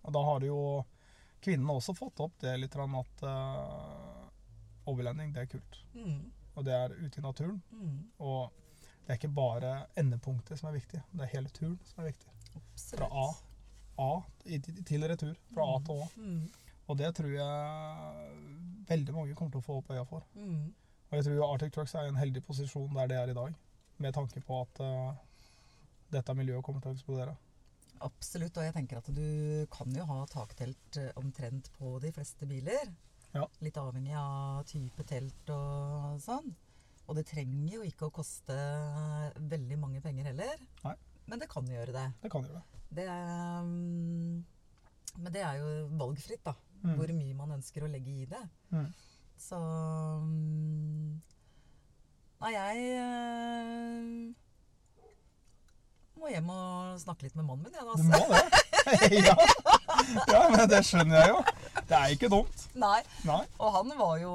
Og 0.05 0.13
da 0.15 0.21
har 0.25 0.45
jo 0.45 0.59
kvinnene 1.45 1.75
også 1.77 1.95
fått 1.97 2.21
opp 2.25 2.37
det 2.41 2.55
litt 2.57 2.75
at 2.75 3.25
uh, 3.25 4.25
overlending, 4.89 5.33
det 5.33 5.45
er 5.45 5.51
kult. 5.51 5.81
Mm. 5.93 6.21
Og 6.55 6.65
det 6.65 6.75
er 6.77 6.95
ute 6.95 7.19
i 7.19 7.25
naturen. 7.25 7.59
Mm. 7.71 7.97
Og 8.23 8.53
det 9.05 9.13
er 9.13 9.19
ikke 9.19 9.35
bare 9.37 9.73
endepunktet 9.99 10.59
som 10.59 10.69
er 10.69 10.79
viktig, 10.79 11.01
det 11.11 11.25
er 11.25 11.33
hele 11.35 11.51
turen 11.53 11.77
som 11.85 12.01
er 12.03 12.11
viktig. 12.13 12.31
Fra 12.95 13.09
A, 13.11 13.25
A 14.01 14.11
til 14.47 15.05
retur. 15.09 15.35
Fra 15.53 15.67
A 15.75 15.81
til 15.85 16.01
Å. 16.01 16.07
Mm. 16.15 16.45
Og 16.85 16.97
det 16.99 17.11
tror 17.17 17.31
jeg 17.33 18.55
veldig 18.89 19.13
mange 19.15 19.35
kommer 19.37 19.53
til 19.53 19.61
å 19.61 19.65
få 19.65 19.77
opp 19.81 19.93
øya 19.93 20.03
for. 20.09 20.25
Mm. 20.37 20.73
Og 21.09 21.17
jeg 21.17 21.27
tror 21.27 21.45
Arctic 21.47 21.73
Trucks 21.75 21.95
er 21.95 22.07
i 22.07 22.11
en 22.13 22.19
heldig 22.19 22.43
posisjon 22.45 22.93
der 22.97 23.09
det 23.11 23.17
er 23.19 23.31
i 23.31 23.37
dag, 23.37 23.55
med 24.01 24.15
tanke 24.17 24.41
på 24.45 24.61
at 24.61 24.81
uh, 24.83 25.13
dette 26.13 26.35
miljøet 26.37 26.65
kommer 26.65 26.83
til 26.83 26.93
å 26.93 26.97
eksplodere. 26.97 27.35
Absolutt, 28.05 28.57
og 28.59 28.67
jeg 28.67 28.75
tenker 28.75 28.99
at 28.99 29.09
du 29.15 29.65
kan 29.73 29.89
jo 29.95 30.05
ha 30.09 30.19
taktelt 30.29 30.99
eh, 31.01 31.11
omtrent 31.19 31.71
på 31.79 31.95
de 32.03 32.11
fleste 32.13 32.47
biler. 32.49 32.91
Ja. 33.35 33.47
Litt 33.65 33.79
avhengig 33.81 34.15
av 34.19 34.61
type 34.69 35.03
telt 35.09 35.49
og 35.51 36.21
sånn. 36.23 36.53
Og 37.05 37.17
det 37.17 37.25
trenger 37.29 37.75
jo 37.75 37.81
ikke 37.85 38.07
å 38.07 38.13
koste 38.13 38.55
veldig 39.51 39.77
mange 39.81 40.01
penger 40.05 40.31
heller. 40.31 40.61
Nei. 40.85 40.95
Men 41.25 41.41
det 41.41 41.49
kan 41.49 41.67
gjøre 41.69 41.93
det. 41.93 42.05
Det 42.21 42.31
kan 42.33 42.45
gjøre 42.45 42.61
det. 42.61 42.81
Det 42.95 43.05
er, 43.09 43.65
mm, 43.65 44.45
men 45.17 45.33
det 45.33 45.43
er 45.43 45.59
jo 45.59 45.69
valgfritt, 45.99 46.45
da. 46.45 46.55
Mm. 46.85 46.95
Hvor 46.99 47.13
mye 47.17 47.37
man 47.37 47.55
ønsker 47.57 47.85
å 47.85 47.89
legge 47.89 48.13
i 48.13 48.27
det. 48.29 48.41
Mm. 48.69 48.89
Så 49.41 49.57
mm, 49.57 51.21
Nei, 52.45 52.51
jeg 52.53 52.81
eh, 52.99 54.44
må 56.19 56.29
hjem 56.31 56.49
og 56.53 56.99
snakke 57.01 57.27
litt 57.27 57.35
med 57.37 57.45
mannen 57.47 57.65
min, 57.65 57.75
jeg, 57.75 57.85
da. 57.85 57.93
Du 57.95 58.03
må 58.09 58.21
det. 58.31 58.43
ja. 59.27 59.35
ja, 60.29 60.41
men 60.53 60.65
det 60.69 60.81
skjønner 60.85 61.17
jeg 61.19 61.31
jo. 61.31 61.39
Det 61.89 61.97
er 61.97 62.13
ikke 62.15 62.29
dumt. 62.31 62.65
Nei. 62.77 62.99
Nei. 63.27 63.41
Og 63.61 63.73
han 63.75 63.91
var 63.99 64.15
jo 64.21 64.31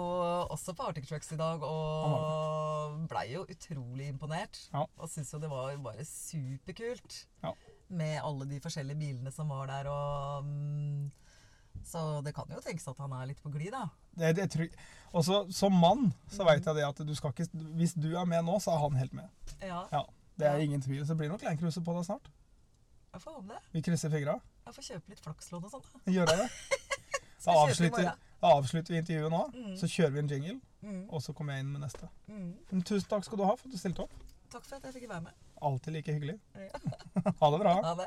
også 0.57 0.75
på 0.77 0.89
Arctic 0.91 1.09
Trucks 1.09 1.33
i 1.35 1.39
dag 1.41 1.63
og 1.67 3.01
blei 3.11 3.27
jo 3.33 3.45
utrolig 3.51 4.11
imponert. 4.11 4.59
Ja. 4.75 4.85
Og 4.99 5.11
syntes 5.11 5.33
jo 5.35 5.43
det 5.43 5.51
var 5.53 5.75
bare 5.83 6.07
superkult 6.07 7.25
Ja. 7.45 7.55
med 7.89 8.21
alle 8.23 8.47
de 8.51 8.61
forskjellige 8.63 8.99
bilene 9.01 9.33
som 9.35 9.51
var 9.51 9.71
der. 9.71 9.91
Og, 9.91 10.45
mm, 10.45 11.11
så 11.87 12.21
det 12.27 12.35
kan 12.37 12.51
jo 12.53 12.63
tenkes 12.63 12.87
at 12.91 12.99
han 13.03 13.15
er 13.17 13.31
litt 13.31 13.43
på 13.43 13.53
glid, 13.55 13.73
da. 13.75 13.87
Det, 14.19 14.35
det 14.37 14.51
tror 14.53 14.67
jeg. 14.67 14.75
Også 15.17 15.45
som 15.55 15.75
mann 15.75 16.11
så 16.31 16.47
veit 16.47 16.67
jeg 16.67 16.77
det 16.79 16.87
at 16.87 17.01
du 17.07 17.13
skal 17.19 17.33
ikke 17.33 17.49
Hvis 17.79 17.97
du 17.99 18.13
er 18.15 18.27
med 18.31 18.45
nå, 18.47 18.59
så 18.63 18.77
er 18.77 18.83
han 18.85 18.99
helt 18.99 19.15
med. 19.17 19.31
Ja. 19.63 19.85
Ja. 19.95 20.05
Det 20.41 20.49
er 20.51 20.65
ingen 20.65 20.83
tvil. 20.85 21.03
Så 21.05 21.13
det 21.15 21.19
blir 21.23 21.31
nok 21.33 21.43
Landcruiser 21.47 21.85
på 21.87 21.95
deg 21.97 22.07
snart. 22.09 22.31
Jeg 23.13 23.23
får 23.25 23.37
håpe 23.37 23.49
det. 23.55 23.61
Vi 23.75 23.83
krysser 23.83 24.11
fingra. 24.13 24.37
Jeg 24.67 24.75
får 24.77 24.87
kjøpe 24.89 25.11
litt 25.15 25.21
flakslodd 25.25 25.65
og 25.67 25.71
sånn. 25.77 26.03
Gjør 26.15 26.35
jeg 26.35 26.45
det? 26.45 26.51
Da 27.41 27.55
avslutter, 27.57 28.11
da 28.43 28.49
avslutter 28.53 28.93
vi 28.93 28.99
intervjuet 29.01 29.33
nå. 29.33 29.39
Mm. 29.55 29.77
Så 29.81 29.89
kjører 29.89 30.13
vi 30.13 30.19
en 30.25 30.29
jingle, 30.29 30.59
Mm. 30.81 31.07
og 31.13 31.21
så 31.25 31.33
kommer 31.37 31.53
jeg 31.57 31.65
inn 31.65 31.71
med 31.73 31.81
neste. 31.85 32.07
Mm. 32.29 32.51
Men 32.71 32.83
tusen 32.89 33.09
takk 33.09 33.25
skal 33.25 33.37
du 33.41 33.43
ha 33.45 33.55
for 33.57 33.69
at 33.69 33.73
du 33.73 33.79
stilte 33.81 34.05
opp. 34.05 34.13
Takk 34.53 34.63
for 34.65 34.77
at 34.77 34.85
jeg 34.89 34.95
fikk 34.99 35.09
være 35.11 35.25
med. 35.27 35.33
Alltid 35.63 35.93
like 35.97 36.13
hyggelig. 36.13 36.37
Ja. 36.57 36.69
Ha 37.41 37.51
det 37.53 37.61
bra. 37.61 37.75
Ha 37.85 37.95
det. 37.99 38.07